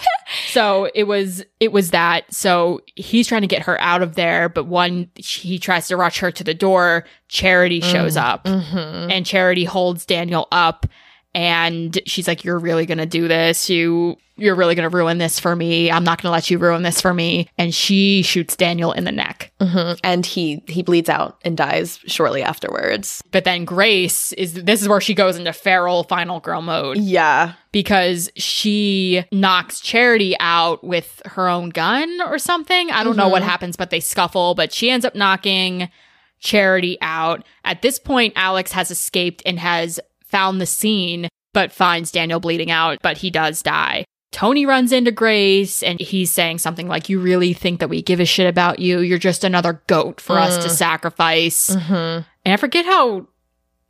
So 0.52 0.90
it 0.94 1.06
was 1.06 1.44
it 1.60 1.72
was 1.72 1.90
that. 1.92 2.32
So 2.34 2.82
he's 2.96 3.28
trying 3.28 3.42
to 3.42 3.48
get 3.48 3.64
her 3.64 3.80
out 3.82 4.02
of 4.04 4.14
there, 4.16 4.48
but 4.50 4.66
one 4.66 5.10
he 5.16 5.58
tries 5.60 5.88
to 5.88 5.98
rush 5.98 6.20
her 6.20 6.32
to 6.32 6.44
the 6.44 6.54
door. 6.54 7.06
Charity 7.30 7.82
shows 7.82 8.16
up 8.18 8.46
Mm-hmm. 8.46 9.12
and 9.12 9.26
Charity 9.26 9.64
holds 9.66 10.06
Daniel 10.06 10.48
up 10.52 10.86
and 11.40 11.98
she's 12.06 12.28
like 12.28 12.44
you're 12.44 12.60
really 12.60 12.86
going 12.86 12.98
to 12.98 13.06
do 13.06 13.28
this. 13.30 13.70
You 13.70 14.18
you're 14.36 14.56
really 14.56 14.74
going 14.76 14.90
to 14.90 14.96
ruin 14.96 15.18
this 15.18 15.38
for 15.38 15.54
me. 15.54 15.92
I'm 15.92 16.06
not 16.06 16.22
going 16.22 16.30
to 16.30 16.32
let 16.32 16.50
you 16.50 16.58
ruin 16.58 16.82
this 16.84 17.02
for 17.02 17.14
me. 17.14 17.50
And 17.58 17.76
she 17.76 18.22
shoots 18.22 18.56
Daniel 18.56 18.94
in 18.94 19.04
the 19.04 19.12
neck. 19.12 19.52
hmm 19.62 19.94
And 20.04 20.26
he 20.26 20.64
he 20.68 20.82
bleeds 20.84 21.10
out 21.10 21.38
and 21.44 21.56
dies 21.58 22.00
shortly 22.08 22.42
afterwards. 22.44 23.22
But 23.32 23.44
then 23.44 23.66
Grace 23.66 24.32
is 24.34 24.54
this 24.54 24.82
is 24.82 24.88
where 24.90 25.02
she 25.02 25.14
goes 25.14 25.38
into 25.38 25.54
feral 25.54 26.04
final 26.04 26.40
girl 26.40 26.62
mode 26.62 26.98
Yeah. 26.98 27.54
because 27.72 28.30
she 28.36 29.24
knocks 29.32 29.80
Charity 29.82 30.36
out 30.40 30.84
with 30.84 31.22
her 31.26 31.48
own 31.48 31.70
gun 31.70 32.22
or 32.22 32.38
something. 32.38 32.92
I 32.92 33.04
don't 33.04 33.18
know 33.18 33.30
what 33.30 33.44
happens, 33.44 33.76
but 33.78 33.90
they 33.90 34.00
scuffle, 34.00 34.56
but 34.56 34.72
she 34.74 34.90
ends 34.90 35.06
up 35.06 35.16
knocking 35.16 35.90
Charity 36.40 36.98
out. 37.02 37.44
At 37.66 37.82
this 37.82 38.00
point, 38.00 38.32
Alex 38.38 38.72
has 38.72 38.90
escaped 38.92 39.42
and 39.46 39.60
has 39.60 40.00
found 40.30 40.60
the 40.60 40.66
scene, 40.66 41.28
but 41.54 41.72
finds 41.72 42.12
Daniel 42.12 42.40
bleeding 42.40 42.72
out, 42.72 43.00
but 43.02 43.18
he 43.18 43.30
does 43.30 43.62
die. 43.62 44.06
Tony 44.32 44.66
runs 44.66 44.92
into 44.92 45.12
Grace 45.12 45.82
and 45.82 46.00
he's 46.00 46.32
saying 46.32 46.60
something 46.60 46.88
like, 46.88 47.10
You 47.10 47.20
really 47.20 47.54
think 47.54 47.80
that 47.80 47.90
we 47.90 48.02
give 48.02 48.20
a 48.20 48.26
shit 48.26 48.48
about 48.48 48.80
you? 48.80 49.00
You're 49.00 49.18
just 49.18 49.44
another 49.44 49.82
goat 49.88 50.22
for 50.22 50.38
us 50.38 50.64
to 50.64 50.70
sacrifice. 50.70 51.70
Mm-hmm. 51.70 51.94
And 52.46 52.54
I 52.54 52.58
forget 52.58 52.86
how 52.86 53.28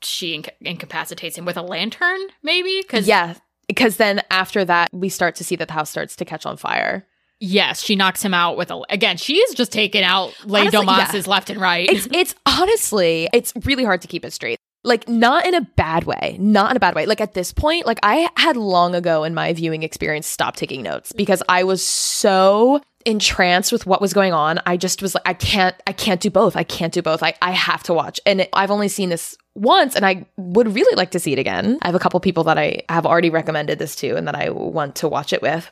she 0.02 0.36
inca- 0.36 0.54
incapacitates 0.62 1.38
him 1.38 1.46
with 1.46 1.58
a 1.58 1.62
lantern, 1.62 2.20
maybe? 2.42 2.82
Because 2.82 3.08
Yeah. 3.08 3.36
Because 3.68 3.98
then 3.98 4.22
after 4.32 4.66
that, 4.66 4.90
we 4.92 5.10
start 5.10 5.36
to 5.36 5.44
see 5.44 5.56
that 5.58 5.68
the 5.68 5.74
house 5.74 5.92
starts 5.92 6.16
to 6.16 6.26
catch 6.26 6.46
on 6.46 6.58
fire. 6.58 7.06
Yes, 7.40 7.82
she 7.82 7.96
knocks 7.96 8.22
him 8.22 8.34
out 8.34 8.58
with 8.58 8.72
a. 8.72 8.82
Again, 8.90 9.16
she 9.18 9.38
is 9.38 9.54
just 9.54 9.72
taking 9.72 10.04
out 10.04 10.34
Le 10.46 10.62
Honestly, 10.62 10.80
Domas's 10.80 11.28
left 11.28 11.50
and 11.50 11.62
right. 11.62 11.88
It's 11.90 12.08
it's 12.12 12.36
honestly 12.46 13.30
it's 13.32 13.54
really 13.64 13.86
hard 13.86 14.02
to 14.02 14.08
keep 14.08 14.26
it 14.26 14.34
straight. 14.34 14.60
Like 14.84 15.10
not 15.10 15.46
in 15.46 15.56
a 15.56 15.62
bad 15.62 16.06
way, 16.06 16.38
not 16.40 16.72
in 16.72 16.78
a 16.78 16.80
bad 16.80 16.96
way. 16.96 17.06
Like 17.06 17.20
at 17.20 17.34
this 17.34 17.52
point, 17.52 17.86
like 17.86 18.00
I 18.02 18.30
had 18.38 18.56
long 18.56 18.96
ago 18.96 19.24
in 19.24 19.34
my 19.34 19.52
viewing 19.54 19.84
experience 19.84 20.26
stopped 20.26 20.58
taking 20.58 20.82
notes 20.82 21.12
because 21.12 21.44
I 21.50 21.64
was 21.64 21.84
so 21.84 22.82
entranced 23.06 23.72
with 23.72 23.86
what 23.86 24.02
was 24.02 24.14
going 24.14 24.34
on. 24.34 24.60
I 24.66 24.78
just 24.78 25.02
was 25.02 25.16
like, 25.16 25.28
I 25.28 25.34
can't, 25.34 25.76
I 25.86 25.94
can't 25.94 26.22
do 26.22 26.30
both. 26.30 26.56
I 26.56 26.64
can't 26.64 26.94
do 26.94 27.02
both. 27.02 27.24
I, 27.24 27.34
I 27.42 27.52
have 27.52 27.84
to 27.84 27.94
watch. 27.94 28.20
And 28.26 28.42
it, 28.42 28.50
I've 28.54 28.72
only 28.72 28.88
seen 28.88 29.10
this 29.10 29.38
once 29.56 29.96
and 29.96 30.06
I 30.06 30.26
would 30.38 30.74
really 30.74 30.96
like 30.96 31.12
to 31.12 31.20
see 31.20 31.34
it 31.34 31.40
again. 31.40 31.78
I 31.82 31.88
have 31.88 31.96
a 31.96 32.00
couple 32.00 32.20
people 32.20 32.46
that 32.46 32.58
I 32.58 32.84
have 32.88 33.06
already 33.06 33.30
recommended 33.30 33.80
this 33.80 33.96
to 33.98 34.16
and 34.16 34.28
that 34.28 34.36
I 34.36 34.50
want 34.50 34.96
to 34.98 35.10
watch 35.10 35.34
it 35.34 35.42
with. 35.42 35.70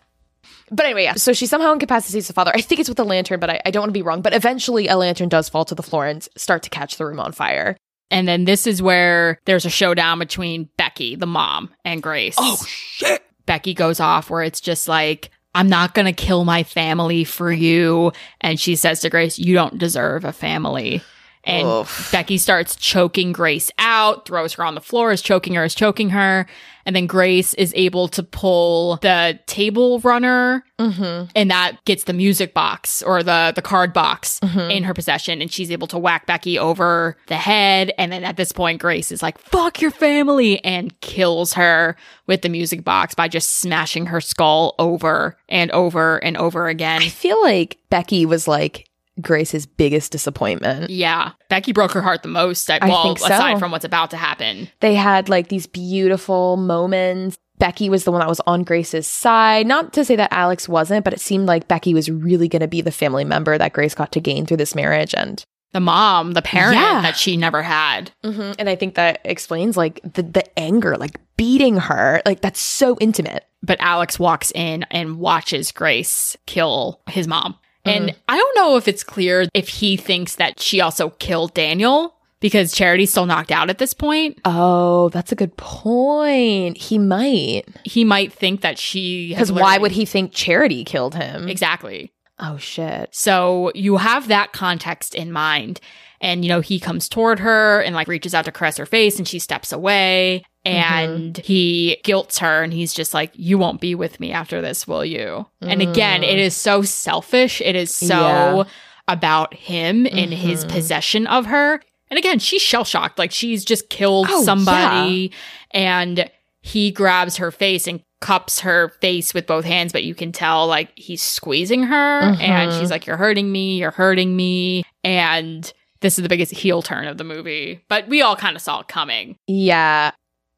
But 0.70 0.86
anyway, 0.86 1.04
yeah. 1.04 1.14
So 1.14 1.34
she 1.34 1.46
somehow 1.46 1.72
incapacitates 1.72 2.28
the 2.28 2.34
father. 2.34 2.52
I 2.54 2.62
think 2.62 2.80
it's 2.80 2.90
with 2.90 3.00
a 3.00 3.04
lantern, 3.04 3.40
but 3.40 3.50
I, 3.50 3.62
I 3.66 3.72
don't 3.72 3.82
want 3.82 3.90
to 3.90 3.98
be 3.98 4.02
wrong. 4.02 4.22
But 4.22 4.34
eventually, 4.34 4.88
a 4.88 4.98
lantern 4.98 5.30
does 5.30 5.48
fall 5.48 5.66
to 5.66 5.76
the 5.76 5.84
floor 5.84 6.06
and 6.06 6.28
start 6.36 6.64
to 6.64 6.70
catch 6.70 6.98
the 6.98 7.06
room 7.06 7.20
on 7.20 7.32
fire. 7.32 7.78
And 8.12 8.28
then 8.28 8.46
this 8.46 8.68
is 8.68 8.82
where 8.82 9.40
there's 9.46 9.66
a 9.66 9.70
showdown 9.70 10.20
between 10.20 10.70
Becky, 10.78 11.16
the 11.16 11.26
mom, 11.26 11.70
and 11.84 12.02
Grace. 12.02 12.36
Oh, 12.38 12.64
shit! 12.68 13.24
Becky 13.46 13.74
goes 13.74 14.00
off 14.00 14.30
where 14.30 14.44
it's 14.44 14.62
just 14.62 14.88
like, 14.88 15.32
I'm 15.56 15.70
not 15.70 15.96
going 15.96 16.06
to 16.06 16.14
kill 16.14 16.46
my 16.46 16.64
family 16.64 17.24
for 17.24 17.52
you. 17.52 18.12
And 18.42 18.60
she 18.60 18.76
says 18.76 19.02
to 19.02 19.10
Grace, 19.10 19.40
You 19.40 19.56
don't 19.56 19.78
deserve 19.78 20.26
a 20.26 20.34
family. 20.34 21.02
And 21.48 21.66
Oof. 21.68 22.10
Becky 22.12 22.38
starts 22.38 22.76
choking 22.76 23.32
Grace 23.32 23.72
out, 23.80 24.28
throws 24.28 24.54
her 24.54 24.64
on 24.66 24.76
the 24.76 24.82
floor, 24.82 25.12
is 25.12 25.22
choking 25.22 25.54
her, 25.56 25.64
is 25.64 25.74
choking 25.74 26.10
her. 26.10 26.46
And 26.86 26.96
then 26.96 27.06
Grace 27.08 27.54
is 27.56 27.74
able 27.76 28.08
to 28.10 28.24
pull 28.24 28.98
the 28.98 29.40
table 29.48 30.00
runner 30.02 30.64
Mm-hmm. 30.78 31.32
and 31.36 31.50
that 31.50 31.84
gets 31.86 32.04
the 32.04 32.14
music 32.14 32.54
box 32.54 33.02
or 33.02 33.24
the 33.24 33.52
the 33.56 33.64
card 33.64 33.94
box 33.94 34.40
Mhm. 34.44 34.72
in 34.72 34.84
her 34.84 34.94
possession 34.94 35.42
and 35.42 35.52
she's 35.52 35.72
able 35.72 35.88
to 35.88 35.98
whack 35.98 36.28
Becky 36.28 36.60
over 36.60 37.18
the 37.26 37.36
head 37.36 37.92
and 37.98 38.12
then 38.12 38.24
at 38.24 38.38
this 38.38 38.52
point 38.52 38.80
Grace 38.80 39.12
is 39.12 39.24
like 39.24 39.40
fuck 39.40 39.82
your 39.82 39.90
family 39.90 40.64
and 40.64 40.94
kills 41.02 41.54
her 41.54 41.96
with 42.28 42.44
the 42.44 42.50
music 42.50 42.84
box 42.84 43.16
by 43.16 43.28
just 43.28 43.58
smashing 43.58 44.06
her 44.06 44.22
skull 44.22 44.76
over 44.78 45.36
and 45.50 45.72
over 45.72 46.18
and 46.24 46.38
over 46.38 46.68
again. 46.68 47.02
I 47.02 47.10
feel 47.10 47.42
like 47.42 47.80
Becky 47.90 48.28
was 48.28 48.48
like 48.48 48.87
Grace's 49.22 49.66
biggest 49.66 50.12
disappointment. 50.12 50.90
Yeah, 50.90 51.32
Becky 51.50 51.72
broke 51.74 51.92
her 51.92 52.02
heart 52.02 52.22
the 52.24 52.28
most. 52.30 52.70
I, 52.70 52.80
I 52.82 53.04
think 53.04 53.20
so. 53.20 53.26
aside 53.26 53.60
from 53.60 53.72
what's 53.72 53.86
about 53.86 54.12
to 54.12 54.18
happen. 54.18 54.70
They 54.80 54.96
had 54.96 55.30
like 55.30 55.48
these 55.50 55.68
beautiful 55.68 56.58
moments. 56.58 57.38
Becky 57.60 57.90
was 57.90 58.04
the 58.04 58.12
one 58.12 58.20
that 58.20 58.30
was 58.30 58.42
on 58.46 58.64
Grace's 58.64 59.08
side. 59.08 59.66
Not 59.66 59.92
to 59.94 60.06
say 60.06 60.16
that 60.16 60.32
Alex 60.32 60.70
wasn't, 60.70 61.04
but 61.04 61.14
it 61.14 61.20
seemed 61.20 61.48
like 61.48 61.68
Becky 61.68 61.94
was 61.96 62.10
really 62.10 62.48
going 62.48 62.62
to 62.62 62.68
be 62.68 62.82
the 62.82 62.92
family 62.92 63.24
member 63.26 63.58
that 63.58 63.74
Grace 63.74 63.96
got 63.96 64.12
to 64.12 64.20
gain 64.22 64.46
through 64.46 64.58
this 64.58 64.76
marriage. 64.76 65.16
And 65.18 65.44
The 65.74 65.80
mom, 65.80 66.34
the 66.34 66.44
parent 66.44 66.76
Yeah. 66.76 67.02
that 67.02 67.18
she 67.18 67.36
never 67.36 67.64
had. 67.64 68.12
Mm-hmm. 68.24 68.52
and 68.60 68.70
I 68.70 68.76
think 68.76 68.94
that 68.94 69.22
explains 69.26 69.76
like 69.76 70.00
the, 70.04 70.22
the 70.22 70.60
anger, 70.60 70.98
like 70.98 71.20
beating 71.36 71.78
her. 71.78 72.22
Like 72.28 72.42
that's 72.42 72.60
so 72.60 72.96
intimate. 73.00 73.46
but 73.64 73.82
Alex 73.82 74.20
walks 74.20 74.52
in 74.54 74.84
and 74.92 75.18
watches 75.18 75.72
Grace 75.72 76.38
kill 76.46 77.02
his 77.10 77.28
mom. 77.28 77.56
And 77.88 78.10
Mm. 78.10 78.16
I 78.28 78.38
don't 78.38 78.56
know 78.56 78.78
if 78.78 78.88
it's 78.88 79.04
clear 79.04 79.48
if 79.54 79.70
he 79.70 79.98
thinks 79.98 80.36
that 80.36 80.60
she 80.60 80.82
also 80.82 81.10
killed 81.12 81.54
Daniel 81.54 82.14
because 82.40 82.72
Charity's 82.74 83.10
still 83.12 83.26
knocked 83.26 83.52
out 83.52 83.70
at 83.70 83.78
this 83.80 83.94
point. 83.94 84.40
Oh, 84.46 85.10
that's 85.10 85.32
a 85.32 85.36
good 85.36 85.58
point. 85.58 86.78
He 86.78 86.98
might. 86.98 87.64
He 87.84 88.04
might 88.04 88.32
think 88.34 88.62
that 88.62 88.78
she 88.78 89.30
Because 89.30 89.52
why 89.52 89.78
would 89.78 89.92
he 89.92 90.06
think 90.06 90.34
Charity 90.34 90.84
killed 90.84 91.16
him? 91.16 91.48
Exactly. 91.48 92.12
Oh, 92.40 92.58
shit. 92.58 93.10
So 93.14 93.72
you 93.74 93.98
have 93.98 94.28
that 94.28 94.54
context 94.54 95.16
in 95.16 95.32
mind. 95.32 95.80
And, 96.22 96.44
you 96.44 96.50
know, 96.50 96.62
he 96.62 96.80
comes 96.80 97.08
toward 97.10 97.40
her 97.40 97.80
and 97.82 97.94
like 97.96 98.08
reaches 98.08 98.34
out 98.34 98.46
to 98.46 98.52
caress 98.52 98.78
her 98.78 98.86
face 98.86 99.18
and 99.18 99.28
she 99.28 99.38
steps 99.40 99.72
away. 99.72 100.44
Mm-hmm. 100.68 101.12
And 101.14 101.38
he 101.38 102.00
guilts 102.04 102.40
her 102.40 102.64
and 102.64 102.74
he's 102.74 102.94
just 102.94 103.14
like, 103.14 103.32
You 103.34 103.58
won't 103.58 103.82
be 103.82 103.96
with 103.96 104.20
me 104.20 104.32
after 104.32 104.62
this, 104.62 104.88
will 104.88 105.06
you? 105.06 105.46
And 105.62 105.82
again, 105.82 106.24
it 106.24 106.38
mm. 106.38 106.46
is 106.46 106.56
so 106.56 106.82
selfish. 106.82 107.62
It 107.62 107.76
is 107.76 107.94
so 107.94 108.08
Yeah. 108.08 108.64
about 109.08 109.54
him 109.54 110.06
and 110.06 110.34
his 110.34 110.62
mm-hmm. 110.62 110.74
possession 110.74 111.28
of 111.28 111.46
her. 111.48 111.82
And 112.10 112.18
again, 112.18 112.40
she's 112.40 112.62
shell 112.62 112.86
shocked. 112.86 113.20
Like 113.20 113.32
she's 113.32 113.66
just 113.66 113.90
killed 113.90 114.28
Oh, 114.30 114.44
somebody. 114.44 115.32
And 115.72 116.30
he 116.62 116.92
grabs 116.92 117.38
her 117.38 117.52
face 117.52 117.88
and 117.88 118.02
cups 118.20 118.62
her 118.62 118.90
face 119.02 119.34
with 119.34 119.46
both 119.46 119.64
hands, 119.64 119.92
but 119.94 120.04
you 120.04 120.16
can 120.16 120.32
tell 120.32 120.68
like 120.68 120.92
he's 120.96 121.22
squeezing 121.22 121.84
her. 121.84 122.20
And 122.20 122.38
Mhm. 122.40 122.66
she's 122.72 122.82
mm-hmm. 122.84 122.92
like, 122.92 123.06
You're 123.06 123.18
hurting 123.18 123.52
me. 123.52 123.78
You're 123.80 123.92
hurting 123.92 124.36
me. 124.36 124.84
And 125.04 125.72
this 126.02 126.18
is 126.20 126.24
the 126.24 126.30
biggest 126.30 126.52
heel 126.54 126.82
turn 126.82 127.08
of 127.08 127.18
the 127.18 127.24
movie. 127.24 127.84
But 127.90 128.08
we 128.08 128.22
all 128.22 128.36
kind 128.36 128.56
of 128.56 128.62
saw 128.62 128.82
it 128.82 128.88
coming. 128.88 129.38
Yeah. 129.48 130.12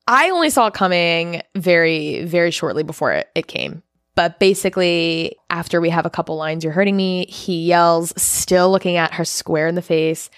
I 0.10 0.32
only 0.32 0.50
saw 0.50 0.68
it 0.68 0.74
coming 0.74 1.42
very, 1.56 2.26
very 2.26 2.52
shortly 2.52 2.84
before 2.84 3.14
it, 3.14 3.30
it 3.36 3.48
came. 3.48 3.84
But 4.16 4.40
basically, 4.40 5.38
after 5.50 5.80
we 5.80 5.90
have 5.92 6.06
a 6.06 6.10
couple 6.10 6.36
lines, 6.36 6.64
you're 6.64 6.74
hurting 6.74 6.98
me, 6.98 7.26
he 7.28 7.66
yells, 7.66 8.12
still 8.22 8.72
looking 8.72 8.98
at 8.98 9.14
her 9.14 9.24
square 9.24 9.68
in 9.68 9.76
the 9.76 9.82
face, 9.82 10.30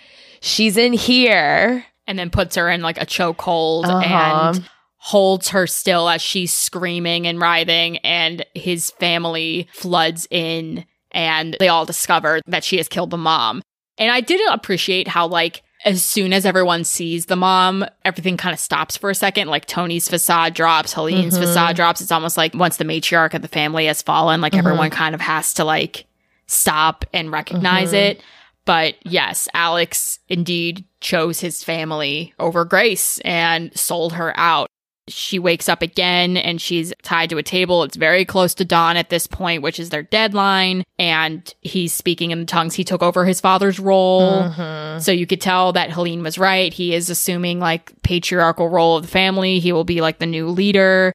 She's 0.42 0.76
in 0.76 0.92
here. 0.94 1.86
And 2.08 2.18
then 2.20 2.30
puts 2.32 2.56
her 2.56 2.70
in 2.70 2.82
like 2.82 3.00
a 3.02 3.06
chokehold 3.06 3.86
Uh-huh. 3.86 4.54
and 4.56 4.70
holds 4.98 5.50
her 5.50 5.66
still 5.68 6.10
as 6.10 6.22
she's 6.22 6.52
screaming 6.52 7.26
and 7.28 7.40
writhing. 7.40 7.98
And 8.00 8.46
his 8.56 8.90
family 9.00 9.68
floods 9.72 10.28
in 10.32 10.84
and 11.12 11.56
they 11.60 11.68
all 11.68 11.86
discover 11.86 12.42
that 12.48 12.64
she 12.64 12.78
has 12.78 12.88
killed 12.88 13.12
the 13.12 13.18
mom. 13.18 13.62
And 13.98 14.12
I 14.12 14.22
didn't 14.22 14.52
appreciate 14.54 15.08
how, 15.08 15.28
like, 15.28 15.62
as 15.86 16.04
soon 16.04 16.32
as 16.34 16.46
everyone 16.46 16.84
sees 16.84 17.26
the 17.26 17.36
mom, 17.36 17.84
everything 18.06 18.38
kind 18.38 18.54
of 18.54 18.60
stops 18.60 18.98
for 18.98 19.10
a 19.10 19.16
second. 19.16 19.48
Like 19.48 19.66
Tony's 19.66 20.08
facade 20.08 20.54
drops, 20.54 20.94
Helene's 20.94 21.38
Mhm. 21.38 21.42
facade 21.42 21.76
drops. 21.76 22.02
It's 22.02 22.12
almost 22.12 22.38
like 22.38 22.54
once 22.54 22.78
the 22.78 22.84
matriarch 22.86 23.34
of 23.34 23.42
the 23.42 23.48
family 23.48 23.88
has 23.88 24.02
fallen, 24.02 24.42
like 24.42 24.54
Mhm. 24.54 24.60
everyone 24.60 24.90
kind 24.92 25.16
of 25.16 25.22
has 25.22 25.54
to 25.56 25.64
like 25.66 26.06
stop 26.48 27.06
and 27.14 27.32
recognize 27.32 27.92
Mhm. 27.92 27.96
it. 28.12 28.22
But 28.66 28.96
yes, 29.04 29.48
Alex 29.56 30.20
indeed 30.30 30.86
chose 31.00 31.40
his 31.40 31.64
family 31.64 32.34
over 32.40 32.64
Grace 32.64 33.18
and 33.26 33.72
sold 33.78 34.14
her 34.14 34.40
out. 34.40 34.68
She 35.12 35.38
wakes 35.40 35.68
up 35.70 35.82
again 35.82 36.38
and 36.38 36.60
she's 36.62 36.94
tied 37.04 37.30
to 37.32 37.38
a 37.38 37.44
table. 37.44 37.84
It's 37.84 37.96
very 37.98 38.26
close 38.26 38.54
to 38.56 38.66
dawn 38.66 38.98
at 38.98 39.10
this 39.10 39.28
point, 39.28 39.62
which 39.62 39.80
is 39.80 39.90
their 39.90 40.04
deadline. 40.04 40.84
And 40.98 41.54
he's 41.62 41.94
speaking 41.94 42.32
in 42.32 42.40
the 42.40 42.46
tongues. 42.46 42.76
He 42.76 42.84
took 42.84 43.04
over 43.04 43.26
his 43.26 43.40
father's 43.42 43.80
role. 43.80 44.44
Mhm. 44.44 45.02
So 45.02 45.12
you 45.12 45.26
could 45.28 45.42
tell 45.42 45.74
that 45.74 45.92
Helene 45.92 46.24
was 46.24 46.38
right. 46.38 46.74
He 46.74 46.94
is 46.96 47.10
assuming 47.10 47.60
like 47.60 47.92
patriarchal 48.04 48.70
role 48.70 48.98
of 48.98 49.04
the 49.04 49.08
family. 49.10 49.60
He 49.60 49.72
will 49.74 49.84
be 49.84 50.02
like 50.02 50.20
the 50.20 50.26
new 50.26 50.48
leader. 50.48 51.12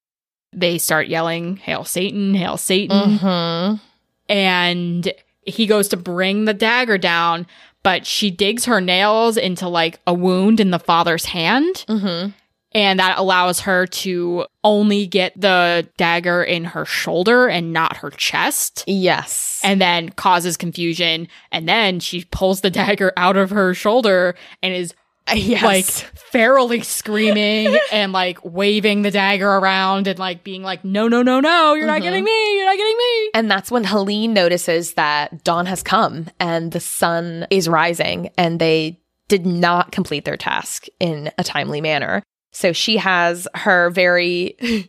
They 0.52 0.78
start 0.78 1.08
yelling, 1.08 1.56
Hail 1.58 1.84
Satan, 1.84 2.34
Hail 2.34 2.56
Satan 2.56 3.18
Mhm. 3.18 3.80
and 4.28 5.12
he 5.44 5.66
goes 5.66 5.88
to 5.88 5.96
bring 5.96 6.44
the 6.44 6.54
dagger 6.54 6.98
down 6.98 7.46
but 7.82 8.04
she 8.04 8.32
digs 8.32 8.64
her 8.64 8.80
nails 8.80 9.36
into 9.36 9.68
like 9.68 10.00
a 10.08 10.12
wound 10.12 10.58
in 10.58 10.72
the 10.72 10.78
father's 10.80 11.26
hand. 11.26 11.84
Mm-hmm. 11.88 12.30
And 12.76 13.00
that 13.00 13.16
allows 13.18 13.60
her 13.60 13.86
to 13.86 14.44
only 14.62 15.06
get 15.06 15.32
the 15.40 15.88
dagger 15.96 16.44
in 16.44 16.64
her 16.64 16.84
shoulder 16.84 17.48
and 17.48 17.72
not 17.72 17.96
her 17.96 18.10
chest. 18.10 18.84
Yes. 18.86 19.62
And 19.64 19.80
then 19.80 20.10
causes 20.10 20.58
confusion. 20.58 21.28
And 21.50 21.66
then 21.66 22.00
she 22.00 22.24
pulls 22.30 22.60
the 22.60 22.70
dagger 22.82 23.14
out 23.16 23.38
of 23.38 23.48
her 23.48 23.72
shoulder 23.72 24.34
and 24.62 24.74
is 24.74 24.92
yes. 25.34 25.62
like 25.62 25.86
ferally 25.86 26.84
screaming 26.84 27.78
and 27.92 28.12
like 28.12 28.38
waving 28.44 29.00
the 29.00 29.10
dagger 29.10 29.48
around 29.48 30.06
and 30.06 30.18
like 30.18 30.44
being 30.44 30.62
like, 30.62 30.84
no, 30.84 31.08
no, 31.08 31.22
no, 31.22 31.40
no, 31.40 31.72
you're 31.72 31.86
not 31.86 32.00
Mhm. 32.00 32.04
getting 32.04 32.24
me, 32.24 32.56
you're 32.56 32.66
not 32.66 32.76
getting 32.76 32.96
me. 32.98 33.30
And 33.32 33.50
that's 33.50 33.70
when 33.70 33.84
Helene 33.84 34.34
notices 34.34 34.92
that 34.94 35.42
dawn 35.44 35.64
has 35.64 35.82
come 35.82 36.26
and 36.38 36.72
the 36.72 36.80
sun 36.80 37.46
is 37.48 37.68
rising, 37.70 38.28
and 38.36 38.60
they 38.60 39.00
did 39.28 39.46
not 39.46 39.92
complete 39.92 40.26
their 40.26 40.36
task 40.36 40.86
in 41.00 41.30
a 41.38 41.42
timely 41.42 41.80
manner. 41.80 42.22
So 42.56 42.72
she 42.72 42.96
has 42.96 43.46
her 43.54 43.90
very 43.90 44.56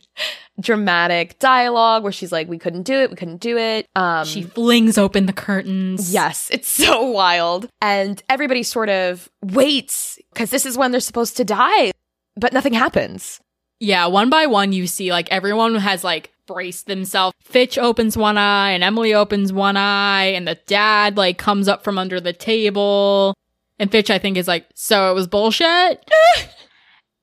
dramatic 0.58 1.38
dialogue 1.38 2.02
where 2.02 2.12
she's 2.12 2.32
like, 2.32 2.48
We 2.48 2.58
couldn't 2.58 2.84
do 2.84 2.94
it, 2.94 3.10
we 3.10 3.16
couldn't 3.16 3.42
do 3.42 3.58
it. 3.58 3.86
Um, 3.94 4.24
She 4.24 4.42
flings 4.42 4.96
open 4.96 5.26
the 5.26 5.34
curtains. 5.34 6.10
Yes, 6.10 6.48
it's 6.52 6.66
so 6.66 7.02
wild. 7.02 7.68
And 7.82 8.22
everybody 8.30 8.62
sort 8.62 8.88
of 8.88 9.28
waits 9.42 10.18
because 10.32 10.48
this 10.50 10.64
is 10.64 10.78
when 10.78 10.92
they're 10.92 11.00
supposed 11.00 11.36
to 11.36 11.44
die, 11.44 11.92
but 12.36 12.54
nothing 12.54 12.72
happens. 12.72 13.38
Yeah, 13.80 14.06
one 14.06 14.30
by 14.30 14.46
one, 14.46 14.72
you 14.72 14.86
see 14.86 15.12
like 15.12 15.30
everyone 15.30 15.74
has 15.74 16.02
like 16.02 16.32
braced 16.46 16.86
themselves. 16.86 17.36
Fitch 17.42 17.76
opens 17.76 18.16
one 18.16 18.38
eye 18.38 18.70
and 18.70 18.82
Emily 18.82 19.12
opens 19.12 19.52
one 19.52 19.76
eye, 19.76 20.28
and 20.28 20.48
the 20.48 20.54
dad 20.66 21.18
like 21.18 21.36
comes 21.36 21.68
up 21.68 21.84
from 21.84 21.98
under 21.98 22.18
the 22.18 22.32
table. 22.32 23.34
And 23.78 23.92
Fitch, 23.92 24.10
I 24.10 24.18
think, 24.18 24.38
is 24.38 24.48
like, 24.48 24.66
so 24.74 25.10
it 25.10 25.14
was 25.14 25.26
bullshit. 25.26 26.10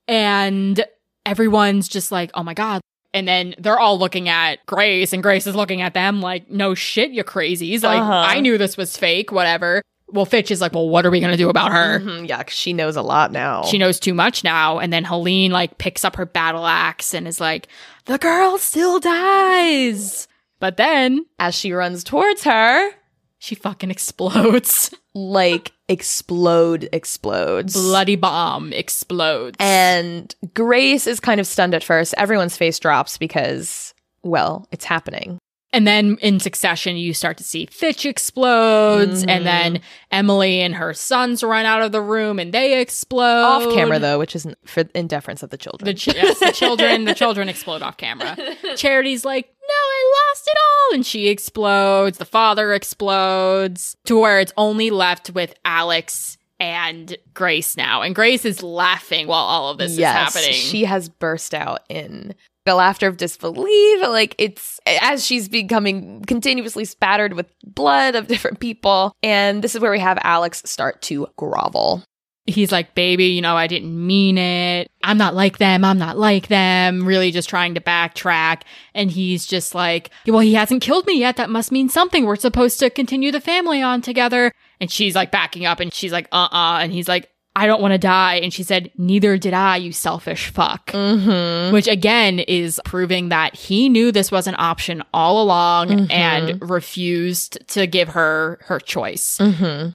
and 0.07 0.86
everyone's 1.26 1.88
just 1.88 2.11
like, 2.11 2.32
oh 2.34 2.44
my 2.44 2.53
God. 2.53 2.82
And 3.14 3.27
then 3.27 3.56
they're 3.57 3.80
all 3.80 3.98
looking 3.98 4.27
at 4.27 4.65
Grace, 4.65 5.14
and 5.14 5.23
Grace 5.23 5.48
is 5.48 5.56
looking 5.56 5.82
at 5.82 5.94
them 5.94 6.19
like, 6.22 6.49
no 6.52 6.76
shit, 6.76 7.11
you 7.11 7.23
crazies. 7.23 7.82
Like, 7.84 8.02
Uh-huh. 8.02 8.11
I 8.27 8.41
knew 8.41 8.57
this 8.57 8.76
was 8.76 8.98
fake, 8.98 9.32
whatever. 9.32 9.82
Well, 10.07 10.26
Fitch 10.26 10.52
is 10.52 10.61
like, 10.61 10.73
well, 10.73 10.88
what 10.90 11.06
are 11.06 11.10
we 11.11 11.19
going 11.19 11.32
to 11.32 11.38
do 11.38 11.49
about 11.49 11.72
her? 11.72 11.99
Mhm, 11.99 12.27
yeah, 12.30 12.44
'cause 12.44 12.53
she 12.53 12.73
knows 12.73 12.95
a 12.95 13.02
lot 13.02 13.32
now. 13.32 13.64
she 13.64 13.77
knows 13.80 13.99
too 13.99 14.14
much 14.14 14.44
now. 14.44 14.77
And 14.80 14.91
then 14.94 15.03
Helene 15.06 15.52
like 15.52 15.77
picks 15.80 16.06
up 16.06 16.15
her 16.18 16.26
battle 16.26 16.65
axe 16.68 17.14
and 17.14 17.27
is 17.27 17.40
like, 17.41 17.68
the 18.06 18.18
girl 18.19 18.57
still 18.60 18.99
dies. 18.99 20.27
But 20.60 20.77
then 20.77 21.26
As 21.40 21.56
she 21.56 21.72
runs 21.73 22.03
towards 22.03 22.44
her, 22.44 22.91
she 23.40 23.56
fucking 23.56 23.91
explodes. 23.91 24.94
like 25.16 25.72
explode, 25.88 26.90
explodes. 26.91 27.74
Bloody 27.74 28.16
bomb 28.16 28.74
explodes. 28.74 29.56
And 29.60 30.34
Grace 30.53 31.07
is 31.07 31.20
kind 31.20 31.40
of 31.40 31.48
stunned 31.48 31.74
at 31.74 31.84
first. 31.84 32.14
Everyone's 32.18 32.57
face 32.57 32.80
drops 32.80 33.18
because, 33.18 33.94
well, 34.24 34.68
it's 34.72 34.86
happening. 34.86 35.38
And 35.76 35.85
then 35.85 36.18
in 36.22 36.39
succession, 36.39 36.95
you 36.95 37.14
start 37.14 37.38
to 37.38 37.43
see 37.43 37.65
Fitch 37.65 38.06
explodes, 38.06 39.26
Mhm. 39.26 39.30
and 39.30 39.45
then 39.45 39.81
Emily 40.11 40.61
and 40.61 40.76
her 40.76 40.93
sons 40.93 41.43
run 41.43 41.65
out 41.65 41.81
of 41.81 41.91
the 41.91 42.02
room 42.02 42.39
and 42.39 42.53
they 42.53 42.80
explode 42.80 43.43
Off 43.43 43.73
camera, 43.76 43.99
though, 43.99 44.18
which 44.18 44.35
isn't 44.38 44.57
for 44.65 44.85
in 44.93 45.07
deference 45.07 45.43
of 45.43 45.49
the 45.49 45.57
children. 45.57 45.85
The, 45.85 45.93
ch- 45.93 46.07
yes, 46.15 46.39
the 46.39 46.52
children, 46.52 47.03
the 47.03 47.14
children 47.14 47.49
explode 47.49 47.81
off 47.81 47.97
camera. 47.97 48.38
Charity's 48.77 49.26
like, 49.26 49.47
no, 49.68 49.73
I 49.73 50.30
lost 50.31 50.47
it 50.47 50.57
all. 50.57 50.95
And 50.95 51.06
she 51.06 51.27
explodes. 51.27 52.19
The 52.19 52.26
father 52.26 52.73
explodes 52.73 53.97
to 54.06 54.18
where 54.19 54.39
it's 54.39 54.53
only 54.57 54.91
left 54.91 55.31
with 55.31 55.56
Alex 55.65 56.38
and 56.60 57.18
Grace 57.34 57.76
now. 57.76 58.02
And 58.02 58.15
Grace 58.15 58.45
is 58.45 58.64
laughing 58.64 59.27
while 59.27 59.43
all 59.43 59.72
of 59.72 59.77
this 59.77 59.97
yes, 59.97 60.30
is 60.30 60.35
happening. 60.35 60.57
she 60.57 60.85
has 60.85 61.10
burst 61.10 61.53
out 61.53 61.81
in 61.89 62.34
a 62.66 62.76
laughter 62.76 63.08
of 63.08 63.18
disbelief. 63.18 64.02
Like 64.02 64.36
it's 64.38 64.80
as 64.86 65.26
she's 65.26 65.48
becoming 65.48 66.24
continuously 66.26 66.86
spattered 66.86 67.34
with 67.34 67.48
blood 67.64 68.16
of 68.16 68.28
different 68.28 68.60
people. 68.60 69.16
And 69.22 69.64
this 69.64 69.76
is 69.76 69.82
where 69.82 69.92
we 69.92 70.00
have 70.00 70.18
Alex 70.24 70.64
start 70.66 71.02
to 71.04 71.28
grovel. 71.38 72.04
He's 72.48 72.72
like, 72.72 72.94
baby, 72.94 73.26
you 73.26 73.42
know, 73.42 73.58
I 73.58 73.66
didn't 73.66 74.06
mean 74.06 74.38
it. 74.38 74.92
I'm 75.04 75.18
not 75.18 75.34
like 75.34 75.58
them. 75.58 75.84
I'm 75.84 75.98
not 75.98 76.16
like 76.16 76.48
them. 76.48 77.04
Really 77.04 77.32
just 77.32 77.50
trying 77.50 77.74
to 77.74 77.82
backtrack. 77.82 78.62
And 78.94 79.10
he's 79.10 79.48
just 79.48 79.74
like, 79.74 80.12
well, 80.28 80.42
he 80.42 80.54
hasn't 80.54 80.84
killed 80.84 81.08
me 81.08 81.20
yet. 81.20 81.38
That 81.38 81.50
must 81.50 81.72
mean 81.72 81.90
something. 81.90 82.24
We're 82.24 82.36
supposed 82.36 82.78
to 82.80 82.92
continue 82.92 83.32
the 83.32 83.42
family 83.42 83.82
on 83.82 84.04
together. 84.04 84.52
And 84.80 84.92
she's 84.92 85.16
like 85.16 85.32
backing 85.32 85.66
up 85.66 85.80
and 85.80 85.92
she's 85.92 86.12
like, 86.12 86.28
uh 86.32 86.48
uh 86.52 86.80
And 86.82 86.92
he's 86.92 87.08
like, 87.08 87.32
I 87.57 87.68
don't 87.68 87.82
want 87.82 87.94
to 87.94 87.98
die. 87.98 88.36
And 88.36 88.53
she 88.53 88.64
said, 88.64 88.91
neither 88.98 89.38
did 89.38 89.53
I, 89.53 89.77
you 89.77 89.91
selfish 89.94 90.49
fuck. 90.49 90.91
Mm-hmm. 90.91 91.73
Which 91.73 91.88
again 91.88 92.40
is 92.40 92.82
proving 92.84 93.30
that 93.30 93.56
he 93.56 93.88
knew 93.88 94.11
this 94.11 94.32
was 94.32 94.48
an 94.48 94.56
option 94.57 95.02
all 95.14 95.41
along 95.41 95.88
Mhm. 95.88 96.11
and 96.11 96.69
refused 96.69 97.57
to 97.69 97.88
give 97.88 98.10
her 98.10 98.60
her 98.64 98.80
choice 98.80 99.38
Mm-hmm. 99.40 99.91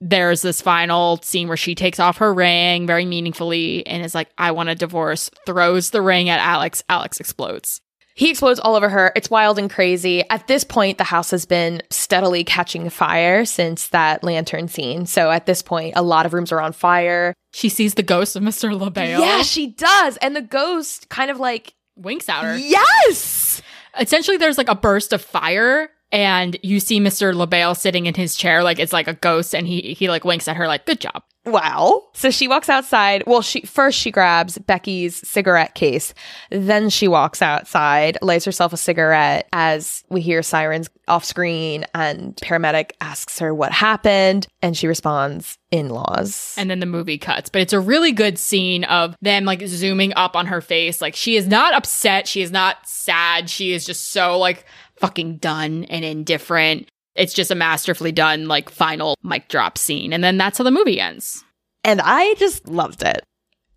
there's 0.00 0.42
this 0.42 0.60
final 0.60 1.18
scene 1.22 1.48
where 1.48 1.56
she 1.56 1.74
takes 1.74 1.98
off 2.00 2.18
her 2.18 2.34
ring 2.34 2.86
very 2.86 3.04
meaningfully 3.06 3.86
and 3.86 4.04
is 4.04 4.14
like, 4.14 4.28
I 4.36 4.50
want 4.50 4.68
a 4.68 4.74
divorce, 4.74 5.30
throws 5.46 5.90
the 5.90 6.02
ring 6.02 6.28
at 6.28 6.40
Alex. 6.40 6.82
Alex 6.88 7.20
explodes. 7.20 7.80
He 8.14 8.30
explodes 8.30 8.60
all 8.60 8.76
over 8.76 8.88
her. 8.88 9.12
It's 9.16 9.28
wild 9.28 9.58
and 9.58 9.68
crazy. 9.68 10.28
At 10.30 10.46
this 10.46 10.62
point, 10.62 10.98
the 10.98 11.04
house 11.04 11.30
has 11.32 11.46
been 11.46 11.82
steadily 11.90 12.44
catching 12.44 12.88
fire 12.90 13.44
since 13.44 13.88
that 13.88 14.22
lantern 14.22 14.68
scene. 14.68 15.06
So 15.06 15.30
at 15.30 15.46
this 15.46 15.62
point, 15.62 15.94
a 15.96 16.02
lot 16.02 16.24
of 16.24 16.32
rooms 16.32 16.52
are 16.52 16.60
on 16.60 16.72
fire. 16.72 17.34
She 17.52 17.68
sees 17.68 17.94
the 17.94 18.02
ghost 18.02 18.36
of 18.36 18.42
Mr. 18.42 18.78
Le 18.78 18.90
Bail. 18.90 19.20
Yeah, 19.20 19.42
she 19.42 19.68
does. 19.68 20.16
And 20.18 20.36
the 20.36 20.42
ghost 20.42 21.08
kind 21.08 21.30
of 21.30 21.38
like, 21.40 21.74
winks 21.96 22.28
at 22.28 22.42
her. 22.42 22.56
yes. 22.56 23.62
Essentially, 23.98 24.36
there's 24.36 24.58
like 24.58 24.68
a 24.68 24.74
burst 24.74 25.12
of 25.12 25.22
fire. 25.22 25.88
And 26.12 26.56
you 26.62 26.78
see 26.80 27.00
Mr. 27.00 27.34
Le 27.34 27.46
Bail 27.46 27.74
sitting 27.74 28.06
in 28.06 28.14
his 28.14 28.36
chair, 28.36 28.62
like 28.62 28.78
it's 28.78 28.92
like 28.92 29.08
a 29.08 29.14
ghost, 29.14 29.54
and 29.54 29.66
he 29.66 29.94
he 29.94 30.08
like 30.08 30.24
winks 30.24 30.46
at 30.46 30.56
her, 30.56 30.66
like, 30.66 30.86
good 30.86 31.00
job. 31.00 31.22
Wow. 31.46 32.04
So 32.14 32.30
she 32.30 32.48
walks 32.48 32.70
outside. 32.70 33.24
Well, 33.26 33.42
she 33.42 33.62
first 33.62 33.98
she 33.98 34.10
grabs 34.10 34.56
Becky's 34.56 35.26
cigarette 35.28 35.74
case. 35.74 36.14
Then 36.50 36.88
she 36.88 37.06
walks 37.06 37.42
outside, 37.42 38.16
lights 38.22 38.46
herself 38.46 38.72
a 38.72 38.78
cigarette 38.78 39.46
as 39.52 40.04
we 40.08 40.22
hear 40.22 40.42
sirens 40.42 40.88
off 41.06 41.22
screen 41.22 41.84
and 41.94 42.34
paramedic 42.36 42.92
asks 43.02 43.38
her 43.40 43.54
what 43.54 43.72
happened 43.72 44.46
and 44.62 44.74
she 44.74 44.86
responds 44.86 45.58
in-laws. 45.70 46.54
And 46.56 46.70
then 46.70 46.80
the 46.80 46.86
movie 46.86 47.18
cuts. 47.18 47.50
But 47.50 47.60
it's 47.60 47.74
a 47.74 47.80
really 47.80 48.12
good 48.12 48.38
scene 48.38 48.84
of 48.84 49.14
them 49.20 49.44
like 49.44 49.66
zooming 49.66 50.14
up 50.14 50.36
on 50.36 50.46
her 50.46 50.62
face. 50.62 51.02
Like 51.02 51.14
she 51.14 51.36
is 51.36 51.46
not 51.46 51.74
upset. 51.74 52.26
She 52.26 52.40
is 52.40 52.52
not 52.52 52.88
sad. 52.88 53.50
She 53.50 53.74
is 53.74 53.84
just 53.84 54.12
so 54.12 54.38
like 54.38 54.64
fucking 54.96 55.38
done 55.38 55.84
and 55.84 56.04
indifferent. 56.04 56.88
It's 57.14 57.34
just 57.34 57.50
a 57.50 57.54
masterfully 57.54 58.12
done 58.12 58.48
like 58.48 58.70
final 58.70 59.16
mic 59.22 59.48
drop 59.48 59.78
scene. 59.78 60.12
And 60.12 60.22
then 60.24 60.36
that's 60.38 60.58
how 60.58 60.64
the 60.64 60.70
movie 60.70 61.00
ends. 61.00 61.44
and 61.84 62.00
I 62.02 62.34
just 62.34 62.66
loved 62.68 63.02
it. 63.02 63.22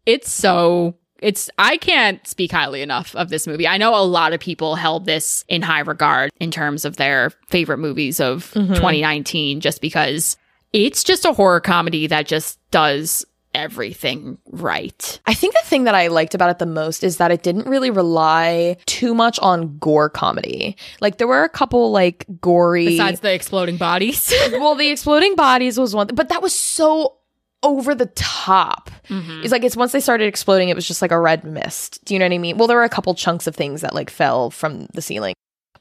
It's 0.06 0.30
so 0.32 0.96
it's 1.22 1.50
I 1.58 1.78
can't 1.78 2.26
speak 2.28 2.52
highly 2.52 2.82
enough 2.82 3.16
of 3.16 3.30
this 3.30 3.46
movie. 3.48 3.68
I 3.68 3.78
know 3.78 3.94
a 3.96 4.06
lot 4.06 4.32
of 4.34 4.40
people 4.40 4.76
held 4.76 5.06
this 5.06 5.44
in 5.50 5.62
high 5.62 5.82
regard 5.82 6.30
in 6.40 6.52
terms 6.52 6.86
of 6.86 6.96
their 6.98 7.32
favorite 7.48 7.80
movies 7.80 8.20
of 8.20 8.52
Mhm. 8.54 8.76
2019 8.76 9.60
just 9.60 9.82
because 9.82 10.38
it's 10.74 11.04
just 11.04 11.26
a 11.26 11.34
horror 11.34 11.60
comedy 11.60 12.08
that 12.08 12.28
just 12.28 12.60
does 12.72 13.26
everything 13.54 14.38
right. 14.48 15.20
I 15.26 15.34
think 15.34 15.54
the 15.56 15.68
thing 15.68 15.86
that 15.86 15.96
I 15.96 16.08
liked 16.08 16.36
about 16.36 16.50
it 16.50 16.60
the 16.60 16.66
most 16.66 17.04
is 17.04 17.18
that 17.18 17.32
it 17.32 17.44
didn't 17.44 17.68
really 17.68 17.90
rely 17.90 18.78
too 18.86 19.14
much 19.14 19.40
on 19.40 19.78
gore 19.80 20.10
comedy. 20.10 20.78
Like 21.02 21.18
there 21.18 21.28
were 21.28 21.44
a 21.44 21.50
couple 21.50 21.92
like 21.92 22.26
gory 22.42 22.86
Besides 22.86 23.22
the 23.22 23.34
exploding 23.34 23.78
bodies. 23.78 24.32
well, 24.52 24.76
the 24.76 24.90
exploding 24.90 25.36
bodies 25.36 25.80
was 25.80 25.96
one, 25.96 26.08
but 26.08 26.30
that 26.30 26.42
was 26.42 26.54
so 26.58 27.16
over 27.64 27.96
the 27.96 28.06
top. 28.08 28.92
Mhm. 29.10 29.44
It's 29.44 29.52
like 29.52 29.64
it's 29.64 29.76
once 29.76 29.92
they 29.92 30.00
started 30.00 30.28
exploding, 30.28 30.70
it 30.70 30.76
was 30.76 30.88
just 30.88 31.02
like 31.02 31.12
a 31.12 31.20
red 31.20 31.44
mist. 31.44 32.04
Do 32.06 32.14
you 32.14 32.20
know 32.20 32.26
what 32.26 32.34
I 32.34 32.38
mean? 32.38 32.58
Well, 32.58 32.68
there 32.68 32.78
were 32.78 32.84
a 32.84 32.90
couple 32.90 33.14
chunks 33.16 33.48
of 33.48 33.56
things 33.56 33.82
that 33.82 33.96
like 33.96 34.10
fell 34.10 34.52
from 34.52 34.86
the 34.94 35.02
ceiling. 35.02 35.34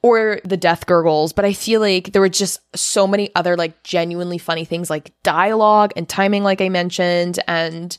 Or 0.03 0.41
the 0.45 0.57
death 0.57 0.87
gurgles, 0.87 1.33
but 1.33 1.45
I 1.45 1.53
feel 1.53 1.81
like 1.81 2.13
there 2.13 2.23
were 2.23 2.29
just 2.29 2.61
so 2.77 3.07
many 3.07 3.31
other 3.35 3.57
like 3.57 3.83
genuinely 3.83 4.39
funny 4.39 4.65
things 4.65 4.91
like 4.91 5.13
dialogue 5.23 5.93
and 5.97 6.09
timing, 6.09 6.45
like 6.45 6.61
I 6.61 6.69
mentioned. 6.69 7.41
And 7.49 7.97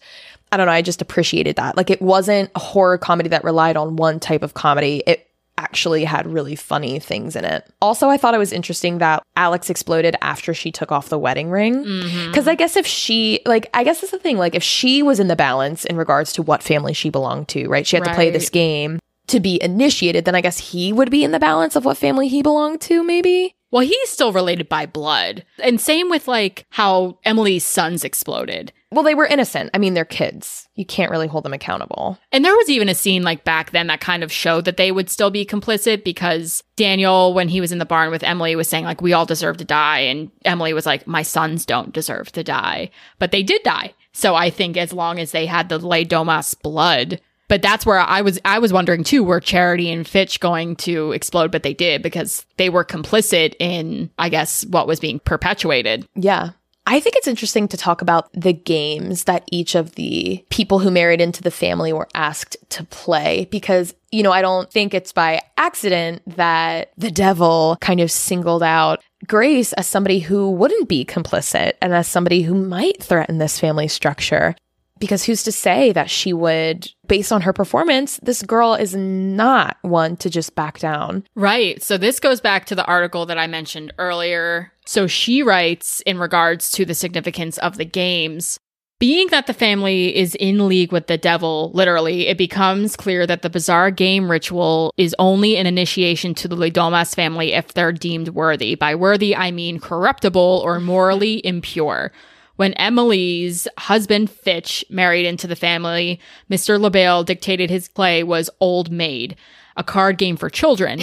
I 0.51 0.57
don't 0.57 0.67
know, 0.67 0.71
I 0.71 0.81
just 0.81 1.01
appreciated 1.01 1.57
that. 1.57 1.75
Like 1.75 1.89
it 1.89 2.01
wasn't 2.01 2.51
a 2.55 2.59
horror 2.59 2.97
comedy 2.97 3.29
that 3.29 3.43
relied 3.43 3.75
on 3.77 3.97
one 3.97 4.19
type 4.19 4.43
of 4.43 4.53
comedy. 4.53 5.03
It 5.05 5.23
actually 5.59 6.03
had 6.05 6.27
really 6.27 6.55
funny 6.55 6.99
things 6.99 7.35
in 7.35 7.43
it. 7.43 7.67
Also, 7.81 8.09
I 8.09 8.17
thought 8.17 8.35
it 8.35 8.37
was 8.37 8.53
interesting 8.53 8.99
that 8.99 9.23
Alex 9.35 9.71
exploded 9.71 10.15
after 10.21 10.53
she 10.53 10.71
took 10.71 10.91
off 10.91 11.09
the 11.09 11.17
wedding 11.17 11.49
ring. 11.49 11.83
Mhm. 11.83 12.27
Because 12.27 12.47
I 12.47 12.53
guess 12.53 12.77
if 12.77 12.85
she, 12.85 13.39
like, 13.45 13.67
I 13.73 13.83
guess 13.83 13.99
that's 14.01 14.11
the 14.11 14.19
thing. 14.19 14.37
Like, 14.37 14.53
if 14.53 14.61
she 14.61 15.01
was 15.01 15.19
in 15.19 15.29
the 15.29 15.35
balance 15.35 15.83
in 15.83 15.97
regards 15.97 16.31
to 16.33 16.43
what 16.43 16.61
family 16.61 16.93
she 16.93 17.09
belonged 17.09 17.47
to, 17.49 17.67
right? 17.67 17.87
She 17.87 17.95
had 17.95 18.05
to 18.05 18.13
play 18.13 18.29
this 18.29 18.49
game 18.51 18.99
to 19.27 19.39
be 19.39 19.61
initiated, 19.61 20.25
then 20.25 20.35
I 20.35 20.41
guess 20.41 20.57
he 20.57 20.91
would 20.93 21.11
be 21.11 21.23
in 21.23 21.31
the 21.31 21.39
balance 21.39 21.75
of 21.75 21.85
what 21.85 21.97
family 21.97 22.27
he 22.27 22.41
belonged 22.41 22.81
to, 22.81 23.03
maybe. 23.03 23.55
Well, 23.69 23.85
he's 23.85 24.09
still 24.09 24.31
related 24.31 24.69
by 24.69 24.85
blood. 24.85 25.45
And 25.61 25.81
same 25.81 26.09
with 26.09 26.27
like 26.27 26.65
how 26.69 27.19
Emily's 27.25 27.65
sons 27.65 28.03
exploded. 28.03 28.71
Well, 28.89 29.03
they 29.03 29.15
were 29.15 29.25
innocent. 29.25 29.71
I 29.73 29.79
mean, 29.79 29.93
they're 29.93 30.05
kids. 30.05 30.69
You 30.75 30.85
can't 30.85 31.11
really 31.11 31.27
hold 31.27 31.43
them 31.43 31.53
accountable. 31.53 32.17
And 32.31 32.45
there 32.45 32.55
was 32.55 32.69
even 32.69 32.87
a 32.87 32.95
scene 32.95 33.23
like 33.23 33.43
back 33.43 33.71
then 33.71 33.87
that 33.87 33.99
kind 33.99 34.23
of 34.23 34.31
showed 34.31 34.63
that 34.63 34.77
they 34.77 34.93
would 34.93 35.09
still 35.09 35.29
be 35.29 35.45
complicit 35.45 36.05
because 36.05 36.63
Daniel, 36.77 37.33
when 37.33 37.49
he 37.49 37.59
was 37.59 37.73
in 37.73 37.79
the 37.79 37.85
barn 37.85 38.11
with 38.11 38.23
Emily, 38.23 38.55
was 38.55 38.69
saying, 38.69 38.85
like, 38.85 39.01
we 39.01 39.11
all 39.11 39.25
deserve 39.25 39.57
to 39.57 39.65
die. 39.65 39.99
And 39.99 40.31
Emily 40.45 40.71
was 40.71 40.85
like, 40.85 41.05
my 41.05 41.21
sons 41.21 41.65
don't 41.65 41.91
deserve 41.91 42.31
to 42.31 42.45
die. 42.45 42.89
But 43.19 43.31
they 43.31 43.43
did 43.43 43.61
die. 43.63 43.93
So 44.13 44.35
I 44.35 44.49
think 44.49 44.77
as 44.77 44.93
long 44.93 45.19
as 45.19 45.31
they 45.31 45.45
had 45.45 45.67
the 45.67 45.85
Le 45.85 46.05
Domas 46.05 46.59
blood, 46.59 47.19
but 47.47 47.61
that's 47.61 47.85
where 47.85 47.99
I 47.99 48.21
was 48.21 48.39
I 48.45 48.59
was 48.59 48.73
wondering 48.73 49.03
too, 49.03 49.23
were 49.23 49.39
Charity 49.39 49.91
and 49.91 50.07
Fitch 50.07 50.39
going 50.39 50.75
to 50.77 51.11
explode, 51.11 51.51
but 51.51 51.63
they 51.63 51.73
did 51.73 52.01
because 52.01 52.45
they 52.57 52.69
were 52.69 52.85
complicit 52.85 53.55
in, 53.59 54.09
I 54.19 54.29
guess, 54.29 54.65
what 54.65 54.87
was 54.87 54.99
being 54.99 55.19
perpetuated. 55.19 56.07
Yeah. 56.15 56.51
I 56.89 57.01
think 57.01 57.17
it's 57.17 57.27
interesting 57.27 57.67
to 57.67 57.77
talk 57.77 58.01
about 58.01 58.29
the 58.31 58.53
games 58.53 59.25
that 59.25 59.43
each 59.51 59.75
of 59.75 59.95
the 59.95 60.45
people 60.49 60.79
who 60.79 60.89
married 60.89 61.19
into 61.19 61.43
the 61.43 61.51
family 61.51 61.91
were 61.91 62.07
asked 62.15 62.55
to 62.69 62.85
play 62.85 63.45
because, 63.51 63.93
you 64.09 64.23
know, 64.23 64.31
I 64.31 64.41
don't 64.41 64.71
think 64.71 64.93
it's 64.93 65.11
by 65.11 65.41
accident 65.57 66.21
that 66.37 66.93
the 66.97 67.11
devil 67.11 67.77
kind 67.81 67.99
of 67.99 68.09
singled 68.09 68.63
out 68.63 69.01
Grace 69.27 69.73
as 69.73 69.85
somebody 69.85 70.19
who 70.19 70.49
wouldn't 70.51 70.87
be 70.87 71.03
complicit 71.03 71.73
and 71.81 71.93
as 71.93 72.07
somebody 72.07 72.43
who 72.43 72.53
might 72.53 73.03
threaten 73.03 73.37
this 73.37 73.59
family 73.59 73.89
structure. 73.89 74.55
Because 74.99 75.23
who's 75.23 75.43
to 75.43 75.51
say 75.51 75.91
that 75.91 76.09
she 76.09 76.33
would, 76.33 76.91
based 77.07 77.31
on 77.31 77.41
her 77.41 77.53
performance, 77.53 78.19
this 78.23 78.41
girl 78.41 78.73
is 78.73 78.95
not 78.95 79.77
one 79.81 80.17
to 80.17 80.29
just 80.29 80.55
back 80.55 80.79
down. 80.79 81.23
Right. 81.35 81.81
So 81.81 81.97
this 81.97 82.19
goes 82.19 82.41
back 82.41 82.65
to 82.65 82.75
the 82.75 82.85
article 82.85 83.25
that 83.27 83.37
I 83.37 83.47
mentioned 83.47 83.93
earlier. 83.97 84.71
So 84.85 85.07
she 85.07 85.43
writes 85.43 86.01
in 86.01 86.17
regards 86.17 86.71
to 86.71 86.85
the 86.85 86.95
significance 86.95 87.57
of 87.59 87.77
the 87.77 87.85
games. 87.85 88.59
Being 88.99 89.27
that 89.27 89.45
the 89.45 89.53
family 89.53 90.15
is 90.15 90.33
in 90.33 90.67
league 90.67 90.91
with 90.91 91.05
the 91.05 91.19
devil, 91.19 91.69
literally, 91.75 92.27
it 92.27 92.37
becomes 92.37 92.95
clear 92.95 93.27
that 93.27 93.43
the 93.43 93.49
bizarre 93.49 93.91
game 93.91 94.31
ritual 94.31 94.91
is 94.97 95.15
only 95.19 95.55
an 95.55 95.67
initiation 95.67 96.33
to 96.33 96.47
the 96.47 96.55
Le 96.55 96.71
Domas 96.71 97.13
family 97.13 97.53
if 97.53 97.73
they're 97.73 97.91
deemed 97.91 98.29
worthy. 98.29 98.73
By 98.73 98.95
worthy, 98.95 99.35
I 99.35 99.51
mean 99.51 99.79
corruptible 99.79 100.63
or 100.65 100.79
morally 100.79 101.45
impure. 101.45 102.11
When 102.57 102.73
Emily's 102.73 103.67
husband 103.77 104.29
Fitch 104.29 104.83
married 104.89 105.25
into 105.25 105.47
the 105.47 105.55
family, 105.55 106.19
Mr. 106.51 106.79
Le 106.79 106.89
Bail 106.89 107.23
dictated 107.23 107.69
his 107.69 107.87
play 107.87 108.23
was 108.23 108.49
Old 108.59 108.91
Maid, 108.91 109.35
a 109.77 109.83
card 109.83 110.17
game 110.17 110.35
for 110.35 110.49
children. 110.49 111.01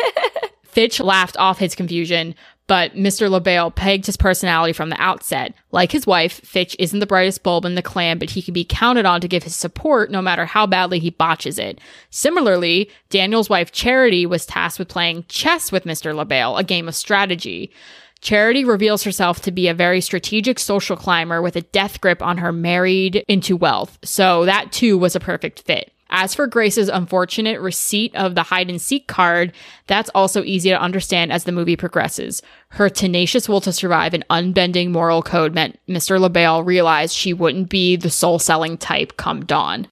Fitch 0.64 1.00
laughed 1.00 1.36
off 1.38 1.58
his 1.58 1.74
confusion, 1.74 2.34
but 2.68 2.94
Mr. 2.94 3.28
Le 3.30 3.40
Bail 3.40 3.70
pegged 3.70 4.06
his 4.06 4.16
personality 4.16 4.72
from 4.72 4.90
the 4.90 5.00
outset. 5.00 5.54
Like 5.72 5.90
his 5.90 6.06
wife, 6.06 6.40
Fitch 6.44 6.76
isn't 6.78 7.00
the 7.00 7.06
brightest 7.06 7.42
bulb 7.42 7.64
in 7.64 7.74
the 7.74 7.82
clan, 7.82 8.18
but 8.18 8.30
he 8.30 8.42
can 8.42 8.54
be 8.54 8.64
counted 8.64 9.06
on 9.06 9.20
to 9.22 9.28
give 9.28 9.42
his 9.42 9.56
support 9.56 10.10
no 10.10 10.22
matter 10.22 10.44
how 10.44 10.66
badly 10.66 11.00
he 11.00 11.10
botches 11.10 11.58
it. 11.58 11.80
Similarly, 12.10 12.90
Daniel's 13.08 13.50
wife, 13.50 13.72
Charity, 13.72 14.24
was 14.26 14.46
tasked 14.46 14.78
with 14.78 14.88
playing 14.88 15.24
chess 15.28 15.72
with 15.72 15.84
Mr. 15.84 16.14
Le 16.14 16.24
Bail, 16.24 16.56
a 16.56 16.64
game 16.64 16.88
of 16.88 16.94
strategy. 16.94 17.72
Charity 18.20 18.64
reveals 18.64 19.04
herself 19.04 19.40
to 19.42 19.52
be 19.52 19.68
a 19.68 19.74
very 19.74 20.00
strategic 20.00 20.58
social 20.58 20.96
climber 20.96 21.40
with 21.40 21.56
a 21.56 21.62
death 21.62 22.00
grip 22.00 22.20
on 22.22 22.38
her 22.38 22.52
married 22.52 23.24
into 23.28 23.56
wealth. 23.56 23.98
So 24.02 24.44
that 24.44 24.72
too 24.72 24.98
was 24.98 25.14
a 25.14 25.20
perfect 25.20 25.60
fit. 25.60 25.92
As 26.10 26.34
for 26.34 26.46
Grace's 26.46 26.88
unfortunate 26.88 27.60
receipt 27.60 28.14
of 28.16 28.34
the 28.34 28.42
hide 28.42 28.70
and 28.70 28.80
seek 28.80 29.06
card, 29.08 29.52
that's 29.86 30.08
also 30.14 30.42
easy 30.42 30.70
to 30.70 30.80
understand 30.80 31.30
as 31.32 31.44
the 31.44 31.52
movie 31.52 31.76
progresses. 31.76 32.42
Her 32.70 32.88
tenacious 32.88 33.48
will 33.48 33.60
to 33.60 33.72
survive 33.72 34.14
and 34.14 34.24
unbending 34.30 34.90
moral 34.90 35.22
code 35.22 35.54
meant 35.54 35.78
Mr. 35.86 36.18
Le 36.18 36.30
Bail 36.30 36.62
realized 36.62 37.14
she 37.14 37.34
wouldn't 37.34 37.68
be 37.68 37.94
the 37.96 38.10
soul 38.10 38.38
selling 38.38 38.78
type 38.78 39.18
come 39.18 39.44
dawn. 39.44 39.86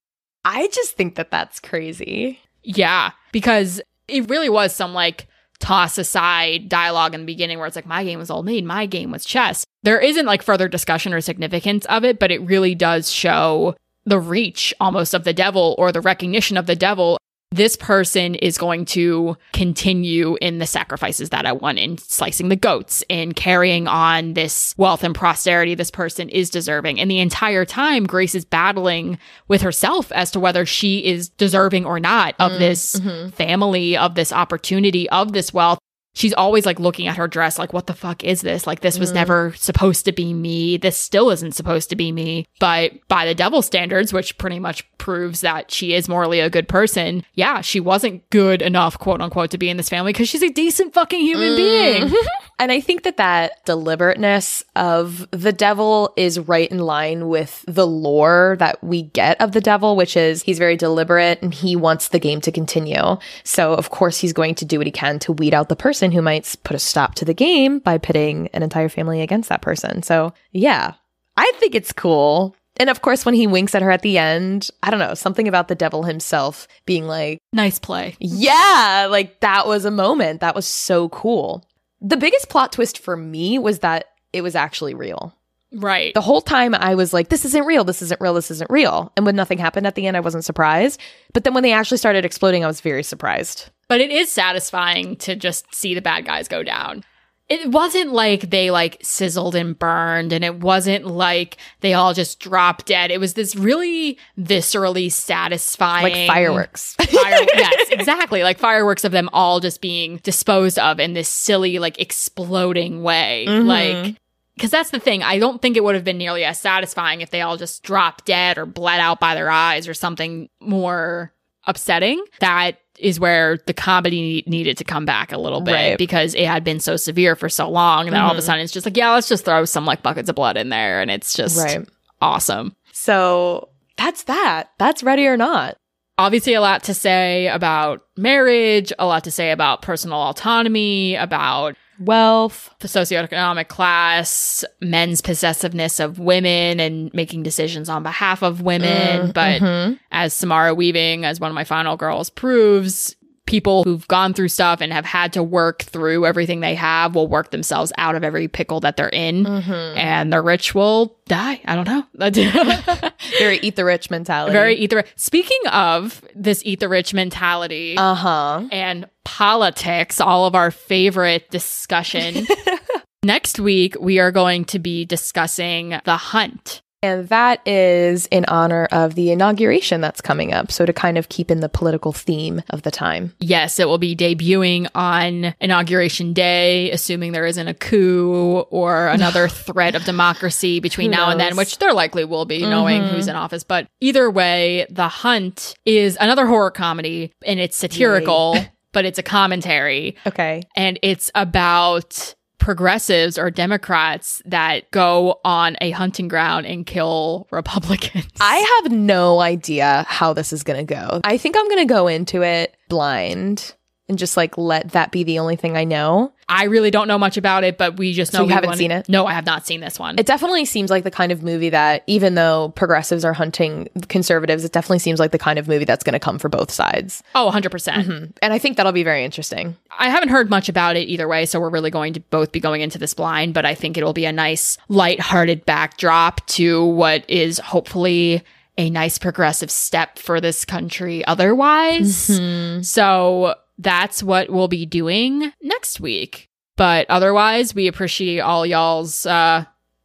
I 0.45 0.69
just 0.69 0.97
think 0.97 1.17
that 1.17 1.31
that's 1.31 1.61
crazy. 1.61 2.41
Yeah, 2.63 3.11
because 3.31 3.81
it 4.09 4.29
really 4.31 4.49
was 4.49 4.75
some 4.75 4.95
like 4.95 5.27
toss 5.59 5.99
aside 5.99 6.69
dialogue 6.69 7.15
in 7.15 7.21
the 7.21 7.27
beginning 7.27 7.59
where 7.59 7.67
it's 7.67 7.77
like, 7.77 7.87
my 7.87 8.05
game 8.05 8.19
was 8.19 8.31
Old 8.31 8.47
Maid, 8.47 8.65
my 8.65 8.87
game 8.87 9.11
was 9.11 9.25
chess. 9.25 9.65
There 9.83 10.01
isn't 10.01 10.27
like 10.27 10.43
further 10.43 10.69
discussion 10.69 11.13
or 11.13 11.21
significance 11.21 11.85
of 11.87 12.05
it, 12.05 12.19
but 12.19 12.31
it 12.31 12.43
really 12.43 12.75
does 12.75 13.11
show 13.11 13.75
the 14.05 14.21
reach 14.21 14.73
almost 14.81 15.15
of 15.15 15.25
the 15.25 15.33
devil 15.33 15.75
or 15.79 15.93
the 15.93 16.01
recognition 16.01 16.57
of 16.57 16.67
the 16.67 16.77
devil. 16.77 17.19
This 17.53 17.77
person 17.77 18.35
is 18.35 18.59
going 18.59 18.87
to 18.87 19.37
continue 19.53 20.37
in 20.41 20.59
the 20.59 20.67
sacrifices 20.67 21.31
that 21.31 21.47
I 21.47 21.53
want 21.53 21.79
in 21.79 21.97
slicing 21.97 22.49
the 22.49 22.57
goats 22.57 23.05
and 23.09 23.37
carrying 23.37 23.87
on 23.87 24.35
this 24.35 24.75
wealth 24.77 25.05
and 25.05 25.15
prosperity 25.15 25.75
this 25.75 25.91
person 25.91 26.29
is 26.29 26.51
deserving. 26.51 26.99
And 26.99 27.09
the 27.11 27.21
entire 27.21 27.65
time, 27.65 28.05
Grace 28.05 28.35
is 28.35 28.45
battling 28.45 29.19
with 29.47 29.63
herself 29.63 30.11
as 30.13 30.33
to 30.33 30.41
whether 30.41 30.67
she 30.67 31.05
is 31.05 31.29
deserving 31.29 31.87
or 31.87 32.01
not 32.01 32.35
of 32.41 32.53
mm, 32.53 32.59
this 32.59 32.97
mm-hmm. 32.97 33.31
family, 33.31 33.97
of 33.97 34.17
this 34.17 34.33
opportunity, 34.33 35.09
of 35.11 35.33
this 35.33 35.55
wealth 35.55 35.79
she's 36.17 36.33
always 36.33 36.65
like 36.65 36.81
looking 36.81 37.07
at 37.07 37.17
her 37.17 37.29
dress 37.29 37.59
like 37.59 37.73
what 37.73 37.87
the 37.87 37.95
fuck 37.95 38.25
is 38.25 38.41
this 38.41 38.67
like 38.67 38.81
this 38.81 38.99
was 38.99 39.13
mm. 39.13 39.17
never 39.17 39.53
supposed 39.55 40.05
to 40.07 40.13
be 40.13 40.33
me 40.33 40.77
this 40.79 40.97
still 40.97 41.31
isn't 41.31 41.53
supposed 41.53 41.91
to 41.91 41.95
be 41.95 42.11
me 42.11 42.47
but 42.59 42.93
by 43.07 43.27
the 43.27 43.35
devil 43.35 43.63
standards 43.63 44.13
which 44.13 44.37
pretty 44.39 44.59
much 44.59 44.85
proves 44.99 45.43
that 45.43 45.71
she 45.71 45.95
is 45.95 46.09
morally 46.09 46.41
a 46.41 46.51
good 46.51 46.69
person 46.69 47.23
yeah 47.35 47.61
she 47.61 47.79
wasn't 47.79 48.29
good 48.31 48.63
enough 48.63 48.99
quote 48.99 49.21
unquote 49.21 49.51
to 49.51 49.59
be 49.59 49.69
in 49.69 49.77
this 49.77 49.91
family 49.91 50.13
because 50.13 50.29
she's 50.29 50.43
a 50.43 50.51
decent 50.51 50.93
fucking 50.95 51.21
human 51.21 51.53
mm. 51.53 51.57
being 51.57 52.15
and 52.59 52.71
i 52.71 52.81
think 52.81 53.03
that 53.03 53.17
that 53.17 53.65
deliberateness 53.65 54.63
of 54.75 55.29
the 55.31 55.53
devil 55.53 56.13
is 56.17 56.39
right 56.39 56.71
in 56.71 56.79
line 56.79 57.29
with 57.29 57.65
the 57.67 57.87
lore 57.87 58.57
that 58.59 58.83
we 58.83 59.03
get 59.03 59.41
of 59.41 59.53
the 59.53 59.61
devil 59.61 59.97
which 59.97 60.17
is 60.17 60.43
he's 60.43 60.59
very 60.59 60.77
deliberate 60.77 61.41
and 61.43 61.53
he 61.53 61.75
wants 61.75 62.09
the 62.09 62.19
game 62.19 62.41
to 62.41 62.53
continue 62.53 63.17
so 63.45 63.75
of 63.75 63.91
course 63.91 64.19
he's 64.19 64.33
going 64.33 64.55
to 64.55 64.65
do 64.65 64.79
what 64.79 64.87
he 64.87 64.93
can 64.93 65.19
to 65.19 65.33
weed 65.33 65.53
out 65.53 65.69
the 65.69 65.77
person 65.77 66.07
person 66.07 66.13
who 66.13 66.21
might 66.23 66.55
put 66.63 66.77
a 66.77 66.79
stop 66.79 67.15
to 67.15 67.25
the 67.25 67.33
game 67.35 67.79
by 67.79 67.97
pitting 67.99 68.49
an 68.53 68.63
entire 68.63 68.89
family 68.89 69.23
against 69.23 69.49
that 69.49 69.63
person. 69.63 70.03
So, 70.03 70.33
yeah, 70.53 70.95
I 71.37 71.53
think 71.57 71.75
it's 71.75 71.93
cool. 71.93 72.55
And 72.79 72.91
of 72.91 73.01
course, 73.01 73.25
when 73.25 73.35
he 73.35 73.47
winks 73.47 73.75
at 73.75 73.83
her 73.83 73.91
at 73.91 74.03
the 74.03 74.19
end, 74.19 74.69
I 74.83 74.91
don't 74.91 75.01
know, 75.01 75.15
something 75.15 75.49
about 75.49 75.69
the 75.69 75.75
devil 75.75 76.03
himself 76.03 76.69
being 76.85 77.07
like, 77.07 77.39
nice 77.53 77.79
play. 77.79 78.17
Yeah, 78.21 79.09
like 79.11 79.41
that 79.41 79.67
was 79.67 79.85
a 79.85 79.91
moment. 79.91 80.41
That 80.41 80.55
was 80.55 80.67
so 80.67 81.09
cool. 81.09 81.65
The 82.01 82.17
biggest 82.17 82.49
plot 82.49 82.73
twist 82.73 82.99
for 82.99 83.17
me 83.17 83.59
was 83.59 83.81
that 83.81 84.07
it 84.33 84.43
was 84.43 84.55
actually 84.55 84.95
real. 84.95 85.35
Right. 85.73 86.15
The 86.15 86.21
whole 86.21 86.41
time 86.41 86.75
I 86.75 86.95
was 86.95 87.13
like, 87.13 87.29
this 87.29 87.45
isn't 87.45 87.67
real, 87.67 87.85
this 87.85 88.01
isn't 88.03 88.21
real, 88.21 88.35
this 88.35 88.51
isn't 88.51 88.71
real. 88.71 89.13
And 89.17 89.27
when 89.27 89.37
nothing 89.37 89.59
happened 89.59 89.87
at 89.87 89.95
the 89.95 90.07
end, 90.07 90.17
I 90.17 90.21
wasn't 90.21 90.45
surprised. 90.45 91.01
But 91.33 91.45
then 91.45 91.55
when 91.55 91.63
they 91.63 91.73
actually 91.73 91.99
started 91.99 92.25
exploding, 92.25 92.65
I 92.65 92.69
was 92.69 92.81
very 92.81 93.03
surprised. 93.03 93.71
But 93.89 94.01
it 94.01 94.11
is 94.11 94.31
satisfying 94.31 95.17
to 95.17 95.35
just 95.37 95.75
see 95.75 95.95
the 95.95 96.03
bad 96.03 96.25
guys 96.25 96.49
go 96.49 96.63
down. 96.63 97.05
It 97.49 97.71
wasn't 97.71 98.13
like 98.13 98.51
they 98.51 98.73
like 98.73 98.99
sizzled 99.03 99.55
and 99.55 99.79
burned, 99.79 100.33
and 100.33 100.45
it 100.45 100.57
wasn't 100.57 101.07
like 101.07 101.59
they 101.81 101.95
all 101.95 102.13
just 102.13 102.41
dropped 102.41 102.87
dead. 102.87 103.13
It 103.13 103.21
was 103.21 103.35
this 103.35 103.55
really 103.55 104.19
viscerally 104.37 105.13
satisfying, 105.13 106.13
like 106.13 106.27
fireworks. 106.27 106.95
Fire- 106.95 107.47
yes, 107.55 107.91
exactly, 107.91 108.43
like 108.43 108.59
fireworks 108.59 109.05
of 109.05 109.13
them 109.13 109.31
all 109.33 109.61
just 109.61 109.81
being 109.81 110.17
disposed 110.19 110.79
of 110.79 110.99
in 110.99 111.15
this 111.15 111.29
silly, 111.29 111.79
like 111.79 112.01
exploding 112.01 113.05
way. 113.05 113.45
Mm-hmm. 113.49 113.69
Like 113.69 114.17
because 114.57 114.71
that's 114.71 114.91
the 114.91 114.99
thing. 114.99 115.23
I 115.23 115.39
don't 115.39 115.61
think 115.61 115.77
it 115.77 115.85
would 115.85 115.95
have 115.95 116.05
been 116.05 116.19
nearly 116.19 116.43
as 116.43 116.59
satisfying 116.59 117.21
if 117.21 117.31
they 117.31 117.43
all 117.43 117.57
just 117.57 117.83
dropped 117.83 118.25
dead 118.25 118.59
or 118.59 118.67
bled 118.67 119.01
out 119.01 119.21
by 119.21 119.35
their 119.35 119.51
eyes 119.51 119.87
or 119.87 119.95
something 119.95 120.49
more 120.61 121.33
upsetting. 121.67 122.25
That 122.41 122.81
is 122.99 123.21
where 123.21 123.59
the 123.67 123.75
comedy 123.75 124.45
needed 124.47 124.79
to 124.79 124.85
come 124.85 125.05
back 125.05 125.33
a 125.33 125.39
little 125.39 125.61
bit 125.61 125.73
right. 125.73 125.99
because 125.99 126.35
it 126.35 126.47
had 126.47 126.65
been 126.65 126.81
so 126.81 126.97
severe 126.97 127.37
for 127.37 127.49
so 127.49 127.69
long. 127.69 128.07
And 128.07 128.15
then 128.15 128.21
mm-hmm. 128.21 128.27
all 128.27 128.33
of 128.33 128.39
a 128.39 128.41
mm-hmm. 128.41 128.47
sudden 128.47 128.63
it's 128.63 128.73
just 128.73 128.87
like, 128.87 128.97
yeah, 128.97 129.13
let's 129.13 129.29
just 129.29 129.45
throw 129.45 129.65
some 129.65 129.85
like 129.85 130.03
buckets 130.03 130.29
of 130.29 130.37
blood 130.37 130.57
in 130.57 130.69
there. 130.69 131.01
And 131.01 131.11
it's 131.11 131.35
just 131.35 131.59
right. 131.59 131.87
awesome. 132.21 132.75
So 132.93 133.69
that's 133.97 134.25
that. 134.25 134.71
That's 134.79 135.03
ready 135.03 135.27
or 135.27 135.37
not. 135.37 135.77
Obviously, 136.19 136.55
a 136.55 136.63
lot 136.63 136.83
to 136.85 136.95
say 136.95 137.47
about 137.49 138.03
marriage, 138.17 138.91
a 138.99 139.05
lot 139.05 139.25
to 139.25 139.31
say 139.31 139.51
about 139.51 139.83
personal 139.83 140.19
autonomy, 140.19 141.15
about 141.15 141.77
wealth, 141.99 142.71
the 142.81 142.89
socioeconomic 142.89 143.69
class, 143.69 144.65
men's 144.81 145.21
possessiveness 145.21 145.99
of 145.99 146.19
women 146.19 146.79
and 146.79 147.13
making 147.15 147.43
decisions 147.43 147.89
on 147.89 148.03
behalf 148.03 148.43
of 148.43 148.61
women. 148.61 149.29
Mm, 149.29 149.35
but 149.35 149.61
mm-hmm. 149.61 149.95
as 150.13 150.33
Samara 150.33 150.75
Weaving, 150.75 151.25
as 151.25 151.41
one 151.41 151.51
of 151.51 151.55
my 151.55 151.65
final 151.65 151.97
girls 151.97 152.31
proves, 152.31 153.16
people 153.47 153.85
who've 153.85 154.07
gone 154.09 154.35
through 154.35 154.49
stuff 154.49 154.81
and 154.81 154.93
have 154.93 155.05
had 155.05 155.33
to 155.35 155.43
work 155.43 155.83
through 155.83 156.27
everything 156.27 156.61
they 156.61 156.75
have 156.75 157.15
will 157.15 157.29
work 157.29 157.51
themselves 157.51 157.93
out 157.97 158.15
of 158.15 158.25
every 158.25 158.49
pickle 158.49 158.81
that 158.81 158.97
they're 158.97 159.09
in, 159.09 159.45
Mm-hmm. 159.45 159.99
and 159.99 160.33
the 160.33 160.41
rich 160.43 160.75
will 160.75 161.17
die. 161.27 161.61
I 161.65 161.75
don't 161.77 161.87
know. 161.87 162.05
Very 163.39 163.59
eat 163.59 163.77
the 163.77 163.85
rich 163.85 164.11
mentality. 164.11 164.53
Very 164.53 164.75
eat 164.75 164.91
the 164.91 164.97
rich. 164.97 165.07
Speaking 165.17 165.59
of 165.73 166.23
this 166.35 166.63
eat 166.65 166.81
the 166.81 166.89
rich 166.89 167.15
mentality 167.15 167.97
Uh 167.97 168.15
huh. 168.15 168.69
and 168.73 169.07
politics, 169.25 170.21
all 170.21 170.47
of 170.47 170.55
our 170.55 170.71
favorite 170.71 171.51
discussion. 171.51 172.47
Next 173.23 173.59
week, 173.59 173.97
we 174.01 174.19
are 174.21 174.31
going 174.31 174.65
to 174.67 174.79
be 174.79 175.05
discussing 175.05 175.99
The 176.05 176.17
Hunt. 176.17 176.81
And 177.07 177.29
that 177.29 177.67
is 177.67 178.27
in 178.27 178.45
honor 178.47 178.89
of 178.91 179.15
the 179.15 179.31
inauguration 179.31 180.01
that's 180.01 180.21
coming 180.21 180.53
up. 180.53 180.73
So 180.73 180.85
to 180.85 180.93
kind 180.93 181.17
of 181.19 181.29
keep 181.29 181.51
in 181.51 181.61
the 181.61 181.69
political 181.69 182.13
theme 182.13 182.63
of 182.71 182.83
the 182.83 182.91
time. 182.91 183.33
Yes, 183.41 183.79
it 183.79 183.87
will 183.87 183.99
be 183.99 184.17
debuting 184.17 184.89
on 184.95 185.55
Inauguration 185.61 186.33
Day, 186.33 186.91
assuming 186.91 187.33
there 187.33 187.47
isn't 187.47 187.69
a 187.69 187.75
coup 187.75 188.65
or 188.71 189.09
another 189.09 189.49
threat 189.67 189.95
of 189.95 190.05
democracy 190.05 190.81
between 190.81 191.11
now 191.11 191.31
and 191.31 191.39
then, 191.39 191.57
which 191.57 191.79
there 191.79 191.93
likely 191.93 192.25
will 192.25 192.45
be, 192.45 192.63
knowing 192.63 193.03
Mhm. 193.03 193.09
who's 193.11 193.29
in 193.29 193.37
office. 193.37 193.63
But 193.65 193.87
either 194.01 194.31
way, 194.31 194.87
The 194.91 195.09
Hunt 195.09 195.75
is 195.85 196.17
another 196.21 196.47
horror 196.47 196.71
comedy 196.71 197.33
and 197.45 197.61
it's 197.61 197.77
satirical, 197.77 198.57
but 198.93 199.05
it's 199.05 199.19
a 199.19 199.23
commentary. 199.23 200.17
Okay. 200.27 200.63
and 200.75 200.99
it's 201.03 201.31
about 201.35 202.35
progressives 202.67 203.39
or 203.39 203.49
Democrats 203.49 204.43
that 204.45 204.91
go 204.91 205.39
on 205.45 205.77
a 205.81 205.93
hunting 205.93 206.27
ground 206.27 206.67
and 206.67 206.85
kill 206.85 207.47
Republicans. 207.53 208.27
I 208.41 208.81
have 208.83 208.91
no 208.91 209.39
idea 209.39 210.05
how 210.09 210.33
this 210.33 210.53
is 210.53 210.65
going 210.65 210.85
to 210.85 210.95
go. 210.95 211.21
I 211.23 211.39
think 211.39 211.57
I'm 211.57 211.69
going 211.69 211.87
to 211.87 211.95
go 211.95 212.09
into 212.09 212.43
it 212.43 212.77
blind 212.89 213.73
and 214.09 214.19
just 214.19 214.37
like 214.37 214.57
let 214.57 214.93
that 214.93 215.11
be 215.11 215.25
the 215.25 215.39
only 215.39 215.57
thing 215.57 215.77
I 215.77 215.85
know. 215.85 216.33
I 216.49 216.65
really 216.65 216.93
don't 216.93 217.09
know 217.09 217.19
much 217.19 217.37
about 217.37 217.65
it, 217.65 217.77
but 217.77 217.97
we 217.97 218.13
just 218.13 218.31
So 218.31 218.39
know 218.39 218.45
you 218.45 218.49
we 218.49 218.53
haven't 218.53 218.77
seen 218.77 218.93
it? 218.93 219.09
No, 219.09 219.27
I 219.27 219.33
have 219.33 219.45
not 219.45 219.67
seen 219.67 219.81
this 219.81 219.99
one. 219.99 220.17
It 220.17 220.27
definitely 220.27 220.65
seems 220.65 220.91
like 220.91 221.03
the 221.03 221.11
kind 221.11 221.33
of 221.33 221.43
movie 221.43 221.71
that, 221.71 222.05
even 222.07 222.37
though 222.37 222.73
progressives 222.77 223.25
are 223.25 223.33
hunting 223.33 223.89
conservatives, 224.09 224.65
it 224.65 224.71
definitely 224.71 225.01
seems 225.01 225.19
like 225.19 225.33
the 225.33 225.41
kind 225.41 225.59
of 225.59 225.67
movie 225.67 225.85
that's 225.85 226.05
going 226.05 226.13
to 226.13 226.21
come 226.21 226.39
for 226.39 226.49
both 226.49 226.71
sides. 226.71 227.25
oh, 227.35 227.51
100%. 227.53 227.71
percent 227.71 228.07
Mhm. 228.07 228.33
And 228.43 228.53
I 228.53 228.59
think 228.59 228.77
that'll 228.77 228.93
be 228.93 229.03
very 229.03 229.25
interesting. 229.25 229.77
I 229.99 230.09
haven't 230.09 230.29
heard 230.29 230.49
much 230.51 230.69
about 230.69 230.95
it 230.97 231.09
either 231.09 231.27
way, 231.27 231.47
so 231.47 231.59
we're 231.59 231.69
really 231.71 231.91
going 231.91 232.13
to 232.13 232.21
both 232.21 232.53
be 232.53 232.61
going 232.61 232.81
into 232.83 232.99
this 232.99 233.13
blind, 233.13 233.55
but 233.55 233.65
I 233.65 233.75
think 233.75 233.97
it'll 233.99 234.13
be 234.13 234.25
a 234.27 234.33
nice, 234.33 234.79
lighthearted 234.89 235.67
backdrop 235.67 236.47
to 236.49 236.85
what 236.85 237.29
is 237.29 237.59
hopefully 237.59 238.45
a 238.79 238.89
nice 238.89 239.19
progressive 239.19 239.71
step 239.71 240.19
for 240.19 240.41
this 240.41 240.65
country 240.65 241.25
otherwise. 241.27 242.29
Mm-hmm. 242.29 242.83
So 242.83 243.55
that's 243.79 244.23
what 244.23 244.51
we'll 244.51 244.69
be 244.69 244.87
doing 244.87 245.53
next 245.63 246.01
week. 246.01 246.49
But 246.77 247.07
otherwise, 247.09 247.75
we 247.75 247.87
appreciate 247.87 248.41
all 248.41 248.67
y'all's 248.67 249.27
uh 249.27 249.65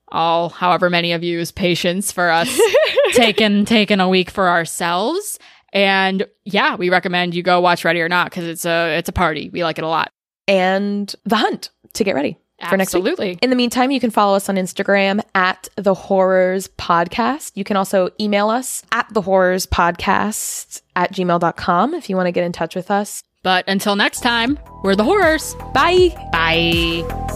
all 0.10 0.50
however 0.50 0.90
many 0.90 1.14
of 1.14 1.24
you's 1.24 1.52
patience 1.52 2.12
for 2.12 2.30
us 2.30 2.60
taking 3.14 3.66
taking 3.66 4.00
a 4.00 4.10
week 4.10 4.30
for 4.30 4.50
ourselves. 4.50 5.40
And 5.74 6.28
yeah, 6.44 6.76
we 6.76 6.90
recommend 6.90 7.34
you 7.34 7.44
go 7.44 7.62
watch 7.62 7.86
Ready 7.86 8.02
or 8.02 8.10
Not 8.10 8.30
because 8.30 8.46
it's 8.46 8.66
a 8.66 8.98
it's 8.98 9.10
a 9.10 9.14
party. 9.14 9.50
We 9.50 9.64
like 9.64 9.78
it 9.78 9.84
a 9.84 9.88
lot. 9.88 10.12
And 10.48 11.14
The 11.26 11.38
Hunt 11.38 11.70
to 11.94 12.04
get 12.04 12.16
ready 12.16 12.38
for 12.70 12.78
next 12.78 12.94
week. 12.94 13.02
Absolutely. 13.02 13.40
In 13.42 13.50
the 13.50 13.56
meantime, 13.56 13.92
you 13.92 14.00
can 14.00 14.12
follow 14.12 14.36
us 14.36 14.50
on 14.50 14.56
Instagram 14.56 15.24
at 15.34 15.70
the 15.76 15.94
Whorrors 15.94 16.70
podcast. 16.78 17.54
You 17.56 17.64
can 17.64 17.78
also 17.78 18.10
email 18.20 18.50
us 18.50 18.84
at 18.92 19.08
the 19.14 19.22
Whorrors 19.22 19.68
podcast 19.68 20.82
at 20.96 21.14
gmail.com 21.14 21.94
if 21.94 22.10
you 22.10 22.16
want 22.16 22.28
to 22.28 22.32
get 22.32 22.44
in 22.44 22.52
touch 22.52 22.76
with 22.76 22.92
us. 22.92 23.24
But 23.44 23.68
until 23.68 23.96
next 23.96 24.22
time, 24.22 24.60
we're 24.84 24.96
the 24.96 25.04
Whorrors. 25.04 25.56
Bye. 25.74 26.10
Bye. 26.32 27.30